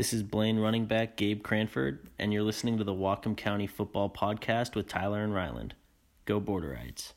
This 0.00 0.14
is 0.14 0.22
Blaine 0.22 0.58
running 0.58 0.86
back 0.86 1.18
Gabe 1.18 1.42
Cranford, 1.42 2.08
and 2.18 2.32
you're 2.32 2.42
listening 2.42 2.78
to 2.78 2.84
the 2.84 2.94
Whatcom 2.94 3.36
County 3.36 3.66
Football 3.66 4.08
Podcast 4.08 4.74
with 4.74 4.88
Tyler 4.88 5.22
and 5.22 5.34
Ryland. 5.34 5.74
Go 6.24 6.40
Borderites. 6.40 7.12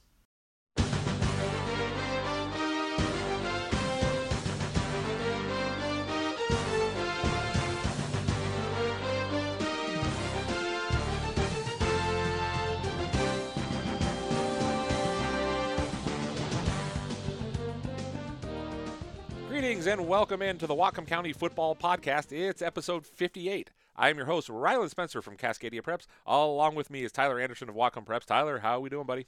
Greetings 19.83 19.99
and 19.99 20.07
welcome 20.07 20.41
into 20.41 20.65
the 20.65 20.73
Whatcom 20.73 21.05
County 21.05 21.33
Football 21.33 21.75
Podcast. 21.75 22.31
It's 22.31 22.61
episode 22.61 23.05
58. 23.05 23.69
I 23.97 24.09
am 24.09 24.15
your 24.15 24.27
host, 24.27 24.47
Ryland 24.47 24.91
Spencer 24.91 25.21
from 25.21 25.35
Cascadia 25.35 25.81
Preps. 25.81 26.05
All 26.25 26.55
along 26.55 26.75
with 26.75 26.90
me 26.90 27.03
is 27.03 27.12
Tyler 27.12 27.37
Anderson 27.37 27.67
of 27.67 27.75
Whatcom 27.75 28.05
Preps. 28.05 28.23
Tyler, 28.23 28.59
how 28.59 28.77
are 28.77 28.79
we 28.79 28.90
doing, 28.90 29.05
buddy? 29.05 29.27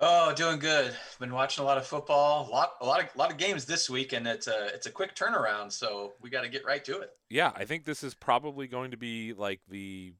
Oh, 0.00 0.34
doing 0.34 0.58
good. 0.58 0.92
Been 1.20 1.32
watching 1.32 1.62
a 1.62 1.64
lot 1.64 1.78
of 1.78 1.86
football, 1.86 2.48
a 2.48 2.50
lot, 2.50 2.72
a 2.80 2.84
lot 2.84 3.00
of, 3.00 3.14
a 3.14 3.18
lot 3.18 3.30
of 3.30 3.36
games 3.36 3.64
this 3.64 3.88
week, 3.88 4.12
and 4.12 4.26
it's 4.26 4.48
a, 4.48 4.74
it's 4.74 4.86
a 4.86 4.90
quick 4.90 5.14
turnaround. 5.14 5.70
So 5.70 6.14
we 6.20 6.30
got 6.30 6.42
to 6.42 6.48
get 6.48 6.66
right 6.66 6.84
to 6.84 6.98
it. 6.98 7.10
Yeah, 7.30 7.52
I 7.54 7.64
think 7.64 7.84
this 7.84 8.02
is 8.02 8.12
probably 8.12 8.66
going 8.66 8.90
to 8.90 8.96
be 8.96 9.34
like 9.34 9.60
the 9.68 10.14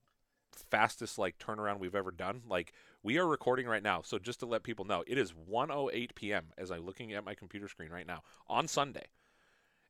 fastest 0.70 1.18
like 1.18 1.38
turnaround 1.38 1.80
we've 1.80 1.96
ever 1.96 2.12
done. 2.12 2.42
Like 2.48 2.72
we 3.02 3.18
are 3.18 3.26
recording 3.26 3.66
right 3.66 3.82
now, 3.82 4.02
so 4.02 4.20
just 4.20 4.38
to 4.40 4.46
let 4.46 4.62
people 4.62 4.84
know, 4.84 5.02
it 5.08 5.18
is 5.18 5.32
1:08 5.32 6.14
p.m. 6.14 6.52
as 6.56 6.70
I'm 6.70 6.86
looking 6.86 7.12
at 7.14 7.24
my 7.24 7.34
computer 7.34 7.66
screen 7.66 7.90
right 7.90 8.06
now 8.06 8.22
on 8.46 8.68
Sunday. 8.68 9.06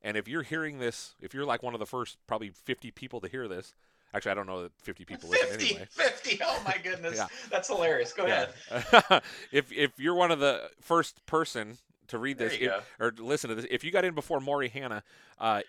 And 0.07 0.17
if 0.17 0.29
you're 0.29 0.45
hearing 0.45 0.79
this, 0.79 1.17
if 1.21 1.35
you're 1.35 1.45
like 1.45 1.65
one 1.65 1.75
of 1.75 1.81
the 1.81 1.87
first 1.87 2.17
probably 2.29 2.51
50 2.51 2.93
people 2.93 3.21
to 3.23 3.29
hear 3.29 3.49
this, 3.49 3.75
actually 4.15 4.31
I 4.31 4.35
don't 4.35 4.47
know 4.47 4.63
that 4.63 4.73
50 4.83 5.05
people 5.05 5.29
50, 5.29 5.45
listen 5.47 5.61
anyway. 5.61 5.89
50. 5.91 6.39
Oh 6.45 6.63
my 6.65 6.77
goodness. 6.85 7.17
Yeah. 7.17 7.27
That's 7.51 7.67
hilarious. 7.67 8.13
Go 8.13 8.25
ahead. 8.25 8.51
If 9.51 9.73
if 9.73 9.99
you're 9.99 10.15
one 10.15 10.31
of 10.31 10.39
the 10.39 10.71
first 10.81 11.27
person 11.27 11.79
to 12.07 12.19
read 12.19 12.39
this 12.39 12.57
if- 12.61 12.95
or 13.01 13.13
listen 13.19 13.49
to 13.51 13.57
this, 13.57 13.67
if 13.69 13.83
you 13.83 13.91
got 13.91 14.05
in 14.05 14.15
before 14.15 14.39
Maury 14.39 14.69
Hanna, 14.69 15.03
uh, 15.41 15.63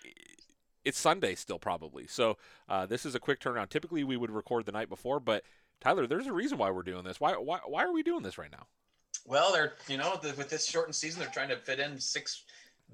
it's 0.84 1.00
Sunday 1.00 1.34
still 1.34 1.58
probably. 1.58 2.06
So 2.06 2.36
uh, 2.68 2.86
this 2.86 3.04
is 3.04 3.16
a 3.16 3.18
quick 3.20 3.40
turnaround. 3.40 3.70
Typically 3.70 4.04
we 4.04 4.16
would 4.16 4.30
record 4.30 4.66
the 4.66 4.72
night 4.72 4.88
before, 4.88 5.18
but 5.18 5.42
Tyler, 5.80 6.06
there's 6.06 6.28
a 6.28 6.32
reason 6.32 6.58
why 6.58 6.70
we're 6.70 6.82
doing 6.84 7.02
this. 7.02 7.18
Why 7.18 7.32
why 7.32 7.58
why 7.66 7.82
are 7.82 7.92
we 7.92 8.04
doing 8.04 8.22
this 8.22 8.38
right 8.38 8.52
now? 8.52 8.68
Well, 9.26 9.52
they're 9.52 9.72
you 9.88 9.96
know 9.96 10.16
the, 10.22 10.32
with 10.34 10.48
this 10.48 10.64
shortened 10.64 10.94
season, 10.94 11.18
they're 11.20 11.28
trying 11.28 11.48
to 11.48 11.56
fit 11.56 11.80
in 11.80 11.98
six 11.98 12.44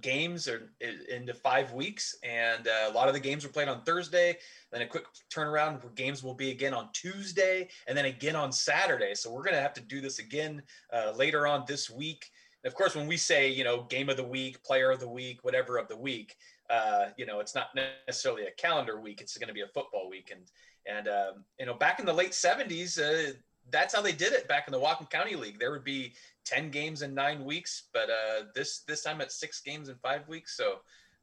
games 0.01 0.49
or 0.49 0.71
into 1.09 1.35
five 1.35 1.73
weeks, 1.73 2.17
and 2.23 2.67
uh, 2.67 2.91
a 2.91 2.93
lot 2.93 3.09
of 3.09 3.15
the 3.15 3.21
games 3.21 3.45
were 3.45 3.53
played 3.53 3.69
on 3.69 3.83
Thursday. 3.83 4.37
Then 4.71 4.83
a 4.83 4.87
quick 4.87 5.05
turnaround 5.33 5.83
where 5.83 5.93
games 5.93 6.23
will 6.23 6.35
be 6.35 6.51
again 6.51 6.75
on 6.75 6.89
Tuesday, 6.93 7.69
and 7.87 7.97
then 7.97 8.07
again 8.07 8.37
on 8.37 8.53
Saturday. 8.53 9.15
So 9.15 9.33
we're 9.33 9.43
gonna 9.43 9.61
have 9.61 9.75
to 9.75 9.81
do 9.81 10.01
this 10.01 10.19
again 10.19 10.63
uh, 10.93 11.13
later 11.17 11.47
on 11.47 11.65
this 11.67 11.91
week. 11.91 12.31
And 12.63 12.71
of 12.71 12.77
course, 12.77 12.95
when 12.95 13.07
we 13.07 13.17
say 13.17 13.49
you 13.49 13.65
know 13.65 13.83
game 13.85 14.09
of 14.09 14.17
the 14.17 14.25
week, 14.25 14.63
player 14.63 14.91
of 14.91 15.01
the 15.01 15.09
week, 15.09 15.45
whatever 15.45 15.79
of 15.79 15.89
the 15.89 15.97
week, 15.97 16.37
uh, 16.71 17.07
you 17.17 17.27
know 17.27 17.41
it's 17.41 17.55
not 17.55 17.69
necessarily 18.07 18.47
a 18.47 18.53
calendar 18.53 19.01
week. 19.01 19.21
It's 19.21 19.37
going 19.37 19.49
to 19.49 19.55
be 19.55 19.63
a 19.63 19.69
football 19.69 20.09
week, 20.09 20.33
and 20.33 20.51
and 20.87 21.09
um, 21.09 21.45
you 21.59 21.67
know 21.67 21.75
back 21.75 22.01
in 22.01 22.07
the 22.07 22.13
late 22.13 22.33
'70s. 22.33 23.37
That's 23.71 23.95
how 23.95 24.03
they 24.03 24.13
did 24.13 24.33
it 24.33 24.47
back 24.47 24.69
in 24.69 24.73
the 24.73 24.81
Whatcom 24.81 25.11
County 25.11 25.37
League. 25.37 25.59
There 25.59 25.71
would 25.71 25.85
be 25.85 26.15
10 26.45 26.71
games 26.71 27.03
in 27.03 27.15
nine 27.15 27.45
weeks, 27.45 27.85
but 27.93 28.11
uh, 28.11 28.45
this 28.55 28.81
this 28.81 29.03
time 29.03 29.21
it's 29.21 29.35
six 29.35 29.61
games 29.61 29.89
in 29.89 29.97
five 29.97 30.29
weeks. 30.29 30.57
So 30.57 30.81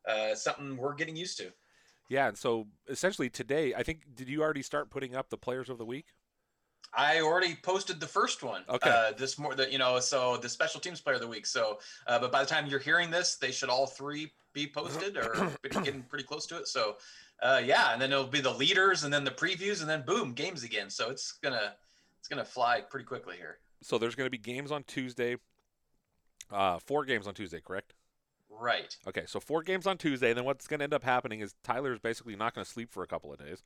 uh, 0.08 0.36
something 0.36 0.78
we're 0.78 0.96
getting 0.96 1.16
used 1.16 1.38
to. 1.38 1.52
Yeah, 2.10 2.28
and 2.28 2.38
so 2.38 2.68
essentially 2.90 3.30
today, 3.30 3.74
I 3.74 3.84
think 3.84 4.02
did 4.16 4.28
you 4.28 4.42
already 4.42 4.64
start 4.64 4.90
putting 4.90 5.16
up 5.16 5.30
the 5.30 5.38
players 5.38 5.70
of 5.70 5.78
the 5.78 5.86
week? 5.86 6.08
I 6.94 7.22
already 7.22 7.56
posted 7.56 8.00
the 8.00 8.08
first 8.08 8.44
one. 8.44 8.64
Okay. 8.68 8.90
Uh, 8.90 9.12
this 9.18 9.40
more 9.40 9.56
that 9.56 9.72
you 9.72 9.78
know, 9.78 10.00
so 10.00 10.38
the 10.38 10.50
special 10.50 10.82
teams 10.82 11.00
player 11.00 11.16
of 11.16 11.22
the 11.22 11.28
week. 11.28 11.46
So, 11.46 11.80
uh, 12.08 12.20
but 12.20 12.32
by 12.32 12.42
the 12.44 12.50
time 12.50 12.68
you're 12.68 12.80
hearing 12.80 13.10
this, 13.10 13.36
they 13.36 13.52
should 13.52 13.70
all 13.70 13.88
three 13.88 14.32
be 14.54 14.68
posted 14.68 15.16
or 15.16 15.52
getting 15.84 16.04
pretty 16.04 16.26
close 16.26 16.46
to 16.48 16.58
it. 16.58 16.68
So, 16.68 16.98
uh, 17.42 17.62
yeah, 17.64 17.94
and 17.94 18.02
then 18.02 18.12
it'll 18.12 18.26
be 18.26 18.42
the 18.42 18.54
leaders, 18.54 19.06
and 19.06 19.14
then 19.14 19.24
the 19.24 19.32
previews, 19.32 19.80
and 19.80 19.90
then 19.90 20.04
boom, 20.06 20.34
games 20.34 20.64
again. 20.64 20.90
So 20.90 21.10
it's 21.10 21.34
gonna 21.42 21.76
it's 22.22 22.28
gonna 22.28 22.46
fly 22.46 22.82
pretty 22.82 23.06
quickly 23.06 23.36
here. 23.36 23.58
So 23.82 23.98
there's 23.98 24.14
going 24.14 24.28
to 24.28 24.32
be 24.32 24.38
games 24.38 24.72
on 24.72 24.84
Tuesday. 24.84 25.38
Uh, 26.52 26.78
four 26.78 27.04
games 27.04 27.26
on 27.26 27.34
Tuesday, 27.34 27.60
correct? 27.60 27.96
Right. 28.48 28.96
Okay, 29.08 29.24
so 29.26 29.40
four 29.40 29.64
games 29.64 29.88
on 29.88 29.98
Tuesday, 29.98 30.30
and 30.30 30.38
then 30.38 30.46
what's 30.46 30.68
going 30.68 30.82
to 30.82 30.84
end 30.84 30.94
up 30.94 31.04
happening 31.04 31.40
is 31.40 31.56
Tyler's 31.64 31.98
basically 31.98 32.36
not 32.36 32.54
going 32.54 32.64
to 32.64 32.70
sleep 32.70 32.92
for 32.92 33.02
a 33.02 33.08
couple 33.08 33.34
of 33.34 33.40
days, 33.40 33.64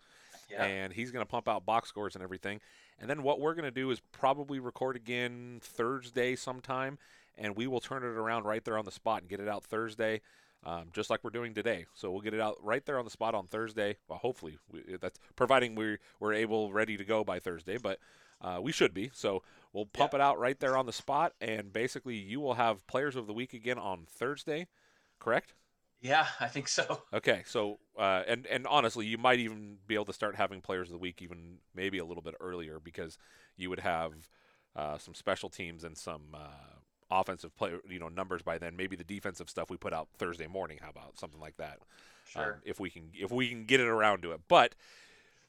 Yeah. 0.49 0.63
and 0.63 0.93
he's 0.93 1.11
going 1.11 1.25
to 1.25 1.29
pump 1.29 1.49
out 1.49 1.65
box 1.65 1.89
scores 1.89 2.15
and 2.15 2.23
everything. 2.23 2.61
And 2.97 3.09
then 3.09 3.23
what 3.23 3.41
we're 3.41 3.55
going 3.55 3.65
to 3.65 3.71
do 3.71 3.91
is 3.91 3.99
probably 4.13 4.59
record 4.59 4.95
again 4.95 5.59
Thursday 5.61 6.37
sometime, 6.37 6.97
and 7.37 7.57
we 7.57 7.67
will 7.67 7.81
turn 7.81 8.03
it 8.03 8.05
around 8.05 8.45
right 8.45 8.63
there 8.63 8.77
on 8.77 8.85
the 8.85 8.91
spot 8.91 9.19
and 9.21 9.29
get 9.29 9.41
it 9.41 9.49
out 9.49 9.65
Thursday, 9.65 10.21
um, 10.63 10.91
just 10.93 11.09
like 11.09 11.25
we're 11.25 11.29
doing 11.29 11.53
today. 11.53 11.87
So 11.93 12.09
we'll 12.09 12.21
get 12.21 12.33
it 12.33 12.39
out 12.39 12.55
right 12.63 12.85
there 12.85 12.99
on 12.99 13.03
the 13.05 13.11
spot 13.11 13.35
on 13.35 13.47
Thursday. 13.47 13.97
Well, 14.07 14.19
hopefully 14.19 14.59
we, 14.71 14.95
that's 15.01 15.19
providing 15.35 15.75
we're 15.75 15.99
we're 16.21 16.33
able 16.33 16.71
ready 16.71 16.95
to 16.95 17.03
go 17.03 17.25
by 17.25 17.39
Thursday, 17.39 17.77
but 17.77 17.99
uh, 18.45 18.59
we 18.61 18.71
should 18.71 18.93
be. 18.93 19.09
So 19.13 19.41
we'll 19.73 19.87
pump 19.87 20.13
it 20.13 20.21
out 20.21 20.39
right 20.39 20.59
there 20.59 20.77
on 20.77 20.85
the 20.85 20.93
spot, 20.93 21.33
and 21.41 21.73
basically 21.73 22.15
you 22.15 22.39
will 22.39 22.53
have 22.53 22.85
players 22.87 23.15
of 23.15 23.27
the 23.27 23.33
week 23.33 23.53
again 23.53 23.79
on 23.79 24.05
Thursday, 24.07 24.67
correct? 25.19 25.53
Yeah, 26.01 26.27
I 26.39 26.47
think 26.47 26.67
so. 26.67 27.01
Okay, 27.13 27.43
so 27.45 27.79
uh, 27.97 28.23
and 28.27 28.45
and 28.47 28.67
honestly, 28.67 29.05
you 29.05 29.17
might 29.17 29.39
even 29.39 29.77
be 29.87 29.95
able 29.95 30.05
to 30.05 30.13
start 30.13 30.35
having 30.35 30.61
players 30.61 30.89
of 30.89 30.93
the 30.93 30.99
week 30.99 31.21
even 31.21 31.59
maybe 31.73 31.97
a 31.97 32.05
little 32.05 32.21
bit 32.21 32.35
earlier 32.39 32.79
because 32.79 33.17
you 33.57 33.69
would 33.69 33.79
have 33.79 34.29
uh, 34.75 34.97
some 34.97 35.15
special 35.15 35.49
teams 35.49 35.83
and 35.83 35.97
some 35.97 36.35
uh, 36.35 36.77
offensive 37.09 37.55
play, 37.55 37.71
you 37.89 37.99
know, 37.99 38.09
numbers 38.09 38.41
by 38.41 38.57
then. 38.57 38.75
Maybe 38.75 38.95
the 38.95 39.03
defensive 39.03 39.49
stuff 39.49 39.69
we 39.69 39.77
put 39.77 39.93
out 39.93 40.09
Thursday 40.17 40.47
morning. 40.47 40.79
How 40.81 40.89
about 40.89 41.17
something 41.17 41.39
like 41.39 41.57
that? 41.57 41.79
Um, 42.35 42.43
Sure. 42.43 42.59
if 42.65 42.79
we 42.79 42.89
can 42.89 43.11
if 43.13 43.31
we 43.31 43.47
can 43.49 43.65
get 43.65 43.79
it 43.79 43.87
around 43.87 44.21
to 44.23 44.31
it, 44.33 44.41
but 44.47 44.75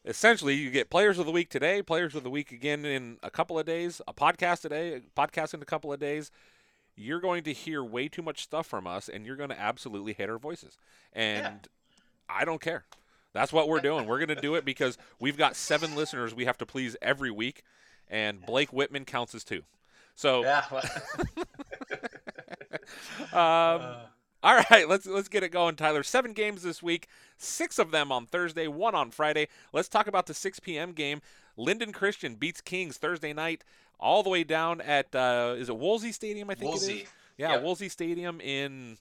essentially 0.06 0.55
you 0.55 0.71
get 0.71 0.89
players 0.89 1.19
of 1.19 1.27
the 1.27 1.33
week 1.33 1.50
today, 1.50 1.83
players 1.83 2.15
of 2.15 2.22
the 2.22 2.31
week 2.31 2.53
again 2.53 2.84
in 2.84 3.19
a 3.22 3.31
couple 3.31 3.59
of 3.59 3.67
days, 3.67 4.00
a 4.06 4.15
podcast 4.15 4.62
today, 4.62 4.94
a 4.94 5.00
podcast 5.21 5.53
in 5.53 5.61
a 5.61 5.67
couple 5.67 5.93
of 5.93 6.00
days. 6.00 6.31
You're 6.94 7.21
going 7.21 7.43
to 7.44 7.53
hear 7.53 7.84
way 7.84 8.09
too 8.09 8.22
much 8.22 8.43
stuff 8.43 8.66
from 8.66 8.87
us, 8.87 9.09
and 9.09 9.27
you're 9.27 9.37
going 9.37 9.50
to 9.50 9.61
absolutely 9.61 10.15
hate 10.15 10.31
our 10.31 10.39
voices. 10.39 10.78
And 11.12 11.69
I 12.28 12.47
don't 12.47 12.61
care. 12.61 12.84
That's 13.34 13.53
what 13.53 13.69
we're 13.69 13.81
doing. 13.81 14.06
We're 14.06 14.19
going 14.19 14.34
to 14.34 14.41
do 14.41 14.55
it 14.55 14.65
because 14.65 14.97
we've 15.21 15.37
got 15.37 15.56
seven 15.56 15.95
listeners 15.95 16.34
we 16.34 16.47
have 16.47 16.56
to 16.59 16.65
please 16.65 16.97
every 17.03 17.31
week, 17.31 17.62
and 18.09 18.41
Blake 18.41 18.72
Whitman 18.72 19.05
counts 19.05 19.34
as 19.34 19.45
two. 19.45 19.62
So, 20.15 20.43
Yeah. 20.43 20.65
um, 23.33 23.33
uh, 23.33 23.97
all 24.43 24.57
right, 24.71 24.89
let's 24.89 25.07
let's 25.07 25.29
get 25.29 25.43
it 25.43 25.51
going, 25.51 25.77
Tyler. 25.77 26.03
Seven 26.03 26.33
games 26.33 26.63
this 26.63 26.83
week, 26.83 27.09
six 27.39 27.79
of 27.79 27.91
them 27.91 28.13
on 28.13 28.27
Thursday, 28.27 28.67
one 28.69 28.95
on 28.95 29.11
Friday. 29.11 29.49
Let's 29.72 29.89
talk 29.89 30.07
about 30.07 30.27
the 30.27 30.34
6 30.34 30.60
p.m. 30.60 30.93
game. 30.93 31.21
Lynden 31.59 31.93
Christian 31.95 32.34
beats 32.34 32.60
Kings 32.60 32.99
Thursday 32.99 33.33
night, 33.33 33.65
all 33.99 34.22
the 34.22 34.31
way 34.31 34.45
down 34.45 34.81
at 34.81 35.15
uh, 35.15 35.55
is 35.57 35.69
it 35.69 35.77
Woolsey 35.77 36.13
Stadium? 36.13 36.51
I 36.51 36.55
think 36.55 36.66
it 36.66 36.69
Woolsey. 36.69 36.99
is. 37.01 37.09
Yeah, 37.39 37.55
Yep. 37.55 37.63
Woolsey 37.63 37.89
Stadium 37.89 38.41
in. 38.41 38.99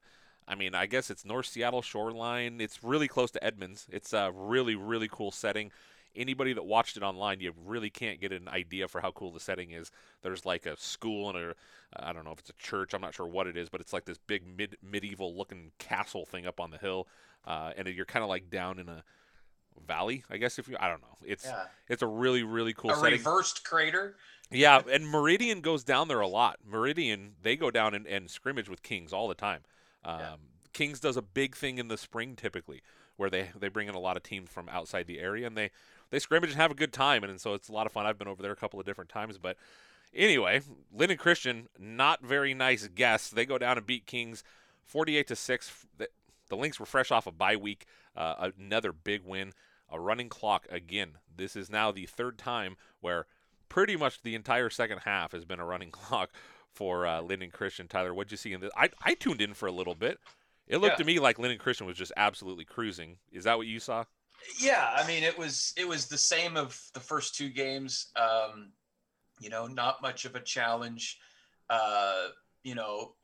I 0.47 0.53
mean, 0.55 0.75
I 0.75 0.85
guess 0.85 1.09
it's 1.09 1.25
North 1.25 1.47
Seattle 1.47 1.81
shoreline. 1.81 2.61
It's 2.61 2.83
really 2.83 3.07
close 3.07 3.31
to 3.31 3.43
Edmonds. 3.43 3.87
It's 3.91 4.13
a 4.13 4.31
really 4.33 4.75
really 4.75 5.09
cool 5.11 5.31
setting. 5.31 5.71
Anybody 6.15 6.53
that 6.53 6.65
watched 6.65 6.97
it 6.97 7.03
online, 7.03 7.39
you 7.39 7.53
really 7.65 7.89
can't 7.89 8.19
get 8.21 8.31
an 8.31 8.47
idea 8.47 8.87
for 8.87 9.01
how 9.01 9.11
cool 9.11 9.31
the 9.31 9.39
setting 9.39 9.71
is. 9.71 9.91
There's 10.21 10.45
like 10.45 10.65
a 10.65 10.77
school 10.77 11.29
and 11.29 11.37
a 11.37 11.53
I 11.97 12.13
don't 12.13 12.25
know 12.25 12.31
if 12.31 12.39
it's 12.39 12.49
a 12.49 12.53
church. 12.53 12.93
I'm 12.93 13.01
not 13.01 13.13
sure 13.13 13.27
what 13.27 13.47
it 13.47 13.55
is, 13.57 13.69
but 13.69 13.81
it's 13.81 13.93
like 13.93 14.05
this 14.05 14.17
big 14.17 14.43
mid 14.45 14.77
medieval 14.81 15.35
looking 15.35 15.71
castle 15.79 16.25
thing 16.25 16.45
up 16.45 16.59
on 16.59 16.71
the 16.71 16.77
hill, 16.77 17.07
uh, 17.45 17.71
and 17.77 17.87
you're 17.87 18.05
kind 18.05 18.23
of 18.23 18.29
like 18.29 18.49
down 18.49 18.79
in 18.79 18.89
a 18.89 19.03
valley, 19.87 20.23
I 20.29 20.37
guess. 20.37 20.57
If 20.59 20.67
you, 20.67 20.77
I 20.79 20.87
don't 20.89 21.01
know, 21.01 21.17
it's 21.23 21.45
Yeah. 21.45 21.65
it's 21.89 22.01
a 22.01 22.07
really 22.07 22.43
really 22.43 22.73
cool 22.73 22.91
a 22.91 22.95
setting. 22.95 23.19
reversed 23.19 23.63
crater. 23.65 24.15
Yeah, 24.51 24.81
and 24.91 25.07
Meridian 25.07 25.61
goes 25.61 25.83
down 25.83 26.07
there 26.07 26.19
a 26.19 26.27
lot. 26.27 26.59
Meridian, 26.63 27.33
they 27.41 27.55
go 27.55 27.71
down 27.71 27.93
and, 27.95 28.05
and 28.05 28.29
scrimmage 28.29 28.69
with 28.69 28.83
Kings 28.83 29.11
all 29.11 29.27
the 29.27 29.33
time. 29.35 29.61
Um, 30.03 30.19
Yeah. 30.19 30.35
Kings 30.73 30.99
does 30.99 31.15
a 31.17 31.21
big 31.21 31.55
thing 31.55 31.77
in 31.77 31.87
the 31.87 31.97
spring 31.97 32.35
typically, 32.35 32.81
where 33.15 33.29
they 33.29 33.49
they 33.57 33.69
bring 33.69 33.87
in 33.87 33.95
a 33.95 33.99
lot 33.99 34.17
of 34.17 34.23
teams 34.23 34.49
from 34.49 34.67
outside 34.69 35.07
the 35.07 35.19
area 35.19 35.47
and 35.47 35.55
they 35.57 35.71
they 36.09 36.19
scrimmage 36.19 36.51
and 36.51 36.59
have 36.59 36.71
a 36.71 36.75
good 36.75 36.93
time, 36.93 37.23
and, 37.23 37.31
and 37.31 37.41
so 37.41 37.53
it's 37.53 37.69
a 37.69 37.73
lot 37.73 37.85
of 37.85 37.91
fun. 37.91 38.05
I've 38.05 38.17
been 38.17 38.27
over 38.27 38.41
there 38.41 38.51
a 38.51 38.55
couple 38.55 38.79
of 38.79 38.85
different 38.85 39.09
times, 39.09 39.37
but 39.37 39.57
anyway, 40.13 40.61
Lynden 40.95 41.17
Christian, 41.17 41.67
not 41.79 42.23
very 42.23 42.53
nice 42.53 42.87
guests. 42.87 43.29
They 43.29 43.45
go 43.45 43.57
down 43.57 43.77
and 43.77 43.85
beat 43.85 44.05
Kings, 44.05 44.43
forty-eight 44.83 45.27
to 45.27 45.35
six. 45.35 45.85
The, 45.97 46.09
the 46.49 46.55
Lynx 46.57 46.79
were 46.79 46.85
fresh 46.85 47.11
off 47.11 47.27
a 47.27 47.31
bye 47.31 47.55
week, 47.55 47.85
uh, 48.15 48.51
another 48.59 48.91
big 48.91 49.21
win, 49.25 49.51
a 49.89 49.99
running 49.99 50.29
clock 50.29 50.67
again. 50.69 51.17
This 51.35 51.55
is 51.55 51.69
now 51.69 51.91
the 51.91 52.05
third 52.05 52.37
time 52.37 52.77
where 53.01 53.25
pretty 53.67 53.95
much 53.97 54.21
the 54.21 54.35
entire 54.35 54.69
second 54.69 54.99
half 55.05 55.31
has 55.31 55.43
been 55.43 55.59
a 55.59 55.65
running 55.65 55.89
clock 55.91 56.29
for 56.71 57.05
uh, 57.07 57.21
Lynden 57.21 57.51
Christian. 57.51 57.87
Tyler, 57.87 58.13
what'd 58.13 58.31
you 58.31 58.37
see 58.37 58.53
in 58.53 58.61
this? 58.61 58.71
I, 58.77 58.89
I 59.03 59.15
tuned 59.15 59.41
in 59.41 59.53
for 59.53 59.65
a 59.65 59.71
little 59.71 59.95
bit. 59.95 60.19
It 60.67 60.77
looked 60.77 60.93
Yeah. 60.93 61.03
to 61.03 61.03
me 61.05 61.19
like 61.19 61.37
Lynden 61.37 61.57
Christian 61.59 61.87
was 61.87 61.95
just 61.97 62.11
absolutely 62.17 62.65
cruising. 62.65 63.17
Is 63.31 63.45
that 63.45 63.57
what 63.57 63.65
you 63.67 63.79
saw? 63.79 64.03
Yeah, 64.59 64.91
I 64.95 65.05
mean 65.07 65.23
it 65.23 65.37
was 65.37 65.73
it 65.77 65.87
was 65.87 66.07
the 66.07 66.17
same 66.17 66.57
of 66.57 66.79
the 66.93 66.99
first 66.99 67.35
two 67.35 67.49
games. 67.49 68.07
Um, 68.15 68.71
you 69.39 69.49
know, 69.49 69.67
not 69.67 70.01
much 70.01 70.25
of 70.25 70.35
a 70.35 70.39
challenge. 70.39 71.19
Uh, 71.69 72.27
you 72.63 72.75
know, 72.75 73.15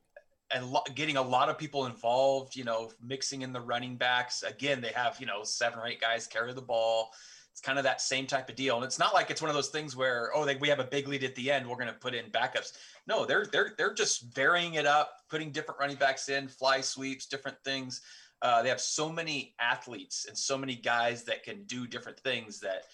and 0.54 0.66
lo- 0.66 0.84
getting 0.96 1.18
a 1.18 1.22
lot 1.22 1.50
of 1.50 1.58
people 1.58 1.86
involved. 1.86 2.56
You 2.56 2.64
know, 2.64 2.92
mixing 3.02 3.42
in 3.42 3.54
the 3.54 3.62
running 3.62 3.96
backs. 3.96 4.44
Again, 4.44 4.82
they 4.82 4.92
have 4.92 5.18
you 5.20 5.26
know 5.26 5.44
seven 5.44 5.80
or 5.80 5.88
eight 5.88 6.02
guys 6.02 6.28
carry 6.28 6.54
the 6.54 6.62
ball. 6.62 7.12
It's 7.52 7.62
kind 7.62 7.78
of 7.78 7.84
that 7.84 8.00
same 8.00 8.28
type 8.28 8.48
of 8.48 8.56
deal, 8.56 8.78
and 8.78 8.86
it's 8.86 8.98
not 8.98 9.14
like 9.14 9.30
it's 9.30 9.42
one 9.42 9.50
of 9.50 9.56
those 9.56 9.68
things 9.68 9.94
where 9.96 10.32
oh, 10.34 10.46
they, 10.46 10.56
we 10.56 10.70
have 10.70 10.80
a 10.80 10.86
big 10.86 11.08
lead 11.10 11.24
at 11.26 11.36
the 11.36 11.52
end, 11.52 11.68
we're 11.68 11.76
going 11.76 11.88
to 11.88 11.94
put 11.94 12.14
in 12.14 12.26
backups. 12.32 12.78
No, 13.08 13.26
they're 13.26 13.46
they're 13.46 13.74
they're 13.78 13.94
just 13.94 14.34
varying 14.34 14.76
it 14.76 14.86
up, 14.86 15.18
putting 15.30 15.52
different 15.52 15.80
running 15.80 15.98
backs 15.98 16.30
in, 16.30 16.48
fly 16.48 16.80
sweeps, 16.80 17.26
different 17.26 17.58
things. 17.66 18.02
Uh, 18.42 18.62
they 18.64 18.70
have 18.70 18.82
so 18.82 19.10
many 19.10 19.54
athletes 19.60 20.26
and 20.28 20.38
so 20.38 20.58
many 20.58 20.76
guys 20.76 21.24
that 21.24 21.44
can 21.44 21.64
do 21.66 21.86
different 21.86 22.20
things 22.20 22.60
that 22.60 22.86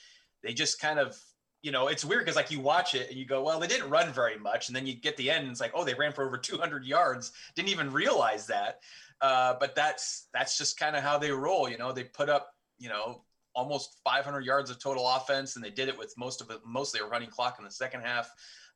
they 0.43 0.53
just 0.53 0.79
kind 0.79 0.99
of 0.99 1.17
you 1.61 1.71
know 1.71 1.87
it's 1.87 2.05
weird 2.05 2.21
because 2.21 2.35
like 2.35 2.51
you 2.51 2.59
watch 2.59 2.93
it 2.93 3.09
and 3.09 3.17
you 3.17 3.25
go 3.25 3.43
well 3.43 3.59
they 3.59 3.67
didn't 3.67 3.89
run 3.89 4.11
very 4.11 4.37
much. 4.37 4.67
And 4.67 4.75
then 4.75 4.85
you 4.85 4.93
get 4.93 5.17
the 5.17 5.31
end 5.31 5.43
and 5.43 5.51
it's 5.51 5.61
like 5.61 5.71
oh 5.73 5.83
they 5.83 5.93
ran 5.93 6.11
for 6.11 6.25
over 6.25 6.37
200 6.37 6.85
yards. 6.85 7.31
Didn't 7.55 7.69
even 7.69 7.91
realize 7.91 8.45
that. 8.47 8.79
Uh, 9.21 9.55
but 9.59 9.73
that's 9.73 10.27
that's 10.33 10.57
just 10.57 10.79
kind 10.79 10.95
of 10.95 11.03
how 11.03 11.17
they 11.17 11.31
roll 11.31 11.69
you 11.69 11.77
know? 11.77 11.91
They 11.91 12.03
put 12.03 12.29
up 12.29 12.53
you 12.77 12.89
know 12.89 13.23
almost 13.55 13.97
500 14.03 14.45
yards 14.45 14.69
of 14.69 14.79
total 14.79 15.07
offense 15.07 15.55
and 15.55 15.65
they 15.65 15.71
did 15.71 15.87
it 15.87 15.97
with 15.97 16.13
most 16.15 16.41
of 16.41 16.51
it 16.51 16.59
mostly 16.63 16.99
a 16.99 17.05
running 17.05 17.29
clock 17.29 17.55
in 17.57 17.65
the 17.65 17.71
second 17.71 18.01
half. 18.01 18.29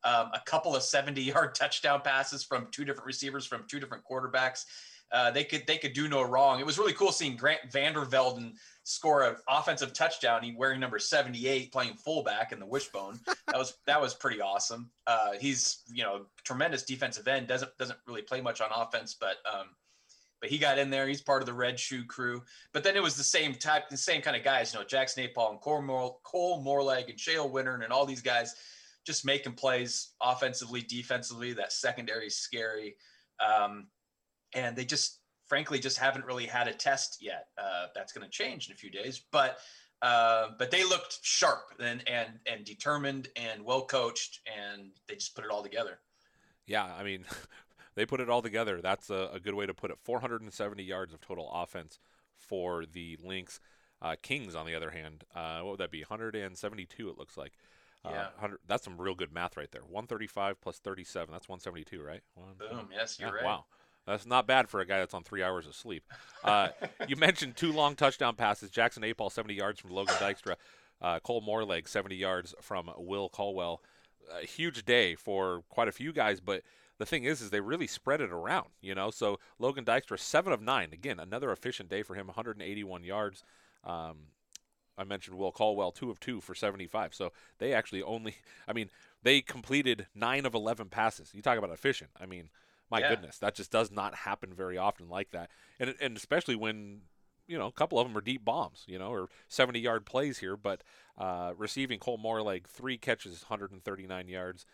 Um, 0.04 0.30
a 0.34 0.40
couple 0.44 0.74
of 0.74 0.82
70 0.82 1.22
yard 1.22 1.54
touchdown 1.54 2.00
passes 2.02 2.42
from 2.42 2.66
two 2.72 2.84
different 2.84 3.06
receivers 3.06 3.46
from 3.46 3.64
two 3.68 3.78
different 3.78 4.02
quarterbacks 4.10 4.64
uh, 5.12 5.30
they 5.30 5.44
could 5.44 5.66
they 5.66 5.76
could 5.76 5.92
do 5.92 6.08
no 6.08 6.22
wrong. 6.22 6.58
It 6.58 6.66
was 6.66 6.78
really 6.78 6.94
cool 6.94 7.12
seeing 7.12 7.36
Grant 7.36 7.60
Vandervelden 7.70 8.52
score 8.84 9.22
an 9.24 9.36
offensive 9.48 9.92
touchdown. 9.92 10.42
He 10.42 10.54
wearing 10.56 10.80
number 10.80 10.98
78, 10.98 11.70
playing 11.70 11.94
fullback 11.94 12.52
in 12.52 12.58
the 12.58 12.66
wishbone. 12.66 13.18
That 13.48 13.58
was 13.58 13.74
that 13.86 14.00
was 14.00 14.14
pretty 14.14 14.40
awesome. 14.40 14.90
Uh, 15.06 15.32
he's 15.38 15.82
you 15.92 16.02
know 16.02 16.24
tremendous 16.42 16.84
defensive 16.84 17.28
end. 17.28 17.48
Doesn't 17.48 17.70
doesn't 17.76 17.98
really 18.06 18.22
play 18.22 18.40
much 18.40 18.62
on 18.62 18.70
offense, 18.74 19.14
but 19.20 19.36
um, 19.52 19.66
but 20.40 20.48
he 20.48 20.56
got 20.56 20.78
in 20.78 20.88
there. 20.88 21.06
He's 21.06 21.20
part 21.20 21.42
of 21.42 21.46
the 21.46 21.52
Red 21.52 21.78
Shoe 21.78 22.04
crew. 22.06 22.42
But 22.72 22.82
then 22.82 22.96
it 22.96 23.02
was 23.02 23.14
the 23.14 23.22
same 23.22 23.54
type, 23.54 23.90
the 23.90 23.96
same 23.98 24.22
kind 24.22 24.36
of 24.36 24.42
guys. 24.42 24.72
You 24.72 24.80
know, 24.80 24.86
Jackson 24.86 25.22
Napal 25.22 25.50
and 25.50 25.60
Cole, 25.60 26.20
Cole 26.24 26.64
Morleg 26.64 27.10
and 27.10 27.20
Shale 27.20 27.48
Winter 27.48 27.74
and 27.74 27.92
all 27.92 28.06
these 28.06 28.22
guys 28.22 28.54
just 29.06 29.26
making 29.26 29.52
plays 29.52 30.12
offensively, 30.22 30.80
defensively. 30.80 31.52
That 31.52 31.72
secondary 31.72 32.28
is 32.28 32.36
scary. 32.36 32.96
Um, 33.38 33.88
and 34.54 34.76
they 34.76 34.84
just 34.84 35.20
frankly 35.46 35.78
just 35.78 35.98
haven't 35.98 36.24
really 36.24 36.46
had 36.46 36.68
a 36.68 36.72
test 36.72 37.18
yet. 37.20 37.46
Uh, 37.58 37.86
that's 37.94 38.12
going 38.12 38.24
to 38.24 38.30
change 38.30 38.68
in 38.68 38.72
a 38.72 38.76
few 38.76 38.90
days, 38.90 39.22
but 39.30 39.58
uh, 40.02 40.48
but 40.58 40.70
they 40.70 40.84
looked 40.84 41.18
sharp 41.22 41.74
and 41.78 42.02
and 42.08 42.38
and 42.46 42.64
determined 42.64 43.28
and 43.36 43.64
well 43.64 43.84
coached, 43.84 44.40
and 44.46 44.90
they 45.08 45.14
just 45.14 45.34
put 45.34 45.44
it 45.44 45.50
all 45.50 45.62
together. 45.62 45.98
Yeah, 46.66 46.84
I 46.84 47.02
mean, 47.02 47.24
they 47.94 48.06
put 48.06 48.20
it 48.20 48.30
all 48.30 48.42
together. 48.42 48.80
That's 48.80 49.10
a, 49.10 49.30
a 49.32 49.40
good 49.40 49.54
way 49.54 49.66
to 49.66 49.74
put 49.74 49.90
it. 49.90 49.98
470 50.02 50.82
yards 50.82 51.12
of 51.12 51.20
total 51.20 51.50
offense 51.52 51.98
for 52.36 52.84
the 52.86 53.18
Lynx. 53.22 53.60
Uh, 54.00 54.16
Kings, 54.20 54.56
on 54.56 54.66
the 54.66 54.74
other 54.74 54.90
hand, 54.90 55.22
uh, 55.34 55.60
what 55.60 55.72
would 55.72 55.80
that 55.80 55.92
be? 55.92 56.00
172, 56.00 57.08
it 57.08 57.18
looks 57.18 57.36
like. 57.36 57.52
Uh, 58.04 58.10
Yeah. 58.10 58.26
100, 58.34 58.58
that's 58.66 58.84
some 58.84 59.00
real 59.00 59.14
good 59.14 59.32
math 59.32 59.56
right 59.56 59.70
there. 59.70 59.82
135 59.82 60.60
plus 60.60 60.78
37. 60.78 61.32
That's 61.32 61.48
172, 61.48 62.02
right? 62.02 62.20
One, 62.34 62.54
Boom. 62.58 62.88
Yes, 62.92 63.20
you're 63.20 63.32
right. 63.32 63.44
Wow. 63.44 63.66
That's 64.06 64.26
not 64.26 64.46
bad 64.46 64.68
for 64.68 64.80
a 64.80 64.86
guy 64.86 64.98
that's 64.98 65.14
on 65.14 65.22
three 65.22 65.42
hours 65.42 65.66
of 65.66 65.74
sleep. 65.74 66.04
Uh, 66.42 66.68
you 67.08 67.16
mentioned 67.16 67.56
two 67.56 67.72
long 67.72 67.94
touchdown 67.94 68.34
passes. 68.34 68.70
Jackson 68.70 69.02
Apal, 69.02 69.30
70 69.30 69.54
yards 69.54 69.80
from 69.80 69.90
Logan 69.90 70.16
Dykstra. 70.16 70.56
Uh, 71.00 71.18
Cole 71.20 71.42
Moreleg, 71.42 71.88
70 71.88 72.14
yards 72.14 72.54
from 72.60 72.90
Will 72.96 73.28
Caldwell. 73.28 73.82
A 74.40 74.46
huge 74.46 74.84
day 74.84 75.14
for 75.14 75.62
quite 75.68 75.88
a 75.88 75.92
few 75.92 76.12
guys, 76.12 76.40
but 76.40 76.62
the 76.98 77.06
thing 77.06 77.24
is, 77.24 77.40
is 77.40 77.50
they 77.50 77.60
really 77.60 77.88
spread 77.88 78.20
it 78.20 78.30
around, 78.30 78.68
you 78.80 78.94
know. 78.94 79.10
So 79.10 79.40
Logan 79.58 79.84
Dykstra, 79.84 80.18
seven 80.18 80.52
of 80.52 80.62
nine. 80.62 80.90
Again, 80.92 81.18
another 81.18 81.50
efficient 81.50 81.88
day 81.88 82.02
for 82.02 82.14
him, 82.14 82.28
181 82.28 83.02
yards. 83.02 83.42
Um, 83.84 84.28
I 84.96 85.04
mentioned 85.04 85.36
Will 85.36 85.52
Caldwell, 85.52 85.90
two 85.90 86.10
of 86.10 86.20
two 86.20 86.40
for 86.40 86.54
75. 86.54 87.14
So 87.14 87.32
they 87.58 87.72
actually 87.72 88.02
only, 88.02 88.36
I 88.68 88.72
mean, 88.72 88.90
they 89.22 89.40
completed 89.40 90.06
nine 90.14 90.46
of 90.46 90.54
11 90.54 90.88
passes. 90.88 91.30
You 91.34 91.42
talk 91.42 91.58
about 91.58 91.70
efficient. 91.70 92.10
I 92.20 92.26
mean, 92.26 92.50
my 92.92 93.00
Yeah. 93.00 93.08
goodness, 93.08 93.38
that 93.38 93.56
just 93.56 93.72
does 93.72 93.90
not 93.90 94.14
happen 94.14 94.52
very 94.54 94.78
often 94.78 95.08
like 95.08 95.30
that. 95.32 95.50
And 95.80 95.94
and 96.00 96.16
especially 96.16 96.54
when 96.54 97.02
you 97.48 97.58
know 97.58 97.66
a 97.66 97.72
couple 97.72 97.98
of 97.98 98.06
them 98.06 98.16
are 98.16 98.20
deep 98.20 98.44
bombs, 98.44 98.84
you 98.86 98.98
know, 98.98 99.10
or 99.10 99.28
70 99.48 99.80
yard 99.80 100.06
plays 100.06 100.38
here. 100.38 100.56
But 100.56 100.82
uh, 101.18 101.54
receiving 101.56 101.98
Cole 101.98 102.18
Moreleg 102.18 102.66
three 102.66 102.98
catches, 102.98 103.42
139 103.48 104.28
yards. 104.28 104.64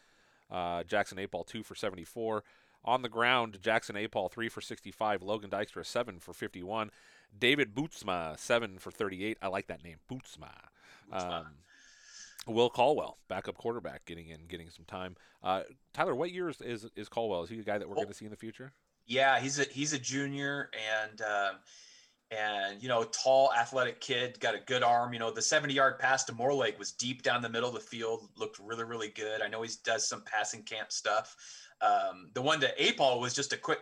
Uh, 0.50 0.82
Jackson 0.82 1.16
Apal 1.18 1.46
two 1.46 1.62
for 1.62 1.74
74. 1.74 2.42
On 2.84 3.02
the 3.02 3.08
ground, 3.08 3.58
Jackson 3.60 3.96
Apal 3.96 4.30
three 4.30 4.48
for 4.48 4.60
65. 4.60 5.22
Logan 5.22 5.50
Dykstra 5.50 5.84
seven 5.86 6.18
for 6.18 6.32
51. 6.32 6.90
David 7.38 7.74
Bootsma 7.74 8.38
seven 8.38 8.78
for 8.78 8.90
38. 8.90 9.38
I 9.42 9.48
like 9.48 9.66
that 9.68 9.84
name, 9.84 9.98
Bootsma. 10.10 10.50
Bootsma. 11.12 11.40
Um, 11.40 11.46
Will 12.48 12.70
Caldwell, 12.70 13.18
backup 13.28 13.56
quarterback, 13.56 14.04
getting 14.06 14.28
in, 14.28 14.46
getting 14.48 14.70
some 14.70 14.84
time. 14.84 15.16
Uh, 15.42 15.62
Tyler, 15.92 16.14
what 16.14 16.32
year 16.32 16.48
is, 16.48 16.60
is 16.60 16.88
is 16.96 17.08
Caldwell? 17.08 17.42
Is 17.42 17.50
he 17.50 17.58
a 17.58 17.62
guy 17.62 17.78
that 17.78 17.88
we're 17.88 17.94
Col- 17.94 18.04
going 18.04 18.12
to 18.12 18.18
see 18.18 18.24
in 18.24 18.30
the 18.30 18.36
future? 18.36 18.72
Yeah, 19.06 19.40
he's 19.40 19.58
a 19.58 19.64
he's 19.64 19.92
a 19.92 19.98
junior 19.98 20.70
and 21.00 21.22
um, 21.22 21.56
and 22.30 22.82
you 22.82 22.88
know 22.88 23.04
tall 23.04 23.52
athletic 23.54 24.00
kid, 24.00 24.38
got 24.40 24.54
a 24.54 24.60
good 24.66 24.82
arm. 24.82 25.12
You 25.12 25.18
know 25.18 25.30
the 25.30 25.42
70 25.42 25.72
yard 25.72 25.98
pass 25.98 26.24
to 26.24 26.32
Morlake 26.32 26.78
was 26.78 26.92
deep 26.92 27.22
down 27.22 27.42
the 27.42 27.48
middle 27.48 27.68
of 27.68 27.74
the 27.74 27.80
field, 27.80 28.28
looked 28.36 28.58
really 28.58 28.84
really 28.84 29.08
good. 29.08 29.40
I 29.42 29.48
know 29.48 29.62
he 29.62 29.70
does 29.84 30.08
some 30.08 30.22
passing 30.24 30.62
camp 30.62 30.92
stuff. 30.92 31.36
Um, 31.80 32.30
the 32.34 32.42
one 32.42 32.60
to 32.60 32.74
Apal 32.76 33.20
was 33.20 33.34
just 33.34 33.52
a 33.52 33.56
quick 33.56 33.78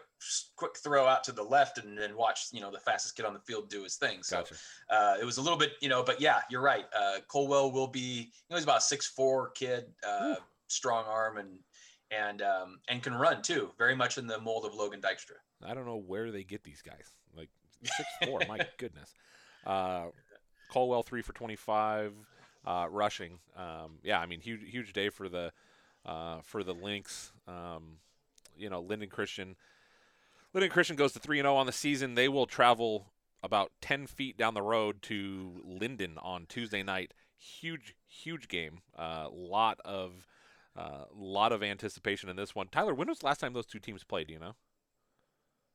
quick 0.57 0.77
throw 0.79 1.07
out 1.07 1.23
to 1.25 1.33
the 1.33 1.43
left 1.43 1.79
and 1.79 1.97
then 1.97 2.17
watch 2.17 2.49
you 2.53 2.61
know 2.61 2.71
the 2.71 2.79
fastest 2.79 3.17
kid 3.17 3.25
on 3.25 3.33
the 3.33 3.41
field 3.41 3.71
do 3.71 3.83
his 3.83 3.97
thing. 3.97 4.23
So 4.23 4.39
Gotcha. 4.39 4.55
uh, 4.91 5.17
it 5.21 5.25
was 5.25 5.39
a 5.39 5.43
little 5.43 5.59
bit 5.59 5.73
you 5.81 5.89
know, 5.89 6.03
but 6.03 6.21
yeah, 6.21 6.41
you're 6.51 6.63
right. 6.63 6.85
Uh, 6.99 7.19
Colwell 7.29 7.73
will 7.73 7.87
be 7.87 8.01
you 8.01 8.51
know 8.51 8.57
he's 8.57 8.65
about 8.65 8.79
a 8.79 8.83
six 8.83 9.07
four 9.07 9.51
kid, 9.51 9.87
uh, 10.07 10.37
strong 10.69 11.05
arm 11.07 11.39
and 11.39 11.59
and 12.11 12.43
um, 12.43 12.79
and 12.89 13.03
can 13.03 13.15
run 13.15 13.43
too, 13.43 13.71
very 13.79 13.97
much 13.97 14.19
in 14.19 14.27
the 14.27 14.41
mold 14.41 14.65
of 14.65 14.75
Logan 14.75 15.01
Dykstra. 15.01 15.37
I 15.65 15.75
don't 15.75 15.87
know 15.87 16.03
where 16.07 16.31
they 16.31 16.45
get 16.45 16.65
these 16.65 16.83
guys. 16.83 17.11
Like 17.37 17.49
six 17.85 18.09
four, 18.25 18.41
my 18.49 18.61
goodness. 18.79 19.15
Uh, 19.65 20.07
Colwell 20.71 21.03
three 21.03 21.23
for 21.23 21.33
twenty 21.33 21.57
five, 21.57 22.13
uh, 22.67 22.87
rushing. 22.91 23.39
Um, 23.57 23.99
yeah, 24.03 24.21
I 24.21 24.27
mean 24.27 24.41
huge 24.41 24.69
huge 24.71 24.93
day 24.93 25.09
for 25.09 25.29
the 25.29 25.53
uh, 26.07 26.41
for 26.43 26.63
the 26.63 26.73
Lynx. 26.73 27.33
Um, 27.47 27.99
you 28.57 28.71
know, 28.71 28.83
Lynden 28.83 29.11
Christian. 29.11 29.57
Lynden 30.55 30.71
Christian 30.71 30.97
goes 30.97 31.13
to 31.13 31.19
three 31.19 31.39
and 31.39 31.45
zero 31.45 31.57
on 31.57 31.67
the 31.67 31.73
season. 31.73 32.15
They 32.15 32.29
will 32.29 32.47
travel 32.47 33.09
about 33.43 33.73
ten 33.81 34.07
feet 34.07 34.39
down 34.39 34.55
the 34.55 34.63
road 34.63 35.03
to 35.03 35.63
Lynden 35.69 36.15
on 36.23 36.47
Tuesday 36.49 36.83
night. 36.83 37.13
Huge 37.37 37.95
huge 38.09 38.49
game. 38.49 38.81
A 38.97 39.03
uh, 39.03 39.29
lot 39.31 39.81
of 39.85 40.27
uh, 40.77 41.05
lot 41.15 41.53
of 41.53 41.63
anticipation 41.63 42.29
in 42.29 42.37
this 42.37 42.55
one. 42.55 42.69
Tyler, 42.69 42.95
when 42.95 43.09
was 43.09 43.19
the 43.19 43.27
last 43.27 43.41
time 43.41 43.53
those 43.53 43.67
two 43.67 43.79
teams 43.79 44.05
played? 44.05 44.29
Do 44.29 44.35
you 44.35 44.39
know? 44.39 44.55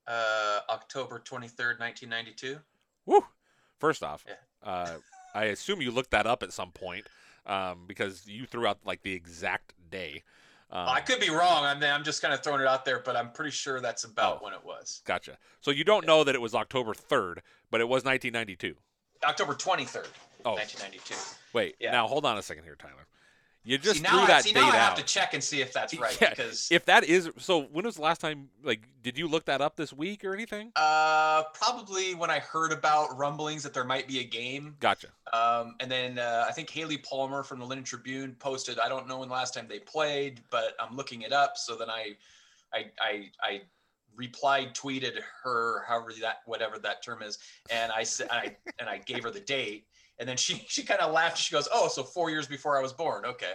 Uh, 0.08 0.60
October 0.70 1.20
23rd, 1.20 1.80
1992. 1.80 2.58
Woo! 3.06 3.26
First 3.80 4.04
off, 4.04 4.26
Yeah. 4.28 4.36
uh, 4.64 4.98
I 5.34 5.46
assume 5.46 5.82
you 5.82 5.92
looked 5.92 6.12
that 6.12 6.28
up 6.28 6.44
at 6.44 6.52
some 6.52 6.72
point 6.72 7.08
um, 7.46 7.86
because 7.88 8.28
you 8.28 8.46
threw 8.46 8.68
out 8.68 8.80
like 8.86 9.04
the 9.04 9.14
exact 9.14 9.74
day. 9.92 10.24
Um, 10.72 10.88
I 10.88 11.02
could 11.02 11.20
be 11.20 11.30
wrong. 11.30 11.66
I'm, 11.66 11.84
I'm 11.84 12.04
just 12.04 12.22
kind 12.22 12.34
of 12.34 12.42
throwing 12.42 12.62
it 12.62 12.68
out 12.68 12.86
there, 12.86 13.00
but 13.00 13.16
I'm 13.18 13.32
pretty 13.32 13.52
sure 13.52 13.82
that's 13.82 14.06
about 14.06 14.40
Oh. 14.42 14.46
when 14.46 14.54
it 14.54 14.64
was. 14.64 15.02
Gotcha. 15.06 15.38
So 15.60 15.70
you 15.72 15.84
don't 15.84 16.08
know 16.08 16.24
that 16.24 16.34
it 16.34 16.40
was 16.42 16.56
October 16.56 16.94
3rd, 16.94 17.40
but 17.70 17.82
it 17.82 17.90
was 17.90 18.06
1992. 18.06 18.76
October 19.26 19.54
23rd, 19.54 20.08
Oh, 20.46 20.54
1992. 20.54 21.14
wait. 21.54 21.76
yeah. 21.80 21.92
Now 21.92 22.08
hold 22.08 22.26
on 22.26 22.38
a 22.38 22.42
second 22.42 22.64
here, 22.64 22.76
Tyler. 22.76 23.06
You 23.64 23.78
just 23.78 23.98
see, 24.00 24.04
threw 24.04 24.18
now, 24.18 24.24
I, 24.24 24.28
that 24.28 24.44
see, 24.44 24.54
date 24.54 24.62
now 24.62 24.70
I 24.70 24.76
have 24.76 24.92
out. 24.94 24.98
to 24.98 25.04
check 25.04 25.34
and 25.36 25.44
see 25.44 25.62
if 25.62 25.72
that's 25.72 25.98
right 26.00 26.18
Yeah, 26.20 26.32
because 26.32 26.68
If 26.72 26.86
that 26.86 27.04
is 27.04 27.30
so, 27.38 27.62
when 27.66 27.86
was 27.86 27.96
the 27.96 28.02
last 28.02 28.20
time? 28.20 28.50
Like, 28.64 28.82
did 29.04 29.18
you 29.18 29.28
look 29.28 29.46
that 29.46 29.62
up 29.62 29.76
this 29.76 29.94
week 29.94 30.26
or 30.26 30.34
anything? 30.34 30.72
uh, 30.76 31.44
probably 31.54 32.16
when 32.16 32.30
I 32.32 32.40
heard 32.40 32.72
about 32.72 33.16
rumblings 33.18 33.62
that 33.64 33.74
there 33.74 33.84
might 33.84 34.08
be 34.08 34.20
a 34.20 34.24
game. 34.24 34.76
Gotcha. 34.80 35.08
Um, 35.32 35.76
and 35.80 35.92
then 35.92 36.18
uh, 36.18 36.46
I 36.50 36.52
think 36.54 36.70
Haley 36.72 36.98
Palmer 36.98 37.44
from 37.44 37.60
the 37.60 37.66
Lynden 37.66 37.86
Tribune 37.86 38.36
posted. 38.40 38.80
I 38.80 38.90
don't 38.90 39.08
know 39.08 39.20
when 39.20 39.30
the 39.30 39.36
last 39.36 39.54
time 39.54 39.68
they 39.70 39.80
played, 39.80 40.42
but 40.50 40.76
I'm 40.80 40.96
looking 40.96 41.22
it 41.22 41.32
up. 41.32 41.56
So 41.58 41.76
then 41.76 41.90
I, 41.90 42.16
I, 42.74 42.86
I, 43.00 43.30
I 43.44 43.62
replied, 44.16 44.74
tweeted 44.76 45.20
her, 45.44 45.84
however 45.88 46.12
that 46.22 46.42
whatever 46.46 46.78
that 46.80 47.04
term 47.04 47.22
is, 47.22 47.38
and 47.70 47.92
I 47.92 48.04
said, 48.04 48.28
I 48.32 48.56
and 48.80 48.90
I 48.90 48.98
gave 48.98 49.24
her 49.24 49.32
the 49.32 49.40
date, 49.40 49.86
and 50.20 50.28
then 50.30 50.38
she 50.38 50.56
she 50.68 50.84
kind 50.84 51.00
of 51.02 51.12
laughed. 51.14 51.38
She 51.38 51.52
goes, 51.54 51.68
"Oh, 51.74 51.88
so 51.88 52.04
four 52.04 52.30
years 52.30 52.48
before 52.48 52.78
I 52.78 52.82
was 52.82 52.94
born." 52.94 53.26
Okay. 53.26 53.54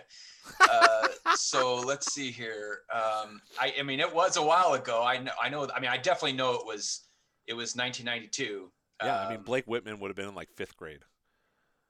Uh, 0.70 1.08
so 1.36 1.76
let's 1.76 2.12
see 2.12 2.30
here. 2.30 2.80
Um, 2.92 3.40
I, 3.60 3.74
I 3.78 3.82
mean, 3.82 4.00
it 4.00 4.12
was 4.14 4.36
a 4.36 4.42
while 4.42 4.74
ago. 4.74 5.02
I 5.02 5.18
know. 5.18 5.32
I 5.42 5.48
know. 5.48 5.68
I 5.74 5.80
mean, 5.80 5.90
I 5.90 5.96
definitely 5.96 6.36
know 6.36 6.54
it 6.54 6.66
was. 6.66 7.02
It 7.46 7.54
was 7.54 7.76
1992. 7.76 8.70
Yeah, 9.02 9.20
I 9.20 9.28
mean 9.28 9.38
Um, 9.38 9.44
Blake 9.44 9.66
Whitman 9.66 10.00
would 10.00 10.08
have 10.08 10.16
been 10.16 10.28
in 10.28 10.34
like 10.34 10.48
fifth 10.56 10.76
grade. 10.76 11.00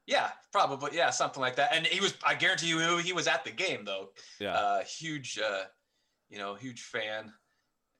yeah, 0.06 0.30
probably. 0.52 0.90
Yeah, 0.96 1.10
something 1.10 1.40
like 1.40 1.56
that. 1.56 1.74
And 1.74 1.86
he 1.86 2.00
was. 2.00 2.14
I 2.24 2.34
guarantee 2.34 2.68
you, 2.68 2.98
he 2.98 3.12
was 3.12 3.26
at 3.28 3.44
the 3.44 3.50
game 3.50 3.84
though. 3.84 4.10
Yeah, 4.38 4.54
Uh, 4.54 4.84
huge. 4.84 5.38
Uh, 5.38 5.64
you 6.28 6.38
know, 6.38 6.54
huge 6.56 6.82
fan 6.82 7.32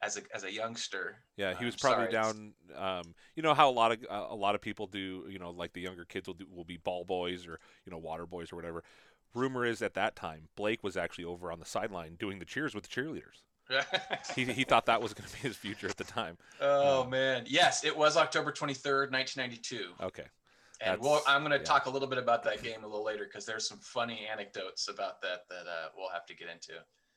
as 0.03 0.17
a 0.17 0.21
as 0.35 0.45
a 0.45 0.53
youngster. 0.53 1.17
yeah, 1.37 1.53
he 1.53 1.61
I'm 1.61 1.65
was 1.67 1.77
probably 1.77 2.11
sorry, 2.11 2.13
down. 2.13 2.53
Um, 2.77 3.15
you 3.35 3.43
know 3.43 3.55
how 3.55 3.69
a 3.69 3.73
lot 3.73 3.93
of 3.93 3.99
uh, 4.11 4.27
a 4.31 4.35
lot 4.37 4.55
of 4.55 4.61
people 4.61 4.87
do. 4.87 5.25
You 5.29 5.39
know, 5.39 5.51
like 5.51 5.73
the 5.73 5.81
younger 5.81 6.05
kids 6.05 6.27
will 6.27 6.35
do, 6.35 6.47
will 6.55 6.65
be 6.65 6.77
ball 6.77 7.05
boys 7.05 7.47
or 7.47 7.59
you 7.85 7.91
know 7.91 7.99
water 7.99 8.27
boys 8.27 8.53
or 8.53 8.57
whatever. 8.57 8.85
Rumor 9.35 9.67
is 9.67 9.83
at 9.83 9.95
that 9.95 10.17
time 10.17 10.49
Blake 10.57 10.83
was 10.83 10.97
actually 10.97 11.25
over 11.25 11.53
on 11.53 11.59
the 11.59 11.67
sideline 11.67 12.15
doing 12.15 12.39
the 12.39 12.45
cheers 12.47 12.75
with 12.75 12.85
the 12.85 12.91
cheerleaders. 13.01 13.43
He 14.35 14.45
he 14.45 14.65
thought 14.65 14.87
that 14.87 15.03
was 15.03 15.13
going 15.13 15.29
to 15.29 15.35
be 15.35 15.41
his 15.41 15.57
future 15.57 15.89
at 15.89 15.97
the 15.97 16.05
time. 16.05 16.39
oh 16.61 17.05
man, 17.05 17.45
yes, 17.47 17.85
it 17.85 17.97
was 17.97 18.17
October 18.17 18.53
23rd, 18.53 19.11
1992. 19.13 19.93
Okay, 20.01 20.23
And 20.81 20.93
That's- 20.93 20.99
we'll, 21.01 21.21
I'm 21.27 21.41
going 21.43 21.51
to 21.53 21.59
yeah. 21.59 21.65
talk 21.65 21.87
a 21.87 21.91
little 21.91 22.09
bit 22.09 22.19
about 22.19 22.45
that 22.45 22.63
game 22.63 22.85
a 22.85 22.87
little 22.87 23.05
later 23.05 23.25
because 23.25 23.45
there's 23.45 23.69
some 23.69 23.79
funny 23.79 24.27
anecdotes 24.31 24.89
about 24.89 25.21
that 25.23 25.49
that 25.51 25.67
uh, 25.67 25.89
we'll 25.97 26.11
have 26.11 26.27
to 26.27 26.37
get 26.37 26.49
into. 26.49 26.75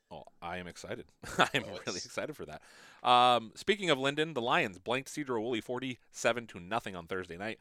Well, 0.09 0.31
I 0.41 0.57
am 0.57 0.67
excited. 0.67 1.05
I 1.37 1.47
am 1.53 1.63
Oh, 1.67 1.79
really 1.85 1.97
excited 1.97 2.35
for 2.35 2.45
that. 2.45 2.61
Um, 3.07 3.51
speaking 3.55 3.89
of 3.89 3.97
Lynden, 3.99 4.33
the 4.33 4.41
Lions 4.41 4.79
blanked 4.79 5.09
Sedro-Woolley 5.13 5.61
forty-seven 5.61 6.47
to 6.47 6.59
nothing 6.59 6.95
on 6.95 7.05
Thursday 7.07 7.37
night. 7.37 7.59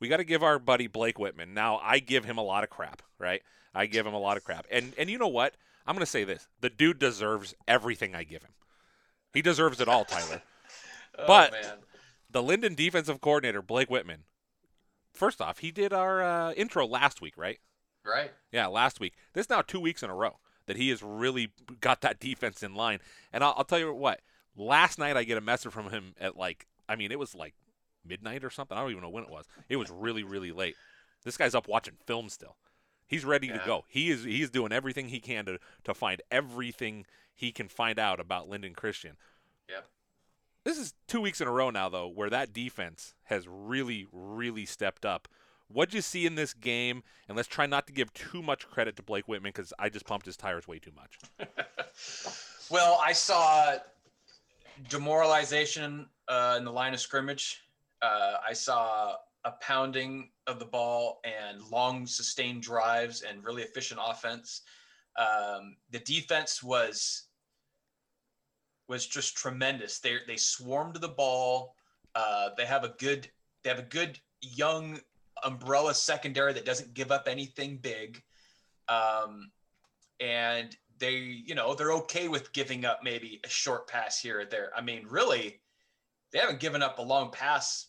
We 0.00 0.08
got 0.08 0.16
to 0.18 0.24
give 0.24 0.42
our 0.42 0.58
buddy 0.58 0.86
Blake 0.86 1.18
Whitman. 1.18 1.54
Now, 1.54 1.78
I 1.82 1.98
give 1.98 2.24
him 2.24 2.38
a 2.38 2.42
lot 2.42 2.64
of 2.64 2.70
crap, 2.70 3.02
right? 3.18 3.42
I 3.74 3.86
give 3.86 4.06
him 4.06 4.14
a 4.14 4.18
lot 4.18 4.36
of 4.36 4.44
crap, 4.44 4.66
and 4.70 4.94
and 4.96 5.10
you 5.10 5.18
know 5.18 5.28
what? 5.28 5.54
I'm 5.86 5.94
going 5.94 6.00
to 6.04 6.10
say 6.10 6.24
this: 6.24 6.48
the 6.60 6.70
dude 6.70 6.98
deserves 6.98 7.54
everything 7.68 8.14
I 8.14 8.24
give 8.24 8.42
him. 8.42 8.52
He 9.34 9.42
deserves 9.42 9.80
it 9.80 9.88
all, 9.88 10.04
Tyler. 10.04 10.42
Oh, 11.18 11.24
But- 11.26 11.52
man. 11.52 11.76
the 12.30 12.42
Lynden 12.42 12.76
defensive 12.76 13.22
coordinator, 13.22 13.62
Blake 13.62 13.88
Whitman. 13.88 14.24
First 15.14 15.40
off, 15.40 15.60
he 15.60 15.70
did 15.70 15.94
our 15.94 16.22
uh, 16.22 16.52
intro 16.52 16.86
last 16.86 17.22
week, 17.22 17.38
right? 17.38 17.58
right? 18.04 18.30
Yeah, 18.52 18.66
last 18.66 19.00
week. 19.00 19.14
This 19.32 19.46
is 19.46 19.50
now 19.50 19.62
two 19.62 19.80
weeks 19.80 20.02
in 20.02 20.10
a 20.10 20.14
row 20.14 20.36
that 20.66 20.76
he 20.76 20.90
has 20.90 21.02
really 21.02 21.50
got 21.80 22.00
that 22.02 22.20
defense 22.20 22.62
in 22.62 22.74
line. 22.74 23.00
And 23.32 23.42
I'll, 23.42 23.54
I'll 23.56 23.64
tell 23.64 23.78
you 23.78 23.92
what. 23.92 24.20
Last 24.56 24.98
night 24.98 25.16
I 25.16 25.24
get 25.24 25.38
a 25.38 25.42
message 25.42 25.72
from 25.72 25.90
him 25.90 26.14
at 26.20 26.36
like, 26.36 26.66
I 26.88 26.96
mean, 26.96 27.12
it 27.12 27.18
was 27.18 27.34
like 27.34 27.54
midnight 28.06 28.44
or 28.44 28.50
something. 28.50 28.76
I 28.76 28.80
don't 28.80 28.90
even 28.90 29.02
know 29.02 29.10
when 29.10 29.24
it 29.24 29.30
was. 29.30 29.46
It 29.68 29.76
was 29.76 29.90
really, 29.90 30.22
really 30.22 30.52
late. 30.52 30.76
This 31.24 31.36
guy's 31.36 31.54
up 31.54 31.68
watching 31.68 31.94
film 32.06 32.28
still. 32.28 32.56
He's 33.08 33.24
ready 33.24 33.48
to 33.48 33.60
go. 33.64 33.84
He 33.88 34.10
is 34.10 34.24
he's 34.24 34.50
doing 34.50 34.72
everything 34.72 35.08
he 35.08 35.20
can 35.20 35.44
to 35.46 35.58
to 35.84 35.94
find 35.94 36.22
everything 36.30 37.06
he 37.34 37.52
can 37.52 37.68
find 37.68 37.98
out 37.98 38.18
about 38.18 38.50
Lynden 38.50 38.74
Christian. 38.74 39.16
Yep. 39.68 39.86
This 40.64 40.78
is 40.78 40.94
two 41.06 41.20
weeks 41.20 41.40
in 41.40 41.46
a 41.46 41.52
row 41.52 41.70
now, 41.70 41.88
though, 41.88 42.08
where 42.08 42.30
that 42.30 42.52
defense 42.52 43.14
has 43.24 43.46
really, 43.46 44.06
really 44.10 44.66
stepped 44.66 45.06
up. 45.06 45.28
What'd 45.68 45.94
you 45.94 46.00
see 46.00 46.26
in 46.26 46.36
this 46.36 46.54
game? 46.54 47.02
And 47.28 47.36
let's 47.36 47.48
try 47.48 47.66
not 47.66 47.86
to 47.88 47.92
give 47.92 48.12
too 48.12 48.42
much 48.42 48.68
credit 48.68 48.96
to 48.96 49.02
Blake 49.02 49.26
Whitman 49.26 49.52
because 49.52 49.72
I 49.78 49.88
just 49.88 50.06
pumped 50.06 50.26
his 50.26 50.36
tires 50.36 50.68
way 50.68 50.78
too 50.78 50.92
much. 50.94 51.18
Well, 52.68 52.98
I 53.00 53.12
saw 53.12 53.76
demoralization 54.88 56.08
uh, 56.26 56.56
in 56.58 56.64
the 56.64 56.72
line 56.72 56.94
of 56.94 57.00
scrimmage. 57.00 57.62
Uh, 58.02 58.38
I 58.46 58.52
saw 58.54 59.14
a 59.44 59.52
pounding 59.60 60.30
of 60.48 60.58
the 60.58 60.64
ball 60.64 61.20
and 61.24 61.62
long 61.70 62.06
sustained 62.06 62.62
drives 62.62 63.22
and 63.22 63.44
really 63.44 63.62
efficient 63.62 64.00
offense. 64.02 64.62
Um, 65.16 65.76
the 65.90 66.00
defense 66.00 66.62
was 66.62 67.28
was 68.88 69.06
just 69.06 69.36
tremendous. 69.36 70.00
They 70.00 70.18
they 70.26 70.36
swarmed 70.36 70.96
the 70.96 71.08
ball. 71.08 71.76
Uh, 72.16 72.50
they 72.56 72.66
have 72.66 72.82
a 72.82 72.94
good 72.98 73.28
they 73.62 73.70
have 73.70 73.78
a 73.78 73.82
good 73.82 74.18
young 74.40 74.98
umbrella 75.44 75.94
secondary 75.94 76.52
that 76.52 76.64
doesn't 76.64 76.94
give 76.94 77.10
up 77.10 77.28
anything 77.28 77.78
big. 77.78 78.22
Um, 78.88 79.50
and 80.20 80.76
they, 80.98 81.16
you 81.16 81.54
know, 81.54 81.74
they're 81.74 81.92
okay 81.92 82.28
with 82.28 82.52
giving 82.52 82.84
up 82.84 83.00
maybe 83.02 83.40
a 83.44 83.48
short 83.48 83.86
pass 83.86 84.18
here 84.18 84.40
or 84.40 84.44
there. 84.44 84.70
I 84.76 84.80
mean, 84.80 85.06
really, 85.08 85.60
they 86.32 86.38
haven't 86.38 86.60
given 86.60 86.82
up 86.82 86.98
a 86.98 87.02
long 87.02 87.30
pass. 87.30 87.88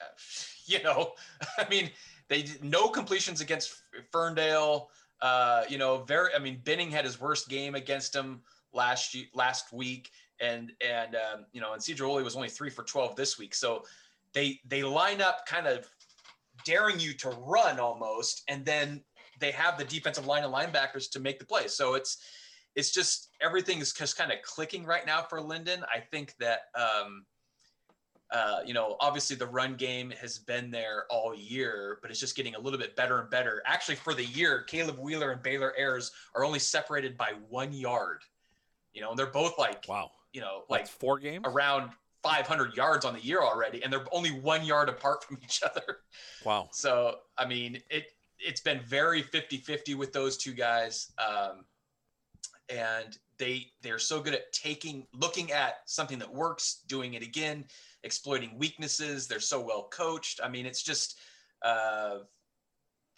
You 0.64 0.80
know, 0.84 1.14
I 1.58 1.68
mean, 1.68 1.90
they 2.28 2.44
no 2.62 2.88
completions 2.88 3.40
against 3.40 3.82
Ferndale. 4.12 4.90
Uh, 5.20 5.64
you 5.68 5.76
know, 5.76 6.04
very. 6.04 6.30
I 6.34 6.38
mean, 6.38 6.60
Benning 6.62 6.88
had 6.88 7.04
his 7.04 7.20
worst 7.20 7.48
game 7.48 7.74
against 7.74 8.14
him 8.14 8.42
last 8.72 9.16
last 9.34 9.72
week, 9.72 10.10
and 10.40 10.72
and 10.80 11.16
um, 11.16 11.46
you 11.52 11.60
know, 11.60 11.72
and 11.72 11.82
Sedro-Woolley 11.82 12.22
was 12.22 12.36
only 12.36 12.48
three 12.48 12.70
for 12.70 12.84
twelve 12.84 13.16
this 13.16 13.38
week. 13.38 13.56
So 13.56 13.84
they 14.34 14.60
they 14.66 14.82
line 14.82 15.20
up 15.20 15.46
kind 15.46 15.66
of 15.66 15.88
daring 16.64 17.00
you 17.00 17.12
to 17.14 17.30
run 17.30 17.78
almost, 17.80 18.42
and 18.48 18.64
then 18.64 19.02
they 19.40 19.50
have 19.50 19.78
the 19.78 19.84
defensive 19.84 20.26
line 20.26 20.44
and 20.44 20.52
linebackers 20.54 21.10
to 21.10 21.20
make 21.20 21.38
the 21.38 21.44
play. 21.46 21.68
So 21.68 21.94
it's 21.94 22.18
it's 22.74 22.90
just 22.90 23.28
everything 23.40 23.80
is 23.80 23.92
just 23.92 24.16
kind 24.16 24.32
of 24.32 24.38
clicking 24.42 24.84
right 24.84 25.04
now 25.06 25.22
for 25.22 25.40
Lynden. 25.40 25.82
I 25.82 26.00
think 26.00 26.34
that 26.40 26.60
um, 26.74 27.24
uh, 28.30 28.60
you 28.64 28.72
know 28.72 28.96
obviously 29.00 29.36
the 29.36 29.46
run 29.46 29.74
game 29.74 30.10
has 30.20 30.38
been 30.38 30.70
there 30.70 31.04
all 31.10 31.34
year, 31.34 31.98
but 32.00 32.10
it's 32.10 32.20
just 32.20 32.36
getting 32.36 32.54
a 32.54 32.58
little 32.60 32.78
bit 32.78 32.96
better 32.96 33.18
and 33.20 33.28
better. 33.30 33.62
Actually, 33.66 33.96
for 33.96 34.14
the 34.14 34.24
year, 34.24 34.62
Caleb 34.62 34.98
Wheeler 34.98 35.32
and 35.32 35.42
Baylor 35.42 35.74
Ayers 35.78 36.12
are 36.34 36.44
only 36.44 36.58
separated 36.58 37.16
by 37.16 37.32
one 37.48 37.72
yard. 37.72 38.22
You 38.94 39.00
know, 39.00 39.10
and 39.10 39.18
they're 39.18 39.26
both 39.26 39.58
like 39.58 39.84
Wow. 39.88 40.10
you 40.32 40.40
know 40.40 40.62
Like 40.68 40.82
like 40.82 40.88
four 40.88 41.18
games? 41.18 41.44
around 41.46 41.90
500 42.22 42.76
yards 42.76 43.04
on 43.04 43.14
the 43.14 43.20
year 43.20 43.40
already, 43.42 43.82
and 43.82 43.92
they're 43.92 44.04
only 44.12 44.30
one 44.30 44.64
yard 44.64 44.88
apart 44.88 45.24
from 45.24 45.38
each 45.42 45.62
other. 45.62 45.98
Wow. 46.44 46.68
So, 46.72 47.18
I 47.38 47.46
mean, 47.46 47.80
it 47.88 48.06
it's 48.40 48.60
been 48.60 48.80
very 48.80 49.22
50-50 49.22 49.94
with 49.94 50.12
those 50.12 50.36
two 50.36 50.52
guys. 50.52 51.12
Um, 51.18 51.64
and 52.68 53.16
they 53.38 53.66
they're 53.82 53.98
so 53.98 54.20
good 54.20 54.34
at 54.34 54.52
taking 54.52 55.06
looking 55.14 55.52
at 55.52 55.76
something 55.86 56.18
that 56.18 56.32
works, 56.32 56.82
doing 56.86 57.14
it 57.14 57.22
again, 57.22 57.64
exploiting 58.02 58.56
weaknesses. 58.58 59.26
They're 59.28 59.40
so 59.40 59.60
well 59.60 59.88
coached. 59.92 60.40
I 60.42 60.48
mean, 60.48 60.66
it's 60.66 60.82
just 60.82 61.18
uh 61.62 62.18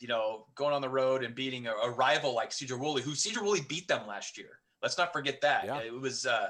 you 0.01 0.09
know, 0.09 0.47
going 0.55 0.75
on 0.75 0.83
the 0.83 0.89
road 0.89 1.25
and 1.25 1.35
beating 1.35 1.67
a, 1.67 1.73
a 1.73 1.91
rival 1.91 2.35
like 2.35 2.51
Sedro-Woolley, 2.51 3.01
who 3.03 3.13
Sedro-Woolley 3.13 3.63
beat 3.69 3.87
them 3.89 4.07
last 4.07 4.37
year. 4.37 4.59
Let's 4.83 4.99
not 4.99 5.13
forget 5.13 5.41
that. 5.43 5.65
Yeah. 5.67 5.79
It 5.79 5.99
was 5.99 6.27
uh 6.27 6.49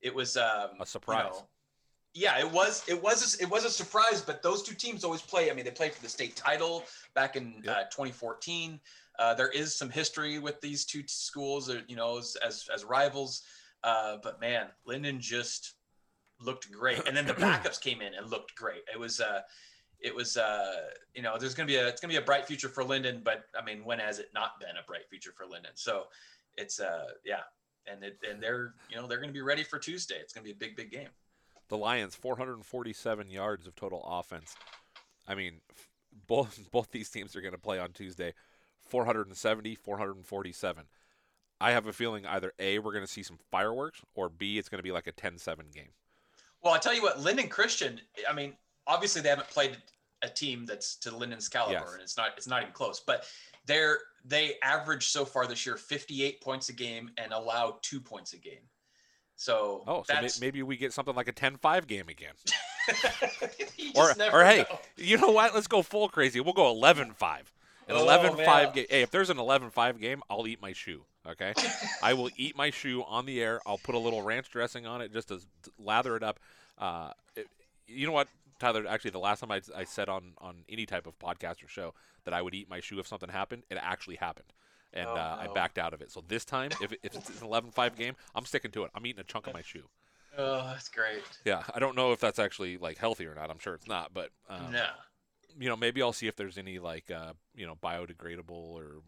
it 0.00 0.14
was 0.14 0.36
um 0.36 0.70
A 0.80 0.86
surprise. 0.86 1.24
you 1.26 1.30
know, 1.30 1.48
yeah, 2.16 2.38
it 2.38 2.50
was 2.50 2.82
it 2.88 3.00
was 3.00 3.38
a, 3.38 3.42
it 3.42 3.50
was 3.50 3.64
a 3.66 3.70
surprise, 3.70 4.22
but 4.22 4.42
those 4.42 4.62
two 4.62 4.74
teams 4.74 5.04
always 5.04 5.20
play. 5.20 5.50
I 5.50 5.54
mean, 5.54 5.66
they 5.66 5.70
played 5.70 5.92
for 5.92 6.02
the 6.02 6.08
state 6.08 6.34
title 6.34 6.84
back 7.14 7.36
in 7.36 7.60
Yep. 7.62 7.76
uh, 7.76 7.82
2014. 7.84 8.80
Uh, 9.18 9.34
there 9.34 9.50
is 9.50 9.74
some 9.74 9.90
history 9.90 10.38
with 10.38 10.58
these 10.62 10.86
two 10.86 11.02
schools, 11.06 11.68
uh, 11.68 11.80
you 11.88 11.94
know, 11.94 12.16
as 12.16 12.36
as, 12.44 12.66
as 12.74 12.84
rivals. 12.84 13.42
Uh, 13.84 14.16
but 14.22 14.40
man, 14.40 14.68
Lynden 14.88 15.20
just 15.20 15.74
looked 16.40 16.70
great, 16.72 17.06
and 17.06 17.14
then 17.14 17.26
the 17.26 17.34
backups 17.46 17.80
came 17.80 18.00
in 18.00 18.14
and 18.14 18.30
looked 18.30 18.54
great. 18.54 18.82
It 18.90 18.98
was 18.98 19.20
uh, 19.20 19.42
it 20.00 20.14
was 20.14 20.38
uh, 20.38 20.74
you 21.14 21.20
know, 21.20 21.36
there's 21.38 21.54
gonna 21.54 21.66
be 21.66 21.76
a 21.76 21.86
it's 21.86 22.00
gonna 22.00 22.12
be 22.12 22.18
a 22.18 22.22
bright 22.22 22.46
future 22.46 22.70
for 22.70 22.82
Lynden, 22.82 23.22
but 23.22 23.44
I 23.60 23.62
mean, 23.62 23.84
when 23.84 23.98
has 23.98 24.18
it 24.20 24.30
not 24.32 24.58
been 24.58 24.76
a 24.82 24.86
bright 24.86 25.06
future 25.10 25.32
for 25.36 25.44
Lynden? 25.44 25.74
So 25.74 26.04
it's 26.56 26.80
uh, 26.80 27.08
yeah, 27.26 27.42
and 27.86 28.02
it, 28.02 28.18
and 28.28 28.42
they're 28.42 28.72
you 28.88 28.96
know 28.96 29.06
they're 29.06 29.20
gonna 29.20 29.32
be 29.32 29.42
ready 29.42 29.64
for 29.64 29.78
Tuesday. 29.78 30.16
It's 30.18 30.32
gonna 30.32 30.44
be 30.44 30.52
a 30.52 30.54
big 30.54 30.76
big 30.76 30.90
game. 30.90 31.08
The 31.68 31.76
Lions 31.76 32.14
447 32.14 33.30
yards 33.30 33.66
of 33.66 33.74
total 33.74 34.04
offense. 34.06 34.54
I 35.26 35.34
mean, 35.34 35.60
f- 35.70 35.88
both 36.26 36.58
both 36.72 36.90
these 36.90 37.10
teams 37.10 37.34
are 37.36 37.40
going 37.40 37.52
to 37.54 37.58
play 37.58 37.78
on 37.78 37.92
Tuesday. 37.92 38.34
470, 38.88 39.74
447. 39.74 40.84
I 41.60 41.72
have 41.72 41.86
a 41.86 41.92
feeling 41.92 42.26
either 42.26 42.52
A, 42.58 42.78
we're 42.78 42.92
going 42.92 43.04
to 43.04 43.10
see 43.10 43.22
some 43.22 43.38
fireworks, 43.50 44.00
or 44.14 44.28
B, 44.28 44.58
it's 44.58 44.68
going 44.68 44.78
to 44.78 44.82
be 44.82 44.92
like 44.92 45.06
a 45.06 45.12
10-7 45.12 45.72
game. 45.74 45.88
Well, 46.62 46.74
I 46.74 46.78
tell 46.78 46.94
you 46.94 47.02
what, 47.02 47.18
Lynden 47.18 47.48
Christian. 47.48 48.00
I 48.28 48.32
mean, 48.34 48.52
obviously 48.86 49.22
they 49.22 49.30
haven't 49.30 49.48
played 49.48 49.76
a 50.22 50.28
team 50.28 50.66
that's 50.66 50.96
to 50.96 51.10
Lynden's 51.10 51.48
caliber, 51.48 51.80
Yes. 51.80 51.92
and 51.94 52.02
it's 52.02 52.16
not 52.16 52.30
it's 52.36 52.46
not 52.46 52.62
even 52.62 52.72
close. 52.72 53.00
But 53.00 53.24
they're 53.66 53.98
they 54.24 54.54
average 54.62 55.08
so 55.08 55.24
far 55.24 55.46
this 55.46 55.66
year 55.66 55.76
58 55.76 56.40
points 56.40 56.68
a 56.68 56.72
game 56.72 57.10
and 57.18 57.32
allow 57.32 57.78
two 57.82 58.00
points 58.00 58.32
a 58.32 58.38
game. 58.38 58.62
So 59.36 59.84
Oh, 59.86 60.02
so 60.02 60.20
may- 60.20 60.28
maybe 60.40 60.62
we 60.62 60.76
get 60.76 60.92
something 60.92 61.14
like 61.14 61.28
a 61.28 61.32
10-5 61.32 61.86
game 61.86 62.08
again. 62.08 62.34
Or, 63.96 64.10
or 64.32 64.44
hey, 64.44 64.58
know. 64.68 64.78
you 64.96 65.16
know 65.16 65.30
what? 65.30 65.54
Let's 65.54 65.66
go 65.66 65.82
full 65.82 66.08
crazy. 66.08 66.38
We'll 66.40 66.52
go 66.52 66.72
11-5. 66.74 67.06
An 67.88 67.96
Oh, 67.96 68.06
11-5 68.06 68.74
game. 68.74 68.86
Hey, 68.90 69.02
if 69.02 69.10
there's 69.10 69.30
an 69.30 69.38
11-5 69.38 70.00
game, 70.00 70.22
I'll 70.28 70.46
eat 70.46 70.60
my 70.60 70.72
shoe. 70.72 71.02
Okay, 71.26 71.54
I 72.02 72.12
will 72.14 72.30
eat 72.36 72.56
my 72.56 72.70
shoe 72.70 73.02
on 73.08 73.26
the 73.26 73.40
air. 73.42 73.60
I'll 73.66 73.78
put 73.78 73.94
a 73.94 73.98
little 73.98 74.22
ranch 74.22 74.50
dressing 74.50 74.86
on 74.86 75.00
it 75.00 75.12
just 75.12 75.28
to 75.28 75.40
lather 75.78 76.14
it 76.16 76.22
up. 76.22 76.38
Uh, 76.78 77.10
it- 77.34 77.48
you 77.88 78.06
know 78.06 78.12
what, 78.12 78.28
Tyler? 78.60 78.84
Actually, 78.88 79.10
the 79.12 79.18
last 79.18 79.40
time 79.40 79.50
I, 79.50 79.60
I 79.74 79.84
said 79.84 80.08
on 80.08 80.32
on 80.38 80.56
any 80.68 80.86
type 80.86 81.06
of 81.06 81.18
podcast 81.18 81.64
or 81.64 81.68
show 81.68 81.94
that 82.24 82.34
I 82.34 82.42
would 82.42 82.54
eat 82.54 82.68
my 82.70 82.80
shoe 82.80 82.98
if 83.00 83.06
something 83.08 83.28
happened, 83.30 83.62
it 83.70 83.78
actually 83.80 84.16
happened, 84.16 84.46
and 84.96 85.08
Oh, 85.08 85.14
uh, 85.14 85.36
I 85.40 85.46
backed 85.54 85.78
out 85.78 85.92
of 85.94 86.00
it. 86.00 86.10
So 86.10 86.22
this 86.26 86.44
time, 86.44 86.70
if, 86.80 86.92
it- 86.92 87.00
if 87.02 87.14
it's 87.14 87.28
an 87.40 87.46
11-5 87.48 87.96
game, 87.96 88.14
I'm 88.34 88.44
sticking 88.44 88.70
to 88.72 88.84
it. 88.84 88.90
I'm 88.94 89.04
eating 89.06 89.20
a 89.20 89.24
chunk 89.24 89.46
of 89.46 89.54
my 89.54 89.62
shoe. 89.62 89.88
oh, 90.38 90.66
that's 90.68 90.88
great. 90.88 91.22
Yeah, 91.44 91.62
I 91.74 91.78
don't 91.78 91.96
know 91.96 92.12
if 92.12 92.20
that's 92.20 92.38
actually 92.38 92.76
like 92.78 92.98
healthy 92.98 93.26
or 93.26 93.34
not. 93.34 93.50
I'm 93.50 93.58
sure 93.58 93.74
it's 93.74 93.86
not, 93.88 94.12
but 94.14 94.30
um, 94.48 94.72
no, 94.72 94.86
you 95.58 95.68
know, 95.68 95.76
maybe 95.76 96.02
I'll 96.02 96.12
see 96.12 96.26
if 96.26 96.36
there's 96.36 96.58
any 96.58 96.78
like 96.78 97.10
uh, 97.10 97.32
you 97.54 97.66
know 97.66 97.76
biodegradable 97.82 98.50
or 98.50 99.02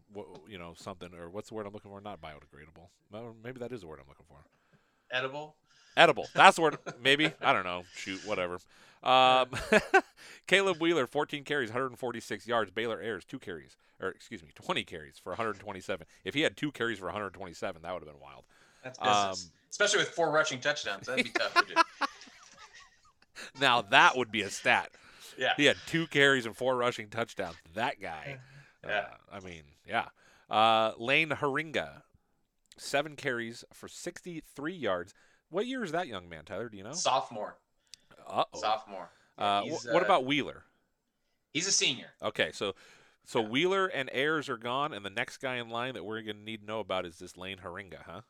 you 0.47 0.57
know 0.57 0.73
something 0.75 1.13
or 1.13 1.29
what's 1.29 1.49
the 1.49 1.55
word 1.55 1.67
I'm 1.67 1.73
looking 1.73 1.91
for? 1.91 2.01
Not 2.01 2.19
biodegradable. 2.21 2.89
Maybe 3.43 3.59
that 3.59 3.71
is 3.71 3.81
the 3.81 3.87
word 3.87 3.99
I'm 4.01 4.07
looking 4.07 4.25
for. 4.27 4.37
edible. 5.11 5.55
Edible. 5.97 6.27
That's 6.33 6.55
the 6.55 6.61
word. 6.61 6.77
Maybe 7.01 7.33
I 7.41 7.53
don't 7.53 7.65
know. 7.65 7.83
Shoot, 7.95 8.25
whatever. 8.25 8.59
Um, 9.03 9.49
Caleb 10.47 10.81
Wheeler, 10.81 11.07
14 11.07 11.43
carries, 11.43 11.69
146 11.69 12.47
yards. 12.47 12.71
Baylor 12.71 13.01
Ayers, 13.01 13.25
two 13.25 13.39
carries, 13.39 13.77
or 14.01 14.09
excuse 14.09 14.43
me, 14.43 14.49
20 14.55 14.83
carries 14.83 15.17
for 15.17 15.29
127. 15.31 16.05
If 16.23 16.33
he 16.33 16.41
had 16.41 16.57
two 16.57 16.71
carries 16.71 16.99
for 16.99 17.05
127, 17.05 17.81
that 17.81 17.93
would 17.93 18.03
have 18.03 18.11
been 18.11 18.21
wild. 18.21 18.43
That's 18.83 18.97
business. 18.99 19.45
Um, 19.45 19.51
Especially 19.69 19.99
with 19.99 20.09
four 20.09 20.31
rushing 20.31 20.59
touchdowns, 20.59 21.07
that'd 21.07 21.23
be 21.23 21.31
tough 21.31 21.53
to 21.53 21.75
do. 21.75 21.81
Now 23.59 23.81
that 23.81 24.17
would 24.17 24.31
be 24.31 24.41
a 24.41 24.49
stat. 24.49 24.89
Yeah. 25.37 25.53
He 25.55 25.65
had 25.65 25.77
two 25.87 26.07
carries 26.07 26.45
and 26.45 26.55
four 26.55 26.75
rushing 26.75 27.07
touchdowns. 27.07 27.55
That 27.73 28.01
guy. 28.01 28.39
Yeah. 28.85 28.97
Uh, 29.31 29.35
I 29.35 29.39
mean, 29.39 29.63
yeah. 29.87 30.07
Uh, 30.49 30.91
Lane 30.97 31.29
Haringa, 31.29 32.01
seven 32.77 33.15
carries 33.15 33.63
for 33.73 33.87
63 33.87 34.73
yards. 34.73 35.13
What 35.49 35.67
year 35.67 35.83
is 35.83 35.91
that 35.91 36.07
young 36.07 36.29
man, 36.29 36.45
Tyler? 36.45 36.69
Do 36.69 36.77
you 36.77 36.83
know? 36.83 36.93
Sophomore. 36.93 37.57
Uh 38.27 38.43
oh. 38.53 38.59
Sophomore. 38.59 39.09
Uh, 39.37 39.63
wh- 39.63 39.93
what 39.93 40.03
uh, 40.03 40.05
about 40.05 40.25
Wheeler? 40.25 40.63
He's 41.53 41.67
a 41.67 41.71
senior. 41.71 42.07
Okay, 42.21 42.51
so 42.53 42.75
so 43.25 43.41
Wheeler 43.41 43.87
and 43.87 44.09
Ayers 44.13 44.49
are 44.49 44.57
gone, 44.57 44.93
and 44.93 45.05
the 45.05 45.09
next 45.09 45.37
guy 45.37 45.57
in 45.57 45.69
line 45.69 45.93
that 45.93 46.03
we're 46.03 46.21
gonna 46.21 46.39
need 46.39 46.61
to 46.61 46.65
know 46.65 46.79
about 46.79 47.05
is 47.05 47.17
this 47.17 47.37
Lane 47.37 47.57
Haringa, 47.63 48.03
huh? 48.05 48.21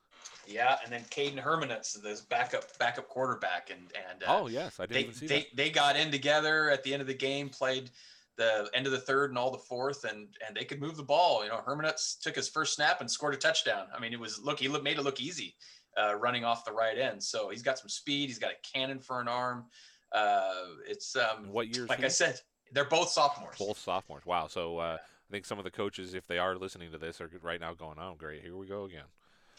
Yeah, 0.47 0.77
and 0.83 0.91
then 0.91 1.01
Caden 1.09 1.41
Hermanitz, 1.41 2.01
this 2.01 2.21
backup 2.21 2.77
backup 2.79 3.07
quarterback, 3.07 3.69
and 3.69 3.91
and 4.09 4.23
uh, 4.23 4.39
oh 4.39 4.47
yes, 4.47 4.79
I 4.79 4.83
didn't 4.83 4.93
they 4.93 5.01
even 5.01 5.13
see 5.13 5.27
they 5.27 5.39
that. 5.39 5.55
they 5.55 5.69
got 5.69 5.95
in 5.95 6.11
together 6.11 6.69
at 6.69 6.83
the 6.83 6.93
end 6.93 7.01
of 7.01 7.07
the 7.07 7.13
game, 7.13 7.49
played 7.49 7.91
the 8.37 8.69
end 8.73 8.85
of 8.85 8.91
the 8.91 8.99
third 8.99 9.31
and 9.31 9.37
all 9.37 9.51
the 9.51 9.57
fourth, 9.57 10.05
and 10.05 10.27
and 10.45 10.55
they 10.55 10.65
could 10.65 10.81
move 10.81 10.97
the 10.97 11.03
ball. 11.03 11.43
You 11.43 11.49
know, 11.49 11.61
Hermanitz 11.65 12.19
took 12.19 12.35
his 12.35 12.49
first 12.49 12.73
snap 12.75 13.01
and 13.01 13.09
scored 13.09 13.33
a 13.33 13.37
touchdown. 13.37 13.87
I 13.95 13.99
mean, 13.99 14.13
it 14.13 14.19
was 14.19 14.39
look 14.39 14.59
he 14.59 14.67
made 14.67 14.97
it 14.97 15.03
look 15.03 15.21
easy, 15.21 15.55
uh, 15.97 16.15
running 16.15 16.43
off 16.43 16.65
the 16.65 16.71
right 16.71 16.97
end. 16.97 17.23
So 17.23 17.49
he's 17.49 17.61
got 17.61 17.79
some 17.79 17.89
speed. 17.89 18.27
He's 18.29 18.39
got 18.39 18.51
a 18.51 18.55
cannon 18.77 18.99
for 18.99 19.21
an 19.21 19.27
arm. 19.27 19.65
Uh, 20.11 20.51
it's 20.87 21.15
um, 21.15 21.51
What 21.51 21.75
year 21.75 21.85
like? 21.85 22.03
I 22.03 22.07
said, 22.07 22.39
they're 22.73 22.85
both 22.85 23.09
sophomores. 23.09 23.57
Both 23.57 23.77
sophomores. 23.79 24.25
Wow. 24.25 24.47
So 24.47 24.77
uh, 24.79 24.97
I 24.99 25.31
think 25.31 25.45
some 25.45 25.57
of 25.57 25.63
the 25.63 25.71
coaches, 25.71 26.13
if 26.13 26.27
they 26.27 26.37
are 26.37 26.55
listening 26.55 26.91
to 26.91 26.97
this, 26.97 27.21
are 27.21 27.29
right 27.41 27.59
now 27.59 27.73
going, 27.73 27.97
"Oh, 27.99 28.15
great, 28.17 28.41
here 28.41 28.55
we 28.55 28.67
go 28.67 28.85
again." 28.85 29.05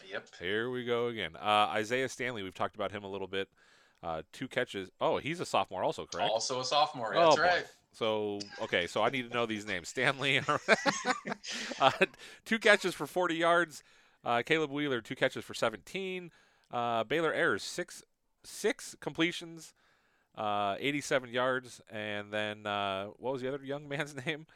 Yep. 0.09 0.27
Here 0.39 0.69
we 0.69 0.83
go 0.83 1.07
again. 1.07 1.35
Uh, 1.35 1.69
Isaiah 1.69 2.09
Stanley, 2.09 2.43
we've 2.43 2.55
talked 2.55 2.75
about 2.75 2.91
him 2.91 3.03
a 3.03 3.07
little 3.07 3.27
bit. 3.27 3.47
Uh, 4.03 4.23
two 4.33 4.47
catches. 4.47 4.89
Oh, 4.99 5.17
he's 5.17 5.39
a 5.39 5.45
sophomore 5.45 5.83
also, 5.83 6.05
correct? 6.05 6.29
Also 6.29 6.59
a 6.59 6.65
sophomore. 6.65 7.13
Oh, 7.15 7.25
That's 7.25 7.35
boy. 7.35 7.41
right. 7.43 7.65
So 7.93 8.39
okay, 8.61 8.87
so 8.87 9.03
I 9.03 9.09
need 9.09 9.29
to 9.29 9.33
know 9.35 9.45
these 9.45 9.65
names. 9.67 9.89
Stanley, 9.89 10.41
uh, 11.79 11.91
two 12.45 12.57
catches 12.57 12.93
for 12.93 13.05
40 13.05 13.35
yards. 13.35 13.83
Uh, 14.23 14.41
Caleb 14.45 14.71
Wheeler, 14.71 15.01
two 15.01 15.15
catches 15.15 15.43
for 15.43 15.53
17. 15.53 16.31
Uh, 16.71 17.03
Baylor 17.03 17.33
Ayers, 17.33 17.63
six 17.63 18.03
six 18.43 18.95
completions, 18.99 19.73
uh, 20.37 20.75
87 20.79 21.29
yards, 21.31 21.81
and 21.89 22.33
then 22.33 22.65
uh, 22.67 23.07
what 23.17 23.33
was 23.33 23.41
the 23.41 23.53
other 23.53 23.63
young 23.63 23.87
man's 23.89 24.15
name? 24.25 24.47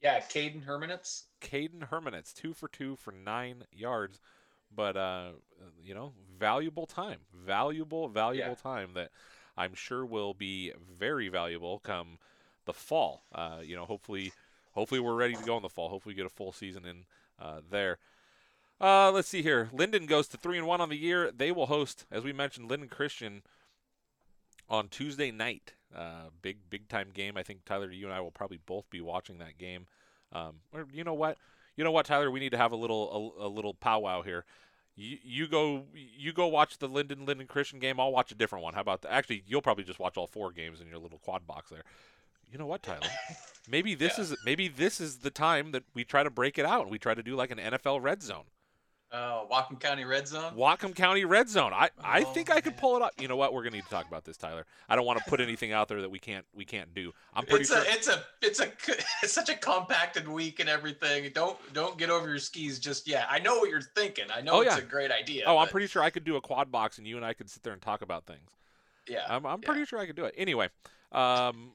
Yeah, 0.00 0.20
Caden 0.20 0.64
Hermanitz. 0.64 1.24
Caden 1.40 1.88
Hermanitz, 1.90 2.32
two 2.32 2.54
for 2.54 2.68
two 2.68 2.96
for 2.96 3.12
nine 3.12 3.64
yards, 3.72 4.20
but 4.74 4.96
uh, 4.96 5.32
you 5.82 5.94
know, 5.94 6.14
valuable 6.38 6.86
time, 6.86 7.20
valuable, 7.34 8.08
valuable 8.08 8.56
Yeah. 8.56 8.62
time 8.62 8.94
that 8.94 9.10
I'm 9.56 9.74
sure 9.74 10.06
will 10.06 10.34
be 10.34 10.72
very 10.98 11.28
valuable 11.28 11.78
come 11.78 12.18
the 12.64 12.72
fall. 12.72 13.24
Uh, 13.32 13.58
you 13.62 13.76
know, 13.76 13.84
hopefully, 13.84 14.32
hopefully 14.72 15.00
we're 15.00 15.14
ready 15.14 15.36
to 15.36 15.44
go 15.44 15.56
in 15.56 15.62
the 15.62 15.68
fall. 15.68 15.90
Hopefully, 15.90 16.14
we 16.14 16.16
get 16.16 16.26
a 16.26 16.30
full 16.30 16.52
season 16.52 16.86
in 16.86 17.04
uh, 17.38 17.60
there. 17.70 17.98
Uh, 18.84 19.10
let's 19.10 19.28
see 19.28 19.40
here. 19.40 19.70
Lynden 19.72 20.06
goes 20.06 20.28
to 20.28 20.36
three 20.36 20.58
and 20.58 20.66
one 20.66 20.80
on 20.82 20.90
the 20.90 20.96
year. 20.96 21.30
They 21.34 21.50
will 21.50 21.66
host, 21.66 22.04
as 22.10 22.22
we 22.22 22.34
mentioned, 22.34 22.68
Lynden 22.68 22.90
Christian 22.90 23.42
on 24.68 24.88
Tuesday 24.88 25.30
night. 25.30 25.72
Uh, 25.94 26.28
big 26.42 26.58
big 26.68 26.88
time 26.88 27.08
game. 27.14 27.36
I 27.38 27.42
think 27.42 27.64
Tyler, 27.64 27.90
you 27.90 28.04
and 28.04 28.14
I 28.14 28.20
will 28.20 28.30
probably 28.30 28.58
both 28.66 28.90
be 28.90 29.00
watching 29.00 29.38
that 29.38 29.56
game. 29.56 29.86
Um, 30.32 30.56
or 30.72 30.86
you 30.92 31.02
know 31.02 31.14
what? 31.14 31.38
You 31.76 31.84
know 31.84 31.92
what, 31.92 32.04
Tyler? 32.04 32.30
We 32.30 32.40
need 32.40 32.50
to 32.50 32.58
have 32.58 32.72
a 32.72 32.76
little 32.76 33.34
a, 33.40 33.46
a 33.46 33.48
little 33.48 33.72
powwow 33.72 34.20
here. 34.22 34.44
You, 34.96 35.16
you 35.24 35.46
go 35.48 35.84
you 35.94 36.32
go 36.34 36.46
watch 36.46 36.76
the 36.78 36.88
Lynden 36.88 37.24
Lynden 37.26 37.48
Christian 37.48 37.78
game. 37.78 37.98
I'll 37.98 38.12
watch 38.12 38.32
a 38.32 38.34
different 38.34 38.64
one. 38.64 38.74
How 38.74 38.80
about 38.82 39.00
that? 39.02 39.12
Actually, 39.12 39.44
you'll 39.46 39.62
probably 39.62 39.84
just 39.84 39.98
watch 39.98 40.16
all 40.18 40.26
four 40.26 40.52
games 40.52 40.80
in 40.82 40.88
your 40.88 40.98
little 40.98 41.18
quad 41.18 41.46
box 41.46 41.70
there. 41.70 41.84
You 42.52 42.58
know 42.58 42.66
what, 42.66 42.82
Tyler? 42.82 43.00
Maybe 43.68 43.94
this 43.94 44.18
Yeah. 44.18 44.24
is 44.24 44.36
maybe 44.44 44.68
this 44.68 45.00
is 45.00 45.18
the 45.18 45.30
time 45.30 45.72
that 45.72 45.84
we 45.94 46.04
try 46.04 46.22
to 46.22 46.28
break 46.30 46.58
it 46.58 46.66
out 46.66 46.82
and 46.82 46.90
we 46.90 46.98
try 46.98 47.14
to 47.14 47.22
do 47.22 47.34
like 47.34 47.50
an 47.50 47.58
NFL 47.58 48.02
red 48.02 48.22
zone. 48.22 48.44
Uh, 49.14 49.44
Whatcom 49.46 49.78
County 49.78 50.04
Red 50.04 50.26
Zone. 50.26 50.54
Whatcom 50.56 50.92
County 50.92 51.24
Red 51.24 51.48
Zone. 51.48 51.72
I, 51.72 51.90
I 52.02 52.22
Oh, 52.22 52.24
think 52.32 52.50
I 52.50 52.60
could 52.60 52.72
man. 52.72 52.80
pull 52.80 52.96
it 52.96 53.02
up. 53.02 53.12
You 53.20 53.28
know 53.28 53.36
what? 53.36 53.54
We're 53.54 53.62
gonna 53.62 53.76
need 53.76 53.84
to 53.84 53.90
talk 53.90 54.08
about 54.08 54.24
this, 54.24 54.36
Tyler. 54.36 54.66
I 54.88 54.96
don't 54.96 55.06
want 55.06 55.20
to 55.20 55.24
put 55.30 55.40
anything 55.40 55.70
out 55.72 55.86
there 55.86 56.00
that 56.00 56.10
we 56.10 56.18
can't 56.18 56.44
we 56.52 56.64
can't 56.64 56.92
do. 56.94 57.12
I'm 57.32 57.46
pretty 57.46 57.62
it's 57.62 57.70
sure. 57.72 57.78
a 57.78 57.84
it's 57.94 58.08
a 58.08 58.24
it's 58.42 58.58
a 58.60 58.72
it's 59.22 59.32
such 59.32 59.50
a 59.50 59.54
compacted 59.54 60.26
week 60.26 60.58
and 60.58 60.68
everything. 60.68 61.30
Don't 61.32 61.56
don't 61.72 61.96
get 61.96 62.10
over 62.10 62.28
your 62.28 62.38
skis 62.38 62.80
just 62.80 63.06
yet. 63.06 63.26
I 63.30 63.38
know 63.38 63.58
what 63.58 63.70
you're 63.70 63.80
thinking. 63.82 64.24
I 64.34 64.40
know 64.40 64.54
Oh, 64.54 64.60
it's 64.62 64.76
a 64.78 64.82
great 64.82 65.12
idea. 65.12 65.44
oh, 65.46 65.58
I'm 65.58 65.68
pretty 65.68 65.86
sure 65.86 66.02
I 66.02 66.10
could 66.10 66.24
do 66.24 66.34
a 66.34 66.40
quad 66.40 66.72
box 66.72 66.98
and 66.98 67.06
you 67.06 67.16
and 67.16 67.24
I 67.24 67.34
could 67.34 67.48
sit 67.48 67.62
there 67.62 67.72
and 67.72 67.80
talk 67.80 68.02
about 68.02 68.26
things. 68.26 68.50
yeah. 69.08 69.26
I'm 69.28 69.46
I'm 69.46 69.60
yeah. 69.62 69.66
pretty 69.66 69.84
sure 69.84 70.00
I 70.00 70.06
could 70.06 70.16
do 70.16 70.24
it. 70.24 70.34
Anyway, 70.36 70.66
um, 71.12 71.70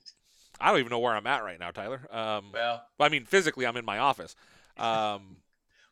I 0.60 0.72
don't 0.72 0.80
even 0.80 0.90
know 0.90 1.00
where 1.00 1.16
I'm 1.16 1.26
at 1.28 1.44
right 1.44 1.58
now, 1.60 1.72
Tyler. 1.72 2.02
Um, 2.12 2.48
well, 2.54 2.84
I 3.00 3.08
mean, 3.08 3.24
physically, 3.24 3.66
I'm 3.66 3.78
in 3.78 3.86
my 3.86 4.00
office. 4.00 4.36
Um, 4.78 5.38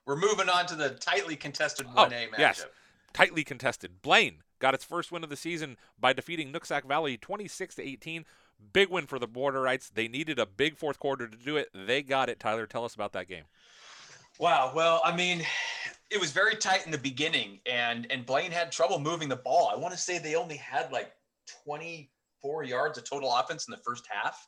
we're 0.07 0.15
moving 0.15 0.49
on 0.49 0.65
to 0.67 0.75
the 0.75 0.91
tightly 0.91 1.35
contested 1.35 1.85
Oh, 1.95 2.05
1A 2.05 2.29
matchup. 2.29 2.39
yes. 2.39 2.65
tightly 3.13 3.43
contested. 3.43 4.01
Blaine 4.01 4.37
got 4.59 4.73
its 4.73 4.83
first 4.85 5.11
win 5.11 5.23
of 5.23 5.29
the 5.29 5.35
season 5.35 5.77
by 5.99 6.13
defeating 6.13 6.51
Nooksack 6.51 6.85
Valley 6.85 7.17
26 7.17 7.75
to 7.75 7.83
18. 7.83 8.25
Big 8.73 8.89
win 8.89 9.05
for 9.05 9.19
the 9.19 9.27
Borderites. 9.27 9.91
They 9.93 10.07
needed 10.07 10.39
a 10.39 10.45
big 10.47 10.77
fourth 10.77 10.97
quarter 10.97 11.27
to 11.27 11.37
do 11.37 11.57
it. 11.57 11.69
They 11.75 12.01
got 12.01 12.29
it. 12.29 12.39
Tyler, 12.39 12.65
tell 12.65 12.85
us 12.85 12.95
about 12.95 13.13
that 13.13 13.27
game. 13.27 13.43
Wow. 14.39 14.71
Well, 14.73 15.01
I 15.03 15.15
mean, 15.15 15.43
it 16.09 16.19
was 16.19 16.31
very 16.31 16.55
tight 16.55 16.85
in 16.85 16.91
the 16.91 16.97
beginning, 16.97 17.59
and 17.65 18.07
and 18.11 18.25
Blaine 18.25 18.51
had 18.51 18.71
trouble 18.71 18.97
moving 18.99 19.29
the 19.29 19.35
ball. 19.35 19.69
I 19.71 19.77
want 19.77 19.93
to 19.93 19.99
say 19.99 20.17
they 20.19 20.35
only 20.35 20.57
had 20.57 20.91
like 20.91 21.11
24 21.65 22.63
yards 22.63 22.97
of 22.97 23.03
total 23.03 23.35
offense 23.35 23.67
in 23.67 23.71
the 23.71 23.77
first 23.85 24.05
half. 24.09 24.47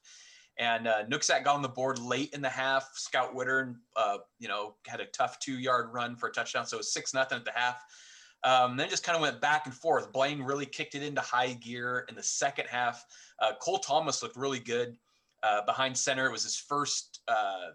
And 0.59 0.87
uh, 0.87 1.05
Nooksack 1.05 1.45
got 1.45 1.55
on 1.55 1.61
the 1.61 1.69
board 1.69 1.99
late 1.99 2.33
in 2.33 2.41
the 2.41 2.49
half. 2.49 2.91
Scout 2.93 3.33
Wittern, 3.33 3.75
uh, 3.95 4.17
you 4.39 4.49
know, 4.49 4.75
had 4.85 4.99
a 4.99 5.05
tough 5.05 5.39
two-yard 5.39 5.93
run 5.93 6.17
for 6.17 6.27
a 6.27 6.31
touchdown, 6.31 6.65
so 6.65 6.75
it 6.75 6.79
was 6.79 6.93
six 6.93 7.13
nothing 7.13 7.37
at 7.37 7.45
the 7.45 7.53
half. 7.55 7.81
Um, 8.43 8.75
then 8.75 8.89
just 8.89 9.03
kind 9.03 9.15
of 9.15 9.21
went 9.21 9.41
back 9.41 9.65
and 9.65 9.73
forth. 9.73 10.11
Blaine 10.11 10.41
really 10.41 10.65
kicked 10.65 10.95
it 10.95 11.03
into 11.03 11.21
high 11.21 11.53
gear 11.53 12.05
in 12.09 12.15
the 12.15 12.23
second 12.23 12.67
half. 12.67 13.05
Uh, 13.39 13.53
Cole 13.61 13.79
Thomas 13.79 14.21
looked 14.21 14.35
really 14.35 14.59
good 14.59 14.97
uh, 15.43 15.61
behind 15.65 15.97
center. 15.97 16.25
It 16.25 16.31
was 16.31 16.43
his 16.43 16.57
first 16.57 17.21
uh, 17.27 17.71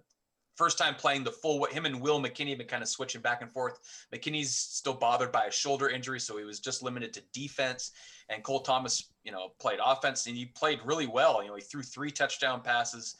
first 0.56 0.78
time 0.78 0.94
playing 0.94 1.24
the 1.24 1.30
full. 1.30 1.64
Him 1.64 1.86
and 1.86 2.00
Will 2.00 2.20
McKinney 2.20 2.50
have 2.50 2.58
been 2.58 2.66
kind 2.66 2.82
of 2.82 2.88
switching 2.88 3.20
back 3.20 3.42
and 3.42 3.50
forth. 3.50 3.78
McKinney's 4.14 4.54
still 4.54 4.94
bothered 4.94 5.32
by 5.32 5.44
a 5.46 5.50
shoulder 5.50 5.88
injury, 5.88 6.20
so 6.20 6.36
he 6.36 6.44
was 6.44 6.60
just 6.60 6.82
limited 6.82 7.12
to 7.14 7.22
defense. 7.32 7.92
And 8.28 8.42
Cole 8.42 8.60
Thomas, 8.60 9.10
you 9.24 9.32
know, 9.32 9.52
played 9.58 9.78
offense 9.84 10.26
and 10.26 10.36
he 10.36 10.46
played 10.46 10.80
really 10.84 11.06
well. 11.06 11.42
You 11.42 11.48
know, 11.48 11.56
he 11.56 11.62
threw 11.62 11.82
three 11.82 12.10
touchdown 12.10 12.60
passes. 12.62 13.16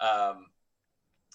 Um, 0.00 0.46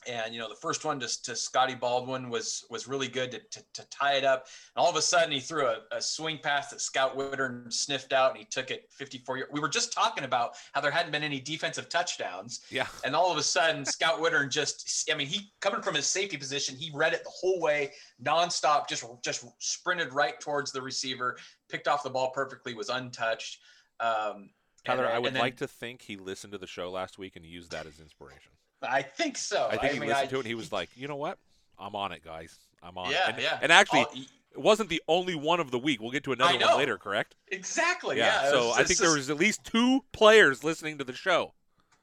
and 0.08 0.34
you 0.34 0.40
know 0.40 0.50
the 0.50 0.56
first 0.56 0.86
one 0.86 1.00
to, 1.00 1.22
to 1.24 1.36
Scotty 1.36 1.76
Baldwin 1.76 2.30
was 2.30 2.66
was 2.70 2.88
really 2.88 3.08
good 3.08 3.32
to, 3.32 3.40
to, 3.40 3.64
to 3.74 3.90
tie 3.90 4.14
it 4.14 4.24
up. 4.24 4.48
And 4.76 4.84
all 4.84 4.90
of 4.90 4.96
a 4.96 5.02
sudden 5.02 5.32
he 5.32 5.40
threw 5.40 5.68
a, 5.68 5.78
a 5.92 6.02
swing 6.02 6.40
pass 6.42 6.70
that 6.70 6.82
Scout 6.82 7.18
Wittern 7.18 7.72
sniffed 7.72 8.14
out, 8.14 8.32
and 8.32 8.40
he 8.40 8.46
took 8.46 8.72
it 8.72 8.90
54 8.92 9.38
yards. 9.38 9.54
We 9.54 9.60
were 9.60 9.70
just 9.70 9.94
talking 9.94 10.24
about 10.24 10.56
how 10.74 10.82
there 10.82 10.92
hadn't 10.92 11.12
been 11.12 11.24
any 11.24 11.40
defensive 11.40 11.90
touchdowns. 11.90 12.62
Yeah. 12.70 12.88
And 13.06 13.16
all 13.16 13.32
of 13.32 13.38
a 13.38 13.44
sudden 13.44 13.86
Scout 13.86 14.20
Wittern 14.20 14.50
just, 14.50 15.10
I 15.12 15.16
mean, 15.16 15.28
he 15.28 15.52
coming 15.62 15.82
from 15.82 15.96
his 15.96 16.08
safety 16.08 16.38
position, 16.38 16.76
he 16.76 16.92
read 16.94 17.14
it 17.14 17.24
the 17.24 17.32
whole 17.32 17.60
way, 17.60 17.92
nonstop, 18.24 18.88
just 18.88 19.06
just 19.24 19.46
sprinted 19.60 20.14
right 20.14 20.40
towards 20.40 20.72
the 20.72 20.82
receiver, 20.82 21.38
picked 21.70 21.88
off 21.88 22.04
the 22.04 22.10
ball 22.10 22.32
perfectly, 22.32 22.74
was 22.74 22.90
untouched. 22.90 23.60
Um, 24.00 24.50
Tyler, 24.86 25.08
I 25.08 25.18
would 25.18 25.34
then, 25.34 25.42
like 25.42 25.58
to 25.58 25.68
think 25.68 26.02
he 26.02 26.18
listened 26.18 26.52
to 26.52 26.60
the 26.60 26.68
show 26.68 26.92
last 26.92 27.18
week 27.18 27.36
and 27.36 27.46
used 27.46 27.72
that 27.72 27.86
as 27.86 28.00
inspiration. 28.00 28.52
I 28.90 29.02
think 29.02 29.38
so. 29.38 29.68
I 29.68 29.78
think 29.78 29.84
I 29.84 29.88
he 29.94 30.00
mean, 30.00 30.10
listened 30.10 30.28
I, 30.28 30.32
to 30.32 30.36
it 30.36 30.40
and 30.40 30.48
he 30.48 30.56
was 30.56 30.72
like, 30.72 30.90
you 30.96 31.08
know 31.08 31.16
what? 31.16 31.38
I'm 31.80 31.96
on 31.96 32.12
it, 32.12 32.24
guys. 32.24 32.58
I'm 32.82 32.98
on 32.98 33.12
yeah, 33.12 33.30
it. 33.30 33.34
And, 33.36 33.42
yeah. 33.42 33.60
And 33.62 33.72
actually, 33.72 34.06
it 34.52 34.60
wasn't 34.60 34.90
the 34.90 35.02
only 35.08 35.36
one 35.36 35.60
of 35.60 35.72
the 35.72 35.80
week. 35.80 36.02
We'll 36.02 36.12
get 36.12 36.24
to 36.26 36.34
another 36.34 36.58
one 36.58 36.78
later, 36.78 36.98
correct? 36.98 37.36
Exactly. 37.48 38.18
Yeah. 38.18 38.44
yeah. 38.44 38.52
So 38.52 38.68
was, 38.68 38.78
I 38.78 38.84
think 38.84 39.00
there 39.00 39.14
was 39.14 39.30
at 39.30 39.38
least 39.38 39.64
two 39.64 40.04
players 40.12 40.64
listening 40.64 40.98
to 41.00 41.04
the 41.04 41.14
show. 41.14 41.54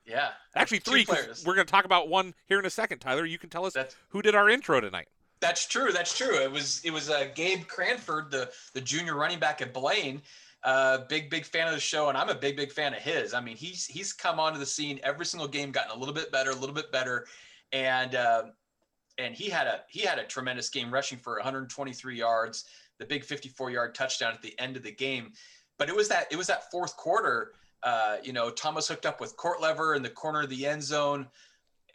Yeah. 0.07 0.31
Actually, 0.57 0.81
three. 0.81 1.07
We're 1.47 1.55
going 1.55 1.67
to 1.67 1.71
talk 1.71 1.85
about 1.85 2.09
one 2.09 2.35
here 2.47 2.59
in 2.59 2.67
a 2.67 2.71
second. 2.71 2.99
Tyler, 2.99 3.25
you 3.25 3.39
can 3.39 3.51
tell 3.51 3.65
us 3.65 3.75
that's, 3.75 3.97
who 4.09 4.23
did 4.23 4.35
our 4.35 4.49
intro 4.49 4.81
tonight. 4.81 5.09
That's 5.41 5.67
true. 5.67 5.93
That's 5.93 6.17
true. 6.17 6.37
It 6.37 6.51
was 6.51 6.83
it 6.85 6.91
was 6.91 7.09
uh, 7.09 7.29
Gabe 7.35 7.67
Cranford, 7.67 8.31
the 8.31 8.51
the 8.75 8.81
junior 8.81 9.15
running 9.15 9.39
back 9.39 9.63
at 9.63 9.73
Blaine. 9.73 10.21
Uh, 10.63 10.99
big 11.09 11.31
big 11.31 11.47
fan 11.47 11.69
of 11.69 11.75
the 11.75 11.81
show, 11.81 12.11
and 12.11 12.19
I'm 12.19 12.29
a 12.29 12.35
big 12.35 12.57
big 12.57 12.71
fan 12.71 12.93
of 12.93 13.01
his. 13.01 13.33
I 13.33 13.41
mean, 13.41 13.57
he's 13.57 13.87
he's 13.87 14.13
come 14.13 14.39
onto 14.39 14.59
the 14.59 14.67
scene 14.67 15.01
every 15.03 15.25
single 15.25 15.49
game, 15.49 15.73
gotten 15.73 15.91
a 15.91 15.99
little 15.99 16.15
bit 16.15 16.31
better, 16.31 16.51
a 16.51 16.55
little 16.55 16.75
bit 16.75 16.93
better, 16.93 17.27
and 17.73 18.15
uh, 18.15 18.43
and 19.19 19.35
he 19.35 19.49
had 19.49 19.67
a 19.67 19.81
he 19.89 20.01
had 20.01 20.19
a 20.19 20.25
tremendous 20.25 20.69
game, 20.69 20.93
rushing 20.93 21.19
for 21.19 21.35
123 21.37 22.17
yards, 22.17 22.67
the 22.99 23.07
big 23.07 23.25
54 23.25 23.71
yard 23.71 23.95
touchdown 23.95 24.33
at 24.33 24.43
the 24.43 24.59
end 24.59 24.77
of 24.77 24.83
the 24.83 24.93
game. 24.93 25.33
But 25.79 25.89
it 25.89 25.97
was 25.97 26.09
that 26.09 26.27
it 26.31 26.37
was 26.37 26.47
that 26.49 26.71
fourth 26.71 26.97
quarter. 26.97 27.53
Uh, 27.83 28.19
you 28.23 28.35
know, 28.35 28.51
Thomas 28.51 28.87
hooked 28.87 29.07
up 29.07 29.21
with 29.21 29.37
Court 29.37 29.63
Lever 29.63 29.95
in 29.95 30.03
the 30.03 30.11
corner 30.11 30.43
of 30.43 30.51
the 30.51 30.67
end 30.67 30.83
zone, 30.83 31.27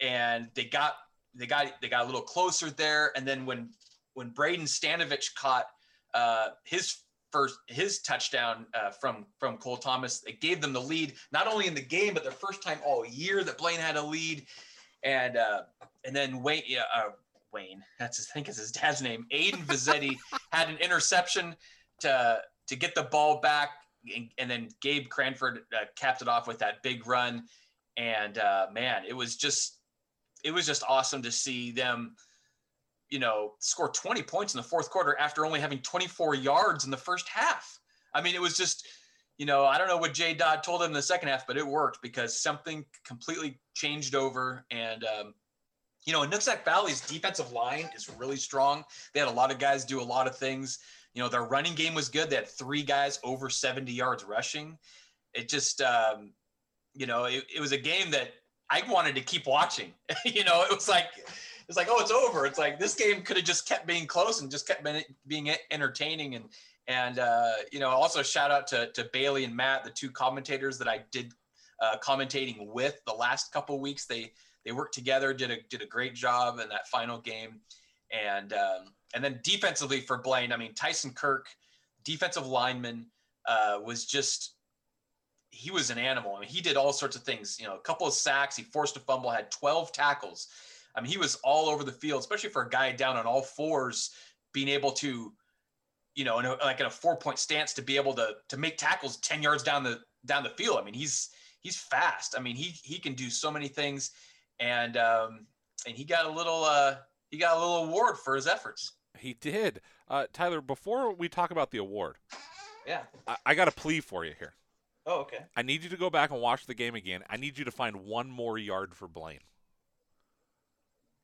and 0.00 0.48
they 0.54 0.64
got 0.64 0.94
they 1.34 1.46
got 1.46 1.80
they 1.80 1.88
got 1.88 2.02
a 2.02 2.06
little 2.06 2.22
closer 2.22 2.70
there. 2.70 3.12
And 3.16 3.26
then 3.26 3.46
when 3.46 3.70
when 4.14 4.30
Braden 4.30 4.66
Stanovich 4.66 5.34
caught 5.34 5.66
uh, 6.14 6.48
his 6.64 6.96
first 7.36 7.58
his 7.66 8.00
touchdown 8.00 8.66
uh, 8.72 8.90
from 8.90 9.26
from 9.38 9.58
Cole 9.58 9.76
Thomas, 9.76 10.22
it 10.26 10.40
gave 10.40 10.60
them 10.60 10.72
the 10.72 10.80
lead 10.80 11.14
not 11.32 11.46
only 11.46 11.66
in 11.66 11.74
the 11.74 11.82
game 11.82 12.14
but 12.14 12.24
the 12.24 12.30
first 12.30 12.62
time 12.62 12.78
all 12.84 13.04
year 13.04 13.44
that 13.44 13.58
Blaine 13.58 13.80
had 13.80 13.96
a 13.96 14.02
lead 14.02 14.46
and 15.02 15.36
uh, 15.36 15.62
and 16.04 16.14
then 16.14 16.42
Wayne, 16.42 16.62
uh, 16.94 17.10
Wayne, 17.52 17.82
that's 17.98 18.16
his, 18.16 18.28
I 18.30 18.34
think 18.34 18.48
is 18.48 18.56
his 18.56 18.72
dad's 18.72 19.02
name. 19.02 19.26
Aiden 19.32 19.64
Vizzetti 19.66 20.16
had 20.52 20.68
an 20.68 20.78
interception 20.78 21.54
to 22.00 22.40
to 22.68 22.76
get 22.76 22.94
the 22.94 23.04
ball 23.04 23.40
back, 23.40 23.70
and, 24.14 24.30
and 24.38 24.50
then 24.50 24.68
Gabe 24.80 25.08
Cranford 25.08 25.60
uh, 25.74 25.84
capped 25.96 26.22
it 26.22 26.28
off 26.28 26.48
with 26.48 26.58
that 26.60 26.82
big 26.82 27.06
run. 27.06 27.44
And 27.96 28.38
uh, 28.38 28.66
man, 28.72 29.02
it 29.06 29.14
was 29.14 29.36
just 29.36 29.78
it 30.44 30.52
was 30.52 30.66
just 30.66 30.82
awesome 30.88 31.22
to 31.22 31.32
see 31.32 31.70
them, 31.70 32.14
you 33.10 33.18
know, 33.18 33.52
score 33.60 33.88
20 33.88 34.22
points 34.22 34.54
in 34.54 34.58
the 34.58 34.66
fourth 34.66 34.90
quarter 34.90 35.16
after 35.18 35.46
only 35.46 35.60
having 35.60 35.78
24 35.78 36.34
yards 36.34 36.84
in 36.84 36.90
the 36.90 36.96
first 36.96 37.28
half. 37.28 37.78
I 38.14 38.22
mean, 38.22 38.34
it 38.34 38.40
was 38.40 38.56
just 38.56 38.86
you 39.38 39.44
know, 39.44 39.64
I 39.64 39.76
don't 39.76 39.88
know 39.88 39.98
what 39.98 40.14
Jay 40.14 40.34
Dodd 40.34 40.62
told 40.62 40.82
him 40.82 40.88
in 40.88 40.92
the 40.94 41.02
second 41.02 41.28
half, 41.28 41.46
but 41.46 41.56
it 41.56 41.66
worked 41.66 42.00
because 42.00 42.38
something 42.38 42.84
completely 43.04 43.60
changed 43.74 44.14
over. 44.14 44.64
And, 44.70 45.04
um, 45.04 45.34
you 46.06 46.12
know, 46.12 46.22
in 46.22 46.30
Nooksack 46.30 46.64
Valley's 46.64 47.00
defensive 47.02 47.52
line 47.52 47.90
is 47.94 48.10
really 48.16 48.36
strong. 48.36 48.84
They 49.12 49.20
had 49.20 49.28
a 49.28 49.32
lot 49.32 49.50
of 49.50 49.58
guys 49.58 49.84
do 49.84 50.00
a 50.00 50.02
lot 50.02 50.26
of 50.26 50.36
things. 50.36 50.78
You 51.12 51.22
know, 51.22 51.28
their 51.28 51.44
running 51.44 51.74
game 51.74 51.94
was 51.94 52.08
good. 52.08 52.30
They 52.30 52.36
had 52.36 52.48
three 52.48 52.82
guys 52.82 53.18
over 53.24 53.50
70 53.50 53.92
yards 53.92 54.24
rushing. 54.24 54.78
It 55.34 55.48
just, 55.48 55.82
um, 55.82 56.32
you 56.94 57.06
know, 57.06 57.24
it, 57.24 57.44
it 57.54 57.60
was 57.60 57.72
a 57.72 57.78
game 57.78 58.10
that 58.12 58.30
I 58.70 58.82
wanted 58.88 59.14
to 59.16 59.20
keep 59.20 59.46
watching. 59.46 59.92
you 60.24 60.44
know, 60.44 60.62
it 60.62 60.74
was 60.74 60.88
like, 60.88 61.08
it's 61.68 61.76
like, 61.76 61.88
oh, 61.90 62.00
it's 62.00 62.10
over. 62.10 62.46
It's 62.46 62.58
like 62.58 62.78
this 62.78 62.94
game 62.94 63.22
could 63.22 63.36
have 63.36 63.46
just 63.46 63.68
kept 63.68 63.86
being 63.86 64.06
close 64.06 64.40
and 64.40 64.50
just 64.50 64.68
kept 64.68 64.86
being 65.26 65.50
entertaining. 65.70 66.34
And 66.36 66.44
and 66.88 67.18
uh, 67.18 67.52
you 67.72 67.80
know, 67.80 67.88
also 67.88 68.22
shout 68.22 68.50
out 68.50 68.66
to 68.68 68.90
to 68.92 69.08
Bailey 69.12 69.44
and 69.44 69.54
Matt, 69.54 69.84
the 69.84 69.90
two 69.90 70.10
commentators 70.10 70.78
that 70.78 70.88
I 70.88 71.00
did 71.10 71.32
uh, 71.80 71.96
commentating 72.02 72.68
with 72.68 73.00
the 73.06 73.12
last 73.12 73.52
couple 73.52 73.80
weeks. 73.80 74.06
They 74.06 74.32
they 74.64 74.72
worked 74.72 74.94
together, 74.94 75.32
did 75.32 75.50
a 75.50 75.56
did 75.68 75.82
a 75.82 75.86
great 75.86 76.14
job 76.14 76.60
in 76.60 76.68
that 76.68 76.88
final 76.88 77.18
game, 77.18 77.60
and 78.12 78.52
um, 78.52 78.92
and 79.14 79.24
then 79.24 79.40
defensively 79.42 80.00
for 80.00 80.18
Blaine, 80.18 80.52
I 80.52 80.56
mean 80.56 80.74
Tyson 80.74 81.12
Kirk, 81.12 81.48
defensive 82.04 82.46
lineman, 82.46 83.06
uh, 83.48 83.78
was 83.84 84.04
just 84.04 84.54
he 85.50 85.70
was 85.70 85.90
an 85.90 85.98
animal. 85.98 86.36
I 86.36 86.40
mean, 86.40 86.48
he 86.48 86.60
did 86.60 86.76
all 86.76 86.92
sorts 86.92 87.16
of 87.16 87.22
things. 87.22 87.58
You 87.58 87.66
know, 87.66 87.76
a 87.76 87.80
couple 87.80 88.06
of 88.06 88.12
sacks, 88.12 88.56
he 88.56 88.62
forced 88.62 88.96
a 88.96 89.00
fumble, 89.00 89.30
had 89.30 89.50
12 89.50 89.90
tackles. 89.90 90.48
I 90.96 91.00
mean, 91.00 91.10
he 91.10 91.18
was 91.18 91.36
all 91.44 91.68
over 91.68 91.84
the 91.84 91.92
field, 91.92 92.20
especially 92.20 92.50
for 92.50 92.62
a 92.62 92.70
guy 92.70 92.92
down 92.92 93.16
on 93.16 93.26
all 93.26 93.42
fours, 93.42 94.10
being 94.52 94.68
able 94.68 94.92
to 94.92 95.32
you 96.16 96.24
know, 96.24 96.38
in 96.38 96.46
a, 96.46 96.54
like 96.64 96.80
in 96.80 96.86
a 96.86 96.90
four 96.90 97.14
point 97.16 97.38
stance 97.38 97.74
to 97.74 97.82
be 97.82 97.96
able 97.96 98.14
to 98.14 98.34
to 98.48 98.56
make 98.56 98.78
tackles 98.78 99.18
10 99.18 99.42
yards 99.42 99.62
down 99.62 99.84
the 99.84 100.00
down 100.24 100.42
the 100.42 100.50
field. 100.50 100.78
I 100.80 100.82
mean, 100.84 100.94
he's 100.94 101.28
he's 101.60 101.76
fast. 101.76 102.34
I 102.36 102.40
mean, 102.40 102.56
he 102.56 102.74
he 102.82 102.98
can 102.98 103.12
do 103.14 103.30
so 103.30 103.50
many 103.50 103.68
things 103.68 104.10
and 104.58 104.96
um 104.96 105.46
and 105.86 105.94
he 105.94 106.04
got 106.04 106.24
a 106.24 106.30
little 106.30 106.64
uh 106.64 106.96
he 107.30 107.38
got 107.38 107.56
a 107.56 107.60
little 107.60 107.84
award 107.84 108.16
for 108.18 108.34
his 108.34 108.46
efforts. 108.46 108.92
He 109.18 109.34
did. 109.34 109.82
Uh 110.08 110.26
Tyler, 110.32 110.62
before 110.62 111.12
we 111.12 111.28
talk 111.28 111.50
about 111.50 111.70
the 111.70 111.78
award. 111.78 112.16
Yeah. 112.86 113.02
I, 113.26 113.36
I 113.44 113.54
got 113.54 113.68
a 113.68 113.72
plea 113.72 114.00
for 114.00 114.24
you 114.24 114.32
here. 114.38 114.54
Oh, 115.06 115.20
okay. 115.20 115.44
I 115.56 115.62
need 115.62 115.84
you 115.84 115.90
to 115.90 115.96
go 115.96 116.08
back 116.08 116.30
and 116.30 116.40
watch 116.40 116.66
the 116.66 116.74
game 116.74 116.94
again. 116.94 117.22
I 117.28 117.36
need 117.36 117.58
you 117.58 117.64
to 117.64 117.70
find 117.70 117.96
one 118.06 118.30
more 118.30 118.58
yard 118.58 118.94
for 118.94 119.06
Blaine. 119.06 119.40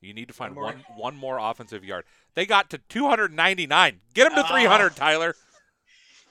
You 0.03 0.13
need 0.13 0.29
to 0.29 0.35
find 0.35 0.55
one 0.57 0.65
more, 0.65 0.73
one, 0.73 0.99
one 0.99 1.17
more 1.17 1.39
offensive 1.39 1.85
yard. 1.85 2.05
They 2.35 2.45
got 2.45 2.71
to 2.71 2.79
299. 2.89 4.01
Get 4.15 4.25
them 4.29 4.43
to 4.43 4.49
300, 4.49 4.97
Tyler. 4.97 5.37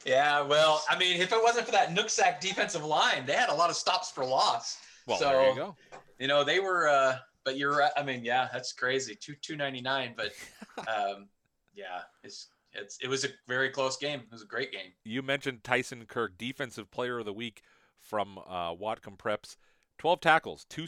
Yeah, 0.05 0.41
well, 0.41 0.83
I 0.89 0.97
mean, 0.97 1.21
if 1.21 1.31
it 1.31 1.41
wasn't 1.41 1.65
for 1.67 1.71
that 1.73 1.95
Nooksack 1.95 2.39
defensive 2.39 2.83
line, 2.83 3.25
they 3.25 3.33
had 3.33 3.49
a 3.49 3.53
lot 3.53 3.69
of 3.69 3.75
stops 3.75 4.11
for 4.11 4.25
loss. 4.25 4.77
Well, 5.07 5.17
so, 5.17 5.29
there 5.29 5.49
you 5.49 5.55
go. 5.55 5.75
You 6.19 6.27
know, 6.27 6.43
they 6.43 6.59
were. 6.59 6.87
uh 6.87 7.17
But 7.43 7.57
you're 7.57 7.77
right. 7.77 7.91
I 7.95 8.03
mean, 8.03 8.23
yeah, 8.23 8.49
that's 8.51 8.73
crazy. 8.73 9.15
Two 9.15 9.35
two 9.41 9.55
ninety 9.55 9.81
nine. 9.81 10.13
But 10.17 10.31
um, 10.87 11.27
yeah, 11.75 12.01
it's 12.23 12.47
it's 12.73 12.97
it 13.01 13.07
was 13.07 13.25
a 13.25 13.29
very 13.47 13.69
close 13.69 13.97
game. 13.97 14.21
It 14.21 14.31
was 14.31 14.41
a 14.43 14.47
great 14.47 14.71
game. 14.71 14.91
You 15.03 15.21
mentioned 15.21 15.63
Tyson 15.63 16.05
Kirk, 16.07 16.37
defensive 16.37 16.89
player 16.91 17.19
of 17.19 17.25
the 17.25 17.33
week 17.33 17.61
from 17.99 18.39
uh, 18.39 18.73
Whatcom 18.73 19.17
Preps. 19.17 19.57
Twelve 19.97 20.19
tackles, 20.19 20.65
two. 20.69 20.87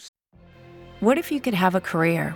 What 1.00 1.17
if 1.17 1.32
you 1.32 1.39
could 1.39 1.54
have 1.54 1.76
a 1.76 1.82
career? 1.82 2.36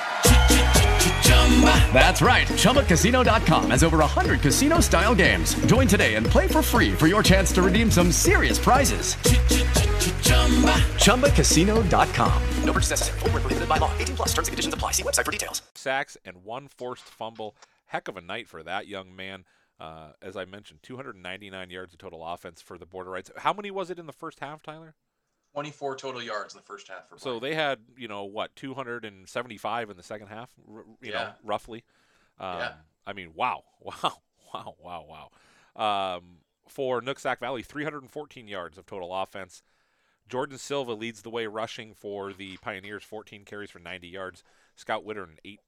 That's 1.93 2.21
right. 2.21 2.47
ChumbaCasino.com 2.47 3.69
has 3.71 3.83
over 3.83 3.97
100 3.97 4.41
casino 4.41 4.79
style 4.79 5.13
games. 5.13 5.53
Join 5.65 5.87
today 5.87 6.15
and 6.15 6.25
play 6.25 6.47
for 6.47 6.63
free 6.63 6.93
for 6.93 7.07
your 7.07 7.21
chance 7.21 7.51
to 7.51 7.61
redeem 7.61 7.91
some 7.91 8.11
serious 8.11 8.57
prizes. 8.57 9.15
ChumbaCasino.com. 10.95 12.43
No 12.63 12.73
purchase 12.73 12.89
necessary. 12.89 13.19
Full 13.19 13.29
prohibited 13.29 13.69
by 13.69 13.77
law. 13.77 13.91
18 13.99 14.15
plus 14.15 14.29
terms 14.29 14.47
and 14.47 14.53
conditions 14.53 14.73
apply. 14.73 14.91
See 14.91 15.03
website 15.03 15.25
for 15.25 15.31
details. 15.31 15.61
Sacks 15.75 16.17
and 16.25 16.43
one 16.43 16.67
forced 16.67 17.03
fumble. 17.03 17.55
Heck 17.85 18.07
of 18.07 18.17
a 18.17 18.21
night 18.21 18.47
for 18.47 18.63
that 18.63 18.87
young 18.87 19.15
man. 19.15 19.43
Uh, 19.79 20.11
as 20.21 20.37
I 20.37 20.45
mentioned, 20.45 20.79
299 20.83 21.69
yards 21.69 21.93
of 21.93 21.99
total 21.99 22.25
offense 22.25 22.61
for 22.61 22.77
the 22.77 22.85
Borderites. 22.85 23.29
How 23.37 23.51
many 23.51 23.71
was 23.71 23.89
it 23.89 23.99
in 23.99 24.05
the 24.05 24.13
first 24.13 24.39
half, 24.39 24.61
Tyler? 24.61 24.95
24 25.53 25.95
total 25.97 26.21
yards 26.21 26.53
in 26.53 26.59
the 26.59 26.63
first 26.65 26.87
half 26.87 27.07
for 27.09 27.17
So 27.17 27.39
they 27.39 27.53
had, 27.55 27.79
you 27.97 28.07
know, 28.07 28.23
what, 28.23 28.55
275 28.55 29.89
in 29.89 29.97
the 29.97 30.03
second 30.03 30.27
half, 30.27 30.49
r- 30.73 30.85
you 31.01 31.11
know, 31.11 31.31
roughly. 31.43 31.83
Um, 32.39 32.57
Yeah. 32.57 32.73
I 33.05 33.13
mean, 33.13 33.31
wow, 33.33 33.63
wow, 33.81 34.21
wow, 34.53 34.75
wow, 34.79 35.29
wow. 35.77 36.15
Um, 36.15 36.37
for 36.67 37.01
Nooksack 37.01 37.39
Valley, 37.39 37.63
314 37.63 38.47
yards 38.47 38.77
of 38.77 38.85
total 38.85 39.13
offense. 39.13 39.61
Jordan 40.29 40.57
Silva 40.57 40.93
leads 40.93 41.23
the 41.23 41.29
way 41.29 41.47
rushing 41.47 41.93
for 41.93 42.31
the 42.31 42.55
Pioneers, 42.57 43.03
14 43.03 43.43
carries 43.43 43.69
for 43.71 43.79
90 43.79 44.07
yards. 44.07 44.43
Scout 44.75 45.03
Witter, 45.03 45.23
an 45.23 45.37
eight, 45.43 45.59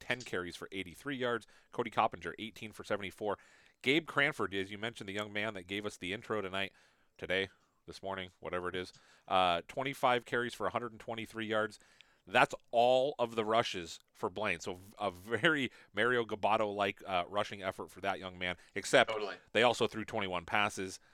10 0.00 0.22
carries 0.22 0.56
for 0.56 0.68
83 0.72 1.14
yards. 1.16 1.46
Cody 1.70 1.90
Coppinger, 1.90 2.34
18 2.38 2.72
for 2.72 2.82
74. 2.82 3.38
Gabe 3.82 4.06
Cranford, 4.06 4.54
as 4.54 4.70
you 4.72 4.78
mentioned, 4.78 5.08
the 5.08 5.12
young 5.12 5.32
man 5.32 5.54
that 5.54 5.68
gave 5.68 5.86
us 5.86 5.96
the 5.96 6.12
intro 6.12 6.40
tonight, 6.40 6.72
today, 7.18 7.48
this 7.86 8.02
morning, 8.02 8.30
whatever 8.40 8.68
it 8.68 8.74
is, 8.74 8.92
uh, 9.28 9.60
25 9.68 10.24
carries 10.24 10.54
for 10.54 10.64
123 10.64 11.46
yards. 11.46 11.78
That's 12.26 12.54
all 12.70 13.14
of 13.18 13.34
the 13.34 13.44
rushes 13.44 13.98
for 14.14 14.30
Blaine. 14.30 14.60
So 14.60 14.78
a 15.00 15.10
very 15.10 15.70
Mario 15.94 16.24
Gabato 16.24 16.74
like 16.74 17.02
uh, 17.06 17.24
rushing 17.28 17.62
effort 17.62 17.90
for 17.90 18.00
that 18.00 18.18
young 18.20 18.38
man. 18.38 18.54
Except 18.74 19.10
Totally. 19.10 19.34
they 19.52 19.62
also 19.62 19.86
threw 19.86 20.04
21 20.04 20.44
passes. 20.44 20.98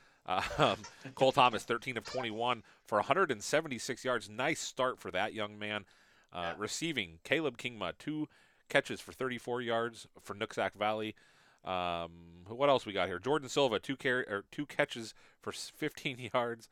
Um, 0.59 0.77
Cole 1.15 1.33
Thomas, 1.33 1.65
13 1.65 1.97
of 1.97 2.05
21 2.05 2.63
for 2.85 2.99
176 2.99 4.05
yards. 4.05 4.29
Nice 4.29 4.61
start 4.61 4.99
for 4.99 5.11
that 5.11 5.33
young 5.33 5.59
man. 5.59 5.87
Uh, 6.35 6.53
Receiving, 6.59 7.21
Caleb 7.25 7.57
Kingma, 7.57 7.95
two 7.99 8.29
catches 8.69 9.01
for 9.01 9.13
34 9.13 9.63
yards 9.63 10.07
for 10.21 10.35
Nooksack 10.35 10.75
Valley. 10.75 11.15
Um, 11.65 12.11
what 12.49 12.69
else 12.69 12.87
we 12.87 12.93
got 12.93 13.09
here? 13.09 13.19
Jordan 13.19 13.49
Silva, 13.49 13.79
two 13.79 13.97
car- 13.97 14.27
or 14.29 14.45
two 14.51 14.67
catches 14.67 15.15
for 15.41 15.53
15 15.53 16.31
yards. 16.35 16.69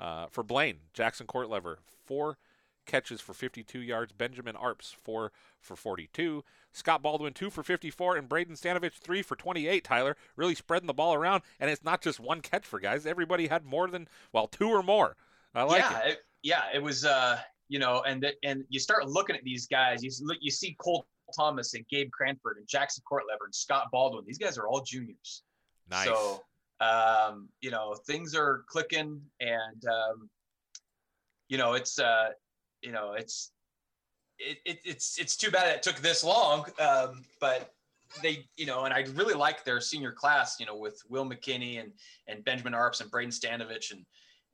Uh, 0.00 0.26
for 0.26 0.42
Blaine, 0.42 0.78
Jackson 0.92 1.26
Courtlever, 1.26 1.76
four 2.04 2.36
catches 2.84 3.20
for 3.20 3.32
52 3.32 3.80
yards. 3.80 4.12
Benjamin 4.12 4.56
Arps, 4.56 4.94
four 4.94 5.32
for 5.60 5.76
42. 5.76 6.44
Scott 6.72 7.00
Baldwin, 7.00 7.32
two 7.32 7.48
for 7.48 7.62
54. 7.62 8.16
And 8.16 8.28
Braden 8.28 8.56
Stanovich, 8.56 8.94
three 8.94 9.22
for 9.22 9.36
28, 9.36 9.84
Tyler. 9.84 10.16
Really 10.36 10.54
spreading 10.54 10.88
the 10.88 10.92
ball 10.92 11.14
around. 11.14 11.42
And 11.60 11.70
it's 11.70 11.84
not 11.84 12.02
just 12.02 12.20
one 12.20 12.40
catch 12.40 12.66
for 12.66 12.80
guys. 12.80 13.06
Everybody 13.06 13.46
had 13.46 13.64
more 13.64 13.88
than, 13.88 14.08
well, 14.32 14.48
two 14.48 14.68
or 14.68 14.82
more. 14.82 15.16
I 15.54 15.62
like 15.62 15.78
yeah, 15.78 15.98
it. 16.00 16.08
it. 16.10 16.18
yeah, 16.42 16.62
it 16.74 16.82
was 16.82 17.04
uh, 17.04 17.38
you 17.68 17.78
know, 17.78 18.02
and 18.02 18.22
th- 18.22 18.36
and 18.42 18.64
you 18.68 18.80
start 18.80 19.08
looking 19.08 19.36
at 19.36 19.44
these 19.44 19.66
guys. 19.66 20.02
You 20.02 20.10
look, 20.22 20.38
you 20.40 20.50
see 20.50 20.74
Cole 20.78 21.06
Thomas 21.34 21.74
and 21.74 21.86
Gabe 21.88 22.10
Cranford 22.10 22.56
and 22.58 22.66
Jackson 22.68 23.02
Courtlever 23.10 23.44
and 23.44 23.54
Scott 23.54 23.88
Baldwin. 23.92 24.24
These 24.26 24.38
guys 24.38 24.58
are 24.58 24.66
all 24.66 24.82
juniors. 24.82 25.42
Nice. 25.90 26.06
So 26.06 26.40
um, 26.80 27.48
you 27.60 27.70
know, 27.70 27.94
things 28.06 28.34
are 28.34 28.64
clicking, 28.68 29.20
and 29.40 29.84
um, 29.86 30.28
you 31.48 31.58
know, 31.58 31.74
it's 31.74 31.98
uh, 31.98 32.30
you 32.82 32.92
know, 32.92 33.12
it's 33.12 33.52
it, 34.38 34.58
it 34.64 34.78
it's 34.84 35.18
it's 35.18 35.36
too 35.36 35.50
bad 35.50 35.74
it 35.74 35.82
took 35.82 35.96
this 35.96 36.24
long, 36.24 36.66
um, 36.78 37.22
but 37.40 37.72
they 38.22 38.46
you 38.56 38.66
know, 38.66 38.84
and 38.84 38.92
I 38.92 39.06
really 39.14 39.34
like 39.34 39.64
their 39.64 39.80
senior 39.80 40.12
class. 40.12 40.58
You 40.58 40.66
know, 40.66 40.76
with 40.76 41.00
Will 41.08 41.24
McKinney 41.24 41.80
and 41.80 41.92
and 42.26 42.44
Benjamin 42.44 42.72
Arps 42.72 43.00
and 43.00 43.10
Braden 43.10 43.30
Stanovich 43.30 43.92
and 43.92 44.04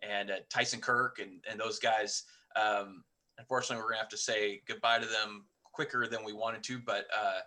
and 0.03 0.31
uh, 0.31 0.37
Tyson 0.51 0.81
Kirk 0.81 1.19
and 1.21 1.43
and 1.51 1.59
those 1.59 1.79
guys. 1.79 2.25
Um, 2.61 3.03
unfortunately, 3.39 3.83
we're 3.83 3.91
gonna 3.91 4.03
have 4.03 4.09
to 4.11 4.17
say 4.17 4.61
goodbye 4.67 4.99
to 4.99 5.07
them 5.07 5.47
quicker 5.81 6.07
than 6.07 6.23
we 6.23 6.35
wanted 6.35 6.63
to, 6.63 6.79
but 6.79 7.07
uh, 7.19 7.39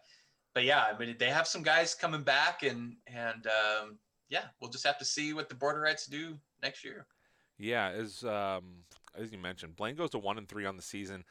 but 0.55 0.63
yeah, 0.63 0.85
I 0.91 0.97
mean, 0.97 1.15
they 1.19 1.29
have 1.29 1.47
some 1.47 1.61
guys 1.61 1.93
coming 1.93 2.23
back, 2.23 2.63
and 2.63 2.95
and 3.05 3.45
um, 3.45 3.99
yeah, 4.27 4.45
we'll 4.59 4.71
just 4.71 4.85
have 4.87 4.97
to 4.97 5.05
see 5.05 5.33
what 5.33 5.49
the 5.49 5.55
Borderites 5.55 6.09
do 6.09 6.39
next 6.63 6.83
year. 6.83 7.05
Yeah, 7.59 7.89
as 7.89 8.23
um, 8.23 8.85
as 9.15 9.31
you 9.31 9.37
mentioned, 9.37 9.75
Blaine 9.75 9.95
goes 9.95 10.09
to 10.11 10.17
one 10.17 10.39
and 10.39 10.49
three 10.49 10.65
on 10.65 10.77
the 10.77 10.81
season, 10.81 11.25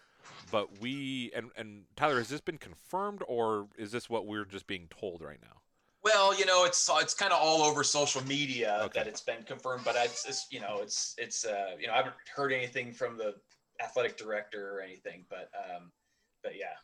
but 0.52 0.78
we 0.80 1.32
and 1.34 1.50
and 1.56 1.82
Tyler, 1.96 2.18
has 2.18 2.28
this 2.28 2.40
been 2.40 2.58
confirmed 2.58 3.22
or 3.26 3.66
is 3.76 3.90
this 3.90 4.08
what 4.08 4.28
we're 4.28 4.44
just 4.44 4.68
being 4.68 4.86
told 4.88 5.22
right 5.22 5.40
now? 5.42 5.62
Well, 6.04 6.36
you 6.38 6.46
know, 6.46 6.64
it's 6.64 6.88
it's 6.94 7.14
kind 7.14 7.32
of 7.32 7.40
all 7.40 7.62
over 7.62 7.82
social 7.82 8.22
media 8.24 8.80
Okay. 8.84 9.00
that 9.00 9.08
it's 9.08 9.20
been 9.20 9.42
confirmed, 9.42 9.84
but 9.84 9.96
it's, 9.96 10.24
it's 10.24 10.46
you 10.50 10.60
know, 10.60 10.80
it's 10.82 11.14
it's 11.18 11.44
uh, 11.44 11.76
you 11.80 11.88
know, 11.88 11.94
I 11.94 11.96
haven't 11.96 12.14
heard 12.34 12.52
anything 12.52 12.92
from 12.92 13.16
the 13.16 13.34
athletic 13.80 14.16
director 14.16 14.76
or 14.76 14.80
anything, 14.80 15.24
but 15.28 15.50
um, 15.56 15.90
but 16.42 16.56
yeah, 16.56 16.74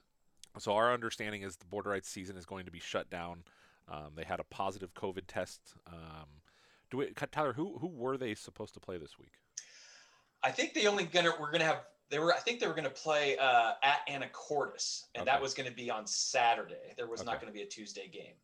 So 0.58 0.72
our 0.72 0.92
understanding 0.92 1.42
is 1.42 1.56
the 1.56 1.66
Borderites 1.66 2.06
season 2.06 2.37
is 2.37 2.46
going 2.46 2.64
to 2.66 2.72
be 2.72 2.80
shut 2.80 3.11
down. 3.11 3.44
Um, 3.88 4.12
they 4.16 4.24
had 4.24 4.40
a 4.40 4.44
positive 4.44 4.94
COVID 4.94 5.24
test. 5.26 5.61
Um, 5.87 6.26
do 6.90 6.98
we, 6.98 7.12
Tyler? 7.30 7.52
Who 7.52 7.78
who 7.78 7.88
were 7.88 8.16
they 8.16 8.34
supposed 8.34 8.74
to 8.74 8.80
play 8.80 8.98
this 8.98 9.18
week? 9.18 9.32
I 10.42 10.50
think 10.50 10.74
they 10.74 10.87
only 10.87 11.04
gonna 11.04 11.32
we're 11.38 11.50
gonna 11.50 11.64
have 11.64 11.82
they 12.11 12.18
were 12.18 12.32
I 12.32 12.38
think 12.38 12.61
they 12.61 12.66
were 12.66 12.74
gonna 12.74 12.90
play 12.90 13.37
uh, 13.37 13.72
at 13.82 14.00
Anacortes, 14.08 15.04
and 15.14 15.26
that 15.26 15.40
was 15.40 15.54
gonna 15.54 15.70
be 15.70 15.90
on 15.90 16.06
Saturday. 16.06 16.94
There 16.96 17.06
was 17.06 17.24
not 17.24 17.40
gonna 17.40 17.52
be 17.52 17.62
a 17.62 17.66
Tuesday 17.66 18.08
game. 18.08 18.34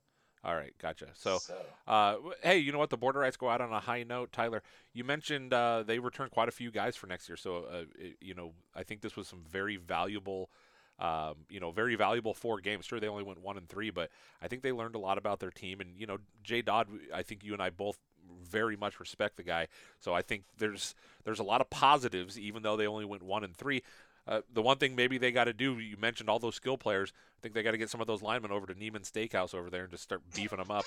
All 0.45 0.55
right, 0.55 0.75
gotcha. 0.79 1.07
So, 1.14 1.38
So 1.38 1.57
uh, 1.87 2.17
hey, 2.43 2.59
you 2.59 2.71
know 2.71 2.79
what? 2.79 2.90
The 2.90 2.99
Borderites 2.99 3.38
go 3.38 3.49
out 3.49 3.62
on 3.62 3.73
a 3.73 3.81
high 3.81 4.03
note. 4.03 4.31
Tyler, 4.31 4.62
you 4.93 5.03
mentioned 5.03 5.55
uh, 5.55 5.85
they 5.87 5.99
returned 5.99 6.33
quite 6.33 6.49
a 6.49 6.53
few 6.53 6.71
guys 6.71 6.97
for 6.97 7.07
next 7.07 7.31
year. 7.31 7.37
So, 7.37 7.64
uh, 7.64 7.85
it, 7.99 8.17
you 8.21 8.35
know, 8.35 8.53
I 8.75 8.83
think 8.83 9.01
this 9.01 9.17
was 9.17 9.27
some 9.27 9.43
very 9.51 9.77
valuable, 9.77 10.51
um, 10.99 11.35
you 11.49 11.61
know, 11.61 11.71
very 11.71 11.97
valuable 11.97 12.35
four 12.35 12.61
games. 12.61 12.85
Sure, 12.85 13.01
they 13.01 13.09
only 13.09 13.25
went 13.25 13.41
one 13.41 13.57
and 13.57 13.69
three, 13.69 13.91
but 13.91 14.11
I 14.41 14.49
think 14.49 14.63
they 14.63 14.73
learned 14.73 14.95
a 14.95 14.99
lot 14.99 15.19
about 15.19 15.41
their 15.41 15.51
team. 15.51 15.81
And 15.81 15.99
you 15.99 16.07
know, 16.07 16.19
Jay 16.43 16.63
Dodd, 16.63 16.89
I 17.13 17.23
think 17.23 17.45
you 17.45 17.53
and 17.53 17.63
I 17.63 17.71
both 17.71 17.99
very 18.43 18.77
much 18.77 19.01
respect 19.01 19.37
the 19.37 19.43
guy. 19.43 19.69
So 20.01 20.15
I 20.15 20.23
think 20.23 20.45
there's 20.59 20.95
there's 21.25 21.41
a 21.41 21.45
lot 21.45 21.61
of 21.61 21.71
positives, 21.71 22.39
even 22.39 22.63
though 22.63 22.77
they 22.77 22.87
only 22.87 23.05
went 23.05 23.23
one 23.23 23.45
and 23.45 23.57
three. 23.57 23.83
Uh, 24.27 24.41
the 24.53 24.63
one 24.63 24.79
thing 24.79 24.97
maybe 24.97 25.19
they 25.19 25.31
got 25.31 25.45
to 25.45 25.53
do, 25.53 25.79
you 25.79 25.99
mentioned 25.99 26.31
all 26.31 26.39
those 26.39 26.55
skill 26.55 26.79
players. 26.79 27.13
I 27.15 27.41
think 27.43 27.55
they 27.55 27.63
got 27.63 27.73
to 27.73 27.79
get 27.79 27.91
some 27.91 28.01
of 28.01 28.07
those 28.07 28.23
linemen 28.23 28.53
over 28.53 28.67
to 28.67 28.75
Neiman 28.75 29.03
Steakhouse 29.03 29.55
over 29.55 29.69
there 29.69 29.83
and 29.83 29.91
just 29.91 30.03
start 30.03 30.23
beefing 30.35 30.59
them 30.59 30.71
up, 30.71 30.87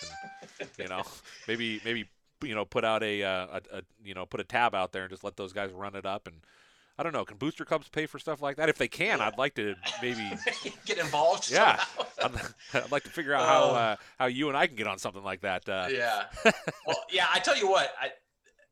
and 0.60 0.70
you 0.80 0.88
know, 0.88 1.04
maybe 1.48 1.80
maybe 1.86 2.08
you 2.42 2.56
know 2.56 2.66
put 2.66 2.84
out 2.84 3.04
a, 3.04 3.24
uh, 3.24 3.48
a, 3.72 3.78
a 3.78 3.82
you 4.04 4.16
know 4.16 4.26
put 4.26 4.40
a 4.40 4.44
tab 4.44 4.74
out 4.74 4.92
there 4.92 5.04
and 5.04 5.12
just 5.12 5.24
let 5.24 5.36
those 5.36 5.54
guys 5.54 5.72
run 5.72 5.96
it 5.96 6.06
up. 6.06 6.26
And 6.26 6.38
I 7.00 7.04
don't 7.04 7.14
know, 7.14 7.26
can 7.26 7.38
booster 7.38 7.64
clubs 7.64 7.88
pay 7.90 8.08
for 8.08 8.18
stuff 8.18 8.42
like 8.42 8.58
that? 8.58 8.70
If 8.70 8.78
they 8.78 8.88
can, 8.88 9.22
I'd 9.22 9.38
like 9.38 9.54
to 9.56 9.76
maybe. 10.02 10.32
get 10.86 10.98
involved. 10.98 11.52
Yeah. 11.52 11.84
I'd, 12.24 12.32
I'd 12.74 12.92
like 12.92 13.04
to 13.04 13.10
figure 13.12 13.34
out 13.36 13.46
how 13.46 13.64
Oh. 13.66 13.76
uh, 13.76 13.96
how 14.18 14.26
you 14.26 14.48
and 14.48 14.58
I 14.58 14.66
can 14.68 14.76
get 14.76 14.88
on 14.88 14.98
something 14.98 15.24
like 15.24 15.42
that. 15.42 15.68
Uh, 15.70 15.88
yeah. 15.92 16.24
Well, 16.88 16.98
yeah. 17.12 17.28
I 17.32 17.40
tell 17.40 17.58
you 17.58 17.70
what. 17.70 17.94
I, 18.02 18.10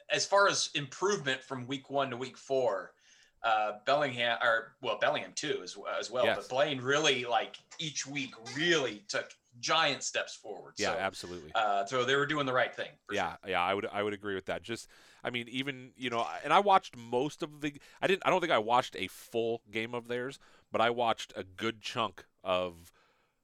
as 0.09 0.25
far 0.25 0.47
as 0.47 0.69
improvement 0.75 1.41
from 1.43 1.67
week 1.67 1.89
one 1.89 2.09
to 2.11 2.17
week 2.17 2.37
four, 2.37 2.93
uh, 3.43 3.73
Bellingham 3.85 4.37
or 4.41 4.73
well 4.81 4.97
Bellingham 4.99 5.31
too 5.35 5.59
as, 5.63 5.77
as 5.99 6.09
well. 6.09 6.25
Yes. 6.25 6.37
But 6.37 6.49
Blaine 6.49 6.81
really 6.81 7.25
like 7.25 7.57
each 7.79 8.07
week 8.07 8.33
really 8.55 9.03
took 9.07 9.31
giant 9.59 10.03
steps 10.03 10.35
forward. 10.35 10.73
yeah, 10.77 10.93
so, 10.93 10.99
absolutely. 10.99 11.51
Uh, 11.55 11.85
so 11.85 12.03
they 12.05 12.15
were 12.15 12.25
doing 12.25 12.45
the 12.45 12.53
right 12.53 12.75
thing. 12.75 12.89
Yeah, 13.11 13.35
yeah, 13.47 13.61
I 13.61 13.73
would 13.73 13.87
I 13.91 14.01
would 14.03 14.13
agree 14.13 14.35
with 14.35 14.45
that. 14.45 14.63
Just 14.63 14.87
I 15.25 15.31
mean, 15.31 15.47
even 15.49 15.91
you 15.97 16.09
know, 16.09 16.25
and 16.43 16.53
I 16.53 16.59
watched 16.59 16.95
most 16.95 17.41
of 17.41 17.61
the. 17.61 17.73
I 18.01 18.07
didn't. 18.07 18.23
I 18.25 18.29
don't 18.29 18.39
think 18.41 18.53
I 18.53 18.59
watched 18.59 18.95
a 18.95 19.07
full 19.07 19.61
game 19.71 19.95
of 19.95 20.07
theirs, 20.07 20.39
but 20.71 20.81
I 20.81 20.91
watched 20.91 21.33
a 21.35 21.43
good 21.43 21.81
chunk 21.81 22.25
of. 22.43 22.91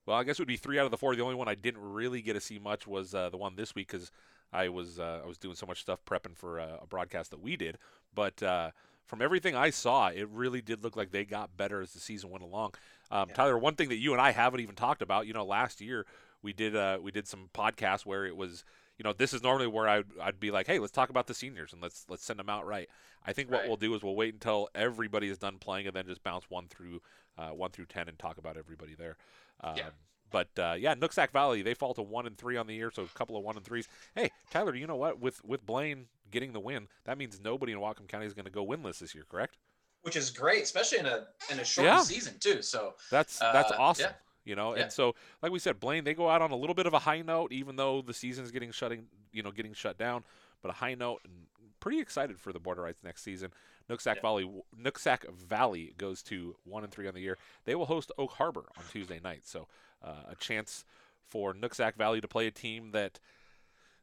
Well, 0.05 0.17
I 0.17 0.23
guess 0.23 0.39
it 0.39 0.41
would 0.41 0.47
be 0.47 0.57
three 0.57 0.79
out 0.79 0.85
of 0.85 0.91
the 0.91 0.97
four. 0.97 1.15
The 1.15 1.23
only 1.23 1.35
one 1.35 1.47
I 1.47 1.55
didn't 1.55 1.81
really 1.81 2.21
get 2.21 2.33
to 2.33 2.41
see 2.41 2.59
much 2.59 2.87
was 2.87 3.13
uh, 3.13 3.29
the 3.29 3.37
one 3.37 3.55
this 3.55 3.75
week 3.75 3.87
because 3.87 4.11
I 4.53 4.69
was 4.69 4.99
uh, 4.99 5.21
I 5.23 5.27
was 5.27 5.37
doing 5.37 5.55
so 5.55 5.65
much 5.65 5.81
stuff 5.81 6.05
prepping 6.05 6.35
for 6.35 6.59
uh, 6.59 6.77
a 6.81 6.87
broadcast 6.87 7.31
that 7.31 7.41
we 7.41 7.55
did. 7.55 7.77
But 8.13 8.43
uh, 8.43 8.71
from 9.05 9.21
everything 9.21 9.55
I 9.55 9.71
saw, 9.71 10.09
it 10.09 10.27
really 10.29 10.61
did 10.61 10.83
look 10.83 10.95
like 10.95 11.11
they 11.11 11.25
got 11.25 11.57
better 11.57 11.81
as 11.81 11.93
the 11.93 11.99
season 11.99 12.29
went 12.29 12.43
along. 12.43 12.75
Um, 13.09 13.29
Tyler, 13.33 13.57
one 13.57 13.75
thing 13.75 13.89
that 13.89 13.97
you 13.97 14.13
and 14.13 14.21
I 14.21 14.31
haven't 14.31 14.61
even 14.61 14.75
talked 14.75 15.01
about, 15.01 15.27
you 15.27 15.33
know, 15.33 15.43
last 15.43 15.81
year 15.81 16.05
we 16.41 16.53
did 16.53 16.75
uh, 16.75 16.99
we 17.01 17.11
did 17.11 17.27
some 17.27 17.49
podcasts 17.53 18.05
where 18.05 18.25
it 18.25 18.35
was, 18.35 18.63
you 19.01 19.03
know, 19.03 19.13
this 19.13 19.33
is 19.33 19.41
normally 19.41 19.65
where 19.65 19.87
I'd, 19.87 20.05
I'd 20.21 20.39
be 20.39 20.51
like, 20.51 20.67
hey, 20.67 20.77
let's 20.77 20.91
talk 20.91 21.09
about 21.09 21.25
the 21.25 21.33
seniors 21.33 21.73
and 21.73 21.81
let's 21.81 22.05
let's 22.07 22.23
send 22.23 22.37
them 22.37 22.49
out 22.49 22.67
right. 22.67 22.87
I 23.25 23.33
think 23.33 23.49
what 23.49 23.67
we'll 23.67 23.75
do 23.77 23.95
is 23.95 24.03
we'll 24.03 24.13
wait 24.15 24.35
until 24.35 24.69
everybody 24.75 25.27
is 25.27 25.39
done 25.39 25.57
playing 25.57 25.87
and 25.87 25.95
then 25.95 26.05
just 26.05 26.23
bounce 26.23 26.51
one 26.51 26.67
through 26.67 27.01
uh, 27.35 27.47
one 27.47 27.71
through 27.71 27.85
ten 27.85 28.07
and 28.07 28.19
talk 28.19 28.37
about 28.37 28.57
everybody 28.57 28.93
there. 28.93 29.17
Um, 29.61 29.73
Yeah. 29.75 29.89
But 30.29 30.49
uh, 30.59 30.75
yeah, 30.77 30.93
Nooksack 30.93 31.31
Valley 31.31 31.63
they 31.63 31.73
fall 31.73 31.95
to 31.95 32.03
one 32.03 32.27
and 32.27 32.37
three 32.37 32.57
on 32.57 32.67
the 32.67 32.75
year, 32.75 32.91
so 32.93 33.01
a 33.01 33.07
couple 33.07 33.35
of 33.37 33.43
one 33.43 33.57
and 33.57 33.65
threes. 33.65 33.87
Hey, 34.13 34.29
Tyler, 34.51 34.75
you 34.75 34.85
know 34.85 34.97
what? 34.97 35.19
With 35.19 35.43
with 35.43 35.65
Blaine 35.65 36.05
getting 36.29 36.53
the 36.53 36.59
win, 36.59 36.87
that 37.05 37.17
means 37.17 37.41
nobody 37.43 37.71
in 37.71 37.79
Whatcom 37.79 38.07
County 38.07 38.27
is 38.27 38.35
going 38.35 38.45
to 38.45 38.51
go 38.51 38.63
winless 38.63 38.99
this 38.99 39.15
year, 39.15 39.25
correct? 39.27 39.57
which 40.03 40.15
is 40.15 40.29
great, 40.29 40.61
especially 40.61 40.99
in 40.99 41.07
a 41.07 41.25
in 41.49 41.59
a 41.59 41.65
short 41.65 41.85
Yeah. 41.85 42.01
season 42.01 42.35
too. 42.39 42.61
So 42.61 42.93
That's 43.09 43.39
that's 43.39 43.71
Uh, 43.71 43.77
awesome. 43.79 44.11
You 44.43 44.55
know, 44.55 44.75
Yeah. 44.75 44.83
and 44.83 44.91
so 44.91 45.15
like 45.41 45.51
we 45.51 45.59
said, 45.59 45.79
Blaine 45.79 46.03
they 46.03 46.13
go 46.13 46.29
out 46.29 46.41
on 46.41 46.51
a 46.51 46.55
little 46.55 46.73
bit 46.73 46.85
of 46.87 46.93
a 46.93 46.99
high 46.99 47.21
note, 47.21 47.51
even 47.51 47.75
though 47.75 48.01
the 48.01 48.13
season's 48.13 48.51
getting 48.51 48.71
shutting, 48.71 49.07
you 49.31 49.43
know, 49.43 49.51
getting 49.51 49.73
shut 49.73 49.97
down. 49.97 50.23
But 50.61 50.69
a 50.69 50.75
high 50.75 50.95
note, 50.95 51.21
and 51.23 51.47
pretty 51.79 51.99
excited 51.99 52.39
for 52.39 52.51
the 52.53 52.59
Borderites 52.59 53.03
next 53.03 53.23
season. 53.23 53.51
Nooksack 53.89 54.15
Yeah. 54.17 54.21
Valley, 54.21 54.51
Nooksack 54.79 55.29
Valley 55.31 55.93
goes 55.97 56.21
to 56.23 56.55
one 56.63 56.83
and 56.83 56.91
three 56.93 57.07
on 57.07 57.13
the 57.13 57.19
year. 57.21 57.37
They 57.65 57.75
will 57.75 57.87
host 57.87 58.11
Oak 58.17 58.31
Harbor 58.33 58.65
on 58.77 58.83
Tuesday 58.91 59.19
night, 59.23 59.45
so 59.45 59.67
uh, 60.03 60.23
a 60.29 60.35
chance 60.35 60.85
for 61.27 61.53
Nooksack 61.53 61.95
Valley 61.95 62.21
to 62.21 62.27
play 62.27 62.45
a 62.47 62.51
team 62.51 62.91
that 62.91 63.19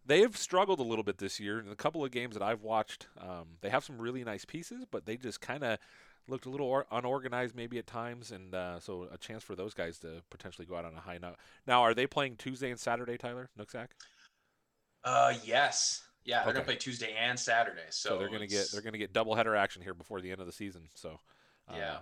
they 0.04 0.20
have 0.22 0.36
struggled 0.36 0.80
a 0.80 0.82
little 0.84 1.04
bit 1.04 1.18
this 1.18 1.38
year. 1.38 1.58
In 1.60 1.68
a 1.68 1.76
couple 1.76 2.04
of 2.04 2.10
games 2.10 2.34
that 2.34 2.42
I've 2.42 2.62
watched, 2.62 3.06
um, 3.20 3.56
they 3.60 3.68
have 3.70 3.84
some 3.84 3.98
really 3.98 4.24
nice 4.24 4.44
pieces, 4.44 4.84
but 4.90 5.04
they 5.06 5.16
just 5.16 5.40
kind 5.40 5.62
of 5.62 5.78
looked 6.28 6.46
a 6.46 6.50
little 6.50 6.66
or- 6.66 6.86
unorganized 6.90 7.54
maybe 7.56 7.78
at 7.78 7.86
times, 7.86 8.30
and 8.30 8.54
uh, 8.54 8.78
so 8.80 9.08
a 9.12 9.18
chance 9.18 9.42
for 9.42 9.54
those 9.56 9.74
guys 9.74 9.98
to 10.00 10.22
potentially 10.30 10.66
go 10.66 10.76
out 10.76 10.84
on 10.84 10.94
a 10.94 11.00
high 11.00 11.18
note. 11.18 11.36
Now, 11.66 11.82
are 11.82 11.94
they 11.94 12.06
playing 12.06 12.36
Tuesday 12.36 12.70
and 12.70 12.78
Saturday, 12.78 13.16
Tyler 13.16 13.48
Nooksack? 13.58 13.88
Uh, 15.04 15.34
yes. 15.44 16.02
Yeah, 16.24 16.40
they're 16.40 16.48
Okay. 16.48 16.52
gonna 16.54 16.64
play 16.66 16.76
Tuesday 16.76 17.14
and 17.18 17.38
Saturday. 17.40 17.80
So, 17.90 18.10
So, 18.10 18.18
they're 18.18 18.28
going 18.28 18.40
to 18.40 18.46
get 18.46 18.70
they're 18.72 18.82
to 18.82 18.98
get 18.98 19.12
double 19.12 19.34
header 19.34 19.56
action 19.56 19.80
here 19.82 19.94
before 19.94 20.20
the 20.20 20.30
end 20.30 20.40
of 20.40 20.46
the 20.46 20.52
season. 20.52 20.88
So 20.94 21.20
uh, 21.68 21.74
Yeah. 21.76 21.98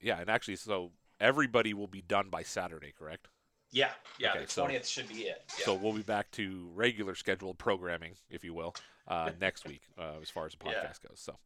yeah, 0.00 0.20
and 0.20 0.30
actually, 0.30 0.56
so 0.56 0.92
everybody 1.20 1.74
will 1.74 1.88
be 1.88 2.00
done 2.00 2.30
by 2.30 2.42
Saturday, 2.42 2.92
correct? 2.96 3.28
Yeah, 3.72 3.92
yeah. 4.18 4.30
Okay, 4.30 4.44
the 4.46 4.50
so- 4.50 4.62
twentieth 4.62 4.86
should 4.86 5.08
be 5.08 5.24
it. 5.24 5.44
Yeah. 5.58 5.64
So 5.66 5.74
we'll 5.74 5.92
be 5.92 6.02
back 6.02 6.30
to 6.32 6.70
regular 6.74 7.14
scheduled 7.14 7.58
programming, 7.58 8.14
if 8.30 8.42
you 8.44 8.54
will, 8.54 8.74
uh, 9.06 9.30
next 9.40 9.66
week 9.66 9.82
uh, 9.98 10.14
as 10.22 10.30
far 10.30 10.46
as 10.46 10.52
the 10.54 10.58
Yeah. 10.64 10.72
podcast 10.84 11.06
goes. 11.06 11.20
So. 11.20 11.36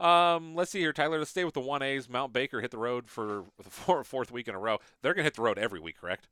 Um, 0.00 0.54
let's 0.54 0.70
see 0.70 0.80
here, 0.80 0.92
Tyler. 0.92 1.18
Let's 1.18 1.30
stay 1.30 1.44
with 1.44 1.54
the 1.54 1.60
one 1.60 1.82
A's. 1.82 2.08
Mount 2.08 2.32
Baker 2.32 2.60
hit 2.60 2.70
the 2.70 2.78
road 2.78 3.08
for 3.08 3.44
the 3.62 3.70
four, 3.70 4.02
fourth 4.04 4.30
week 4.32 4.48
in 4.48 4.54
a 4.54 4.58
row. 4.58 4.78
They're 5.02 5.14
gonna 5.14 5.24
hit 5.24 5.34
the 5.34 5.42
road 5.42 5.58
every 5.58 5.80
week, 5.80 6.00
correct? 6.00 6.28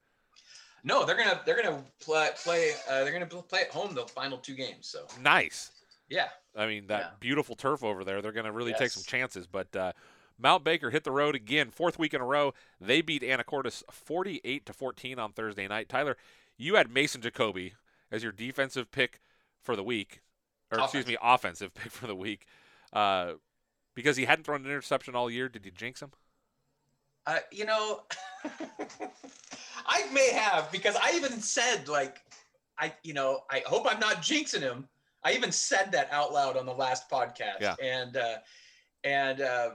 no, 0.84 1.04
they're 1.04 1.16
gonna 1.16 1.40
they're 1.44 1.60
gonna 1.60 1.82
play 2.00 2.30
play 2.42 2.72
uh, 2.88 3.02
they're 3.04 3.12
gonna 3.12 3.26
play 3.26 3.62
at 3.62 3.70
home 3.70 3.94
the 3.94 4.06
final 4.06 4.38
two 4.38 4.54
games. 4.54 4.86
So 4.86 5.06
Nice. 5.20 5.72
yeah, 6.08 6.28
I 6.56 6.66
mean 6.66 6.86
that 6.86 7.00
Yeah. 7.00 7.10
beautiful 7.20 7.56
turf 7.56 7.82
over 7.84 8.04
there. 8.04 8.22
They're 8.22 8.32
gonna 8.32 8.52
really 8.52 8.72
take 8.74 8.90
some 8.92 9.02
chances. 9.04 9.46
But 9.46 9.74
uh, 9.74 9.92
Mount 10.38 10.62
Baker 10.64 10.90
hit 10.90 11.02
the 11.04 11.10
road 11.10 11.34
again, 11.34 11.70
fourth 11.70 11.98
week 11.98 12.14
in 12.14 12.20
a 12.20 12.24
row. 12.24 12.54
They 12.80 13.00
beat 13.02 13.22
Anacortes 13.22 13.82
forty-eight 13.90 14.64
to 14.66 14.72
fourteen 14.72 15.18
on 15.18 15.32
Thursday 15.32 15.66
night. 15.66 15.88
Tyler, 15.88 16.16
you 16.56 16.76
had 16.76 16.90
Mason 16.92 17.20
Jacoby 17.20 17.74
as 18.12 18.22
your 18.22 18.32
defensive 18.32 18.90
pick 18.92 19.20
for 19.60 19.74
the 19.74 19.82
week, 19.82 20.22
or 20.70 20.78
excuse 20.78 21.06
me, 21.08 21.16
offensive 21.20 21.74
pick 21.74 21.90
for 21.90 22.06
the 22.06 22.14
week, 22.14 22.46
uh, 22.92 23.32
because 23.98 24.16
he 24.16 24.26
hadn't 24.26 24.44
thrown 24.44 24.60
an 24.60 24.66
interception 24.66 25.16
all 25.16 25.28
year. 25.28 25.48
Did 25.48 25.66
you 25.66 25.72
jinx 25.72 26.00
him? 26.00 26.12
uh, 27.28 27.40
you 27.52 27.66
know, 27.66 28.00
I 29.86 30.10
may 30.12 30.32
have 30.32 30.72
because 30.72 30.96
I 30.96 31.12
even 31.14 31.40
said 31.40 31.86
like 31.86 32.22
I 32.78 32.92
you 33.02 33.12
know 33.12 33.40
I 33.50 33.62
hope 33.66 33.86
I'm 33.88 34.00
not 34.00 34.22
jinxing 34.22 34.62
him. 34.62 34.88
I 35.24 35.32
even 35.32 35.52
said 35.52 35.92
that 35.92 36.08
out 36.10 36.32
loud 36.32 36.56
on 36.56 36.64
the 36.64 36.72
last 36.72 37.10
podcast. 37.10 37.60
Yeah. 37.60 37.74
And 37.82 38.16
uh, 38.16 38.36
and 39.04 39.42
uh, 39.42 39.70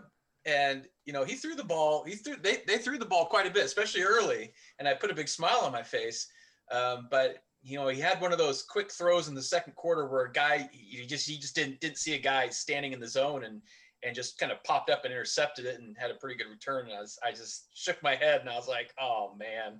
and 0.45 0.88
you 1.05 1.13
know 1.13 1.23
he 1.23 1.36
threw 1.36 1.53
the 1.53 1.63
ball. 1.63 2.03
He 2.03 2.15
threw 2.15 2.38
they 2.41 2.57
they 2.65 2.79
threw 2.79 2.97
the 2.97 3.05
ball 3.05 3.27
quite 3.27 3.45
a 3.45 3.51
bit, 3.51 3.65
especially 3.65 4.01
early, 4.01 4.51
and 4.79 4.88
I 4.88 4.95
put 4.95 5.12
a 5.12 5.15
big 5.15 5.29
smile 5.29 5.62
on 5.62 5.71
my 5.71 5.83
face. 5.83 6.27
Um, 6.71 7.07
but 7.12 7.43
you 7.62 7.77
know 7.77 7.88
he 7.88 7.99
had 7.99 8.19
one 8.19 8.31
of 8.31 8.39
those 8.39 8.63
quick 8.63 8.91
throws 8.91 9.27
in 9.27 9.36
the 9.36 9.43
second 9.43 9.75
quarter 9.75 10.07
where 10.07 10.25
a 10.25 10.31
guy 10.31 10.67
you 10.73 11.05
just 11.05 11.29
he 11.29 11.38
just 11.38 11.53
didn't 11.53 11.79
didn't 11.81 11.99
see 11.99 12.15
a 12.15 12.19
guy 12.19 12.49
standing 12.49 12.93
in 12.93 12.99
the 12.99 13.07
zone 13.07 13.43
and 13.43 13.62
and 14.05 14.15
just 14.15 14.37
kind 14.37 14.51
of 14.51 14.63
popped 14.63 14.89
up 14.89 15.05
and 15.05 15.13
intercepted 15.13 15.65
it 15.65 15.79
and 15.79 15.95
had 15.97 16.11
a 16.11 16.15
pretty 16.15 16.35
good 16.35 16.49
return. 16.49 16.85
And 16.87 16.95
I 16.95 16.99
was 17.01 17.17
I 17.25 17.31
just 17.31 17.67
shook 17.73 18.01
my 18.03 18.15
head 18.15 18.41
and 18.41 18.49
I 18.49 18.55
was 18.55 18.67
like, 18.67 18.93
oh 19.01 19.35
man. 19.37 19.79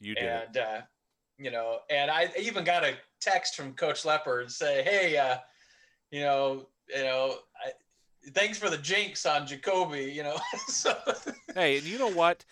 You 0.00 0.14
did. 0.14 0.24
and 0.24 0.56
uh, 0.56 0.80
you 1.38 1.50
know, 1.50 1.78
and 1.90 2.10
I 2.10 2.30
even 2.38 2.64
got 2.64 2.84
a 2.84 2.94
text 3.20 3.56
from 3.56 3.72
Coach 3.74 4.04
Lepper 4.04 4.48
say, 4.50 4.82
"Hey, 4.82 5.16
uh, 5.16 5.38
you 6.10 6.20
know, 6.20 6.68
you 6.88 7.02
know, 7.02 7.36
I, 7.64 7.70
thanks 8.30 8.58
for 8.58 8.70
the 8.70 8.78
jinx 8.78 9.26
on 9.26 9.46
Jacoby." 9.46 10.04
You 10.12 10.22
know, 10.24 10.36
so 10.68 10.96
Hey, 11.54 11.78
and 11.78 11.86
you 11.86 11.98
know 11.98 12.10
what? 12.10 12.44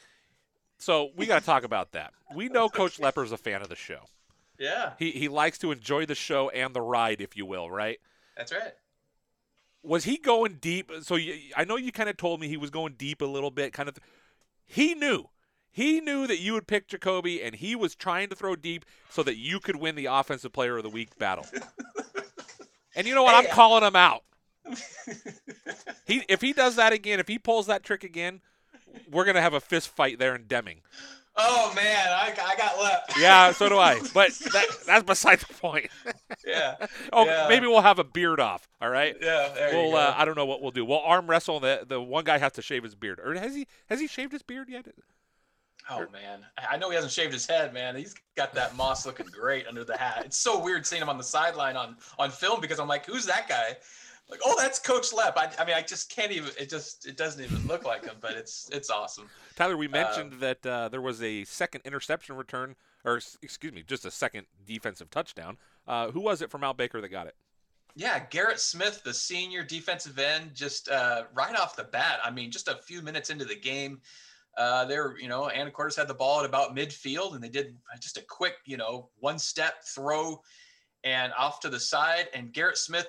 So 0.78 1.10
we 1.16 1.26
got 1.26 1.40
to 1.40 1.46
talk 1.46 1.64
about 1.64 1.92
that. 1.92 2.12
We 2.34 2.48
know 2.48 2.68
Coach 2.68 2.98
Lepper's 2.98 3.32
a 3.32 3.36
fan 3.36 3.62
of 3.62 3.68
the 3.68 3.76
show. 3.76 4.00
yeah, 4.58 4.92
He 4.98 5.10
he 5.12 5.28
likes 5.28 5.58
to 5.58 5.70
enjoy 5.72 6.06
the 6.06 6.14
show 6.16 6.48
and 6.50 6.74
the 6.74 6.82
ride, 6.82 7.20
if 7.20 7.36
you 7.36 7.46
will, 7.46 7.70
right? 7.70 7.98
that's 8.36 8.52
right. 8.52 8.72
Was 9.86 10.04
he 10.04 10.16
going 10.18 10.58
deep? 10.60 10.90
So 11.02 11.16
you, 11.16 11.34
I 11.56 11.64
know 11.64 11.76
you 11.76 11.92
kind 11.92 12.08
of 12.08 12.16
told 12.16 12.40
me 12.40 12.48
he 12.48 12.56
was 12.56 12.70
going 12.70 12.94
deep 12.98 13.22
a 13.22 13.26
little 13.26 13.50
bit, 13.50 13.72
kind 13.72 13.88
of. 13.88 13.96
He 14.64 14.94
knew. 14.94 15.26
He 15.70 16.00
knew 16.00 16.26
that 16.26 16.38
you 16.38 16.54
would 16.54 16.66
pick 16.66 16.88
Jacoby, 16.88 17.42
and 17.42 17.54
he 17.54 17.76
was 17.76 17.94
trying 17.94 18.30
to 18.30 18.34
throw 18.34 18.56
deep 18.56 18.84
so 19.10 19.22
that 19.22 19.36
you 19.36 19.60
could 19.60 19.76
win 19.76 19.94
the 19.94 20.06
Offensive 20.06 20.52
Player 20.52 20.78
of 20.78 20.82
the 20.82 20.88
Week 20.88 21.18
battle. 21.18 21.46
and 22.96 23.06
you 23.06 23.14
know 23.14 23.22
what? 23.22 23.34
I'm 23.34 23.50
uh, 23.50 23.54
calling 23.54 23.84
him 23.84 23.96
out. 23.96 24.22
He 26.06 26.22
if 26.28 26.40
he 26.40 26.52
does 26.52 26.76
that 26.76 26.92
again, 26.92 27.18
if 27.18 27.26
he 27.26 27.36
pulls 27.36 27.66
that 27.66 27.82
trick 27.82 28.04
again, 28.04 28.40
we're 29.10 29.24
gonna 29.24 29.40
have 29.40 29.54
a 29.54 29.60
fist 29.60 29.88
fight 29.88 30.20
there 30.20 30.36
in 30.36 30.44
Deming. 30.46 30.82
Oh 31.38 31.72
man, 31.74 32.08
I, 32.08 32.32
I 32.42 32.56
got 32.56 32.78
left. 32.78 33.18
Yeah, 33.18 33.52
so 33.52 33.68
do 33.68 33.76
I. 33.78 34.00
But 34.14 34.32
that, 34.52 34.66
that's 34.86 35.04
beside 35.04 35.40
the 35.40 35.52
point. 35.54 35.90
yeah, 36.46 36.76
oh, 37.12 37.26
Yeah. 37.26 37.46
maybe 37.48 37.66
we'll 37.66 37.82
have 37.82 37.98
a 37.98 38.04
beard 38.04 38.40
off. 38.40 38.66
All 38.80 38.88
right. 38.88 39.14
yeah. 39.20 39.52
There 39.54 39.70
We'll. 39.74 39.90
go. 39.92 39.96
Uh, 39.98 40.14
I 40.16 40.24
don't 40.24 40.36
know 40.36 40.46
what 40.46 40.62
we'll 40.62 40.70
do. 40.70 40.84
We'll 40.84 41.00
arm 41.00 41.26
wrestle. 41.26 41.60
The 41.60 41.84
the 41.86 42.00
one 42.00 42.24
guy 42.24 42.38
has 42.38 42.52
to 42.52 42.62
shave 42.62 42.82
his 42.84 42.94
beard. 42.94 43.20
Or 43.22 43.34
has 43.34 43.54
he? 43.54 43.66
Has 43.90 44.00
he 44.00 44.06
shaved 44.06 44.32
his 44.32 44.42
beard 44.42 44.68
yet? 44.70 44.86
Oh 45.88 46.06
man, 46.12 46.40
I 46.58 46.74
I 46.74 46.76
know 46.78 46.88
he 46.88 46.94
hasn't 46.96 47.12
shaved 47.12 47.32
his 47.32 47.46
head, 47.46 47.72
man. 47.72 47.94
He's 47.96 48.14
got 48.36 48.54
that 48.54 48.74
moss 48.74 49.06
looking 49.06 49.26
great 49.26 49.66
under 49.68 49.84
the 49.84 49.96
hat. 49.96 50.22
It's 50.24 50.36
so 50.38 50.58
weird 50.58 50.84
seeing 50.86 51.00
him 51.02 51.08
on 51.08 51.18
the 51.18 51.22
sideline 51.24 51.76
on 51.76 51.96
on 52.18 52.30
film 52.30 52.60
because 52.60 52.80
I'm 52.80 52.88
like, 52.88 53.06
who's 53.06 53.26
that 53.26 53.48
guy? 53.48 53.76
Like, 54.28 54.40
oh, 54.44 54.56
that's 54.58 54.78
Coach 54.78 55.12
Lep. 55.12 55.36
I, 55.36 55.50
I 55.58 55.64
mean, 55.64 55.76
I 55.76 55.82
just 55.82 56.10
can't 56.10 56.32
even. 56.32 56.50
It 56.58 56.68
just 56.68 57.06
it 57.06 57.16
doesn't 57.16 57.42
even 57.42 57.64
look 57.66 57.84
like 57.84 58.04
him, 58.04 58.16
but 58.20 58.32
it's 58.32 58.68
it's 58.72 58.90
awesome. 58.90 59.28
Tyler, 59.54 59.76
we 59.76 59.86
mentioned 59.86 60.34
that 60.40 60.66
uh, 60.66 60.88
there 60.88 61.00
was 61.00 61.22
a 61.22 61.44
second 61.44 61.82
interception 61.84 62.36
return, 62.36 62.74
or 63.04 63.20
excuse 63.40 63.72
me, 63.72 63.84
just 63.86 64.04
a 64.04 64.10
second 64.10 64.46
defensive 64.66 65.10
touchdown. 65.10 65.58
Uh, 65.86 66.10
who 66.10 66.20
was 66.20 66.42
it 66.42 66.50
from 66.50 66.64
Al 66.64 66.74
Baker 66.74 67.00
that 67.00 67.08
got 67.08 67.28
it? 67.28 67.36
Yeah, 67.94 68.18
Garrett 68.28 68.60
Smith, 68.60 69.02
the 69.04 69.14
senior 69.14 69.62
defensive 69.62 70.18
end, 70.18 70.54
just 70.54 70.90
uh, 70.90 71.22
right 71.32 71.56
off 71.56 71.76
the 71.76 71.84
bat. 71.84 72.18
I 72.22 72.30
mean, 72.30 72.50
just 72.50 72.68
a 72.68 72.74
few 72.74 73.00
minutes 73.00 73.30
into 73.30 73.46
the 73.46 73.56
game, 73.56 74.02
uh, 74.58 74.84
they 74.84 74.98
were, 74.98 75.16
you 75.18 75.28
know, 75.28 75.50
Anacortes 75.54 75.96
had 75.96 76.08
the 76.08 76.14
ball 76.14 76.40
at 76.40 76.46
about 76.46 76.76
midfield, 76.76 77.34
and 77.34 77.42
they 77.42 77.48
did 77.48 77.74
just 78.00 78.18
a 78.18 78.22
quick, 78.22 78.56
you 78.66 78.76
know, 78.76 79.08
one 79.20 79.38
step 79.38 79.82
throw 79.84 80.42
and 81.04 81.32
off 81.38 81.60
to 81.60 81.70
the 81.70 81.80
side. 81.80 82.26
And 82.34 82.52
Garrett 82.52 82.76
Smith, 82.76 83.06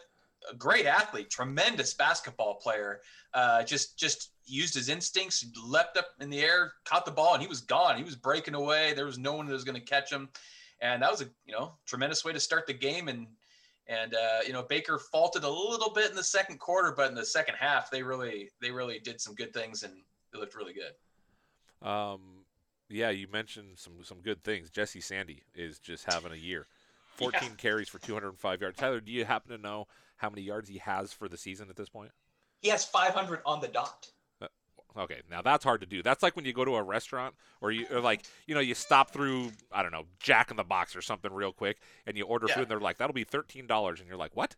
a 0.51 0.55
great 0.55 0.85
athlete, 0.85 1.29
tremendous 1.29 1.93
basketball 1.93 2.55
player, 2.55 3.01
uh, 3.33 3.63
just 3.63 3.97
just 3.97 4.31
used 4.45 4.73
his 4.73 4.89
instincts, 4.89 5.45
leapt 5.65 5.97
up 5.97 6.07
in 6.21 6.29
the 6.29 6.39
air, 6.39 6.73
caught 6.85 7.05
the 7.05 7.11
ball, 7.11 7.33
and 7.33 7.41
he 7.41 7.47
was 7.47 7.61
gone. 7.61 7.97
He 7.97 8.03
was 8.03 8.15
breaking 8.15 8.53
away. 8.53 8.93
There 8.93 9.05
was 9.05 9.17
no 9.17 9.33
one 9.33 9.45
that 9.47 9.53
was 9.53 9.63
going 9.63 9.79
to 9.79 9.85
catch 9.85 10.11
him, 10.11 10.29
and 10.81 11.01
that 11.01 11.11
was 11.11 11.21
a 11.21 11.25
you 11.45 11.53
know 11.53 11.73
tremendous 11.85 12.23
way 12.23 12.33
to 12.33 12.39
start 12.39 12.67
the 12.67 12.73
game. 12.73 13.07
And 13.07 13.27
and 13.87 14.13
uh, 14.13 14.39
you 14.45 14.53
know 14.53 14.63
Baker 14.63 14.97
faltered 14.97 15.43
a 15.43 15.49
little 15.49 15.91
bit 15.93 16.09
in 16.09 16.15
the 16.15 16.23
second 16.23 16.59
quarter, 16.59 16.93
but 16.95 17.09
in 17.09 17.15
the 17.15 17.25
second 17.25 17.55
half 17.59 17.91
they 17.91 18.03
really 18.03 18.49
they 18.61 18.71
really 18.71 18.99
did 18.99 19.21
some 19.21 19.35
good 19.35 19.53
things 19.53 19.83
and 19.83 19.93
they 20.31 20.39
looked 20.39 20.55
really 20.55 20.73
good. 20.73 21.87
Um, 21.87 22.45
yeah, 22.89 23.09
you 23.09 23.27
mentioned 23.27 23.77
some 23.77 24.03
some 24.03 24.21
good 24.21 24.43
things. 24.43 24.69
Jesse 24.69 25.01
Sandy 25.01 25.43
is 25.53 25.79
just 25.79 26.05
having 26.05 26.31
a 26.31 26.35
year. 26.35 26.67
14 27.17 27.55
carries 27.57 27.89
for 27.89 27.97
205 27.97 28.61
yards. 28.61 28.77
Tyler, 28.77 29.01
do 29.01 29.11
you 29.11 29.25
happen 29.25 29.49
to 29.49 29.57
know 29.57 29.87
how 30.17 30.29
many 30.29 30.41
yards 30.41 30.69
he 30.69 30.77
has 30.79 31.13
for 31.13 31.27
the 31.29 31.37
season 31.37 31.69
at 31.69 31.75
this 31.75 31.89
point? 31.89 32.11
He 32.61 32.69
has 32.69 32.83
500 32.85 33.41
on 33.45 33.61
the 33.61 33.67
dot. 33.67 34.07
Okay, 34.97 35.21
now 35.29 35.43
that's 35.43 35.63
hard 35.63 35.81
to 35.81 35.85
do. 35.85 36.01
That's 36.01 36.23
like 36.23 36.35
when 36.35 36.43
you 36.45 36.53
go 36.53 36.65
to 36.65 36.75
a 36.75 36.81
restaurant 36.81 37.35
or 37.61 37.69
you 37.71 37.85
or 37.91 37.99
like, 37.99 38.23
you 38.47 38.55
know, 38.55 38.61
you 38.61 38.73
stop 38.73 39.11
through, 39.11 39.51
I 39.71 39.83
don't 39.83 39.91
know, 39.91 40.05
Jack 40.19 40.49
in 40.49 40.57
the 40.57 40.63
Box 40.63 40.95
or 40.95 41.03
something 41.03 41.31
real 41.31 41.53
quick 41.53 41.77
and 42.07 42.17
you 42.17 42.25
order 42.25 42.47
Yeah. 42.49 42.55
food 42.55 42.61
and 42.63 42.71
they're 42.71 42.79
like, 42.79 42.97
that'll 42.97 43.13
be 43.13 43.23
$13. 43.25 43.99
And 43.99 44.07
you're 44.07 44.17
like, 44.17 44.35
what? 44.35 44.55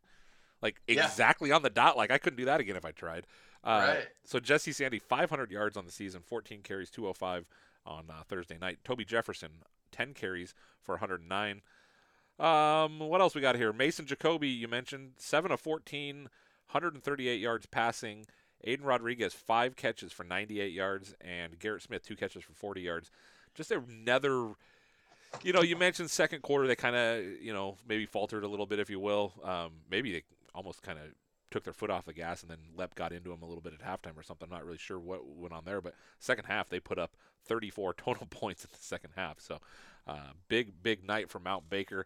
Like 0.62 0.80
Yeah. 0.88 1.04
exactly 1.04 1.52
on 1.52 1.62
the 1.62 1.70
dot. 1.70 1.98
Like 1.98 2.10
I 2.10 2.18
couldn't 2.20 2.38
do 2.38 2.46
that 2.46 2.62
again 2.62 2.78
if 2.78 2.86
I 2.86 2.92
tried. 2.92 3.28
Uh, 3.66 3.96
Right. 3.96 4.08
So 4.24 4.40
Jesse 4.40 4.72
Sandy, 4.72 4.98
500 5.00 5.52
yards 5.52 5.76
on 5.76 5.86
the 5.86 5.92
season, 5.92 6.22
14 6.22 6.62
carries, 6.62 6.90
205 6.90 7.50
on 7.86 8.06
uh, 8.10 8.24
Thursday 8.26 8.58
night. 8.58 8.80
Toby 8.86 9.04
Jefferson, 9.04 9.50
10 9.92 10.14
carries 10.14 10.54
for 10.82 10.94
109. 10.94 11.62
Um, 12.40 13.00
what 13.00 13.22
else 13.22 13.36
we 13.36 13.42
got 13.42 13.56
here? 13.56 13.74
Mason 13.74 14.06
Jacoby, 14.06 14.48
you 14.48 14.68
mentioned, 14.68 15.12
7 15.18 15.52
of 15.52 15.60
14, 15.60 16.24
138 16.24 17.40
yards 17.40 17.66
passing. 17.66 18.26
Aiden 18.66 18.84
Rodriguez, 18.84 19.34
five 19.34 19.76
catches 19.76 20.12
for 20.12 20.24
98 20.24 20.72
yards, 20.74 21.16
and 21.22 21.58
Garrett 21.60 21.82
Smith, 21.82 22.04
two 22.04 22.16
catches 22.16 22.44
for 22.44 22.54
40 22.54 22.82
yards. 22.82 23.12
Just 23.56 23.72
another, 23.72 24.52
you 25.44 25.54
know, 25.54 25.62
you 25.62 25.78
mentioned 25.78 26.12
second 26.12 26.42
quarter, 26.42 26.68
they 26.68 26.76
kind 26.76 26.96
of, 26.96 27.24
you 27.42 27.54
know, 27.54 27.78
maybe 27.88 28.06
faltered 28.06 28.44
a 28.44 28.48
little 28.48 28.66
bit, 28.66 28.80
if 28.80 28.90
you 28.90 29.00
will. 29.00 29.34
Um, 29.44 29.72
maybe 29.90 30.12
they 30.12 30.24
almost 30.54 30.82
kind 30.82 30.98
of 30.98 31.06
took 31.52 31.64
their 31.64 31.74
foot 31.74 31.90
off 31.90 32.06
the 32.06 32.14
gas, 32.14 32.42
and 32.42 32.52
then 32.52 32.60
Lep 32.76 32.96
got 32.96 33.12
into 33.12 33.30
them 33.30 33.42
a 33.42 33.46
little 33.46 33.62
bit 33.62 33.74
at 33.74 33.82
halftime 33.82 34.18
or 34.18 34.24
something. 34.24 34.48
I'm 34.50 34.56
not 34.56 34.66
really 34.66 34.78
sure 34.78 35.00
what 35.00 35.26
went 35.26 35.54
on 35.54 35.64
there, 35.66 35.82
but 35.82 35.96
second 36.20 36.46
half 36.46 36.70
they 36.70 36.80
put 36.80 37.00
up 37.00 37.16
34 37.46 37.94
total 37.98 38.28
points 38.28 38.64
in 38.64 38.70
the 38.72 38.80
second 38.82 39.12
half. 39.16 39.40
So 39.40 39.60
uh, 40.08 40.32
big 40.48 40.84
big 40.84 41.06
night 41.06 41.30
for 41.30 41.40
Mount 41.40 41.70
Baker. 41.70 42.06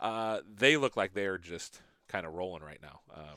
Uh, 0.00 0.40
they 0.52 0.76
look 0.76 0.96
like 0.96 1.14
they're 1.14 1.38
just 1.38 1.80
kind 2.08 2.26
of 2.26 2.34
rolling 2.34 2.62
right 2.62 2.80
now. 2.82 3.00
Um, 3.14 3.36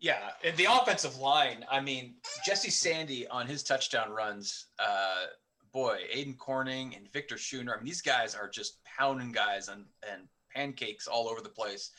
yeah, 0.00 0.30
and 0.42 0.56
the 0.56 0.66
offensive 0.70 1.18
line. 1.18 1.64
I 1.70 1.80
mean, 1.80 2.14
Jesse 2.44 2.70
Sandy 2.70 3.28
on 3.28 3.46
his 3.46 3.62
touchdown 3.62 4.10
runs. 4.10 4.66
Uh, 4.78 5.26
boy, 5.72 5.98
Aiden 6.14 6.36
Corning 6.38 6.94
and 6.96 7.12
Victor 7.12 7.36
Schooner. 7.36 7.74
I 7.74 7.76
mean, 7.76 7.84
these 7.86 8.00
guys 8.00 8.34
are 8.34 8.48
just 8.48 8.82
pounding 8.84 9.32
guys 9.32 9.68
and 9.68 9.84
and 10.10 10.22
pancakes 10.54 11.06
all 11.06 11.28
over 11.28 11.40
the 11.40 11.48
place. 11.50 11.90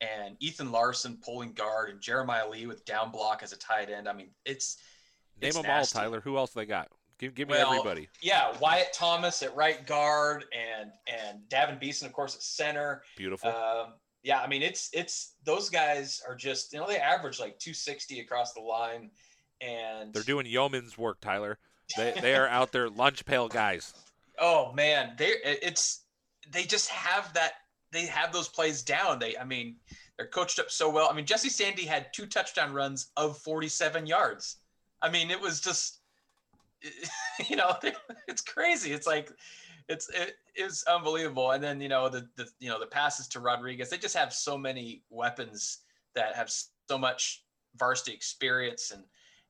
And 0.00 0.36
Ethan 0.40 0.72
Larson 0.72 1.18
pulling 1.24 1.52
guard 1.52 1.88
and 1.90 2.00
Jeremiah 2.00 2.48
Lee 2.50 2.66
with 2.66 2.84
down 2.84 3.10
block 3.10 3.42
as 3.42 3.52
a 3.52 3.58
tight 3.58 3.90
end. 3.90 4.08
I 4.08 4.12
mean, 4.12 4.30
it's 4.44 4.78
name 5.40 5.48
it's 5.48 5.56
them 5.56 5.66
nasty. 5.66 5.96
all, 5.96 6.04
Tyler. 6.04 6.20
Who 6.20 6.36
else 6.36 6.50
they 6.50 6.66
got? 6.66 6.88
Give 7.18 7.34
give 7.34 7.48
me 7.48 7.54
Well, 7.54 7.70
everybody. 7.72 8.08
Yeah, 8.22 8.54
Wyatt 8.60 8.92
Thomas 8.92 9.42
at 9.42 9.54
right 9.56 9.86
guard 9.86 10.44
and 10.52 10.90
and 11.06 11.40
Davin 11.48 11.80
Beeson, 11.80 12.06
of 12.06 12.12
course, 12.12 12.34
at 12.34 12.42
center. 12.42 13.02
Beautiful. 13.16 13.48
Um, 13.50 13.94
yeah, 14.22 14.40
I 14.40 14.46
mean 14.46 14.62
it's 14.62 14.90
it's 14.92 15.34
those 15.44 15.70
guys 15.70 16.20
are 16.28 16.34
just 16.34 16.72
you 16.72 16.78
know 16.80 16.86
they 16.86 16.98
average 16.98 17.38
like 17.40 17.58
260 17.58 18.20
across 18.20 18.52
the 18.52 18.60
line, 18.60 19.10
and 19.60 20.12
They're 20.12 20.22
doing 20.22 20.46
yeoman's 20.46 20.98
work, 20.98 21.20
Tyler. 21.20 21.58
They 21.96 22.12
they 22.20 22.34
are 22.34 22.48
out 22.48 22.72
there 22.72 22.88
lunch 23.02 23.24
pail 23.24 23.48
guys. 23.48 23.94
oh 24.38 24.72
man, 24.72 25.14
they 25.16 25.28
it- 25.28 25.60
it's 25.62 26.02
they 26.50 26.64
just 26.64 26.88
have 26.90 27.32
that 27.34 27.52
they 27.92 28.06
have 28.06 28.32
those 28.32 28.48
plays 28.48 28.82
down. 28.82 29.18
They 29.18 29.36
I 29.38 29.44
mean 29.44 29.76
they're 30.18 30.26
coached 30.28 30.58
up 30.58 30.70
so 30.70 30.90
well. 30.90 31.08
I 31.10 31.14
mean 31.14 31.24
Jesse 31.24 31.48
Sandy 31.48 31.84
had 31.86 32.12
two 32.12 32.26
touchdown 32.26 32.74
runs 32.74 33.12
of 33.16 33.38
47 33.38 34.06
yards. 34.06 34.56
I 35.00 35.08
mean 35.08 35.30
it 35.30 35.40
was 35.40 35.60
just 35.60 36.00
you 37.48 37.56
know 37.56 37.76
it's 38.28 38.42
crazy. 38.42 38.92
It's 38.92 39.06
like 39.06 39.30
it's 39.88 40.08
it 40.10 40.36
is 40.54 40.84
unbelievable. 40.88 41.52
And 41.52 41.62
then 41.62 41.80
you 41.80 41.88
know 41.88 42.08
the 42.08 42.28
the 42.36 42.46
you 42.60 42.68
know 42.68 42.78
the 42.78 42.86
passes 42.86 43.28
to 43.28 43.40
Rodriguez. 43.40 43.90
They 43.90 43.98
just 43.98 44.16
have 44.16 44.32
so 44.32 44.56
many 44.56 45.02
weapons 45.10 45.80
that 46.14 46.34
have 46.34 46.50
so 46.50 46.98
much 46.98 47.44
varsity 47.76 48.12
experience 48.12 48.90
and 48.90 49.04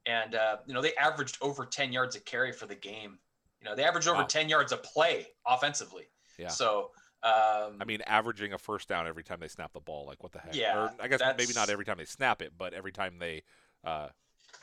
and 0.07 0.35
uh, 0.35 0.57
you 0.67 0.75
know 0.75 0.83
they 0.83 0.95
averaged 0.95 1.39
over 1.41 1.65
10 1.65 1.93
yards 1.93 2.17
a 2.17 2.21
carry 2.21 2.53
for 2.53 2.67
the 2.67 2.75
game. 2.75 3.19
You 3.61 3.69
know 3.69 3.75
they 3.75 3.85
averaged 3.85 4.09
over 4.09 4.21
Wow. 4.21 4.27
10 4.27 4.49
yards 4.49 4.73
a 4.73 4.77
play 4.77 5.29
offensively. 5.47 6.05
Yeah. 6.39 6.49
So 6.49 6.91
um, 7.23 7.79
I 7.81 7.85
mean, 7.87 8.03
averaging 8.07 8.53
a 8.53 8.59
first 8.59 8.89
down 8.89 9.09
every 9.09 9.25
time 9.25 9.41
they 9.41 9.49
snap 9.49 9.73
the 9.73 9.81
ball. 9.81 10.07
Like 10.07 10.23
what 10.23 10.33
the 10.33 10.39
heck? 10.39 10.55
Yeah, 10.55 10.77
Or 10.77 10.91
I 11.01 11.09
guess 11.09 11.21
maybe 11.37 11.55
not 11.55 11.71
every 11.71 11.85
time 11.85 11.99
they 11.99 12.05
snap 12.05 12.41
it, 12.41 12.53
but 12.57 12.73
every 12.73 12.93
time 12.93 13.19
they, 13.19 13.43
uh, 13.85 14.09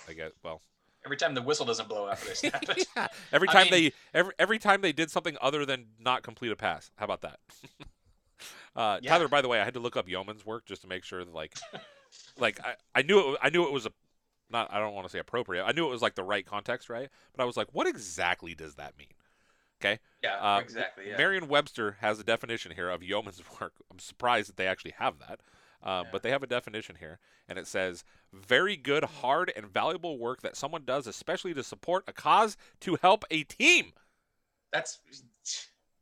I 0.07 0.13
guess 0.13 0.31
well, 0.43 0.61
every 1.05 1.17
time 1.17 1.33
the 1.33 1.41
whistle 1.41 1.65
doesn't 1.65 1.87
blow 1.89 2.07
after 2.09 2.27
they 2.29 2.33
snap 2.35 2.63
it. 2.69 2.87
yeah. 2.95 3.07
Every 3.31 3.49
I 3.49 3.53
time 3.53 3.63
mean- 3.69 3.71
they 3.71 3.93
every 4.13 4.33
every 4.39 4.59
time 4.59 4.81
they 4.81 4.91
did 4.93 5.09
something 5.11 5.37
other 5.41 5.65
than 5.65 5.87
not 5.99 6.23
complete 6.23 6.51
a 6.51 6.55
pass. 6.55 6.91
How 6.97 7.05
about 7.05 7.21
that? 7.21 7.39
uh, 8.75 8.99
Yeah. 9.01 9.09
Tyler, 9.11 9.27
by 9.27 9.41
the 9.41 9.47
way, 9.47 9.59
I 9.59 9.63
had 9.65 9.73
to 9.75 9.79
look 9.79 9.95
up 9.97 10.07
yeoman's 10.07 10.45
work 10.45 10.65
just 10.65 10.81
to 10.81 10.87
make 10.87 11.03
sure 11.03 11.23
that 11.23 11.33
like, 11.33 11.53
like 12.37 12.59
I, 12.63 12.75
I 12.95 13.01
knew 13.01 13.19
it. 13.19 13.25
wa- 13.27 13.37
I 13.41 13.49
knew 13.49 13.65
it 13.65 13.71
was 13.71 13.85
a 13.85 13.91
not. 14.49 14.71
I 14.73 14.79
don't 14.79 14.93
want 14.93 15.05
to 15.07 15.11
say 15.11 15.19
appropriate. 15.19 15.63
I 15.63 15.71
knew 15.71 15.85
it 15.87 15.91
was 15.91 16.01
like 16.01 16.15
the 16.15 16.23
right 16.23 16.45
context, 16.45 16.89
right? 16.89 17.09
But 17.35 17.43
I 17.43 17.45
was 17.45 17.57
like, 17.57 17.67
what 17.71 17.87
exactly 17.87 18.53
does 18.55 18.75
that 18.75 18.97
mean? 18.97 19.07
Okay. 19.81 19.99
Yeah, 20.23 20.35
Uh, 20.37 20.59
exactly. 20.59 21.09
Yeah. 21.09 21.17
Merriam-Webster 21.17 21.97
has 21.99 22.17
a 22.19 22.23
definition 22.23 22.71
here 22.71 22.89
of 22.89 23.03
yeoman's 23.03 23.41
work. 23.61 23.73
I'm 23.91 23.99
surprised 23.99 24.47
that 24.49 24.55
they 24.57 24.67
actually 24.67 24.93
have 24.97 25.19
that, 25.19 25.41
uh, 25.83 26.03
Yeah. 26.05 26.09
but 26.11 26.23
they 26.23 26.29
have 26.31 26.43
a 26.43 26.47
definition 26.47 26.95
here, 26.99 27.19
and 27.47 27.59
it 27.59 27.67
says 27.67 28.03
very 28.31 28.75
good, 28.77 29.03
hard, 29.03 29.51
and 29.55 29.65
valuable 29.67 30.17
work 30.17 30.41
that 30.41 30.55
someone 30.55 30.83
does, 30.85 31.07
especially 31.07 31.53
to 31.53 31.63
support 31.63 32.03
a 32.07 32.13
cause 32.13 32.57
to 32.81 32.97
help 33.01 33.25
a 33.29 33.43
team. 33.43 33.93
That's 34.71 34.99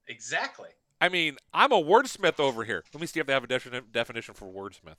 exactly. 0.07 0.69
I 0.99 1.09
mean, 1.09 1.37
I'm 1.53 1.71
a 1.71 1.81
wordsmith 1.81 2.39
over 2.39 2.63
here. 2.63 2.83
Let 2.93 3.01
me 3.01 3.07
see 3.07 3.19
if 3.19 3.25
they 3.27 3.33
have 3.33 3.43
a 3.43 3.47
defini- 3.47 3.91
definition 3.91 4.33
for 4.35 4.45
wordsmith. 4.45 4.97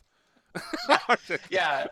Yeah. 1.50 1.86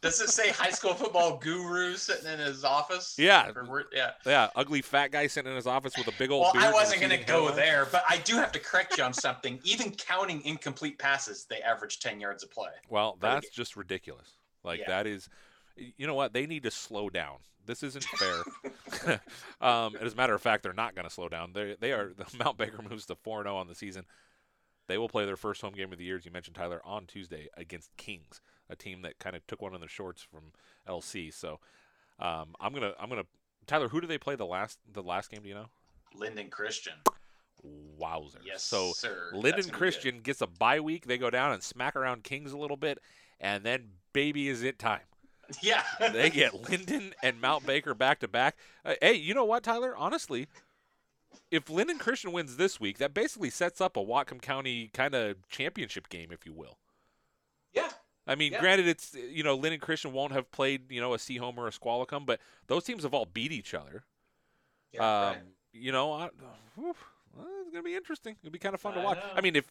Does 0.00 0.20
it 0.20 0.30
say 0.30 0.50
high 0.50 0.70
school 0.70 0.94
football 0.94 1.38
guru 1.38 1.94
sitting 1.96 2.30
in 2.30 2.38
his 2.38 2.64
office? 2.64 3.16
Yeah. 3.18 3.50
Or 3.54 3.84
yeah. 3.92 4.12
Yeah, 4.26 4.50
ugly 4.56 4.82
fat 4.82 5.10
guy 5.12 5.26
sitting 5.26 5.50
in 5.50 5.56
his 5.56 5.66
office 5.66 5.96
with 5.96 6.08
a 6.08 6.12
big 6.18 6.30
old 6.30 6.46
Well. 6.54 6.64
I 6.64 6.72
wasn't 6.72 7.00
going 7.00 7.18
to 7.18 7.24
go 7.24 7.50
there, 7.50 7.86
but 7.90 8.04
I 8.08 8.18
do 8.18 8.34
have 8.36 8.52
to 8.52 8.58
correct 8.58 8.98
you 8.98 9.04
on 9.04 9.12
something. 9.12 9.58
Even 9.64 9.90
counting 9.92 10.42
incomplete 10.44 10.98
passes, 10.98 11.46
they 11.48 11.60
average 11.62 12.00
10 12.00 12.20
yards 12.20 12.42
a 12.42 12.46
play. 12.46 12.70
Well, 12.88 13.16
that's 13.20 13.48
just 13.50 13.76
ridiculous. 13.76 14.28
Like 14.62 14.80
Yeah. 14.80 14.88
that 14.88 15.06
is, 15.06 15.28
you 15.76 16.06
know 16.06 16.14
what? 16.14 16.32
They 16.32 16.46
need 16.46 16.64
to 16.64 16.70
slow 16.70 17.08
down. 17.10 17.36
This 17.66 17.82
isn't 17.82 18.04
fair. 18.04 19.20
um, 19.60 19.96
as 20.00 20.12
a 20.12 20.16
matter 20.16 20.34
of 20.34 20.42
fact, 20.42 20.62
they're 20.62 20.72
not 20.74 20.94
going 20.94 21.08
to 21.08 21.14
slow 21.14 21.28
down. 21.28 21.52
They 21.54 21.76
they 21.80 21.92
are. 21.92 22.12
The 22.16 22.26
Mount 22.36 22.58
Baker 22.58 22.82
moves 22.88 23.06
to 23.06 23.14
4 23.14 23.44
0 23.44 23.56
on 23.56 23.68
the 23.68 23.74
season. 23.74 24.04
They 24.86 24.98
will 24.98 25.08
play 25.08 25.24
their 25.24 25.36
first 25.36 25.60
home 25.62 25.74
game 25.74 25.92
of 25.92 25.98
the 25.98 26.04
year, 26.04 26.16
as 26.16 26.24
you 26.24 26.30
mentioned, 26.30 26.56
Tyler, 26.56 26.80
on 26.84 27.06
Tuesday 27.06 27.48
against 27.56 27.96
Kings, 27.96 28.40
a 28.68 28.76
team 28.76 29.02
that 29.02 29.18
kind 29.18 29.34
of 29.34 29.46
took 29.46 29.62
one 29.62 29.74
on 29.74 29.80
the 29.80 29.88
shorts 29.88 30.22
from 30.22 30.52
LC. 30.88 31.32
So 31.32 31.58
um, 32.18 32.54
I'm 32.60 32.72
gonna 32.72 32.92
I'm 33.00 33.08
gonna 33.08 33.26
Tyler. 33.66 33.88
Who 33.88 34.00
do 34.00 34.06
they 34.06 34.18
play 34.18 34.36
the 34.36 34.46
last 34.46 34.78
the 34.90 35.02
last 35.02 35.30
game? 35.30 35.42
Do 35.42 35.48
you 35.48 35.54
know? 35.54 35.68
Lynden 36.18 36.50
Christian. 36.50 36.94
Wowzer. 37.62 38.40
Yes, 38.44 38.62
so 38.62 38.92
sir. 38.92 39.30
That's 39.32 39.42
Lynden 39.42 39.42
gonna 39.42 39.56
be 39.56 39.62
good. 39.62 39.72
Christian 39.72 40.20
gets 40.20 40.40
a 40.42 40.46
bye 40.46 40.80
week. 40.80 41.06
They 41.06 41.18
go 41.18 41.30
down 41.30 41.52
and 41.52 41.62
smack 41.62 41.96
around 41.96 42.24
Kings 42.24 42.52
a 42.52 42.58
little 42.58 42.76
bit, 42.76 42.98
and 43.40 43.64
then 43.64 43.88
baby 44.12 44.48
is 44.48 44.62
it 44.62 44.78
time. 44.78 45.00
Yeah. 45.60 45.82
They 46.00 46.30
get 46.30 46.52
Lynden 46.52 47.12
and 47.22 47.38
Mount 47.38 47.66
Baker 47.66 47.94
back 47.94 48.20
to 48.20 48.28
back. 48.28 48.56
Uh, 48.82 48.94
hey, 49.02 49.12
you 49.12 49.34
know 49.34 49.44
what, 49.44 49.62
Tyler? 49.62 49.94
Honestly, 49.94 50.48
if 51.50 51.66
Lynden 51.66 51.98
Christian 51.98 52.32
wins 52.32 52.56
this 52.56 52.80
week, 52.80 52.98
that 52.98 53.14
basically 53.14 53.50
sets 53.50 53.80
up 53.80 53.96
a 53.96 54.00
Whatcom 54.00 54.40
County 54.42 54.88
kind 54.92 55.14
of 55.14 55.48
championship 55.48 56.08
game, 56.08 56.30
if 56.32 56.44
you 56.46 56.52
will. 56.52 56.78
yeah. 57.72 57.90
I 58.26 58.36
mean, 58.36 58.52
Yeah. 58.52 58.60
granted, 58.60 58.88
it's 58.88 59.14
you 59.14 59.42
know 59.42 59.58
Lynden 59.58 59.80
Christian 59.80 60.12
won't 60.12 60.32
have 60.32 60.50
played 60.50 60.90
you 60.90 61.00
know 61.00 61.12
a 61.12 61.18
Sehome 61.18 61.58
or 61.58 61.68
a 61.68 61.72
Squalicum, 61.72 62.24
but 62.24 62.40
those 62.68 62.84
teams 62.84 63.02
have 63.02 63.12
all 63.12 63.26
beat 63.26 63.52
each 63.52 63.74
other. 63.74 64.04
Yeah, 64.92 65.00
um, 65.00 65.34
right. 65.34 65.42
You 65.74 65.92
know, 65.92 66.12
I, 66.12 66.30
whew, 66.74 66.94
well, 67.36 67.46
it's 67.60 67.70
gonna 67.70 67.82
be 67.82 67.94
interesting. 67.94 68.36
It'll 68.42 68.50
be 68.52 68.58
kind 68.58 68.74
of 68.74 68.80
fun 68.80 68.94
to 68.94 69.00
watch. 69.00 69.18
know. 69.18 69.30
I 69.34 69.40
mean, 69.42 69.56
if 69.56 69.70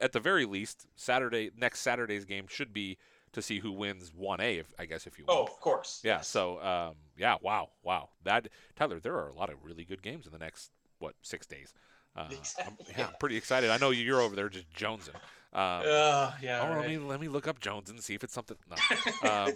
at 0.00 0.12
the 0.12 0.20
very 0.20 0.44
least, 0.44 0.86
Saturday 0.96 1.50
next 1.56 1.80
Saturday's 1.80 2.24
game 2.26 2.46
should 2.46 2.74
be 2.74 2.98
to 3.32 3.40
see 3.40 3.60
who 3.60 3.72
wins 3.72 4.12
one 4.14 4.40
A. 4.40 4.58
If 4.58 4.74
I 4.78 4.84
guess 4.84 5.06
if 5.06 5.18
you 5.18 5.24
will. 5.26 5.34
Oh, 5.34 5.42
of 5.44 5.58
course. 5.60 6.00
Yeah. 6.04 6.16
Yes. 6.16 6.28
So, 6.28 6.60
um, 6.60 6.96
yeah. 7.16 7.36
Wow. 7.40 7.70
Wow. 7.82 8.10
That 8.24 8.48
Tyler, 8.76 9.00
there 9.00 9.14
are 9.14 9.28
a 9.28 9.34
lot 9.34 9.48
of 9.48 9.64
really 9.64 9.84
good 9.84 10.02
games 10.02 10.26
in 10.26 10.32
the 10.32 10.38
next 10.38 10.72
what 10.98 11.14
six 11.22 11.46
days. 11.46 11.72
Uh, 12.16 12.28
I'm, 12.66 12.76
yeah, 12.96 13.06
I'm 13.06 13.14
pretty 13.20 13.36
excited. 13.36 13.70
I 13.70 13.76
know 13.78 13.90
you're 13.90 14.20
over 14.20 14.34
there 14.36 14.48
just 14.48 14.70
jonesing. 14.72 15.14
Um, 15.52 15.82
Uh, 15.84 16.32
yeah. 16.42 16.68
oh, 16.68 16.80
let 16.80 16.88
me 16.88 16.98
let 16.98 17.20
me 17.20 17.28
look 17.28 17.48
up 17.48 17.58
Jones 17.60 17.90
and 17.90 18.02
see 18.02 18.14
if 18.14 18.22
it's 18.24 18.34
something. 18.34 18.56
No. 18.68 18.76
Um, 19.30 19.52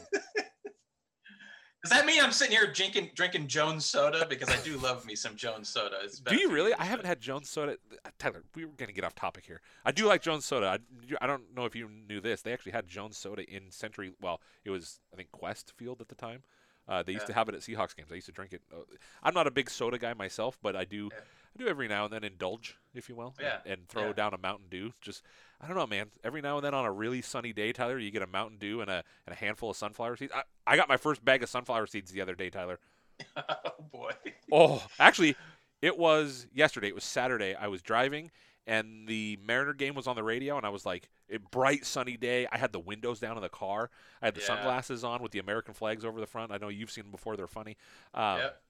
Does 1.84 1.90
that 1.90 2.06
mean 2.06 2.22
I'm 2.22 2.30
sitting 2.30 2.56
here 2.56 2.72
drinking 2.72 3.10
drinking 3.16 3.48
Jones 3.48 3.84
soda 3.84 4.24
because 4.30 4.48
I 4.48 4.56
do 4.62 4.76
love 4.78 5.04
me 5.04 5.16
some 5.16 5.34
Jones 5.34 5.68
soda? 5.68 5.96
Do 6.28 6.36
you 6.36 6.48
really? 6.48 6.72
I 6.74 6.84
haven't 6.84 7.06
had 7.06 7.20
Jones 7.20 7.50
soda. 7.50 7.76
Uh, 8.04 8.10
Tyler, 8.20 8.44
we 8.54 8.64
were 8.64 8.76
gonna 8.76 8.92
get 8.92 9.02
off 9.02 9.16
topic 9.16 9.44
here. 9.44 9.60
I 9.84 9.90
do 9.90 10.06
like 10.06 10.22
Jones 10.22 10.44
soda. 10.44 10.66
I, 10.68 10.78
I 11.20 11.26
don't 11.26 11.52
know 11.56 11.64
if 11.64 11.74
you 11.74 11.88
knew 11.88 12.20
this. 12.20 12.40
They 12.42 12.52
actually 12.52 12.70
had 12.70 12.86
Jones 12.86 13.16
soda 13.18 13.42
in 13.52 13.72
Century. 13.72 14.12
Well, 14.20 14.40
it 14.64 14.70
was 14.70 15.00
I 15.12 15.16
think 15.16 15.30
Qwest 15.32 15.72
Field 15.72 16.00
at 16.00 16.06
the 16.06 16.14
time. 16.14 16.44
Uh, 16.88 17.02
they 17.02 17.12
used 17.12 17.26
to 17.26 17.32
have 17.32 17.48
it 17.48 17.54
at 17.54 17.60
Seahawks 17.60 17.96
games. 17.96 18.08
I 18.10 18.16
used 18.16 18.26
to 18.26 18.32
drink 18.32 18.52
it. 18.52 18.62
Uh, 18.72 18.78
I'm 19.22 19.34
not 19.34 19.46
a 19.46 19.50
big 19.50 19.70
soda 19.70 19.98
guy 19.98 20.14
myself, 20.14 20.58
but 20.62 20.74
I 20.74 20.84
do. 20.84 21.10
Yeah. 21.12 21.20
I 21.54 21.62
do 21.62 21.68
every 21.68 21.86
now 21.86 22.04
and 22.04 22.12
then 22.12 22.24
indulge, 22.24 22.78
if 22.94 23.08
you 23.10 23.14
will, 23.14 23.34
Yeah, 23.38 23.58
and, 23.64 23.74
and 23.74 23.88
throw 23.88 24.06
yeah. 24.06 24.12
down 24.14 24.34
a 24.34 24.38
Mountain 24.38 24.66
Dew. 24.70 24.92
Just 25.00 25.22
I 25.60 25.66
don't 25.68 25.76
know, 25.76 25.86
man. 25.86 26.06
Every 26.24 26.40
now 26.40 26.56
and 26.56 26.64
then 26.64 26.74
on 26.74 26.84
a 26.84 26.90
really 26.90 27.20
sunny 27.22 27.52
day, 27.52 27.72
Tyler, 27.72 27.98
you 27.98 28.10
get 28.10 28.22
a 28.22 28.26
Mountain 28.26 28.58
Dew 28.58 28.80
and 28.80 28.90
a 28.90 29.04
and 29.26 29.34
a 29.34 29.36
handful 29.36 29.70
of 29.70 29.76
sunflower 29.76 30.16
seeds. 30.16 30.32
I, 30.34 30.42
I 30.66 30.76
got 30.76 30.88
my 30.88 30.96
first 30.96 31.24
bag 31.24 31.42
of 31.42 31.48
sunflower 31.48 31.86
seeds 31.86 32.10
the 32.10 32.20
other 32.20 32.34
day, 32.34 32.50
Tyler. 32.50 32.78
oh 33.36 33.52
boy. 33.92 34.12
Oh, 34.50 34.82
actually, 34.98 35.36
it 35.80 35.98
was 35.98 36.46
yesterday. 36.52 36.88
It 36.88 36.94
was 36.94 37.04
Saturday. 37.04 37.54
I 37.54 37.68
was 37.68 37.82
driving, 37.82 38.30
and 38.66 39.06
the 39.08 39.38
Mariner 39.44 39.72
game 39.74 39.94
was 39.94 40.06
on 40.06 40.16
the 40.16 40.22
radio, 40.22 40.56
and 40.56 40.64
I 40.64 40.68
was 40.68 40.86
like, 40.86 41.08
a 41.30 41.38
bright 41.38 41.84
sunny 41.84 42.16
day. 42.16 42.46
I 42.52 42.58
had 42.58 42.72
the 42.72 42.78
windows 42.80 43.18
down 43.20 43.36
in 43.36 43.42
the 43.42 43.48
car. 43.48 43.90
I 44.20 44.26
had 44.26 44.34
the 44.34 44.40
Yeah. 44.40 44.46
sunglasses 44.46 45.02
on 45.04 45.22
with 45.22 45.32
the 45.32 45.38
American 45.40 45.74
flags 45.74 46.04
over 46.04 46.20
the 46.20 46.26
front. 46.26 46.52
I 46.52 46.58
know 46.58 46.68
you've 46.68 46.90
seen 46.90 47.04
them 47.04 47.10
before. 47.10 47.36
They're 47.36 47.46
funny. 47.46 47.76
Um, 48.14 48.38
Yep. 48.38 48.62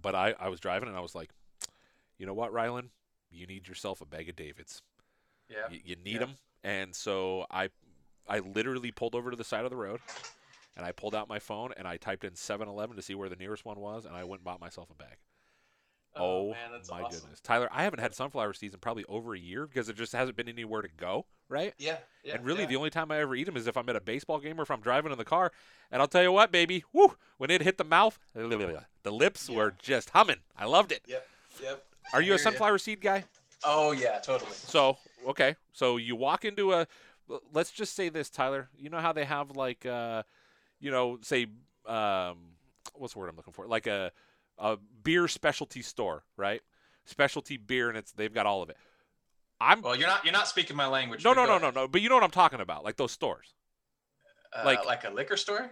But 0.00 0.14
I, 0.14 0.34
I 0.38 0.48
was 0.48 0.60
driving, 0.60 0.88
and 0.88 0.96
I 0.96 1.00
was 1.00 1.14
like, 1.14 1.30
you 2.18 2.26
know 2.26 2.34
what, 2.34 2.52
Rylan? 2.52 2.90
You 3.30 3.46
need 3.46 3.66
yourself 3.68 4.00
a 4.00 4.06
bag 4.06 4.28
of 4.28 4.36
Davids. 4.36 4.82
Yeah. 5.48 5.68
You, 5.70 5.80
you 5.84 5.96
need 5.96 6.12
Yeah. 6.14 6.18
them. 6.20 6.34
And 6.62 6.94
so 6.94 7.46
I, 7.50 7.70
I 8.28 8.38
literally 8.40 8.90
pulled 8.92 9.14
over 9.14 9.30
to 9.30 9.36
the 9.36 9.44
side 9.44 9.64
of 9.64 9.70
the 9.70 9.76
road, 9.76 10.00
and 10.76 10.84
I 10.84 10.92
pulled 10.92 11.14
out 11.14 11.28
my 11.28 11.38
phone 11.38 11.72
and 11.76 11.86
I 11.88 11.96
typed 11.96 12.24
in 12.24 12.32
7-Eleven 12.34 12.94
to 12.96 13.02
see 13.02 13.14
where 13.14 13.28
the 13.28 13.36
nearest 13.36 13.64
one 13.64 13.80
was, 13.80 14.04
and 14.04 14.14
I 14.14 14.24
went 14.24 14.40
and 14.40 14.44
bought 14.44 14.60
myself 14.60 14.90
a 14.90 14.94
bag. 14.94 15.16
Oh, 16.16 16.50
man, 16.50 16.56
that's 16.72 16.90
my 16.90 17.02
awesome. 17.02 17.20
goodness, 17.20 17.40
Tyler! 17.40 17.68
I 17.70 17.84
haven't 17.84 18.00
had 18.00 18.14
sunflower 18.14 18.54
seeds 18.54 18.74
in 18.74 18.80
probably 18.80 19.04
over 19.08 19.34
a 19.34 19.38
year 19.38 19.66
because 19.66 19.86
there 19.86 19.94
just 19.94 20.12
hasn't 20.12 20.36
been 20.36 20.48
anywhere 20.48 20.82
to 20.82 20.88
go, 20.96 21.26
right? 21.48 21.74
Yeah, 21.78 21.98
yeah. 22.24 22.34
and 22.34 22.44
really, 22.44 22.62
yeah. 22.62 22.66
the 22.66 22.76
only 22.76 22.90
time 22.90 23.10
I 23.12 23.20
ever 23.20 23.34
eat 23.36 23.44
them 23.44 23.56
is 23.56 23.66
if 23.66 23.76
I'm 23.76 23.88
at 23.88 23.96
a 23.96 24.00
baseball 24.00 24.38
game 24.38 24.58
or 24.58 24.62
if 24.62 24.70
I'm 24.70 24.80
driving 24.80 25.12
in 25.12 25.18
the 25.18 25.24
car. 25.24 25.52
And 25.90 26.02
I'll 26.02 26.08
tell 26.08 26.22
you 26.22 26.32
what, 26.32 26.50
baby, 26.50 26.84
whoo! 26.92 27.16
When 27.36 27.50
it 27.50 27.62
hit 27.62 27.78
the 27.78 27.84
mouth, 27.84 28.18
the 28.34 29.12
lips 29.12 29.48
were 29.48 29.74
just 29.78 30.10
humming. 30.10 30.38
I 30.56 30.64
loved 30.64 30.92
it. 30.92 31.02
Yep, 31.06 31.26
yep. 31.62 31.84
Are 32.12 32.22
you 32.22 32.34
a 32.34 32.38
sunflower 32.38 32.78
seed 32.78 33.00
guy? 33.00 33.24
Oh 33.64 33.92
yeah, 33.92 34.18
totally. 34.18 34.50
So 34.52 34.98
okay, 35.26 35.56
so 35.72 35.96
you 35.96 36.16
walk 36.16 36.44
into 36.44 36.72
a. 36.72 36.86
Let's 37.52 37.70
just 37.70 37.94
say 37.94 38.08
this, 38.08 38.30
Tyler. 38.30 38.68
You 38.78 38.88
know 38.88 39.00
how 39.00 39.12
they 39.12 39.24
have 39.24 39.50
like, 39.54 39.84
uh, 39.84 40.22
you 40.80 40.90
know, 40.90 41.18
say, 41.20 41.46
um, 41.86 42.38
what's 42.94 43.12
the 43.12 43.18
word 43.18 43.28
I'm 43.28 43.36
looking 43.36 43.52
for? 43.52 43.66
Like 43.66 43.86
a, 43.86 44.12
a 44.58 44.76
beer 45.02 45.28
specialty 45.28 45.82
store, 45.82 46.24
right? 46.36 46.60
Specialty 47.04 47.56
beer, 47.56 47.88
and 47.88 47.96
it's 47.98 48.12
they've 48.12 48.32
got 48.34 48.46
all 48.46 48.62
of 48.62 48.70
it. 48.70 48.76
I'm 49.60 49.82
Well, 49.82 49.96
you're 49.96 50.06
not 50.08 50.24
you're 50.24 50.32
not 50.32 50.46
speaking 50.48 50.76
my 50.76 50.86
language. 50.86 51.24
no, 51.24 51.32
no, 51.32 51.44
no, 51.46 51.58
no, 51.58 51.70
no. 51.70 51.88
But 51.88 52.00
you 52.00 52.08
know 52.08 52.14
what 52.14 52.24
I'm 52.24 52.30
talking 52.30 52.60
about, 52.60 52.84
like 52.84 52.96
those 52.96 53.12
stores. 53.12 53.54
Uh, 54.56 54.62
like- 54.64 54.84
like 54.86 55.04
a 55.04 55.10
liquor 55.10 55.36
store. 55.36 55.70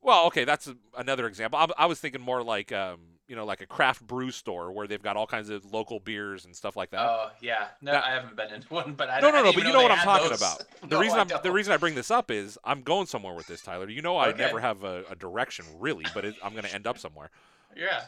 Well, 0.00 0.26
okay, 0.26 0.44
that's 0.44 0.68
a, 0.68 0.76
another 0.96 1.26
example. 1.26 1.58
I, 1.58 1.66
I 1.76 1.86
was 1.86 1.98
thinking 1.98 2.20
more 2.20 2.40
like, 2.44 2.70
um, 2.70 3.00
you 3.26 3.34
know, 3.34 3.44
like 3.44 3.60
a 3.60 3.66
craft 3.66 4.06
brew 4.06 4.30
store 4.30 4.70
where 4.70 4.86
they've 4.86 5.02
got 5.02 5.16
all 5.16 5.26
kinds 5.26 5.50
of 5.50 5.64
local 5.72 5.98
beers 5.98 6.44
and 6.44 6.54
stuff 6.54 6.76
like 6.76 6.90
that. 6.90 7.00
Oh 7.00 7.30
yeah, 7.40 7.66
no, 7.82 7.92
Now- 7.92 8.02
I 8.02 8.10
haven't 8.10 8.36
been 8.36 8.52
into 8.54 8.72
one, 8.72 8.94
but 8.94 9.10
I 9.10 9.18
no, 9.18 9.30
no, 9.30 9.42
no. 9.42 9.52
But 9.52 9.64
you 9.66 9.72
know 9.72 9.82
what 9.82 9.90
I'm 9.90 9.98
talking 9.98 10.28
those. 10.30 10.40
about. 10.40 10.62
The 10.82 10.86
No, 10.94 11.00
reason 11.00 11.18
I 11.18 11.22
I'm 11.22 11.28
the 11.42 11.50
reason 11.50 11.72
I 11.72 11.76
bring 11.76 11.96
this 11.96 12.10
up 12.12 12.30
is 12.30 12.56
I'm 12.64 12.82
going 12.82 13.06
somewhere 13.06 13.34
with 13.34 13.48
this, 13.48 13.60
Tyler. 13.60 13.88
You 13.90 14.00
know, 14.00 14.16
I 14.16 14.28
Okay. 14.28 14.38
never 14.38 14.60
have 14.60 14.84
a, 14.84 15.02
a 15.10 15.16
direction 15.16 15.66
really, 15.78 16.06
but 16.14 16.24
it, 16.24 16.36
I'm 16.44 16.52
going 16.52 16.64
to 16.64 16.72
end 16.72 16.86
up 16.86 16.96
somewhere. 16.98 17.30
Yeah. 17.76 18.04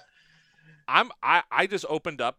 I'm 0.88 1.10
I 1.22 1.42
I 1.50 1.66
just 1.66 1.84
opened 1.88 2.20
up 2.20 2.38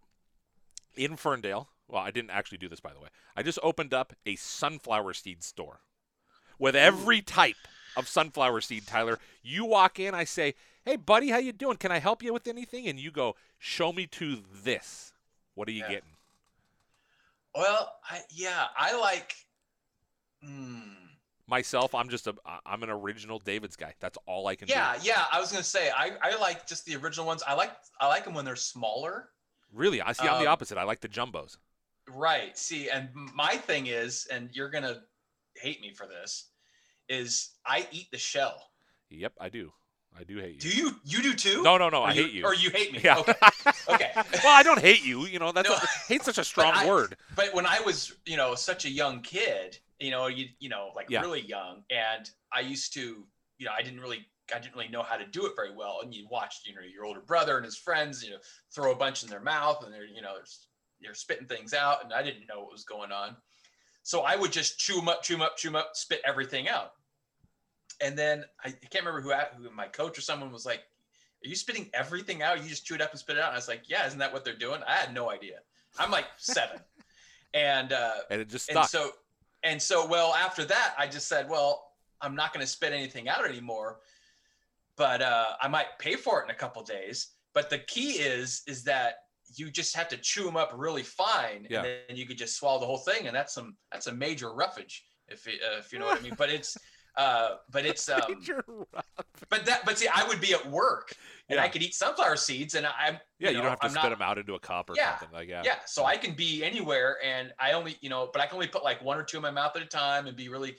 in 0.95 1.15
Ferndale. 1.15 1.69
Well, 1.87 2.01
I 2.01 2.11
didn't 2.11 2.31
actually 2.31 2.57
do 2.57 2.69
this 2.69 2.79
by 2.79 2.93
the 2.93 2.99
way. 2.99 3.09
I 3.35 3.43
just 3.43 3.59
opened 3.63 3.93
up 3.93 4.13
a 4.25 4.35
sunflower 4.35 5.13
seed 5.13 5.43
store 5.43 5.81
with 6.59 6.75
every 6.75 7.21
type 7.21 7.55
of 7.97 8.07
sunflower 8.07 8.61
seed, 8.61 8.87
Tyler. 8.87 9.19
You 9.43 9.65
walk 9.65 9.99
in, 9.99 10.13
I 10.15 10.23
say, 10.23 10.55
"Hey, 10.85 10.95
buddy, 10.95 11.29
how 11.29 11.37
you 11.37 11.51
doing? 11.51 11.77
Can 11.77 11.91
I 11.91 11.99
help 11.99 12.23
you 12.23 12.33
with 12.33 12.47
anything?" 12.47 12.87
And 12.87 12.99
you 12.99 13.11
go, 13.11 13.35
"Show 13.57 13.91
me 13.91 14.07
to 14.07 14.43
this. 14.51 15.13
What 15.55 15.67
are 15.67 15.71
you 15.71 15.81
Yeah. 15.81 15.89
getting?" 15.89 16.17
Well, 17.53 17.99
I 18.09 18.21
yeah, 18.29 18.67
I 18.77 18.95
like. 18.97 19.35
Hmm. 20.41 21.00
Myself, 21.51 21.93
I'm 21.93 22.07
just 22.07 22.27
a 22.27 22.33
I'm 22.65 22.81
an 22.81 22.89
original 22.89 23.37
David's 23.37 23.75
guy. 23.75 23.93
That's 23.99 24.17
all 24.25 24.47
I 24.47 24.55
can 24.55 24.69
Yeah, 24.69 24.97
do. 24.97 25.05
yeah. 25.05 25.25
I 25.31 25.39
was 25.41 25.51
gonna 25.51 25.63
say 25.65 25.91
I, 25.95 26.11
I 26.21 26.37
like 26.37 26.65
just 26.65 26.85
the 26.85 26.95
original 26.95 27.25
ones. 27.25 27.43
I 27.45 27.53
like 27.55 27.71
I 27.99 28.07
like 28.07 28.23
them 28.23 28.33
when 28.33 28.45
they're 28.45 28.55
smaller. 28.55 29.29
Really, 29.73 30.01
I 30.01 30.13
see. 30.13 30.23
I'm 30.27 30.39
the 30.41 30.47
Um, 30.47 30.53
opposite. 30.53 30.77
I 30.77 30.83
like 30.83 31.01
the 31.01 31.09
jumbos. 31.09 31.57
Right. 32.09 32.57
See, 32.57 32.89
and 32.89 33.09
my 33.35 33.57
thing 33.57 33.87
is, 33.87 34.27
and 34.31 34.49
you're 34.53 34.69
gonna 34.69 35.01
hate 35.57 35.81
me 35.81 35.93
for 35.93 36.07
this, 36.07 36.51
is 37.09 37.49
I 37.65 37.85
eat 37.91 38.09
the 38.11 38.17
shell. 38.17 38.69
Yep, 39.09 39.33
I 39.39 39.49
do. 39.49 39.73
I 40.17 40.23
do 40.23 40.37
hate 40.37 40.53
you. 40.63 40.71
Do 40.71 40.77
you? 40.77 40.95
You 41.03 41.21
do 41.21 41.33
too? 41.33 41.63
No, 41.63 41.77
no, 41.77 41.89
no. 41.89 42.01
Or 42.03 42.07
I 42.07 42.13
hate 42.13 42.31
you. 42.31 42.45
Or 42.45 42.53
you 42.55 42.69
hate 42.69 42.93
me? 42.93 42.99
Yeah. 43.03 43.17
Okay. 43.19 43.33
Okay. 43.89 44.11
well, 44.15 44.57
I 44.57 44.63
don't 44.63 44.79
hate 44.79 45.03
you. 45.05 45.25
You 45.25 45.37
know, 45.39 45.51
that's 45.51 45.67
No. 45.69 45.75
a, 45.75 45.81
hate's 46.07 46.25
such 46.25 46.37
a 46.37 46.43
strong 46.45 46.71
I- 46.73 46.87
word. 46.87 47.17
But 47.35 47.53
when 47.53 47.65
I 47.65 47.81
was, 47.81 48.13
you 48.25 48.37
know, 48.37 48.55
such 48.55 48.85
a 48.85 48.89
young 48.89 49.21
kid, 49.21 49.77
you 50.01 50.11
know, 50.11 50.27
you 50.27 50.47
you 50.59 50.69
know, 50.69 50.91
like 50.95 51.09
Yeah. 51.09 51.21
really 51.21 51.41
young, 51.41 51.83
and 51.89 52.29
I 52.53 52.61
used 52.61 52.93
to, 52.95 53.27
you 53.57 53.65
know, 53.65 53.71
I 53.77 53.81
didn't 53.81 53.99
really, 54.01 54.25
I 54.53 54.59
didn't 54.59 54.75
really 54.75 54.89
know 54.89 55.03
how 55.03 55.17
to 55.17 55.25
do 55.25 55.45
it 55.45 55.53
very 55.55 55.73
well. 55.73 55.99
And 56.03 56.13
you 56.13 56.27
watched, 56.29 56.67
you 56.67 56.75
know, 56.75 56.81
your 56.81 57.05
older 57.05 57.21
brother 57.21 57.57
and 57.57 57.65
his 57.65 57.77
friends, 57.77 58.23
you 58.23 58.31
know, 58.31 58.39
throw 58.73 58.91
a 58.91 58.95
bunch 58.95 59.23
in 59.23 59.29
their 59.29 59.41
mouth, 59.41 59.83
and 59.83 59.93
they're, 59.93 60.05
you 60.05 60.21
know, 60.21 60.35
they're 61.01 61.13
spitting 61.13 61.47
things 61.47 61.73
out, 61.73 62.03
and 62.03 62.13
I 62.13 62.23
didn't 62.23 62.47
know 62.47 62.61
what 62.61 62.71
was 62.71 62.83
going 62.83 63.11
on. 63.11 63.37
So 64.03 64.21
I 64.21 64.35
would 64.35 64.51
just 64.51 64.79
chew 64.79 64.95
them 64.95 65.09
up, 65.09 65.23
chew 65.23 65.33
them 65.35 65.41
up, 65.43 65.57
chew 65.57 65.69
them 65.69 65.75
up, 65.77 65.91
spit 65.95 66.21
everything 66.25 66.67
out. 66.69 66.93
And 67.99 68.17
then 68.17 68.45
I, 68.63 68.69
I 68.69 68.71
can't 68.71 69.05
remember 69.05 69.21
who, 69.21 69.33
who 69.63 69.69
my 69.75 69.87
coach 69.87 70.17
or 70.17 70.21
someone 70.21 70.51
was 70.51 70.65
like, 70.65 70.79
"Are 70.79 71.47
you 71.47 71.55
spitting 71.55 71.89
everything 71.93 72.41
out? 72.41 72.61
You 72.61 72.69
just 72.69 72.85
chew 72.85 72.95
it 72.95 73.01
up 73.01 73.11
and 73.11 73.19
spit 73.19 73.37
it 73.37 73.41
out?" 73.41 73.47
And 73.49 73.55
I 73.55 73.57
was 73.57 73.67
like, 73.67 73.83
"Yeah, 73.87 74.07
isn't 74.07 74.19
that 74.19 74.33
what 74.33 74.43
they're 74.43 74.57
doing?" 74.57 74.81
I 74.87 74.95
had 74.95 75.13
no 75.13 75.29
idea. 75.29 75.59
I'm 75.99 76.09
like 76.09 76.25
seven, 76.37 76.79
and 77.53 77.93
uh, 77.93 78.15
And 78.29 78.41
it 78.41 78.49
just 78.49 78.71
and 78.71 78.83
so 78.85 79.11
and 79.63 79.81
so 79.81 80.05
well 80.05 80.33
after 80.33 80.63
that 80.65 80.93
i 80.97 81.07
just 81.07 81.27
said 81.27 81.49
well 81.49 81.83
i'm 82.21 82.35
not 82.35 82.53
going 82.53 82.63
to 82.65 82.71
spit 82.71 82.93
anything 82.93 83.29
out 83.29 83.45
anymore 83.47 83.99
but 84.97 85.21
uh, 85.21 85.53
i 85.61 85.67
might 85.67 85.87
pay 85.99 86.15
for 86.15 86.41
it 86.41 86.45
in 86.45 86.51
a 86.51 86.55
couple 86.55 86.81
days 86.83 87.29
but 87.53 87.69
the 87.69 87.79
key 87.79 88.13
is 88.13 88.61
is 88.67 88.83
that 88.83 89.15
you 89.55 89.69
just 89.69 89.95
have 89.95 90.07
to 90.07 90.17
chew 90.17 90.43
them 90.45 90.55
up 90.55 90.71
really 90.75 91.03
fine 91.03 91.67
Yeah. 91.69 91.79
and 91.83 91.85
then 92.07 92.17
you 92.17 92.25
could 92.25 92.37
just 92.37 92.55
swallow 92.57 92.79
the 92.79 92.85
whole 92.85 92.97
thing 92.97 93.27
and 93.27 93.35
that's 93.35 93.53
some 93.53 93.75
that's 93.91 94.07
a 94.07 94.13
major 94.13 94.53
roughage 94.53 95.03
if 95.27 95.47
uh, 95.47 95.77
if 95.79 95.91
you 95.91 95.99
know 95.99 96.05
what 96.07 96.19
i 96.19 96.21
mean 96.23 96.35
but 96.37 96.49
it's 96.49 96.77
uh 97.17 97.55
but 97.69 97.85
it's 97.85 98.07
um 98.09 98.43
but 99.49 99.65
that 99.65 99.83
but 99.85 99.97
see 99.97 100.07
i 100.13 100.23
would 100.27 100.39
be 100.39 100.53
at 100.53 100.69
work 100.69 101.13
and 101.49 101.57
Yeah. 101.57 101.63
i 101.63 101.67
could 101.67 101.81
eat 101.81 101.93
sunflower 101.93 102.37
seeds 102.37 102.75
and 102.75 102.85
i'm 102.87 103.19
yeah, 103.39 103.49
you, 103.49 103.57
know, 103.57 103.63
don't 103.63 103.69
have 103.71 103.79
to 103.81 103.85
I'm 103.85 103.91
spit 103.91 104.03
not- 104.03 104.09
them 104.11 104.21
out 104.21 104.37
into 104.37 104.53
a 104.55 104.59
cup 104.59 104.89
or 104.89 104.95
Yeah, 104.95 105.17
something 105.17 105.37
like 105.37 105.49
yeah. 105.49 105.61
yeah 105.65 105.75
so 105.85 106.05
i 106.05 106.15
can 106.15 106.33
be 106.35 106.63
anywhere 106.63 107.17
and 107.23 107.51
i 107.59 107.73
only 107.73 107.97
you 108.01 108.09
know 108.09 108.29
but 108.31 108.41
i 108.41 108.45
can 108.45 108.55
only 108.55 108.67
put 108.67 108.83
like 108.83 109.01
one 109.03 109.17
or 109.17 109.23
two 109.23 109.37
in 109.37 109.43
my 109.43 109.51
mouth 109.51 109.75
at 109.75 109.81
a 109.81 109.85
time 109.85 110.27
and 110.27 110.37
be 110.37 110.47
really 110.49 110.77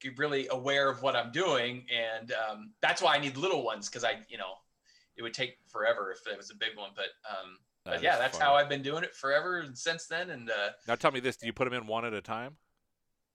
be 0.00 0.10
really 0.10 0.46
aware 0.50 0.88
of 0.90 1.02
what 1.02 1.16
i'm 1.16 1.32
doing 1.32 1.84
and 1.90 2.32
um, 2.32 2.72
that's 2.82 3.00
why 3.02 3.14
i 3.16 3.18
need 3.18 3.36
little 3.36 3.64
ones 3.64 3.88
because 3.88 4.04
i 4.04 4.12
you 4.28 4.38
know 4.38 4.52
it 5.16 5.22
would 5.22 5.34
take 5.34 5.56
forever 5.68 6.12
if 6.12 6.30
it 6.30 6.36
was 6.36 6.50
a 6.50 6.54
big 6.54 6.76
one 6.76 6.90
but 6.94 7.06
um 7.28 7.56
That 7.84 7.94
but 7.94 8.02
yeah 8.02 8.16
that's 8.18 8.36
how 8.38 8.54
i've 8.54 8.68
been 8.68 8.82
doing 8.82 9.02
it 9.04 9.14
forever 9.16 9.60
and 9.60 9.76
since 9.76 10.06
then 10.06 10.30
and 10.30 10.50
uh 10.50 10.68
Now 10.86 10.94
tell 10.94 11.10
me 11.10 11.18
this: 11.20 11.36
Do 11.38 11.46
you 11.46 11.52
put 11.54 11.64
them 11.64 11.72
in 11.72 11.86
one 11.88 12.04
at 12.04 12.12
a 12.12 12.20
time? 12.20 12.56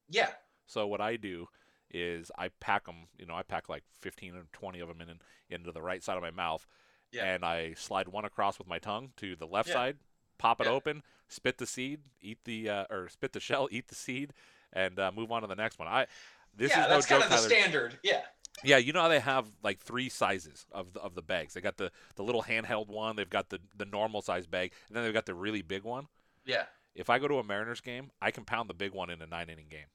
yeah 0.10 0.30
So 0.68 0.88
what 0.88 1.02
I 1.02 1.18
do 1.18 1.48
is 1.94 2.32
I 2.38 2.50
pack 2.60 2.86
them. 2.86 3.08
You 3.18 3.26
know, 3.26 3.36
I 3.36 3.44
pack 3.44 3.70
like 3.70 3.84
15 4.00 4.36
or 4.36 4.44
20 4.54 4.80
of 4.80 4.88
them 4.88 5.02
in 5.02 5.20
into 5.50 5.72
the 5.72 5.82
right 5.82 6.04
side 6.04 6.18
of 6.18 6.24
my 6.24 6.32
mouth, 6.32 6.66
Yeah. 7.12 7.26
and 7.26 7.44
I 7.46 7.74
slide 7.74 8.08
one 8.08 8.26
across 8.26 8.58
with 8.58 8.68
my 8.68 8.80
tongue 8.80 9.12
to 9.18 9.36
the 9.36 9.48
left 9.48 9.70
Yeah. 9.70 9.74
side, 9.76 9.98
pop 10.38 10.62
it 10.62 10.66
Yeah. 10.68 10.74
open, 10.74 11.04
spit 11.28 11.58
the 11.58 11.66
seed, 11.68 12.02
eat 12.22 12.40
the 12.46 12.70
uh, 12.70 12.86
or 12.90 13.10
spit 13.10 13.34
the 13.34 13.40
shell, 13.48 13.68
eat 13.72 13.88
the 13.90 13.96
seed, 13.96 14.34
and 14.74 14.98
uh, 15.00 15.12
move 15.12 15.32
on 15.32 15.42
to 15.42 15.48
the 15.48 15.56
next 15.56 15.78
one. 15.80 15.88
I 15.88 16.08
this 16.56 16.72
yeah 16.72 16.84
is 16.84 16.90
no 16.90 16.96
that's 16.96 17.08
joke, 17.08 17.22
kind 17.22 17.24
of 17.24 17.30
the 17.30 17.50
Tyler. 17.50 17.50
standard 17.62 18.00
yeah 18.04 18.22
Yeah, 18.64 18.78
you 18.78 18.92
know 18.94 19.02
how 19.02 19.08
they 19.08 19.20
have 19.22 19.48
like 19.64 19.80
three 19.80 20.10
sizes 20.10 20.66
of 20.72 20.94
the, 20.94 21.00
of 21.02 21.16
the 21.16 21.22
bags. 21.22 21.54
They 21.54 21.62
got 21.62 21.78
the, 21.78 21.92
the 22.16 22.24
little 22.24 22.44
handheld 22.44 22.88
one. 22.90 23.16
They've 23.16 23.30
got 23.30 23.50
the 23.50 23.60
the 23.76 23.86
normal 23.86 24.22
size 24.22 24.46
bag, 24.48 24.74
and 24.88 24.96
then 24.96 25.04
they've 25.04 25.14
got 25.14 25.26
the 25.26 25.34
really 25.36 25.62
big 25.62 25.84
one. 25.84 26.08
yeah 26.46 26.66
If 26.94 27.10
I 27.10 27.20
go 27.20 27.28
to 27.30 27.40
a 27.40 27.44
Mariners 27.44 27.80
game, 27.82 28.12
I 28.22 28.32
can 28.32 28.44
pound 28.46 28.70
the 28.70 28.74
big 28.74 28.92
one 28.94 29.10
in 29.10 29.22
a 29.22 29.26
nine 29.26 29.50
inning 29.50 29.68
game. 29.70 29.88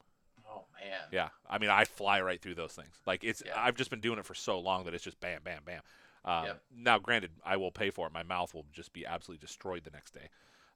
Oh 0.49 0.65
man 0.79 0.99
Yeah, 1.11 1.29
I 1.49 1.57
mean 1.57 1.69
I 1.69 1.85
fly 1.85 2.21
right 2.21 2.41
through 2.41 2.55
those 2.55 2.73
things. 2.73 2.95
Like 3.05 3.23
it's 3.23 3.43
Yeah. 3.45 3.53
I've 3.55 3.75
just 3.75 3.89
been 3.89 4.01
doing 4.01 4.19
it 4.19 4.25
for 4.25 4.35
so 4.35 4.59
long 4.59 4.85
that 4.85 4.93
it's 4.93 5.03
just 5.03 5.19
bam, 5.19 5.41
bam, 5.43 5.61
bam. 5.65 5.81
Um, 6.25 6.45
Yep. 6.45 6.61
Now, 6.75 6.99
granted, 6.99 7.31
I 7.45 7.55
will 7.57 7.71
pay 7.71 7.89
for 7.89 8.05
it. 8.07 8.13
My 8.13 8.23
mouth 8.23 8.53
will 8.53 8.65
just 8.73 8.91
be 8.91 9.05
absolutely 9.05 9.45
destroyed 9.45 9.83
the 9.85 9.91
next 9.91 10.11
day. 10.13 10.29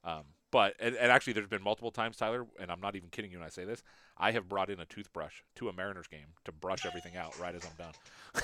Um, 0.04 0.22
but 0.50 0.74
and, 0.80 0.94
and 0.96 1.12
actually, 1.12 1.34
there's 1.34 1.46
been 1.46 1.62
multiple 1.62 1.90
times, 1.90 2.16
Tyler, 2.16 2.46
and 2.58 2.70
I'm 2.72 2.80
not 2.80 2.96
even 2.96 3.10
kidding 3.10 3.30
you 3.30 3.38
when 3.38 3.46
I 3.46 3.50
say 3.50 3.64
this. 3.64 3.82
I 4.16 4.32
have 4.32 4.48
brought 4.48 4.70
in 4.70 4.80
a 4.80 4.86
toothbrush 4.86 5.42
to 5.56 5.68
a 5.68 5.72
Mariners 5.72 6.06
game 6.06 6.26
to 6.44 6.52
brush 6.52 6.84
everything 6.86 7.16
out 7.16 7.38
right 7.38 7.54
as 7.54 7.62
I'm 7.64 7.76
done. 7.76 7.92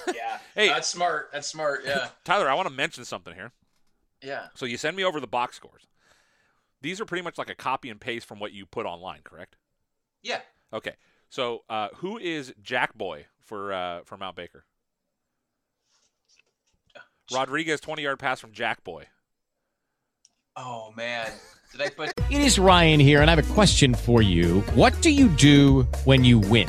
yeah 0.15 0.39
Hey. 0.55 0.69
that's 0.69 0.89
smart 0.89 1.31
that's 1.33 1.47
smart 1.49 1.83
yeah 1.85 2.09
Tyler, 2.25 2.49
I 2.49 2.55
want 2.55 2.69
to 2.69 2.75
mention 2.75 3.05
something 3.05 3.35
here. 3.35 3.53
yeah 4.23 4.49
So 4.55 4.67
you 4.67 4.77
send 4.77 4.97
me 4.97 5.05
over 5.05 5.19
the 5.21 5.27
box 5.27 5.57
scores. 5.57 5.87
These 6.81 7.01
are 7.01 7.05
pretty 7.05 7.23
much 7.23 7.39
like 7.39 7.51
a 7.51 7.55
copy 7.55 7.91
and 7.91 8.01
paste 8.01 8.27
from 8.27 8.39
what 8.39 8.53
you 8.53 8.65
put 8.67 8.87
online, 8.87 9.21
correct? 9.25 9.57
yeah 10.23 10.41
Okay. 10.73 10.95
So 11.29 11.63
uh, 11.69 11.89
who 11.97 12.19
is 12.19 12.55
Jack 12.63 12.97
Boy 12.97 13.27
for 13.39 13.73
uh, 13.73 14.01
for 14.05 14.17
Mount 14.17 14.37
Baker? 14.37 14.65
Rodriguez, 17.31 17.81
20 17.81 18.03
yard 18.03 18.19
pass 18.19 18.41
from 18.41 18.53
Jack 18.53 18.83
Boy. 18.85 19.05
oh 20.57 20.93
man 20.97 21.31
did 21.73 21.83
i 21.83 21.89
put 21.91 22.13
It 22.31 22.43
is 22.43 22.59
Ryan 22.59 23.01
here, 23.01 23.23
and 23.23 23.31
I 23.31 23.35
have 23.35 23.51
a 23.51 23.55
question 23.55 23.95
for 23.95 24.21
you. 24.21 24.61
What 24.75 25.01
do 25.01 25.11
you 25.11 25.29
do 25.29 25.87
when 26.05 26.25
you 26.25 26.39
win? 26.39 26.69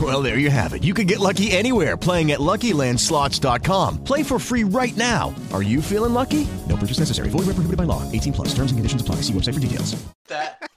Well, 0.00 0.22
there 0.22 0.38
you 0.38 0.50
have 0.50 0.72
it. 0.74 0.82
You 0.82 0.92
can 0.92 1.06
get 1.06 1.20
lucky 1.20 1.52
anywhere 1.52 1.96
playing 1.96 2.32
at 2.32 2.40
LuckyLandSlots.com. 2.40 4.02
Play 4.02 4.24
for 4.24 4.40
free 4.40 4.64
right 4.64 4.96
now. 4.96 5.32
Are 5.52 5.62
you 5.62 5.80
feeling 5.80 6.12
lucky? 6.12 6.48
No 6.68 6.76
purchase 6.76 6.98
necessary. 6.98 7.28
Void 7.28 7.46
where 7.46 7.54
prohibited 7.54 7.76
by 7.78 7.84
law. 7.84 8.02
18 8.10 8.32
plus. 8.32 8.48
Terms 8.48 8.72
and 8.72 8.78
conditions 8.78 9.02
apply. 9.02 9.16
See 9.16 9.32
website 9.32 9.54
for 9.54 9.60
details. 9.60 9.94
That 10.26 10.68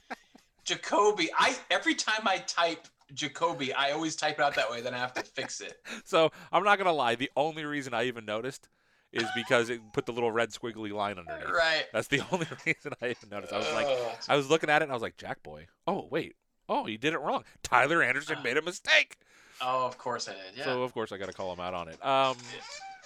Jacoby, 0.64 1.30
I 1.36 1.56
every 1.70 1.94
time 1.94 2.26
I 2.26 2.38
type 2.38 2.86
Jacoby, 3.14 3.72
I 3.72 3.92
always 3.92 4.14
type 4.14 4.38
it 4.38 4.42
out 4.42 4.54
that 4.56 4.70
way. 4.70 4.82
Then 4.82 4.94
I 4.94 4.98
have 4.98 5.14
to 5.14 5.22
fix 5.22 5.60
it. 5.60 5.78
So 6.04 6.30
I'm 6.52 6.62
not 6.62 6.78
gonna 6.78 6.92
lie. 6.92 7.14
The 7.16 7.30
only 7.36 7.64
reason 7.64 7.94
I 7.94 8.04
even 8.04 8.24
noticed 8.24 8.68
is 9.12 9.24
because 9.34 9.70
it 9.70 9.80
put 9.94 10.04
the 10.04 10.12
little 10.12 10.30
red 10.30 10.50
squiggly 10.50 10.92
line 10.92 11.18
underneath. 11.18 11.48
Right. 11.50 11.86
That's 11.92 12.08
the 12.08 12.20
only 12.32 12.46
reason 12.66 12.92
I 13.00 13.06
even 13.06 13.30
noticed. 13.30 13.52
I 13.54 13.58
was 13.58 13.72
like, 13.72 13.88
I 14.28 14.36
was 14.36 14.50
looking 14.50 14.68
at 14.68 14.82
it 14.82 14.84
and 14.84 14.92
I 14.92 14.94
was 14.94 15.02
like, 15.02 15.16
Jack 15.16 15.42
Boy. 15.42 15.66
Oh 15.86 16.06
wait. 16.10 16.36
Oh, 16.68 16.84
he 16.84 16.96
did 16.96 17.14
it 17.14 17.18
wrong. 17.20 17.44
Tyler 17.62 18.02
Anderson 18.02 18.38
made 18.42 18.56
a 18.56 18.62
mistake. 18.62 19.16
Oh, 19.60 19.86
of 19.86 19.98
course 19.98 20.28
I 20.28 20.32
did. 20.32 20.56
Yeah. 20.56 20.64
So 20.64 20.82
of 20.82 20.92
course 20.92 21.10
I 21.12 21.16
got 21.16 21.26
to 21.26 21.32
call 21.32 21.52
him 21.52 21.60
out 21.60 21.74
on 21.74 21.88
it. 21.88 22.04
Um, 22.04 22.36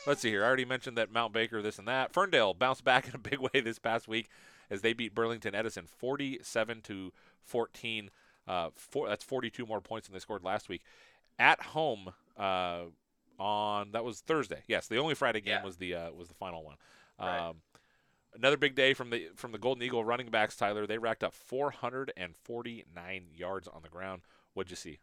let's 0.06 0.20
see 0.20 0.30
here. 0.30 0.42
I 0.44 0.46
already 0.46 0.64
mentioned 0.64 0.98
that 0.98 1.10
Mount 1.12 1.32
Baker, 1.32 1.62
this 1.62 1.78
and 1.78 1.88
that. 1.88 2.12
Ferndale 2.12 2.54
bounced 2.54 2.84
back 2.84 3.08
in 3.08 3.14
a 3.14 3.18
big 3.18 3.38
way 3.38 3.60
this 3.60 3.78
past 3.78 4.08
week 4.08 4.28
as 4.70 4.80
they 4.82 4.92
beat 4.92 5.14
Burlington 5.14 5.54
Edison 5.54 5.86
47 5.86 6.80
to 6.82 7.12
14. 7.44 8.10
Uh, 8.48 8.70
four, 8.74 9.08
that's 9.08 9.22
42 9.24 9.64
more 9.66 9.80
points 9.80 10.08
than 10.08 10.14
they 10.14 10.20
scored 10.20 10.42
last 10.44 10.68
week. 10.68 10.82
At 11.38 11.60
home 11.62 12.12
uh, 12.36 12.80
on 13.38 13.92
that 13.92 14.04
was 14.04 14.20
Thursday. 14.20 14.62
Yes, 14.66 14.88
the 14.88 14.98
only 14.98 15.14
Friday 15.14 15.40
game 15.40 15.54
Yeah. 15.60 15.64
was 15.64 15.76
the 15.76 15.94
uh, 15.94 16.10
was 16.10 16.28
the 16.28 16.34
final 16.34 16.64
one. 16.64 16.76
Right. 17.18 17.52
Another 18.34 18.56
big 18.56 18.74
day 18.74 18.94
from 18.94 19.10
the 19.10 19.28
from 19.36 19.52
the 19.52 19.58
Golden 19.58 19.82
Eagle 19.82 20.04
running 20.04 20.30
backs. 20.30 20.56
Tyler, 20.56 20.86
they 20.86 20.98
racked 20.98 21.22
up 21.22 21.34
449 21.34 23.24
yards 23.34 23.68
on 23.68 23.82
the 23.82 23.88
ground. 23.88 24.22
What'd 24.54 24.70
you 24.70 24.76
see? 24.76 24.98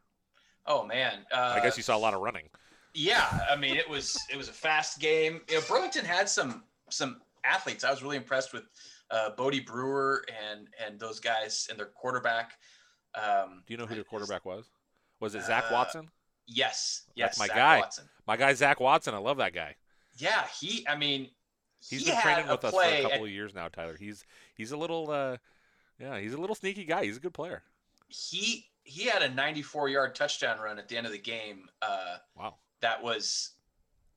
oh 0.66 0.86
man. 0.86 1.26
Uh, 1.32 1.54
I 1.58 1.62
guess 1.62 1.78
you 1.78 1.84
saw 1.84 1.96
a 1.96 2.00
lot 2.00 2.14
of 2.14 2.22
running. 2.22 2.50
Yeah, 2.94 3.26
I 3.50 3.56
mean 3.56 3.76
it 3.76 3.90
was 3.90 4.20
it 4.32 4.38
was 4.38 4.50
a 4.50 4.54
fast 4.54 5.00
game. 5.00 5.42
You 5.50 5.56
know, 5.56 5.62
Burlington 5.68 6.06
had 6.06 6.28
some 6.30 6.64
some 6.90 7.22
athletes. 7.46 7.84
I 7.84 7.92
was 7.92 8.04
really 8.04 8.18
impressed 8.18 8.54
with 8.54 8.64
uh, 9.12 9.32
Bodie 9.32 9.62
Brewer 9.62 10.24
and 10.52 10.68
and 10.86 11.00
those 11.00 11.20
guys 11.20 11.68
and 11.70 11.80
their 11.80 11.88
quarterback. 11.88 12.54
Um, 13.16 13.64
Do 13.66 13.74
you 13.74 13.78
know 13.78 13.86
who 13.86 13.96
their 13.96 14.04
quarterback 14.04 14.46
was? 14.46 14.70
Was 15.20 15.34
it 15.36 15.44
Zach 15.44 15.66
Uh, 15.70 15.74
Watson? 15.74 16.10
yes, 16.48 17.04
yes, 17.16 17.30
That's 17.30 17.40
my 17.40 17.48
Zach 17.48 17.56
guy. 17.56 17.80
Watson. 17.80 18.06
My 18.28 18.38
guy 18.38 18.54
Zach 18.54 18.80
Watson. 18.80 19.14
I 19.14 19.18
love 19.20 19.38
that 19.38 19.54
guy. 19.54 19.76
Yeah, 20.18 20.46
he. 20.60 20.86
I 20.88 20.96
mean, 20.96 21.30
He's 21.88 22.06
he 22.06 22.12
been 22.12 22.22
training 22.22 22.48
with 22.48 22.64
us 22.66 22.74
for 22.74 22.84
a 22.84 23.02
couple 23.02 23.12
at- 23.18 23.22
of 23.22 23.30
years 23.30 23.54
now, 23.54 23.68
Tyler. 23.70 23.96
He's 24.00 24.26
he's 24.56 24.72
a 24.72 24.78
little 24.78 25.10
uh 25.12 25.38
yeah, 26.00 26.20
he's 26.20 26.34
a 26.34 26.38
little 26.38 26.56
sneaky 26.56 26.86
guy. 26.86 27.06
He's 27.06 27.18
a 27.18 27.20
good 27.22 27.34
player. 27.34 27.64
he 28.08 28.66
he 28.84 29.04
had 29.06 29.22
a 29.22 29.30
94 29.30 29.90
yard 29.90 30.16
touchdown 30.16 30.60
run 30.60 30.80
at 30.80 30.88
the 30.88 30.98
end 30.98 31.06
of 31.06 31.12
the 31.14 31.20
game. 31.20 31.70
Uh, 31.82 32.18
Wow. 32.36 32.56
that 32.82 33.04
was 33.04 33.52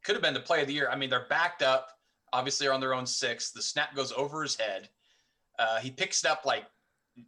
could 0.02 0.14
have 0.14 0.22
been 0.22 0.32
the 0.34 0.40
play 0.40 0.62
of 0.62 0.66
the 0.66 0.72
year. 0.72 0.88
I 0.90 0.96
mean, 0.96 1.10
they're 1.10 1.26
backed 1.28 1.62
up, 1.62 1.88
obviously 2.32 2.66
are 2.68 2.72
on 2.72 2.80
their 2.80 2.94
own 2.94 3.06
six. 3.06 3.50
The 3.50 3.60
snap 3.62 3.94
goes 3.94 4.12
over 4.12 4.42
his 4.42 4.56
head. 4.56 4.88
Uh, 5.58 5.78
he 5.80 5.90
picks 5.90 6.24
it 6.24 6.30
up 6.30 6.44
like 6.46 6.64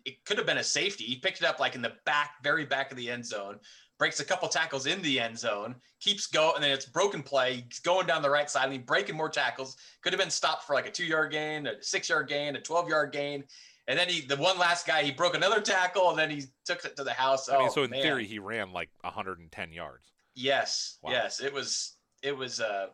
it 0.07 0.24
could 0.24 0.39
have 0.39 0.47
been 0.47 0.57
a 0.59 0.64
safety. 0.64 1.05
He 1.05 1.16
picked 1.16 1.43
it 1.43 1.47
up 1.47 1.61
like 1.61 1.74
in 1.74 1.82
the 1.82 1.93
back, 2.07 2.43
very 2.43 2.64
back 2.64 2.91
of 2.91 2.97
the 2.97 3.11
end 3.11 3.26
zone. 3.26 3.61
Breaks 3.99 4.19
a 4.21 4.25
couple 4.25 4.49
tackles 4.49 4.87
in 4.87 5.01
the 5.03 5.21
end 5.21 5.39
zone, 5.39 5.77
keeps 6.01 6.27
going, 6.27 6.57
and 6.57 6.65
then 6.65 6.73
it's 6.73 6.87
broken 6.87 7.23
play. 7.23 7.65
He's 7.69 7.79
going 7.79 8.07
down 8.09 8.23
the 8.23 8.31
right 8.31 8.51
side, 8.51 8.65
and 8.65 8.73
he 8.73 8.79
breaking 8.79 9.17
more 9.17 9.29
tackles. 9.29 9.77
Could 10.03 10.13
have 10.13 10.21
been 10.21 10.31
stopped 10.31 10.65
for 10.65 10.75
like 10.75 10.87
a 10.87 10.91
two-yard 10.91 11.31
gain, 11.31 11.67
a 11.69 11.81
six-yard 11.81 12.29
gain, 12.29 12.57
a 12.57 12.61
twelve-yard 12.61 13.13
gain, 13.13 13.45
and 13.87 13.97
then 13.97 14.09
he, 14.09 14.23
the 14.23 14.37
one 14.37 14.59
last 14.59 14.85
guy, 14.87 15.03
he 15.05 15.13
broke 15.13 15.37
another 15.37 15.61
tackle, 15.61 16.11
and 16.11 16.19
then 16.19 16.29
he 16.29 16.43
took 16.65 16.85
it 16.85 16.97
to 16.97 17.05
the 17.05 17.13
house. 17.13 17.49
I 17.49 17.57
mean, 17.59 17.69
Oh, 17.69 17.73
so 17.73 17.83
in 17.85 17.91
man. 17.91 18.03
theory 18.03 18.27
he 18.27 18.41
ran 18.41 18.73
like 18.73 18.91
110 19.03 19.73
yards. 19.73 20.11
Yes, 20.35 20.99
Wow. 21.03 21.13
yes, 21.13 21.41
it 21.41 21.53
was. 21.53 21.97
It 22.23 22.37
was. 22.37 22.61
Uh, 22.61 22.87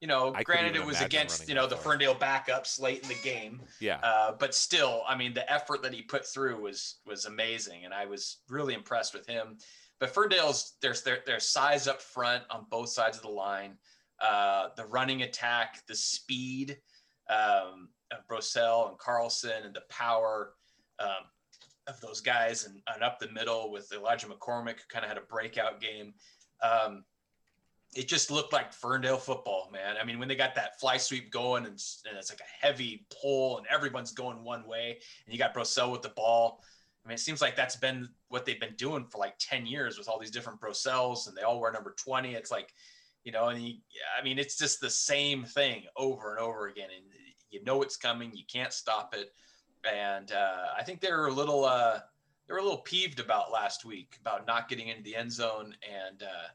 you 0.00 0.08
know, 0.08 0.34
I 0.34 0.42
granted, 0.42 0.76
it 0.76 0.84
was 0.84 1.00
against 1.00 1.48
you 1.48 1.54
know 1.54 1.66
the 1.66 1.76
far. 1.76 1.92
Ferndale 1.94 2.14
backups 2.14 2.78
late 2.78 3.02
in 3.02 3.08
the 3.08 3.14
game. 3.24 3.62
Yeah. 3.80 3.98
Uh, 4.02 4.32
but 4.38 4.54
still, 4.54 5.02
I 5.08 5.16
mean, 5.16 5.32
the 5.32 5.50
effort 5.50 5.82
that 5.82 5.94
he 5.94 6.02
put 6.02 6.26
through 6.26 6.60
was 6.60 6.96
was 7.06 7.24
amazing, 7.24 7.84
and 7.86 7.94
I 7.94 8.04
was 8.04 8.38
really 8.48 8.74
impressed 8.74 9.14
with 9.14 9.26
him. 9.26 9.56
But 10.04 10.12
Ferndale's 10.12 10.74
there's 10.82 11.00
their 11.00 11.20
their 11.24 11.40
size 11.40 11.88
up 11.88 12.02
front 12.02 12.44
on 12.50 12.66
both 12.68 12.90
sides 12.90 13.16
of 13.16 13.22
the 13.22 13.30
line, 13.30 13.78
uh, 14.20 14.68
the 14.76 14.84
running 14.84 15.22
attack, 15.22 15.80
the 15.88 15.94
speed 15.94 16.76
um, 17.30 17.88
of 18.12 18.18
Brosell 18.28 18.90
and 18.90 18.98
Carlson, 18.98 19.64
and 19.64 19.74
the 19.74 19.80
power 19.88 20.52
um, 20.98 21.24
of 21.86 21.98
those 22.02 22.20
guys, 22.20 22.66
and, 22.66 22.82
and 22.92 23.02
up 23.02 23.18
the 23.18 23.30
middle 23.30 23.72
with 23.72 23.90
Elijah 23.94 24.26
McCormick, 24.26 24.72
who 24.74 24.84
kind 24.90 25.06
of 25.06 25.08
had 25.08 25.16
a 25.16 25.22
breakout 25.22 25.80
game. 25.80 26.12
Um, 26.62 27.04
it 27.94 28.06
just 28.06 28.30
looked 28.30 28.52
like 28.52 28.74
Ferndale 28.74 29.16
football, 29.16 29.70
man. 29.72 29.96
I 29.98 30.04
mean, 30.04 30.18
when 30.18 30.28
they 30.28 30.36
got 30.36 30.54
that 30.56 30.78
fly 30.80 30.98
sweep 30.98 31.30
going 31.30 31.64
and, 31.64 31.82
and 32.06 32.18
it's 32.18 32.30
like 32.30 32.40
a 32.40 32.66
heavy 32.66 33.06
pull 33.22 33.56
and 33.56 33.66
everyone's 33.68 34.12
going 34.12 34.44
one 34.44 34.66
way 34.66 34.98
and 35.24 35.32
you 35.32 35.38
got 35.38 35.54
Brosell 35.54 35.92
with 35.92 36.02
the 36.02 36.10
ball. 36.10 36.62
I 37.04 37.08
mean, 37.08 37.14
it 37.14 37.20
seems 37.20 37.42
like 37.42 37.54
that's 37.54 37.76
been 37.76 38.08
what 38.28 38.46
they've 38.46 38.60
been 38.60 38.76
doing 38.76 39.04
for 39.04 39.18
like 39.18 39.34
10 39.38 39.66
years 39.66 39.98
with 39.98 40.08
all 40.08 40.18
these 40.18 40.30
different 40.30 40.60
Brosells 40.60 41.28
and 41.28 41.36
they 41.36 41.42
all 41.42 41.60
wear 41.60 41.70
number 41.70 41.94
20. 41.98 42.34
It's 42.34 42.50
like, 42.50 42.72
you 43.24 43.32
know, 43.32 43.48
and 43.48 43.62
you, 43.62 43.74
I 44.18 44.24
mean, 44.24 44.38
it's 44.38 44.56
just 44.56 44.80
the 44.80 44.90
same 44.90 45.44
thing 45.44 45.84
over 45.96 46.30
and 46.30 46.40
over 46.40 46.68
again. 46.68 46.88
And 46.94 47.04
you 47.50 47.62
know, 47.64 47.82
it's 47.82 47.96
coming, 47.96 48.32
you 48.34 48.44
can't 48.50 48.72
stop 48.72 49.14
it. 49.14 49.32
And 49.90 50.32
uh, 50.32 50.68
I 50.78 50.82
think 50.82 51.00
they 51.00 51.12
were 51.12 51.26
a 51.26 51.32
little, 51.32 51.64
uh, 51.64 52.00
they 52.46 52.54
were 52.54 52.60
a 52.60 52.62
little 52.62 52.78
peeved 52.78 53.20
about 53.20 53.52
last 53.52 53.84
week 53.84 54.16
about 54.20 54.46
not 54.46 54.68
getting 54.68 54.88
into 54.88 55.02
the 55.02 55.14
end 55.14 55.30
zone 55.30 55.76
and, 55.82 56.22
uh, 56.22 56.48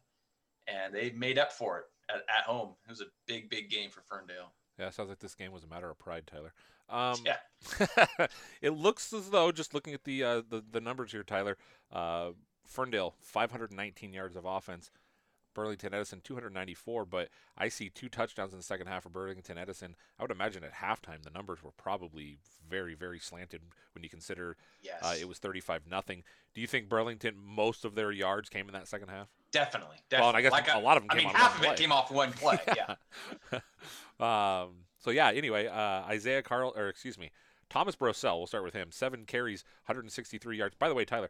and 0.67 0.93
they 0.93 1.11
made 1.11 1.37
up 1.37 1.51
for 1.51 1.79
it 1.79 1.85
at, 2.09 2.21
at 2.37 2.43
home. 2.45 2.73
It 2.87 2.89
was 2.89 3.01
a 3.01 3.05
big, 3.27 3.49
big 3.49 3.69
game 3.69 3.91
for 3.91 4.01
Ferndale. 4.01 4.53
Yeah, 4.79 4.87
it 4.87 4.93
sounds 4.93 5.09
like 5.09 5.19
this 5.19 5.35
game 5.35 5.51
was 5.51 5.63
a 5.63 5.67
matter 5.67 5.89
of 5.89 5.99
pride, 5.99 6.25
Tyler. 6.25 6.53
Um, 6.89 7.17
Yeah. 7.25 7.37
it 8.61 8.71
looks 8.71 9.11
as 9.13 9.29
though, 9.31 9.51
just 9.51 9.73
looking 9.73 9.93
at 9.93 10.03
the 10.05 10.23
uh, 10.23 10.41
the, 10.47 10.63
the 10.71 10.81
numbers 10.81 11.11
here, 11.11 11.23
Tyler, 11.23 11.57
uh, 11.91 12.29
Ferndale 12.65 13.15
519 13.19 14.13
yards 14.13 14.35
of 14.37 14.45
offense, 14.45 14.89
Burlington 15.53 15.93
Edison 15.93 16.21
294, 16.23 17.05
but 17.05 17.27
I 17.57 17.67
see 17.67 17.89
two 17.89 18.07
touchdowns 18.07 18.53
in 18.53 18.59
the 18.59 18.63
second 18.63 18.87
half 18.87 19.03
for 19.03 19.09
Burlington 19.09 19.57
Edison. 19.57 19.95
I 20.17 20.23
would 20.23 20.31
imagine 20.31 20.63
at 20.63 20.75
halftime 20.75 21.21
the 21.23 21.31
numbers 21.31 21.61
were 21.61 21.71
probably 21.71 22.37
very 22.69 22.93
very 22.95 23.19
slanted 23.19 23.61
when 23.93 24.03
you 24.03 24.09
consider 24.09 24.55
Yes. 24.81 24.99
uh, 25.03 25.15
it 25.19 25.27
was 25.27 25.39
35 25.39 25.81
nothing. 25.85 26.23
Do 26.53 26.61
you 26.61 26.67
think 26.67 26.87
Burlington 26.87 27.35
most 27.37 27.83
of 27.83 27.93
their 27.95 28.11
yards 28.11 28.47
came 28.49 28.67
in 28.67 28.73
that 28.73 28.87
second 28.87 29.09
half? 29.09 29.27
Definitely. 29.51 29.97
Well, 30.11 30.21
definitely. 30.21 30.27
and 30.29 30.37
I 30.37 30.41
guess 30.43 30.51
Like 30.51 30.73
a 30.73 30.79
lot 30.79 30.95
of 30.97 31.03
them 31.03 31.09
I 31.11 31.15
mean, 31.15 31.27
half 31.27 31.57
of 31.57 31.63
it 31.63 31.67
play. 31.67 31.75
came 31.75 31.91
off 31.91 32.09
one 32.11 32.31
play. 32.31 32.59
Yeah. 32.75 32.95
um, 34.63 34.75
so 34.99 35.11
yeah. 35.11 35.31
Anyway, 35.31 35.67
uh, 35.67 36.03
Isaiah 36.07 36.41
Carl, 36.43 36.73
or 36.75 36.87
excuse 36.89 37.17
me, 37.17 37.31
Thomas 37.69 37.95
Brosell. 37.95 38.37
We'll 38.37 38.47
start 38.47 38.63
with 38.63 38.73
him. 38.73 38.89
Seven 38.91 39.25
carries, 39.25 39.63
163 39.85 40.57
yards. 40.57 40.75
By 40.77 40.89
the 40.89 40.95
way, 40.95 41.05
Tyler, 41.05 41.29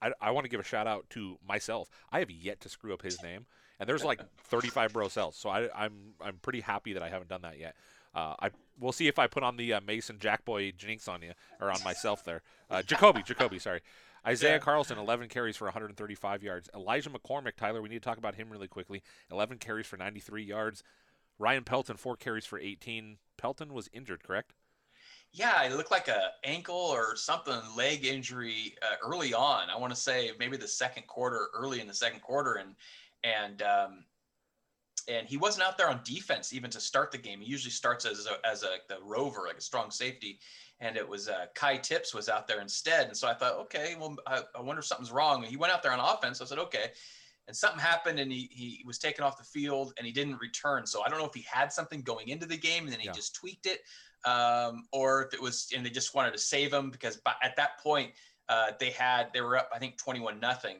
I, 0.00 0.12
I 0.20 0.30
want 0.30 0.44
to 0.44 0.50
give 0.50 0.60
a 0.60 0.64
shout 0.64 0.86
out 0.86 1.08
to 1.10 1.38
myself. 1.46 1.88
I 2.12 2.18
have 2.20 2.30
yet 2.30 2.60
to 2.60 2.68
screw 2.68 2.92
up 2.92 3.02
his 3.02 3.22
name, 3.22 3.46
and 3.80 3.88
there's 3.88 4.04
like 4.04 4.20
35 4.44 4.92
Brosells, 4.92 5.34
so 5.34 5.48
I, 5.48 5.68
I'm 5.74 6.14
I'm 6.20 6.36
pretty 6.42 6.60
happy 6.60 6.92
that 6.92 7.02
I 7.02 7.08
haven't 7.08 7.28
done 7.28 7.42
that 7.42 7.58
yet. 7.58 7.74
Uh, 8.14 8.34
I 8.40 8.50
we'll 8.80 8.92
see 8.92 9.08
if 9.08 9.18
I 9.18 9.26
put 9.26 9.42
on 9.42 9.56
the 9.56 9.74
uh, 9.74 9.80
Mason 9.80 10.16
Jackboy 10.18 10.76
jinx 10.76 11.06
on 11.08 11.22
you 11.22 11.32
or 11.60 11.70
on 11.70 11.82
myself 11.84 12.24
there. 12.24 12.42
Uh, 12.70 12.82
Jacoby, 12.82 13.22
Jacoby, 13.22 13.58
sorry. 13.58 13.80
Isaiah 14.26 14.54
Yeah. 14.54 14.58
Carlson, 14.58 14.98
11 14.98 15.28
carries 15.28 15.56
for 15.56 15.66
135 15.66 16.42
yards. 16.42 16.68
Elijah 16.74 17.10
McCormick, 17.10 17.54
Tyler, 17.56 17.80
we 17.80 17.88
need 17.88 18.02
to 18.02 18.08
talk 18.08 18.18
about 18.18 18.34
him 18.34 18.50
really 18.50 18.66
quickly. 18.66 19.02
11 19.30 19.58
carries 19.58 19.86
for 19.86 19.96
93 19.96 20.42
yards. 20.42 20.82
Ryan 21.38 21.64
Pelton, 21.64 21.96
four 21.96 22.16
carries 22.16 22.46
for 22.46 22.58
18. 22.58 23.18
Pelton 23.36 23.72
was 23.72 23.88
injured, 23.92 24.22
correct? 24.22 24.54
Yeah, 25.32 25.62
it 25.64 25.72
looked 25.76 25.90
like 25.90 26.08
a 26.08 26.30
ankle 26.44 26.76
or 26.76 27.14
something, 27.16 27.60
leg 27.76 28.06
injury 28.06 28.74
uh, 28.82 28.96
early 29.06 29.34
on. 29.34 29.68
I 29.68 29.76
want 29.76 29.94
to 29.94 30.00
say 30.00 30.30
maybe 30.38 30.56
the 30.56 30.68
second 30.68 31.06
quarter, 31.06 31.48
early 31.54 31.80
in 31.80 31.86
the 31.86 31.94
second 31.94 32.20
quarter, 32.22 32.54
and 32.54 32.74
and 33.22 33.60
um, 33.60 34.04
and 35.08 35.28
he 35.28 35.36
wasn't 35.36 35.66
out 35.66 35.76
there 35.76 35.90
on 35.90 36.00
defense 36.04 36.52
even 36.52 36.70
to 36.70 36.80
start 36.80 37.12
the 37.12 37.18
game. 37.18 37.40
He 37.40 37.50
usually 37.50 37.70
starts 37.70 38.06
as 38.06 38.26
a, 38.26 38.46
as 38.46 38.62
a 38.62 38.76
the 38.88 38.98
rover, 39.02 39.42
like 39.46 39.58
a 39.58 39.60
strong 39.60 39.90
safety, 39.90 40.38
and 40.80 40.96
it 40.96 41.06
was 41.06 41.28
uh, 41.28 41.46
Kai 41.54 41.76
Tips 41.78 42.14
was 42.14 42.28
out 42.28 42.46
there 42.46 42.60
instead. 42.60 43.08
And 43.08 43.16
so 43.16 43.28
I 43.28 43.34
thought, 43.34 43.56
okay, 43.56 43.94
well, 43.98 44.16
I, 44.26 44.40
I 44.56 44.60
wonder 44.60 44.80
if 44.80 44.86
something's 44.86 45.12
wrong. 45.12 45.42
And 45.42 45.50
he 45.50 45.56
went 45.56 45.72
out 45.72 45.82
there 45.82 45.92
on 45.92 46.00
offense. 46.00 46.40
I 46.40 46.44
said, 46.44 46.58
okay. 46.58 46.92
And 47.48 47.56
something 47.56 47.78
happened, 47.78 48.18
and 48.18 48.30
he 48.32 48.48
he 48.52 48.82
was 48.86 48.98
taken 48.98 49.22
off 49.24 49.38
the 49.38 49.44
field, 49.44 49.92
and 49.98 50.06
he 50.06 50.12
didn't 50.12 50.38
return. 50.40 50.86
So 50.86 51.02
I 51.04 51.08
don't 51.08 51.18
know 51.18 51.26
if 51.26 51.34
he 51.34 51.42
had 51.50 51.72
something 51.72 52.02
going 52.02 52.28
into 52.28 52.44
the 52.46 52.56
game, 52.56 52.84
and 52.84 52.92
then 52.92 52.98
he 53.00 53.06
Yeah. 53.06 53.12
just 53.12 53.34
tweaked 53.36 53.66
it. 53.66 53.82
um, 54.24 54.88
or 54.90 55.24
if 55.26 55.34
it 55.34 55.40
was 55.40 55.68
and 55.72 55.86
they 55.86 55.90
just 55.90 56.12
wanted 56.12 56.32
to 56.32 56.38
save 56.38 56.72
him 56.72 56.90
because 56.90 57.16
by, 57.18 57.32
at 57.44 57.54
that 57.54 57.78
point 57.80 58.10
uh, 58.48 58.72
they 58.80 58.90
had 58.90 59.32
they 59.32 59.40
were 59.40 59.56
up 59.56 59.70
I 59.72 59.78
think 59.78 59.96
twenty 59.98 60.18
one 60.18 60.40
nothing. 60.40 60.78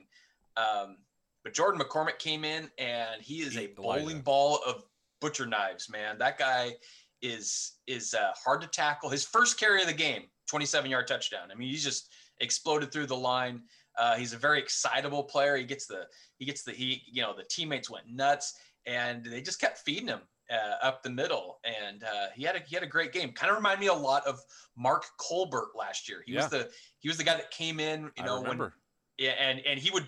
Um, 0.57 0.97
but 1.45 1.55
Jordan 1.55 1.81
McCormick 1.81 2.19
came 2.19 2.45
in 2.45 2.69
and 2.79 3.23
he 3.23 3.43
is 3.43 3.57
a 3.57 3.69
bowling 3.69 4.21
ball 4.23 4.59
of 4.67 4.83
butcher 5.21 5.47
knives, 5.47 5.89
man. 5.89 6.19
That 6.19 6.39
guy 6.39 6.75
is 7.23 7.75
is 7.87 8.14
uh, 8.14 8.33
hard 8.45 8.62
to 8.62 8.67
tackle. 8.67 9.11
His 9.11 9.25
first 9.25 9.61
carry 9.61 9.81
of 9.81 9.87
the 9.87 9.95
game, 9.95 10.25
27 10.49 10.91
yard 10.91 11.07
touchdown. 11.07 11.51
I 11.53 11.55
mean, 11.55 11.69
he's 11.69 11.85
just 11.85 12.11
exploded 12.41 12.91
through 12.91 13.07
the 13.07 13.17
line. 13.17 13.62
Uh, 13.99 14.17
he's 14.17 14.33
a 14.33 14.39
very 14.39 14.59
excitable 14.59 15.25
player. 15.25 15.57
He 15.57 15.65
gets 15.65 15.87
the 15.87 16.07
he 16.39 16.45
gets 16.45 16.63
the 16.63 16.73
he 16.73 17.03
you 17.07 17.23
know 17.23 17.35
the 17.35 17.45
teammates 17.45 17.91
went 17.91 18.09
nuts 18.09 18.55
and 18.87 19.25
they 19.25 19.43
just 19.43 19.61
kept 19.61 19.79
feeding 19.79 20.09
him 20.09 20.21
uh, 20.51 20.77
up 20.87 21.03
the 21.03 21.11
middle, 21.11 21.59
and 21.65 22.05
uh, 22.05 22.27
he 22.35 22.45
had 22.45 22.57
a 22.57 22.61
he 22.61 22.75
had 22.75 22.85
a 22.85 22.89
great 22.89 23.13
game. 23.13 23.33
Kind 23.33 23.51
of 23.51 23.57
remind 23.57 23.81
me 23.81 23.89
a 23.89 23.95
lot 23.95 24.27
of 24.27 24.41
Mark 24.77 25.05
Colbert 25.19 25.71
last 25.75 26.09
year. 26.09 26.23
He 26.25 26.33
Yeah. 26.33 26.43
was 26.43 26.51
the 26.51 26.71
he 27.01 27.09
was 27.09 27.19
the 27.19 27.25
guy 27.25 27.35
that 27.35 27.51
came 27.51 27.81
in, 27.81 28.11
you 28.17 28.23
know, 28.23 28.41
when 28.41 28.73
yeah, 29.19 29.33
and 29.33 29.61
and 29.67 29.79
he 29.79 29.91
would 29.91 30.07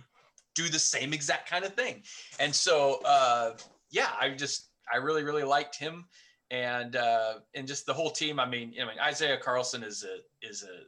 do 0.54 0.68
the 0.68 0.78
same 0.78 1.12
exact 1.12 1.48
kind 1.48 1.64
of 1.64 1.74
thing. 1.74 2.02
And 2.38 2.54
so 2.54 3.00
uh, 3.04 3.56
yeah, 3.90 4.10
I 4.20 4.30
just 4.30 4.70
I 4.92 4.98
really 4.98 5.24
really 5.24 5.44
liked 5.44 5.76
him, 5.76 6.06
and 6.50 6.94
uh, 6.94 7.40
and 7.54 7.66
just 7.66 7.86
the 7.86 7.94
whole 7.94 8.10
team. 8.10 8.38
I 8.38 8.46
mean, 8.46 8.74
I 8.80 8.84
mean 8.84 8.98
Isaiah 9.00 9.38
Carlson 9.38 9.82
is 9.82 10.04
a 10.04 10.18
is 10.46 10.62
a 10.62 10.84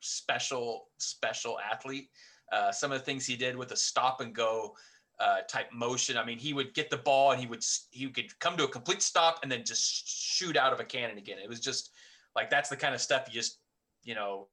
special 0.00 0.88
special 0.98 1.58
athlete. 1.60 2.08
Uh, 2.52 2.70
some 2.72 2.92
of 2.92 2.98
the 2.98 3.04
things 3.04 3.26
he 3.26 3.36
did 3.36 3.56
with 3.56 3.72
a 3.72 3.76
stop 3.76 4.20
and 4.20 4.34
go 4.34 4.76
uh, 5.18 5.40
type 5.48 5.72
motion. 5.72 6.16
I 6.16 6.24
mean, 6.24 6.38
he 6.38 6.52
would 6.52 6.74
get 6.74 6.90
the 6.90 6.98
ball 6.98 7.32
and 7.32 7.40
he 7.40 7.46
would 7.46 7.64
he 7.90 8.08
could 8.10 8.38
come 8.38 8.56
to 8.56 8.64
a 8.64 8.68
complete 8.68 9.02
stop 9.02 9.40
and 9.42 9.50
then 9.50 9.64
just 9.64 10.06
shoot 10.08 10.56
out 10.56 10.72
of 10.72 10.80
a 10.80 10.84
cannon 10.84 11.18
again. 11.18 11.38
It 11.42 11.48
was 11.48 11.60
just 11.60 11.90
like 12.34 12.50
that's 12.50 12.68
the 12.68 12.76
kind 12.76 12.94
of 12.94 13.00
stuff 13.00 13.26
you 13.28 13.34
just 13.34 13.58
you 14.04 14.14
know 14.14 14.48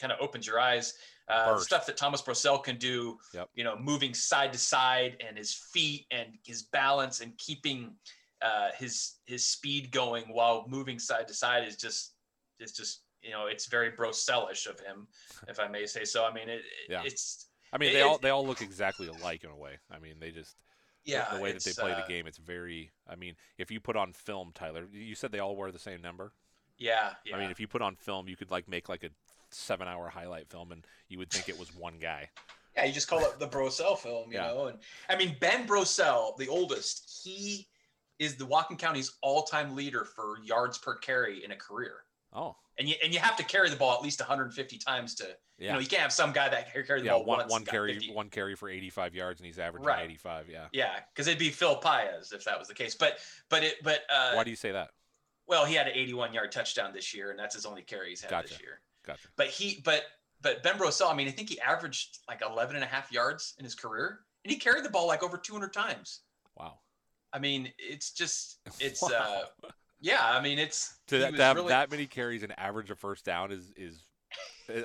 kind 0.00 0.12
of 0.12 0.18
opens 0.20 0.46
your 0.46 0.60
eyes. 0.60 0.94
Uh, 1.28 1.58
stuff 1.58 1.84
that 1.84 1.98
Thomas 1.98 2.22
Brosell 2.22 2.64
can 2.64 2.78
do, 2.78 3.18
Yep. 3.34 3.50
you 3.54 3.62
know, 3.62 3.76
moving 3.78 4.14
side 4.14 4.50
to 4.54 4.58
side 4.58 5.22
and 5.26 5.36
his 5.36 5.52
feet 5.52 6.06
and 6.10 6.28
his 6.42 6.62
balance 6.62 7.20
and 7.20 7.36
keeping 7.36 7.92
uh, 8.40 8.70
his 8.78 9.16
his 9.26 9.44
speed 9.44 9.90
going 9.90 10.24
while 10.32 10.64
moving 10.68 10.98
side 10.98 11.28
to 11.28 11.34
side 11.34 11.68
is 11.68 11.76
just 11.76 12.14
it's 12.60 12.72
just 12.72 13.02
you 13.22 13.30
know 13.30 13.46
it's 13.46 13.66
very 13.66 13.90
Brosellish 13.92 14.66
of 14.66 14.78
him, 14.80 15.06
if 15.48 15.58
I 15.60 15.68
may 15.68 15.86
say 15.86 16.04
so. 16.04 16.24
I 16.24 16.32
mean, 16.32 16.48
it, 16.48 16.62
Yeah. 16.88 17.02
it's 17.04 17.48
I 17.72 17.78
mean, 17.78 17.90
it- 17.90 17.94
they 17.94 18.02
all 18.02 18.18
they 18.18 18.30
all 18.30 18.46
look 18.46 18.60
exactly 18.62 19.08
alike 19.08 19.44
in 19.44 19.50
a 19.50 19.56
way. 19.56 19.78
I 19.90 19.98
mean, 19.98 20.14
they 20.20 20.30
just 20.30 20.56
Yeah, 21.04 21.26
the 21.34 21.40
way 21.40 21.52
that 21.52 21.64
they 21.64 21.72
play 21.72 21.92
uh, 21.92 21.96
the 22.06 22.12
game. 22.12 22.26
It's 22.26 22.38
very. 22.38 22.90
I 23.08 23.16
mean, 23.16 23.34
if 23.58 23.70
you 23.70 23.80
put 23.80 23.96
on 23.96 24.12
film, 24.12 24.52
Tyler, 24.54 24.86
you 24.92 25.14
said 25.14 25.32
they 25.32 25.38
all 25.38 25.56
wear 25.56 25.70
the 25.72 25.78
same 25.78 26.00
number. 26.02 26.32
yeah 26.78 27.10
yeah. 27.24 27.36
I 27.36 27.40
mean, 27.40 27.50
if 27.50 27.58
you 27.60 27.66
put 27.68 27.82
on 27.82 27.96
film, 27.96 28.28
you 28.28 28.36
could 28.36 28.50
like 28.50 28.68
make 28.68 28.88
like 28.88 29.04
a 29.04 29.10
seven-hour 29.50 30.08
highlight 30.10 30.48
film, 30.48 30.72
and 30.72 30.84
you 31.08 31.18
would 31.18 31.30
think 31.30 31.48
it 31.48 31.58
was 31.58 31.74
one 31.74 31.94
guy. 32.00 32.28
Yeah, 32.76 32.84
you 32.84 32.92
just 32.92 33.08
call 33.08 33.20
it 33.24 33.38
the 33.40 33.48
Brosell 33.48 33.98
film, 33.98 34.30
you 34.30 34.38
Yeah. 34.38 34.48
know. 34.48 34.66
And 34.66 34.78
I 35.08 35.16
mean, 35.16 35.36
Ben 35.40 35.66
Brosell, 35.66 36.36
the 36.36 36.48
oldest, 36.48 37.22
he 37.24 37.66
is 38.18 38.36
the 38.36 38.44
Whatcom 38.46 38.78
County's 38.78 39.16
all-time 39.22 39.74
leader 39.74 40.04
for 40.04 40.36
yards 40.44 40.76
per 40.78 40.96
carry 40.96 41.44
in 41.44 41.50
a 41.52 41.56
career. 41.56 41.96
Oh, 42.32 42.56
And 42.78 42.88
you 42.88 42.94
and 43.02 43.12
you 43.12 43.20
have 43.20 43.36
to 43.36 43.42
carry 43.44 43.70
the 43.70 43.76
ball 43.76 43.94
at 43.94 44.02
least 44.02 44.20
150 44.20 44.78
times 44.78 45.14
to, 45.16 45.24
you 45.24 45.66
Yeah. 45.66 45.72
know, 45.74 45.78
you 45.78 45.86
can't 45.86 46.02
have 46.02 46.12
some 46.12 46.32
guy 46.32 46.48
that 46.48 46.72
carry 46.72 47.00
the 47.00 47.06
yeah, 47.06 47.12
ball 47.12 47.24
one 47.24 47.38
once 47.40 47.50
one 47.50 47.64
carry 47.64 47.94
50. 47.94 48.12
one 48.12 48.28
carry 48.30 48.54
for 48.54 48.68
85 48.68 49.14
yards, 49.14 49.40
and 49.40 49.46
he's 49.46 49.58
averaging 49.58 49.86
Right. 49.86 50.04
85. 50.04 50.48
Yeah. 50.48 50.68
Yeah, 50.72 51.00
because 51.12 51.26
it'd 51.26 51.38
be 51.38 51.50
Phil 51.50 51.76
Paez 51.76 52.32
if 52.32 52.44
that 52.44 52.58
was 52.58 52.68
the 52.68 52.74
case. 52.74 52.94
But 52.94 53.18
but 53.48 53.64
it 53.64 53.82
but 53.82 54.02
uh, 54.10 54.32
Why 54.34 54.44
do 54.44 54.50
you 54.50 54.56
say 54.56 54.72
that? 54.72 54.90
well, 55.46 55.64
he 55.64 55.74
had 55.74 55.86
an 55.88 55.94
81 55.94 56.34
yard 56.34 56.52
touchdown 56.52 56.92
this 56.92 57.14
year, 57.14 57.30
and 57.30 57.38
that's 57.38 57.54
his 57.54 57.64
only 57.66 57.82
carry 57.82 58.10
he's 58.10 58.20
had 58.20 58.30
Gotcha. 58.30 58.48
this 58.50 58.60
year. 58.60 58.80
Gotcha. 59.06 59.28
But 59.36 59.48
he 59.48 59.80
but 59.84 60.02
but 60.40 60.62
Ben 60.62 60.76
Brosell, 60.78 61.10
I 61.10 61.14
mean, 61.16 61.26
I 61.26 61.32
think 61.32 61.48
he 61.48 61.58
averaged 61.60 62.18
like 62.28 62.42
11 62.42 62.76
and 62.76 62.84
a 62.84 62.88
half 62.88 63.10
yards 63.10 63.54
in 63.58 63.64
his 63.64 63.74
career, 63.74 64.20
and 64.44 64.52
he 64.52 64.58
carried 64.58 64.84
the 64.84 64.90
ball 64.90 65.06
like 65.08 65.22
over 65.24 65.36
200 65.38 65.72
times. 65.72 66.20
Wow. 66.56 66.78
I 67.32 67.38
mean, 67.38 67.72
it's 67.78 68.12
just 68.12 68.60
it's 68.78 69.02
uh 69.10 69.46
yeah, 70.00 70.20
I 70.22 70.40
mean 70.40 70.58
it's 70.58 70.94
To, 71.08 71.18
that, 71.18 71.34
to 71.36 71.42
have 71.42 71.56
really- 71.56 71.68
that 71.68 71.90
many 71.90 72.06
carries 72.06 72.42
and 72.42 72.58
average 72.58 72.90
a 72.90 72.94
first 72.94 73.24
down 73.24 73.52
is 73.52 73.70
is, 73.76 74.02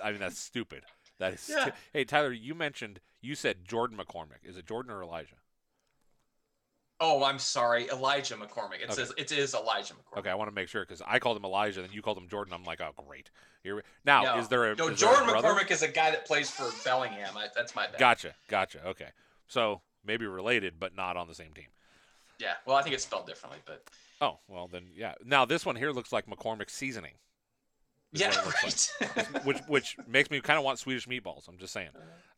I 0.03 0.11
mean, 0.11 0.19
that's 0.19 0.39
stupid. 0.39 0.83
That 1.19 1.33
is. 1.33 1.49
Yeah. 1.49 1.63
stu- 1.63 1.71
hey, 1.93 2.05
Tyler, 2.05 2.31
you 2.31 2.55
mentioned 2.55 2.99
you 3.21 3.35
said 3.35 3.65
Jordan 3.65 3.97
McCormick. 3.97 4.43
Is 4.43 4.57
it 4.57 4.65
Jordan 4.65 4.91
or 4.91 5.03
Elijah? 5.03 5.35
Oh, 6.99 7.23
I'm 7.23 7.39
sorry, 7.39 7.89
Elijah 7.89 8.35
McCormick. 8.35 8.75
It 8.81 8.85
Okay. 8.85 8.93
says 8.93 9.11
it 9.17 9.31
is 9.31 9.53
Elijah 9.53 9.93
McCormick. 9.93 10.19
Okay, 10.19 10.29
I 10.29 10.35
want 10.35 10.49
to 10.49 10.55
make 10.55 10.69
sure 10.69 10.83
because 10.83 11.01
I 11.05 11.19
called 11.19 11.35
him 11.35 11.43
Elijah, 11.43 11.81
then 11.81 11.89
you 11.91 12.01
called 12.01 12.17
him 12.17 12.29
Jordan. 12.29 12.53
I'm 12.53 12.63
like, 12.63 12.79
oh, 12.81 12.91
great. 13.07 13.29
Here, 13.63 13.83
now 14.05 14.23
no, 14.23 14.37
is 14.37 14.47
there 14.47 14.71
a 14.71 14.75
no? 14.75 14.85
there 14.85 14.93
a 14.93 14.95
Jordan? 14.95 15.27
McCormick 15.29 15.69
is 15.71 15.81
a 15.81 15.87
guy 15.87 16.11
that 16.11 16.25
plays 16.25 16.49
for 16.49 16.69
Bellingham. 16.85 17.35
I, 17.35 17.47
that's 17.55 17.75
my 17.75 17.87
bad. 17.87 17.99
Gotcha, 17.99 18.35
gotcha. 18.47 18.85
Okay, 18.87 19.09
so 19.47 19.81
maybe 20.05 20.25
related, 20.27 20.75
but 20.79 20.95
not 20.95 21.17
on 21.17 21.27
the 21.27 21.35
same 21.35 21.51
team. 21.53 21.67
Yeah. 22.39 22.53
Well, 22.65 22.75
I 22.77 22.83
think 22.83 22.95
it's 22.95 23.03
spelled 23.03 23.27
differently, 23.27 23.59
but 23.65 23.83
Oh 24.23 24.39
well, 24.47 24.69
then 24.71 24.85
yeah. 24.95 25.15
Now 25.25 25.43
this 25.43 25.65
one 25.65 25.75
here 25.75 25.91
looks 25.91 26.13
like 26.13 26.27
McCormick 26.27 26.69
seasoning. 26.69 27.13
yeah, 28.13 28.29
what 28.29 28.37
it 28.37 28.45
looks 28.45 28.93
right. 29.01 29.17
like. 29.17 29.45
which 29.45 29.57
which 29.67 29.97
makes 30.07 30.31
me 30.31 30.39
kind 30.39 30.57
of 30.57 30.63
want 30.63 30.79
Swedish 30.79 31.07
meatballs. 31.07 31.49
I'm 31.49 31.57
just 31.57 31.73
saying. 31.73 31.89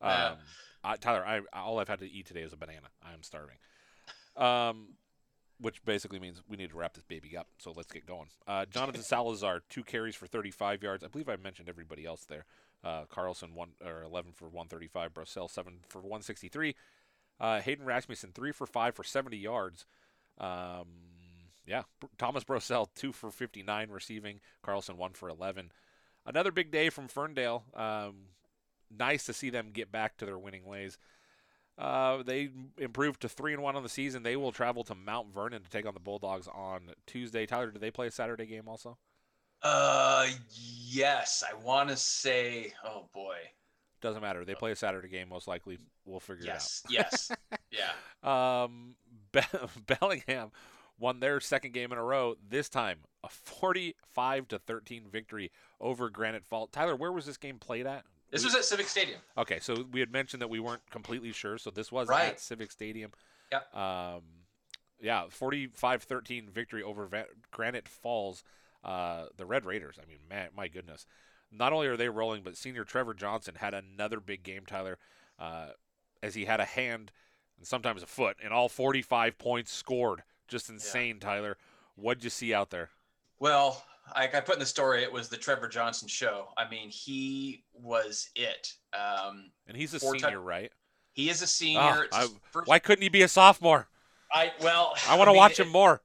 Um, 0.02 0.10
Yeah. 0.10 0.36
I, 0.84 0.96
Tyler, 0.98 1.26
I 1.26 1.42
all 1.54 1.80
I've 1.80 1.88
had 1.88 2.00
to 2.00 2.10
eat 2.10 2.26
today 2.26 2.42
is 2.42 2.54
a 2.54 2.58
banana. 2.58 2.88
I 3.04 3.14
am 3.14 3.22
starving. 3.22 3.58
Um, 4.36 4.96
which 5.60 5.84
basically 5.86 6.20
means 6.20 6.42
we 6.50 6.58
need 6.58 6.72
to 6.72 6.78
wrap 6.78 6.94
this 6.94 7.04
baby 7.04 7.38
up. 7.38 7.48
So 7.60 7.72
let's 7.76 7.92
get 7.92 8.06
going. 8.06 8.28
Uh, 8.46 8.66
Jonathan 8.66 9.02
Salazar, 9.02 9.62
two 9.70 9.84
carries 9.84 10.16
for 10.16 10.28
35 10.28 10.84
yards. 10.84 11.04
I 11.04 11.08
believe 11.08 11.30
I 11.30 11.38
mentioned 11.38 11.70
everybody 11.70 12.06
else 12.06 12.26
there. 12.26 12.46
Uh, 12.84 13.06
Carlson 13.10 13.56
one 13.56 13.70
or 13.84 14.04
11 14.04 14.34
for 14.34 14.46
135. 14.46 15.14
Brosell 15.14 15.50
seven 15.50 15.80
for 15.88 16.00
163. 16.00 16.76
Uh, 17.40 17.62
Hayden 17.62 17.86
Rasmussen 17.86 18.32
three 18.34 18.52
for 18.52 18.66
five 18.66 18.96
for 18.96 19.04
70 19.04 19.38
yards. 19.38 19.86
Um, 20.38 20.88
yeah, 21.68 21.84
Thomas 22.18 22.44
Brosell 22.44 22.88
two 22.96 23.12
for 23.12 23.32
59 23.32 23.90
receiving. 23.90 24.40
Carlson 24.62 24.98
one 24.98 25.14
for 25.14 25.30
11. 25.30 25.72
Another 26.26 26.52
big 26.52 26.72
day 26.72 26.90
from 26.90 27.08
Ferndale. 27.08 27.64
Um, 27.74 28.30
nice 28.96 29.26
to 29.26 29.34
see 29.34 29.50
them 29.50 29.70
get 29.72 29.92
back 29.92 30.18
to 30.18 30.26
their 30.26 30.38
winning 30.38 30.66
ways. 30.66 30.98
Uh, 31.78 32.24
they 32.24 32.50
improved 32.78 33.22
to 33.22 33.30
three 33.30 33.54
and 33.54 33.62
one 33.62 33.76
on 33.76 33.84
the 33.84 33.90
season. 33.90 34.24
They 34.24 34.38
will 34.38 34.52
travel 34.52 34.84
to 34.86 34.96
Mount 34.96 35.34
Vernon 35.34 35.62
to 35.62 35.70
take 35.70 35.86
on 35.86 35.94
the 35.94 36.00
Bulldogs 36.00 36.48
on 36.48 36.92
Tuesday. 37.06 37.46
Tyler, 37.46 37.70
do 37.72 37.80
they 37.80 37.92
play 37.92 38.08
a 38.08 38.12
Saturday 38.12 38.46
game 38.46 38.68
also? 38.68 38.98
Uh, 39.62 40.28
yes, 40.50 41.44
I 41.50 41.54
want 41.56 41.90
to 41.90 41.98
say. 41.98 42.74
Oh 42.84 43.08
boy. 43.14 43.36
Doesn't 44.02 44.22
matter. 44.22 44.46
They 44.46 44.56
play 44.56 44.72
a 44.72 44.76
Saturday 44.76 45.10
game 45.10 45.30
most 45.30 45.48
likely. 45.48 45.80
We'll 46.06 46.20
figure 46.20 46.46
it 46.46 46.50
out. 46.50 46.56
Yes. 46.56 46.84
Yes. 46.90 47.32
yeah. 47.72 48.64
Um, 48.64 48.96
Be- 49.32 49.42
Bellingham 50.00 50.52
won 51.00 51.20
their 51.20 51.40
second 51.40 51.74
game 51.74 51.92
in 51.92 51.98
a 51.98 52.04
row. 52.04 52.36
This 52.48 52.70
time, 52.70 53.00
a 53.24 53.30
45 53.30 54.48
to 54.50 54.60
13 54.60 55.04
victory 55.12 55.52
over 55.80 56.10
Granite 56.10 56.46
Falls. 56.46 56.70
Tyler, 56.72 56.96
where 56.96 57.12
was 57.12 57.26
this 57.26 57.38
game 57.38 57.60
played 57.60 57.86
at? 57.86 58.06
This 58.32 58.42
We- 58.42 58.48
was 58.48 58.56
at 58.56 58.66
Civic 58.66 58.88
Stadium. 58.88 59.22
Okay, 59.38 59.60
so 59.60 59.84
we 59.92 60.00
had 60.00 60.12
mentioned 60.12 60.42
that 60.42 60.48
we 60.50 60.60
weren't 60.60 60.90
completely 60.90 61.32
sure, 61.32 61.58
so 61.58 61.70
this 61.70 61.92
was 61.92 62.08
Right. 62.08 62.30
at 62.30 62.40
Civic 62.40 62.72
Stadium. 62.72 63.12
Yep. 63.52 63.76
Um, 63.76 64.24
yeah, 65.00 65.26
45-13 65.30 66.50
victory 66.50 66.82
over 66.82 67.06
Va- 67.08 67.28
Granite 67.52 67.88
Falls, 67.88 68.44
uh, 68.84 69.28
the 69.38 69.46
Red 69.46 69.66
Raiders. 69.66 70.00
I 70.02 70.06
mean, 70.06 70.20
man, 70.28 70.50
my 70.56 70.68
goodness. 70.68 71.06
Not 71.52 71.74
only 71.74 71.88
are 71.88 71.98
they 71.98 72.10
rolling, 72.10 72.42
but 72.44 72.58
senior 72.58 72.84
Trevor 72.84 73.14
Johnson 73.14 73.56
had 73.56 73.74
another 73.74 74.20
big 74.20 74.44
game, 74.44 74.66
Tyler, 74.66 74.98
uh, 75.38 75.70
as 76.24 76.36
he 76.36 76.46
had 76.46 76.60
a 76.60 76.66
hand 76.66 77.12
and 77.58 77.68
sometimes 77.68 78.02
a 78.04 78.08
foot, 78.08 78.38
and 78.44 78.52
all 78.54 78.68
45 78.68 79.38
points 79.38 79.72
scored. 79.72 80.24
Just 80.48 80.70
insane, 80.70 81.20
Tyler. 81.20 81.58
What'd 81.96 82.24
you 82.24 82.30
see 82.30 82.54
out 82.54 82.70
there? 82.70 82.90
Well, 83.40 83.84
like 84.16 84.36
I 84.36 84.40
put 84.42 84.56
in 84.56 84.60
the 84.60 84.66
story, 84.66 85.04
it 85.04 85.12
was 85.12 85.30
the 85.30 85.38
Trevor 85.38 85.68
Johnson 85.68 86.08
show. 86.08 86.50
I 86.58 86.70
mean, 86.70 86.90
he 86.90 87.64
was 87.74 88.30
it. 88.36 88.74
Um, 88.94 89.52
And 89.68 89.76
he's 89.76 89.94
a 89.94 90.00
senior, 90.00 90.40
right? 90.42 90.72
He 91.14 91.30
is 91.30 91.42
a 91.42 91.48
senior. 91.48 91.80
Ah, 91.82 92.02
It's 92.02 92.16
I- 92.18 92.28
first- 92.52 92.68
why 92.68 92.80
couldn't 92.80 93.02
he 93.02 93.10
be 93.10 93.22
a 93.24 93.28
sophomore? 93.28 93.88
I 94.34 94.52
well, 94.62 94.96
I 95.08 95.16
want 95.16 95.28
to 95.28 95.32
mean, 95.32 95.38
watch 95.38 95.60
if- 95.60 95.66
him 95.66 95.72
more. 95.72 96.02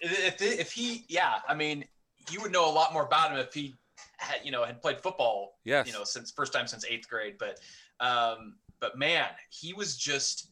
If, 0.00 0.42
if 0.42 0.72
he, 0.72 1.04
yeah, 1.08 1.40
I 1.48 1.54
mean, 1.54 1.86
you 2.30 2.40
would 2.42 2.52
know 2.52 2.68
a 2.68 2.72
lot 2.72 2.92
more 2.92 3.04
about 3.04 3.30
him 3.32 3.38
if 3.38 3.54
he 3.54 3.74
had, 4.18 4.40
you 4.44 4.50
know, 4.50 4.64
had 4.64 4.82
played 4.82 5.00
football. 5.00 5.58
Yes. 5.64 5.86
You 5.86 5.92
know, 5.94 6.04
since 6.04 6.30
first 6.30 6.52
time 6.52 6.66
since 6.66 6.84
eighth 6.84 7.08
grade, 7.08 7.36
but, 7.38 7.60
um, 8.00 8.56
but 8.80 8.98
man, 8.98 9.28
he 9.50 9.72
was 9.72 9.96
just, 9.96 10.50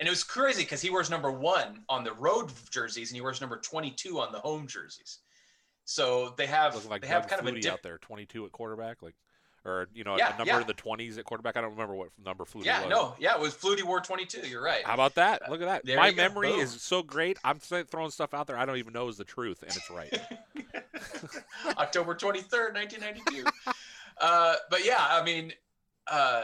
and 0.00 0.06
it 0.06 0.10
was 0.10 0.22
crazy 0.24 0.62
because 0.62 0.80
he 0.80 0.90
wears 0.90 1.10
number 1.10 1.30
one 1.30 1.80
on 1.88 2.04
the 2.04 2.12
road 2.14 2.50
jerseys 2.70 3.10
and 3.10 3.16
he 3.16 3.20
wears 3.20 3.40
number 3.40 3.56
twenty-two 3.58 4.20
on 4.20 4.32
the 4.32 4.38
home 4.40 4.66
jerseys. 4.66 5.18
So 5.84 6.34
they 6.36 6.46
have 6.46 6.84
like 6.86 7.00
they 7.02 7.08
have 7.08 7.22
Doug 7.22 7.30
kind 7.30 7.40
of 7.40 7.46
a 7.46 7.50
Flutie 7.58 7.62
diff- 7.62 7.72
out 7.72 7.82
there, 7.82 7.96
22 7.98 8.44
at 8.44 8.52
quarterback, 8.52 9.00
like, 9.00 9.14
or 9.64 9.88
you 9.94 10.04
know 10.04 10.18
Yeah, 10.18 10.34
a 10.34 10.38
number 10.38 10.52
yeah. 10.52 10.60
in 10.60 10.66
the 10.66 10.74
20s 10.74 11.16
at 11.16 11.24
quarterback. 11.24 11.56
I 11.56 11.62
don't 11.62 11.70
remember 11.70 11.94
what 11.94 12.10
number 12.22 12.44
Flutie 12.44 12.66
Yeah, 12.66 12.82
was. 12.82 12.90
no, 12.90 13.14
yeah, 13.18 13.34
it 13.34 13.40
was 13.40 13.54
Flutie 13.54 13.82
wore 13.84 13.98
22. 14.00 14.46
You're 14.46 14.62
right. 14.62 14.84
How 14.84 14.92
about 14.92 15.14
that? 15.14 15.50
Look 15.50 15.62
at 15.62 15.64
that. 15.66 15.86
There 15.86 15.96
My 15.96 16.10
memory 16.10 16.50
Boom. 16.50 16.60
is 16.60 16.82
so 16.82 17.02
great. 17.02 17.38
I'm 17.42 17.58
throwing 17.58 18.10
stuff 18.10 18.34
out 18.34 18.46
there 18.46 18.58
I 18.58 18.66
don't 18.66 18.76
even 18.76 18.92
know 18.92 19.08
is 19.08 19.16
the 19.16 19.24
truth, 19.24 19.62
and 19.62 19.74
it's 19.74 19.88
right. 19.90 20.12
October 21.78 22.14
23rd, 22.14 22.74
1992. 22.74 23.44
uh, 24.20 24.54
but 24.70 24.84
yeah, 24.84 25.06
I 25.10 25.22
mean, 25.24 25.52
uh, 26.06 26.42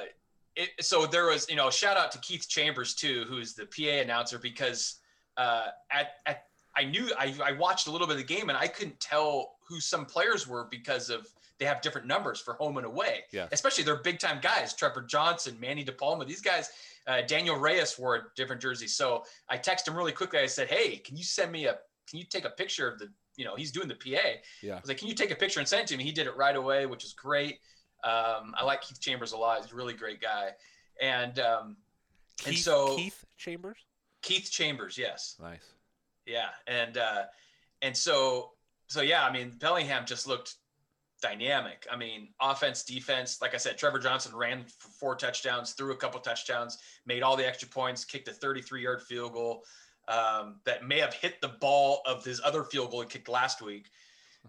it, 0.56 0.70
so 0.84 1.06
there 1.06 1.26
was, 1.26 1.48
you 1.48 1.56
know, 1.56 1.70
shout 1.70 1.96
out 1.96 2.12
to 2.12 2.18
Keith 2.18 2.48
Chambers 2.48 2.94
too, 2.94 3.24
who's 3.28 3.54
the 3.54 3.66
PA 3.66 4.02
announcer, 4.02 4.38
because 4.38 4.96
uh, 5.36 5.66
at, 5.90 6.12
at 6.26 6.44
I 6.76 6.84
knew 6.84 7.10
I, 7.18 7.34
I 7.44 7.52
watched 7.52 7.86
a 7.86 7.90
little 7.90 8.06
bit 8.06 8.14
of 8.14 8.26
the 8.26 8.34
game 8.34 8.48
and 8.48 8.58
I 8.58 8.66
couldn't 8.66 8.98
tell 9.00 9.56
who 9.68 9.80
some 9.80 10.04
players 10.06 10.46
were 10.46 10.66
because 10.70 11.10
of 11.10 11.26
they 11.58 11.64
have 11.64 11.80
different 11.80 12.06
numbers 12.06 12.40
for 12.40 12.54
home 12.54 12.78
and 12.78 12.86
away. 12.86 13.20
Yeah. 13.30 13.46
Especially 13.52 13.84
they're 13.84 14.02
big 14.02 14.18
time 14.18 14.40
guys, 14.42 14.74
Trevor 14.74 15.02
Johnson, 15.02 15.56
Manny 15.60 15.84
DePalma. 15.84 16.26
These 16.26 16.40
guys, 16.40 16.70
uh, 17.06 17.22
Daniel 17.22 17.56
Reyes 17.56 17.96
wore 17.98 18.16
a 18.16 18.22
different 18.34 18.60
jersey. 18.60 18.88
So 18.88 19.24
I 19.48 19.56
texted 19.56 19.88
him 19.88 19.96
really 19.96 20.12
quickly. 20.12 20.40
I 20.40 20.46
said, 20.46 20.68
Hey, 20.68 20.96
can 20.96 21.16
you 21.16 21.24
send 21.24 21.52
me 21.52 21.66
a 21.66 21.78
can 22.08 22.18
you 22.18 22.24
take 22.24 22.44
a 22.44 22.50
picture 22.50 22.88
of 22.88 22.98
the 22.98 23.08
you 23.36 23.44
know, 23.44 23.56
he's 23.56 23.72
doing 23.72 23.88
the 23.88 23.94
PA. 23.94 24.28
Yeah. 24.62 24.74
I 24.74 24.80
was 24.80 24.88
like, 24.88 24.98
Can 24.98 25.08
you 25.08 25.14
take 25.14 25.30
a 25.30 25.36
picture 25.36 25.60
and 25.60 25.68
send 25.68 25.82
it 25.82 25.86
to 25.88 25.96
me? 25.96 26.04
He 26.04 26.12
did 26.12 26.26
it 26.26 26.36
right 26.36 26.56
away, 26.56 26.86
which 26.86 27.04
is 27.04 27.12
great. 27.12 27.58
Um, 28.04 28.54
I 28.56 28.64
like 28.64 28.82
Keith 28.82 29.00
Chambers 29.00 29.32
a 29.32 29.36
lot. 29.36 29.62
He's 29.62 29.72
a 29.72 29.74
really 29.74 29.94
great 29.94 30.20
guy. 30.20 30.50
And 31.00 31.38
um 31.38 31.76
and 32.46 32.56
so 32.56 32.96
Keith 32.96 33.24
Chambers. 33.36 33.78
Keith 34.22 34.50
Chambers, 34.50 34.96
yes. 34.96 35.36
Nice. 35.40 35.72
Yeah, 36.26 36.48
and 36.66 36.96
uh, 36.96 37.24
and 37.82 37.96
so 37.96 38.52
so 38.88 39.02
yeah, 39.02 39.24
I 39.24 39.32
mean 39.32 39.52
Bellingham 39.58 40.06
just 40.06 40.26
looked 40.26 40.54
dynamic. 41.22 41.86
I 41.90 41.96
mean, 41.96 42.28
offense, 42.40 42.82
defense. 42.82 43.40
Like 43.40 43.54
I 43.54 43.56
said, 43.56 43.78
Trevor 43.78 43.98
Johnson 43.98 44.34
ran 44.36 44.64
for 44.78 44.88
four 44.88 45.16
touchdowns, 45.16 45.72
threw 45.72 45.92
a 45.92 45.96
couple 45.96 46.20
touchdowns, 46.20 46.78
made 47.06 47.22
all 47.22 47.36
the 47.36 47.46
extra 47.46 47.66
points, 47.68 48.04
kicked 48.04 48.28
a 48.28 48.32
33-yard 48.32 49.02
field 49.02 49.32
goal 49.32 49.64
um, 50.08 50.56
that 50.64 50.86
may 50.86 50.98
have 50.98 51.14
hit 51.14 51.40
the 51.40 51.48
ball 51.48 52.02
of 52.04 52.24
his 52.24 52.42
other 52.44 52.62
field 52.62 52.90
goal 52.90 53.00
he 53.00 53.08
kicked 53.08 53.28
last 53.28 53.62
week. 53.62 53.86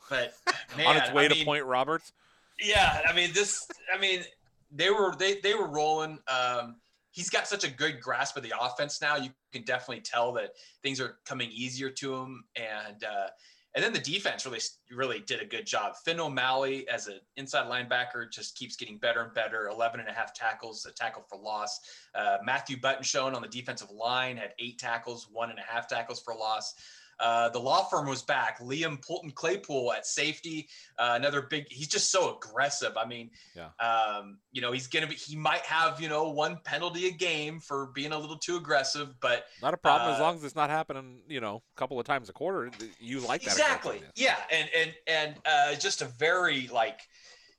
But 0.09 0.33
man, 0.77 0.87
On 0.87 0.97
its 0.97 1.11
way 1.13 1.25
I 1.25 1.27
to 1.29 1.35
mean, 1.35 1.45
Point 1.45 1.63
Roberts. 1.63 2.11
Yeah, 2.59 3.01
I 3.07 3.13
mean 3.13 3.31
this. 3.33 3.67
I 3.93 3.99
mean 3.99 4.23
they 4.71 4.89
were 4.89 5.15
they 5.17 5.39
they 5.41 5.53
were 5.53 5.67
rolling. 5.67 6.19
Um, 6.27 6.77
he's 7.11 7.29
got 7.29 7.47
such 7.47 7.63
a 7.63 7.71
good 7.71 8.01
grasp 8.01 8.37
of 8.37 8.43
the 8.43 8.53
offense 8.59 9.01
now. 9.01 9.15
You 9.15 9.29
can 9.51 9.63
definitely 9.63 10.01
tell 10.01 10.33
that 10.33 10.51
things 10.83 10.99
are 10.99 11.17
coming 11.25 11.49
easier 11.51 11.89
to 11.89 12.13
him, 12.13 12.43
and 12.55 13.03
uh, 13.03 13.27
and 13.73 13.83
then 13.83 13.93
the 13.93 13.99
defense 13.99 14.45
really 14.45 14.59
really 14.91 15.19
did 15.19 15.41
a 15.41 15.45
good 15.45 15.65
job. 15.65 15.95
Finn 16.03 16.19
O'Malley 16.19 16.87
as 16.89 17.07
an 17.07 17.19
inside 17.37 17.67
linebacker 17.67 18.31
just 18.31 18.57
keeps 18.57 18.75
getting 18.75 18.97
better 18.97 19.21
and 19.21 19.33
better. 19.33 19.67
11 19.67 19.99
and 19.99 20.09
a 20.09 20.13
half 20.13 20.33
tackles, 20.33 20.85
a 20.85 20.93
tackle 20.93 21.25
for 21.29 21.37
loss. 21.37 21.79
Uh, 22.13 22.37
Matthew 22.43 22.79
Button 22.79 23.03
shown 23.03 23.35
on 23.35 23.41
the 23.41 23.47
defensive 23.47 23.91
line 23.91 24.37
had 24.37 24.53
eight 24.59 24.77
tackles, 24.77 25.27
one 25.31 25.49
and 25.49 25.59
a 25.59 25.63
half 25.63 25.87
tackles 25.87 26.21
for 26.21 26.33
loss. 26.33 26.73
Uh, 27.19 27.49
the 27.49 27.59
law 27.59 27.85
firm 27.85 28.07
was 28.07 28.21
back. 28.21 28.59
Liam 28.59 29.01
Poulton 29.05 29.31
Claypool 29.31 29.93
at 29.93 30.05
safety, 30.05 30.67
uh, 30.99 31.13
another 31.15 31.43
big. 31.43 31.65
He's 31.69 31.87
just 31.87 32.11
so 32.11 32.35
aggressive. 32.35 32.97
I 32.97 33.05
mean, 33.05 33.29
Yeah. 33.55 33.69
um, 33.79 34.39
you 34.51 34.61
know, 34.61 34.71
he's 34.71 34.87
gonna 34.87 35.07
be. 35.07 35.15
He 35.15 35.35
might 35.35 35.61
have 35.61 36.01
you 36.01 36.09
know 36.09 36.29
one 36.29 36.57
penalty 36.65 37.07
a 37.07 37.11
game 37.11 37.59
for 37.59 37.87
being 37.87 38.11
a 38.11 38.17
little 38.17 38.37
too 38.37 38.57
aggressive, 38.57 39.19
but 39.21 39.45
Not 39.61 39.73
a 39.73 39.77
problem 39.77 40.13
as 40.13 40.19
uh, 40.19 40.23
long 40.23 40.35
as 40.35 40.43
it's 40.43 40.55
not 40.55 40.69
happening, 40.69 41.21
you 41.27 41.39
know, 41.39 41.63
a 41.75 41.79
couple 41.79 41.99
of 41.99 42.05
times 42.05 42.29
a 42.29 42.33
quarter. 42.33 42.69
You 42.99 43.19
like 43.21 43.41
that. 43.43 43.51
exactly. 43.51 44.01
Yeah, 44.15 44.35
and 44.51 44.69
and 44.75 44.93
and 45.07 45.35
uh, 45.45 45.75
just 45.75 46.01
a 46.01 46.05
very 46.05 46.67
like, 46.67 46.99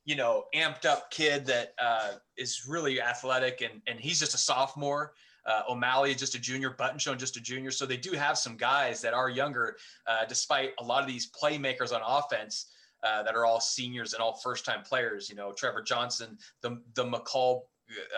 you 0.04 0.16
know, 0.16 0.44
amped 0.54 0.84
up 0.84 1.11
kid 1.11 1.46
that 1.46 1.72
uh, 1.78 2.12
is 2.36 2.66
really 2.68 3.00
athletic, 3.00 3.62
and 3.62 3.80
and 3.86 3.98
he's 3.98 4.20
just 4.20 4.34
a 4.34 4.38
sophomore. 4.38 5.14
Uh, 5.47 5.62
O'Malley 5.68 6.11
is 6.11 6.16
just 6.16 6.34
a 6.34 6.40
junior, 6.40 6.70
Button 6.70 6.99
Shown 6.99 7.18
just 7.18 7.36
a 7.36 7.40
junior. 7.40 7.70
So 7.70 7.86
they 7.86 7.97
do 7.97 8.12
have 8.12 8.36
some 8.36 8.57
guys 8.57 9.01
that 9.03 9.14
are 9.14 9.30
younger, 9.30 9.76
uh, 10.07 10.24
despite 10.28 10.70
a 10.80 10.84
lot 10.84 11.03
of 11.03 11.09
these 11.09 11.30
playmakers 11.30 11.92
on 11.94 12.01
offense 12.05 12.66
uh, 13.05 13.22
that 13.22 13.36
are 13.36 13.47
all 13.47 13.61
seniors 13.61 14.12
and 14.12 14.20
all 14.20 14.34
first-time 14.42 14.82
players. 14.82 15.30
You 15.30 15.36
know, 15.36 15.53
Trevor 15.53 15.82
Johnson, 15.82 16.36
the 16.62 16.82
the 16.94 17.05
McCall 17.05 17.62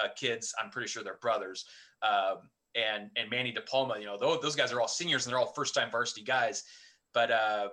uh, 0.03 0.09
kids. 0.17 0.55
I'm 0.59 0.71
pretty 0.71 0.89
sure 0.89 1.05
they're 1.05 1.19
brothers. 1.21 1.67
Um, 2.03 2.49
and 2.75 3.11
and 3.17 3.29
Manny 3.29 3.53
DePalma. 3.53 4.01
You 4.01 4.07
know, 4.07 4.17
those, 4.17 4.41
those 4.41 4.57
guys 4.57 4.73
are 4.73 4.81
all 4.81 4.89
seniors 4.89 5.27
and 5.27 5.33
they're 5.33 5.41
all 5.41 5.53
first-time 5.53 5.91
varsity 5.91 6.23
guys. 6.23 6.65
But 7.13 7.31
uh, 7.31 7.69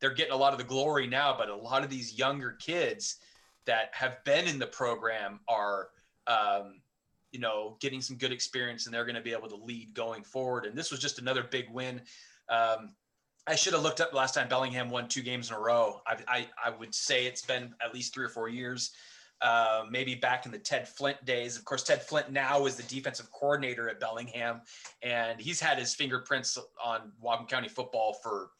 they're 0.00 0.14
getting 0.14 0.32
a 0.32 0.36
lot 0.36 0.52
of 0.52 0.58
the 0.58 0.64
glory 0.64 1.08
now. 1.08 1.34
But 1.36 1.48
a 1.48 1.56
lot 1.56 1.82
of 1.82 1.90
these 1.90 2.16
younger 2.16 2.52
kids 2.52 3.16
that 3.66 3.90
have 3.92 4.22
been 4.24 4.46
in 4.46 4.60
the 4.60 4.68
program 4.68 5.40
are. 5.48 5.88
Um, 6.28 6.80
you 7.34 7.40
know, 7.40 7.76
getting 7.80 8.00
some 8.00 8.16
good 8.16 8.30
experience, 8.30 8.86
and 8.86 8.94
they're 8.94 9.04
going 9.04 9.16
to 9.16 9.20
be 9.20 9.32
able 9.32 9.48
to 9.48 9.56
lead 9.56 9.92
going 9.92 10.22
forward. 10.22 10.66
And 10.66 10.78
this 10.78 10.92
was 10.92 11.00
just 11.00 11.18
another 11.18 11.42
big 11.42 11.68
win. 11.68 12.00
Um, 12.48 12.94
I 13.48 13.56
should 13.56 13.72
have 13.72 13.82
looked 13.82 14.00
up 14.00 14.14
last 14.14 14.34
time 14.34 14.48
Bellingham 14.48 14.88
won 14.88 15.08
two 15.08 15.20
games 15.20 15.50
in 15.50 15.56
a 15.56 15.60
row. 15.60 16.00
I, 16.06 16.16
I, 16.28 16.48
I 16.66 16.70
would 16.70 16.94
say 16.94 17.26
it's 17.26 17.42
been 17.42 17.74
at 17.84 17.92
least 17.92 18.14
three 18.14 18.24
or 18.24 18.28
four 18.28 18.48
years, 18.48 18.92
uh, 19.42 19.82
maybe 19.90 20.14
back 20.14 20.46
in 20.46 20.52
the 20.52 20.58
Ted 20.60 20.86
Flint 20.88 21.22
days. 21.24 21.56
Of 21.58 21.64
course, 21.64 21.82
Ted 21.82 22.02
Flint 22.02 22.30
now 22.30 22.66
is 22.66 22.76
the 22.76 22.84
defensive 22.84 23.30
coordinator 23.32 23.88
at 23.88 23.98
Bellingham, 23.98 24.60
and 25.02 25.40
he's 25.40 25.58
had 25.58 25.76
his 25.76 25.92
fingerprints 25.92 26.56
on 26.82 27.10
Whatcom 27.22 27.48
County 27.48 27.68
football 27.68 28.14
for 28.22 28.50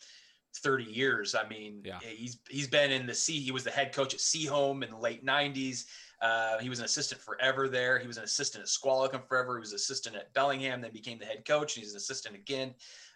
30 0.57 0.83
years. 0.83 1.37
I 1.37 1.47
mean, 1.47 1.81
Yeah. 1.85 2.01
he's 2.01 2.41
he's 2.51 2.68
been 2.68 2.91
in 2.91 3.07
the 3.07 3.14
C. 3.14 3.39
He 3.39 3.53
was 3.53 3.62
the 3.62 3.70
head 3.70 3.93
coach 3.95 4.14
at 4.14 4.20
Sehome 4.20 4.83
in 4.83 4.91
the 4.91 4.99
late 4.99 5.25
90s. 5.25 5.85
Uh, 6.21 6.59
he 6.59 6.69
was 6.69 6.79
an 6.79 6.85
assistant 6.85 7.21
forever 7.21 7.69
there. 7.69 7.99
He 7.99 8.07
was 8.07 8.17
an 8.17 8.25
assistant 8.25 8.62
at 8.62 8.69
Squalicum 8.69 9.23
forever. 9.29 9.57
He 9.57 9.61
was 9.61 9.73
assistant 9.73 10.17
at 10.17 10.33
Bellingham, 10.33 10.81
then 10.81 10.93
became 10.93 11.19
the 11.19 11.27
head 11.27 11.45
coach. 11.47 11.77
And 11.77 11.83
he's 11.85 11.93
an 11.93 11.99
assistant 11.99 12.35
again. 12.35 12.75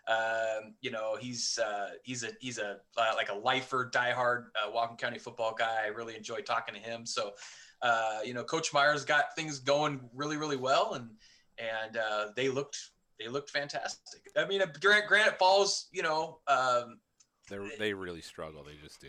Um, 0.09 0.75
you 0.81 0.91
know, 0.91 1.17
he's 1.21 1.59
uh, 1.59 1.91
he's 2.03 2.25
a 2.25 2.31
he's 2.41 2.59
a 2.59 2.79
uh, 2.97 3.13
like 3.17 3.29
a 3.29 3.35
lifer, 3.35 3.91
diehard 3.93 4.47
uh, 4.57 4.71
Whatcom 4.71 4.99
County 4.99 5.19
football 5.19 5.55
guy. 5.59 5.83
I 5.85 5.89
really 5.89 6.17
enjoy 6.17 6.41
talking 6.41 6.75
to 6.75 6.81
him. 6.81 7.05
So, 7.05 7.33
uh, 7.83 8.21
you 8.25 8.33
know, 8.35 8.43
Coach 8.43 8.73
Myers 8.73 9.05
got 9.05 9.37
things 9.37 9.59
going 9.59 10.01
really, 10.15 10.37
really 10.39 10.57
well, 10.57 10.95
and 10.95 11.11
and 11.59 11.97
uh, 11.99 12.29
they 12.37 12.49
looked 12.49 12.79
they 13.21 13.29
looked 13.29 13.51
fantastic. 13.51 14.23
I 14.37 14.47
mean, 14.47 14.63
uh, 14.63 14.67
Grant 14.81 15.07
Granite 15.09 15.39
Falls, 15.39 15.89
you 15.93 16.03
know, 16.03 16.39
um, 16.47 17.01
They 17.51 17.59
they 17.79 17.93
really 17.93 18.23
struggle. 18.23 18.65
They 18.65 18.77
just 18.83 19.01
do. 19.01 19.09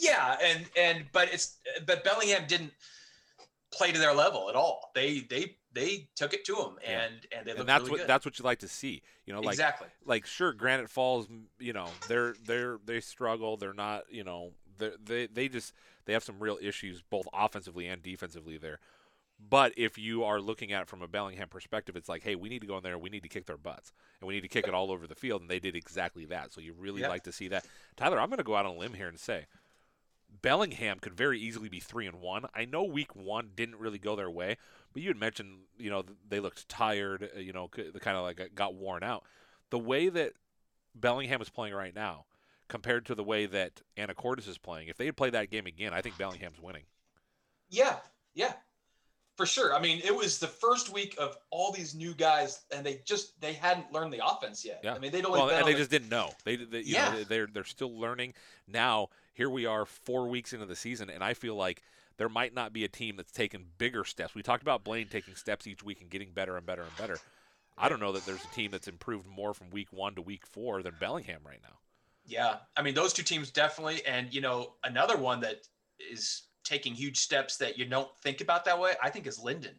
yeah, 0.00 0.36
and 0.42 0.66
and 0.76 1.04
but 1.12 1.32
it's 1.32 1.58
but 1.86 2.02
Bellingham 2.04 2.44
didn't 2.48 2.72
play 3.74 3.92
to 3.92 3.98
their 3.98 4.14
level 4.14 4.48
at 4.48 4.54
all. 4.54 4.90
They 4.94 5.20
they 5.20 5.56
they 5.72 6.08
took 6.14 6.32
it 6.34 6.44
to 6.46 6.54
them, 6.54 6.76
Yeah. 6.82 7.02
and 7.02 7.14
and 7.36 7.46
they 7.46 7.50
looked 7.52 7.60
and 7.60 7.68
that's 7.68 7.80
really 7.82 7.90
what 7.90 7.98
good. 8.00 8.06
that's 8.08 8.24
what 8.24 8.38
you 8.38 8.44
like 8.44 8.60
to 8.60 8.68
see. 8.68 9.02
You 9.26 9.32
know, 9.32 9.40
like 9.40 9.54
Exactly. 9.54 9.88
like 10.04 10.26
sure, 10.26 10.52
Granite 10.52 10.88
Falls. 10.90 11.26
You 11.58 11.72
know, 11.72 11.88
they're 12.08 12.34
they're 12.44 12.78
they 12.84 13.00
struggle. 13.00 13.56
They're 13.56 13.72
not. 13.74 14.04
You 14.10 14.24
know, 14.24 14.52
they 14.78 14.90
they 15.04 15.26
they 15.26 15.48
just 15.48 15.72
they 16.04 16.12
have 16.12 16.24
some 16.24 16.38
real 16.38 16.58
issues 16.60 17.02
both 17.02 17.26
offensively 17.32 17.86
and 17.88 18.02
defensively 18.02 18.56
there. 18.58 18.78
But 19.46 19.72
if 19.76 19.98
you 19.98 20.22
are 20.24 20.40
looking 20.40 20.72
at 20.72 20.82
it 20.82 20.88
from 20.88 21.02
a 21.02 21.08
Bellingham 21.08 21.48
perspective, 21.48 21.96
it's 21.96 22.08
like, 22.08 22.22
hey, 22.22 22.36
we 22.36 22.48
need 22.48 22.60
to 22.60 22.68
go 22.68 22.76
in 22.76 22.84
there. 22.84 22.96
We 22.96 23.10
need 23.10 23.24
to 23.24 23.28
kick 23.28 23.46
their 23.46 23.56
butts, 23.56 23.92
and 24.20 24.28
we 24.28 24.34
need 24.34 24.42
to 24.42 24.48
kick 24.48 24.68
it 24.68 24.74
all 24.74 24.92
over 24.92 25.08
the 25.08 25.16
field. 25.16 25.40
And 25.42 25.50
they 25.50 25.58
did 25.58 25.74
exactly 25.74 26.24
that. 26.26 26.52
So 26.52 26.60
you 26.60 26.72
really 26.72 27.00
Yeah. 27.02 27.08
like 27.08 27.24
to 27.24 27.32
see 27.32 27.48
that. 27.48 27.66
Tyler, 27.96 28.20
I'm 28.20 28.28
going 28.28 28.38
to 28.38 28.44
go 28.44 28.54
out 28.54 28.64
on 28.64 28.76
a 28.76 28.78
limb 28.78 28.94
here 28.94 29.08
and 29.08 29.18
say 29.18 29.46
Bellingham 30.42 30.98
could 31.00 31.14
very 31.14 31.38
easily 31.38 31.68
be 31.68 31.80
three 31.80 32.06
and 32.06 32.20
one. 32.20 32.44
I 32.54 32.64
know 32.64 32.82
week 32.84 33.14
one 33.14 33.50
didn't 33.54 33.76
really 33.78 33.98
go 33.98 34.16
their 34.16 34.30
way, 34.30 34.56
but 34.92 35.02
you 35.02 35.08
had 35.08 35.18
mentioned 35.18 35.58
you 35.78 35.90
know 35.90 36.04
they 36.28 36.40
looked 36.40 36.68
tired, 36.68 37.30
uh, 37.36 37.38
you 37.40 37.52
know, 37.52 37.68
the 37.74 38.00
kind 38.00 38.16
of 38.16 38.22
like 38.24 38.36
got- 38.36 38.54
got 38.54 38.74
worn 38.74 39.02
out. 39.02 39.24
The 39.70 39.78
way 39.78 40.08
that 40.08 40.32
Bellingham 40.94 41.40
is 41.42 41.48
playing 41.48 41.74
right 41.74 41.94
now, 41.94 42.26
compared 42.68 43.06
to 43.06 43.14
the 43.14 43.24
way 43.24 43.46
that 43.46 43.80
Anacortes 43.96 44.48
is 44.48 44.58
playing, 44.58 44.88
if 44.88 44.96
they 44.96 45.06
had 45.06 45.16
played 45.16 45.34
that 45.34 45.50
game 45.50 45.66
again, 45.66 45.92
I 45.92 46.00
think 46.02 46.16
Bellingham's 46.18 46.60
winning. 46.60 46.84
Yeah, 47.70 47.96
yeah, 48.34 48.52
for 49.36 49.46
sure. 49.46 49.74
I 49.74 49.80
mean, 49.80 50.00
it 50.04 50.14
was 50.14 50.38
the 50.38 50.46
first 50.46 50.92
week 50.92 51.16
of 51.18 51.36
all 51.50 51.72
these 51.72 51.94
new 51.94 52.14
guys, 52.14 52.60
and 52.74 52.86
they 52.86 53.00
just 53.04 53.40
they 53.40 53.52
hadn't 53.54 53.92
learned 53.92 54.12
the 54.12 54.24
offense 54.24 54.64
yet. 54.64 54.80
Yeah, 54.84 54.94
I 54.94 54.98
mean, 54.98 55.10
they'd 55.12 55.24
only 55.24 55.40
well, 55.40 55.50
and 55.50 55.66
they 55.66 55.72
the- 55.72 55.78
just 55.78 55.90
didn't 55.90 56.08
know. 56.10 56.30
They, 56.44 56.56
they 56.56 56.78
you 56.80 56.94
Yeah. 56.94 57.10
know, 57.12 57.24
they're 57.24 57.48
they're 57.52 57.64
still 57.64 57.98
learning. 57.98 58.34
Now 58.68 59.08
here 59.34 59.50
we 59.50 59.66
are, 59.66 59.84
four 59.84 60.28
weeks 60.28 60.52
into 60.52 60.66
the 60.66 60.76
season, 60.76 61.10
and 61.10 61.22
I 61.22 61.34
feel 61.34 61.54
like 61.54 61.82
there 62.16 62.28
might 62.28 62.54
not 62.54 62.72
be 62.72 62.84
a 62.84 62.88
team 62.88 63.16
that's 63.16 63.32
taken 63.32 63.66
bigger 63.76 64.04
steps. 64.04 64.34
We 64.34 64.42
talked 64.42 64.62
about 64.62 64.84
Blaine 64.84 65.08
taking 65.08 65.34
steps 65.34 65.66
each 65.66 65.82
week 65.82 66.00
and 66.00 66.08
getting 66.08 66.32
better 66.32 66.56
and 66.56 66.64
better 66.64 66.82
and 66.82 66.96
better. 66.96 67.18
I 67.76 67.88
don't 67.88 68.00
know 68.00 68.12
that 68.12 68.24
there's 68.24 68.44
a 68.44 68.54
team 68.54 68.70
that's 68.70 68.86
improved 68.86 69.26
more 69.26 69.52
from 69.52 69.70
week 69.70 69.92
one 69.92 70.14
to 70.14 70.22
week 70.22 70.46
four 70.46 70.82
than 70.82 70.94
Bellingham 71.00 71.40
right 71.44 71.60
now. 71.62 71.76
Yeah, 72.24 72.56
I 72.76 72.82
mean 72.82 72.94
those 72.94 73.12
two 73.12 73.24
teams 73.24 73.50
definitely, 73.50 74.04
and 74.06 74.32
you 74.32 74.40
know 74.40 74.74
another 74.84 75.16
one 75.16 75.40
that 75.40 75.66
is 75.98 76.44
taking 76.62 76.94
huge 76.94 77.18
steps 77.18 77.56
that 77.58 77.76
you 77.76 77.84
don't 77.84 78.08
think 78.22 78.40
about 78.40 78.64
that 78.64 78.78
way. 78.80 78.92
I 79.02 79.10
think 79.10 79.26
is 79.26 79.40
Lynden. 79.40 79.74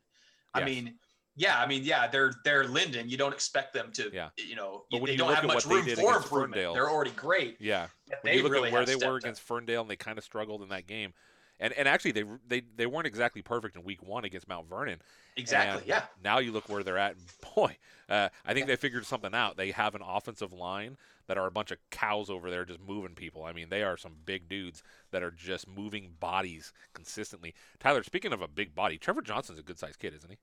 I 0.54 0.64
mean, 0.64 0.96
yeah, 1.36 1.60
I 1.60 1.68
mean, 1.68 1.84
yeah, 1.84 2.08
they're 2.08 2.34
they're 2.44 2.64
Lynden. 2.66 3.10
You 3.10 3.18
don't 3.18 3.34
expect 3.34 3.74
them 3.74 3.92
to, 3.94 4.10
Yeah. 4.14 4.30
you 4.38 4.56
know, 4.56 4.86
But 4.92 5.02
when 5.02 5.06
they 5.08 5.12
you 5.14 5.18
don't 5.18 5.34
have 5.34 5.44
much 5.46 5.66
what 5.66 5.70
they 5.70 5.76
room 5.76 5.86
did 5.86 5.98
for 6.00 6.16
improvement. 6.18 6.54
Ferndale- 6.54 6.74
They're 6.74 6.90
already 6.90 7.12
great. 7.12 7.58
Yeah. 7.60 7.88
When 8.22 8.34
you 8.36 8.44
look 8.44 8.52
really 8.52 8.68
at 8.70 8.74
where 8.74 8.86
they 8.86 8.96
were 8.96 9.18
up. 9.18 9.24
against 9.24 9.42
Ferndale 9.42 9.82
and 9.82 9.90
they 9.90 9.96
kind 9.96 10.18
of 10.18 10.24
struggled 10.24 10.62
in 10.62 10.70
that 10.70 10.88
game, 10.88 11.14
And 11.60 11.74
and 11.74 11.88
actually 11.88 12.12
they 12.12 12.24
they 12.48 12.62
they 12.76 12.86
weren't 12.86 13.08
exactly 13.08 13.42
perfect 13.42 13.76
in 13.76 13.84
week 13.84 14.02
one 14.04 14.26
against 14.26 14.48
Mount 14.48 14.68
Vernon. 14.70 15.02
Exactly. 15.38 15.80
And 15.80 15.88
yeah. 15.88 16.04
Now 16.24 16.40
you 16.40 16.52
look 16.52 16.70
where 16.70 16.84
they're 16.84 16.98
at, 16.98 17.16
and 17.16 17.24
boy, 17.56 17.78
uh, 18.10 18.30
I 18.46 18.54
think 18.54 18.68
they 18.68 18.76
figured 18.78 19.06
something 19.06 19.34
out. 19.34 19.58
They 19.58 19.72
have 19.72 19.96
an 19.96 20.02
offensive 20.02 20.54
line 20.54 20.98
that 21.28 21.38
are 21.38 21.48
a 21.48 21.52
bunch 21.52 21.72
of 21.72 21.78
cows 21.90 22.30
over 22.30 22.50
there 22.52 22.66
just 22.66 22.80
moving 22.80 23.16
people. 23.16 23.44
I 23.44 23.52
mean, 23.52 23.70
they 23.70 23.82
are 23.84 23.98
some 23.98 24.14
big 24.26 24.48
dudes 24.48 24.84
that 25.12 25.24
are 25.24 25.32
just 25.32 25.68
moving 25.68 26.14
bodies 26.20 26.72
consistently. 26.94 27.54
Tyler, 27.80 28.04
speaking 28.04 28.32
of 28.32 28.42
a 28.42 28.48
big 28.48 28.76
body, 28.76 28.98
Trevor 29.00 29.22
Johnson's 29.24 29.58
a 29.60 29.64
good 29.64 29.80
sized 29.80 29.98
kid, 30.00 30.14
isn't 30.14 30.30
he? 30.30 30.38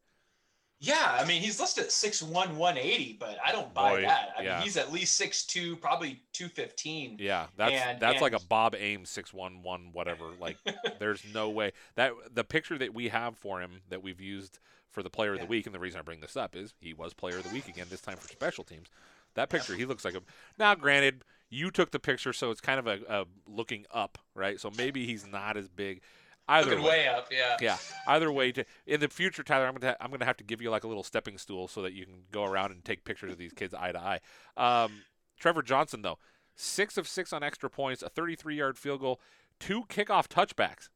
Yeah, 0.85 1.17
I 1.21 1.25
mean 1.25 1.41
he's 1.41 1.61
listed 1.61 1.85
at 1.85 1.91
6'1", 1.91 2.57
180, 2.57 3.17
but 3.21 3.39
I 3.45 3.53
don't 3.53 3.73
buy 3.73 3.95
Boy, 3.95 4.03
that. 4.03 4.31
I 4.37 4.43
yeah. 4.43 4.55
mean 4.57 4.63
he's 4.65 4.77
at 4.77 4.93
least 4.93 5.21
6'2", 5.21 5.81
probably 5.81 6.21
215. 6.33 7.19
Yeah, 7.21 7.47
that's 7.57 7.73
And- 7.73 8.01
that's 8.01 8.21
like 8.21 8.33
a 8.33 8.37
and- 8.37 8.49
Bob 8.49 8.75
Ames 8.75 9.09
six 9.09 9.33
one 9.33 9.63
one 9.63 9.91
whatever. 9.93 10.25
Like, 10.41 10.57
there's 10.99 11.23
no 11.33 11.51
way 11.51 11.73
that 11.95 12.13
the 12.35 12.43
picture 12.43 12.77
that 12.79 12.93
we 12.93 13.09
have 13.11 13.37
for 13.39 13.61
him 13.61 13.81
that 13.91 14.03
we've 14.03 14.21
used 14.21 14.59
for 14.91 15.05
the 15.05 15.11
Player 15.11 15.35
of 15.35 15.41
the 15.41 15.47
Week, 15.47 15.67
and 15.67 15.75
the 15.75 15.79
reason 15.79 16.01
I 16.01 16.03
bring 16.03 16.21
this 16.21 16.37
up 16.37 16.57
is 16.57 16.75
he 16.81 16.93
was 16.93 17.15
Player 17.15 17.39
of 17.39 17.45
the 17.45 17.51
Week 17.55 17.69
again 17.69 17.87
this 17.89 18.01
time 18.01 18.17
for 18.17 18.29
special 18.29 18.65
teams. 18.65 18.89
That 19.35 19.51
picture, 19.51 19.77
he 19.77 19.85
looks 19.87 20.05
like 20.05 20.15
a. 20.15 20.21
Now, 20.59 20.75
granted, 20.75 21.23
you 21.49 21.71
took 21.71 21.93
the 21.93 22.01
picture, 22.01 22.33
so 22.33 22.51
it's 22.51 22.61
kind 22.61 22.79
of 22.81 22.87
a, 22.89 22.99
a 23.09 23.25
looking 23.47 23.87
up, 23.95 24.19
right? 24.35 24.59
So 24.59 24.71
maybe 24.77 25.07
he's 25.07 25.27
not 25.27 25.57
as 25.57 25.69
big. 25.69 26.03
Either 26.49 26.77
way, 26.77 26.83
way 26.83 27.09
up, 27.09 27.29
yeah. 27.31 27.57
yeah. 27.61 27.77
Either 28.07 28.31
way, 28.33 28.53
to 28.53 28.65
in 28.87 29.01
the 29.01 29.09
future, 29.09 29.43
Tyler, 29.43 29.67
I'm 29.67 29.75
gonna 29.75 29.93
ha- 29.93 30.05
I'm 30.05 30.11
gonna 30.11 30.25
have 30.25 30.37
to 30.39 30.45
give 30.45 30.61
you 30.61 30.71
like 30.71 30.85
a 30.85 30.89
little 30.89 31.05
stepping 31.05 31.39
stool 31.39 31.69
so 31.69 31.83
that 31.83 31.93
you 31.93 32.05
can 32.05 32.25
go 32.33 32.45
around 32.45 32.73
and 32.73 32.85
take 32.85 33.05
pictures 33.05 33.33
of 33.33 33.39
these 33.39 33.53
kids 33.53 33.75
eye 33.75 33.93
to 33.93 34.01
eye. 34.01 34.21
Um, 34.57 35.03
Trevor 35.39 35.63
Johnson, 35.63 36.03
though, 36.03 36.19
six 36.57 36.99
of 36.99 37.07
six 37.07 37.33
on 37.33 37.43
extra 37.43 37.71
points, 37.71 38.03
a 38.03 38.09
33 38.09 38.57
yard 38.57 38.77
field 38.77 39.01
goal, 39.01 39.21
two 39.61 39.85
kickoff 39.85 40.27
touchbacks. 40.29 40.89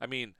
I 0.00 0.06
mean, 0.06 0.34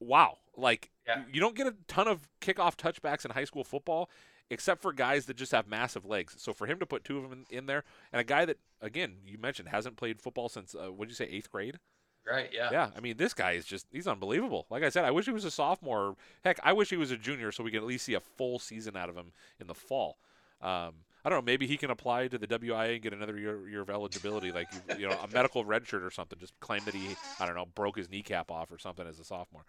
wow! 0.00 0.38
Like 0.56 0.90
you 1.32 1.40
don't 1.40 1.54
get 1.54 1.66
a 1.66 1.74
ton 1.86 2.08
of 2.08 2.28
kickoff 2.40 2.76
touchbacks 2.76 3.24
in 3.24 3.30
high 3.30 3.44
school 3.44 3.64
football, 3.64 4.10
except 4.50 4.82
for 4.82 4.92
guys 4.92 5.26
that 5.26 5.36
just 5.36 5.52
have 5.52 5.68
massive 5.68 6.04
legs. 6.04 6.34
So 6.38 6.52
for 6.52 6.66
him 6.66 6.78
to 6.80 6.86
put 6.86 7.04
two 7.04 7.16
of 7.16 7.28
them 7.28 7.44
in, 7.48 7.58
in 7.58 7.66
there, 7.66 7.84
and 8.12 8.20
a 8.20 8.24
guy 8.24 8.44
that 8.44 8.58
again 8.80 9.18
you 9.24 9.38
mentioned 9.38 9.68
hasn't 9.68 9.96
played 9.96 10.20
football 10.20 10.48
since 10.48 10.74
uh, 10.74 10.92
what 10.92 11.08
did 11.08 11.12
you 11.12 11.24
say 11.24 11.30
eighth 11.30 11.50
grade? 11.50 11.78
Right. 12.26 12.50
Yeah. 12.52 12.68
Yeah, 12.70 12.90
I 12.96 13.00
mean, 13.00 13.16
this 13.16 13.34
guy 13.34 13.52
is 13.52 13.64
just, 13.64 13.86
he's 13.90 14.06
unbelievable. 14.06 14.66
Like 14.70 14.82
I 14.82 14.90
said, 14.90 15.04
I 15.04 15.10
wish 15.10 15.26
he 15.26 15.32
was 15.32 15.44
a 15.44 15.50
sophomore. 15.50 16.16
Heck, 16.44 16.60
I 16.62 16.72
wish 16.72 16.90
he 16.90 16.96
was 16.96 17.10
a 17.10 17.16
junior 17.16 17.50
so 17.50 17.64
we 17.64 17.70
could 17.70 17.78
at 17.78 17.86
least 17.86 18.04
see 18.04 18.14
a 18.14 18.20
full 18.20 18.58
season 18.58 18.96
out 18.96 19.08
of 19.08 19.16
him 19.16 19.32
in 19.60 19.66
the 19.66 19.74
fall. 19.74 20.18
Um, 20.60 20.94
I 21.24 21.28
don't 21.28 21.38
know, 21.38 21.42
maybe 21.42 21.66
he 21.66 21.76
can 21.76 21.90
apply 21.90 22.28
to 22.28 22.38
the 22.38 22.46
WIA 22.46 22.94
and 22.94 23.02
get 23.02 23.12
another 23.12 23.38
year, 23.38 23.68
year 23.68 23.80
of 23.80 23.90
eligibility, 23.90 24.50
like, 24.52 24.68
you, 24.72 24.96
you 24.98 25.08
know, 25.08 25.16
a 25.22 25.28
medical 25.28 25.64
red 25.64 25.86
shirt 25.86 26.02
or 26.02 26.10
something. 26.10 26.38
Just 26.38 26.58
claim 26.60 26.82
that 26.84 26.94
he, 26.94 27.16
I 27.40 27.46
don't 27.46 27.54
know, 27.54 27.66
broke 27.74 27.96
his 27.96 28.10
kneecap 28.10 28.50
off 28.50 28.70
or 28.72 28.78
something 28.78 29.06
as 29.06 29.18
a 29.18 29.24
sophomore. 29.24 29.64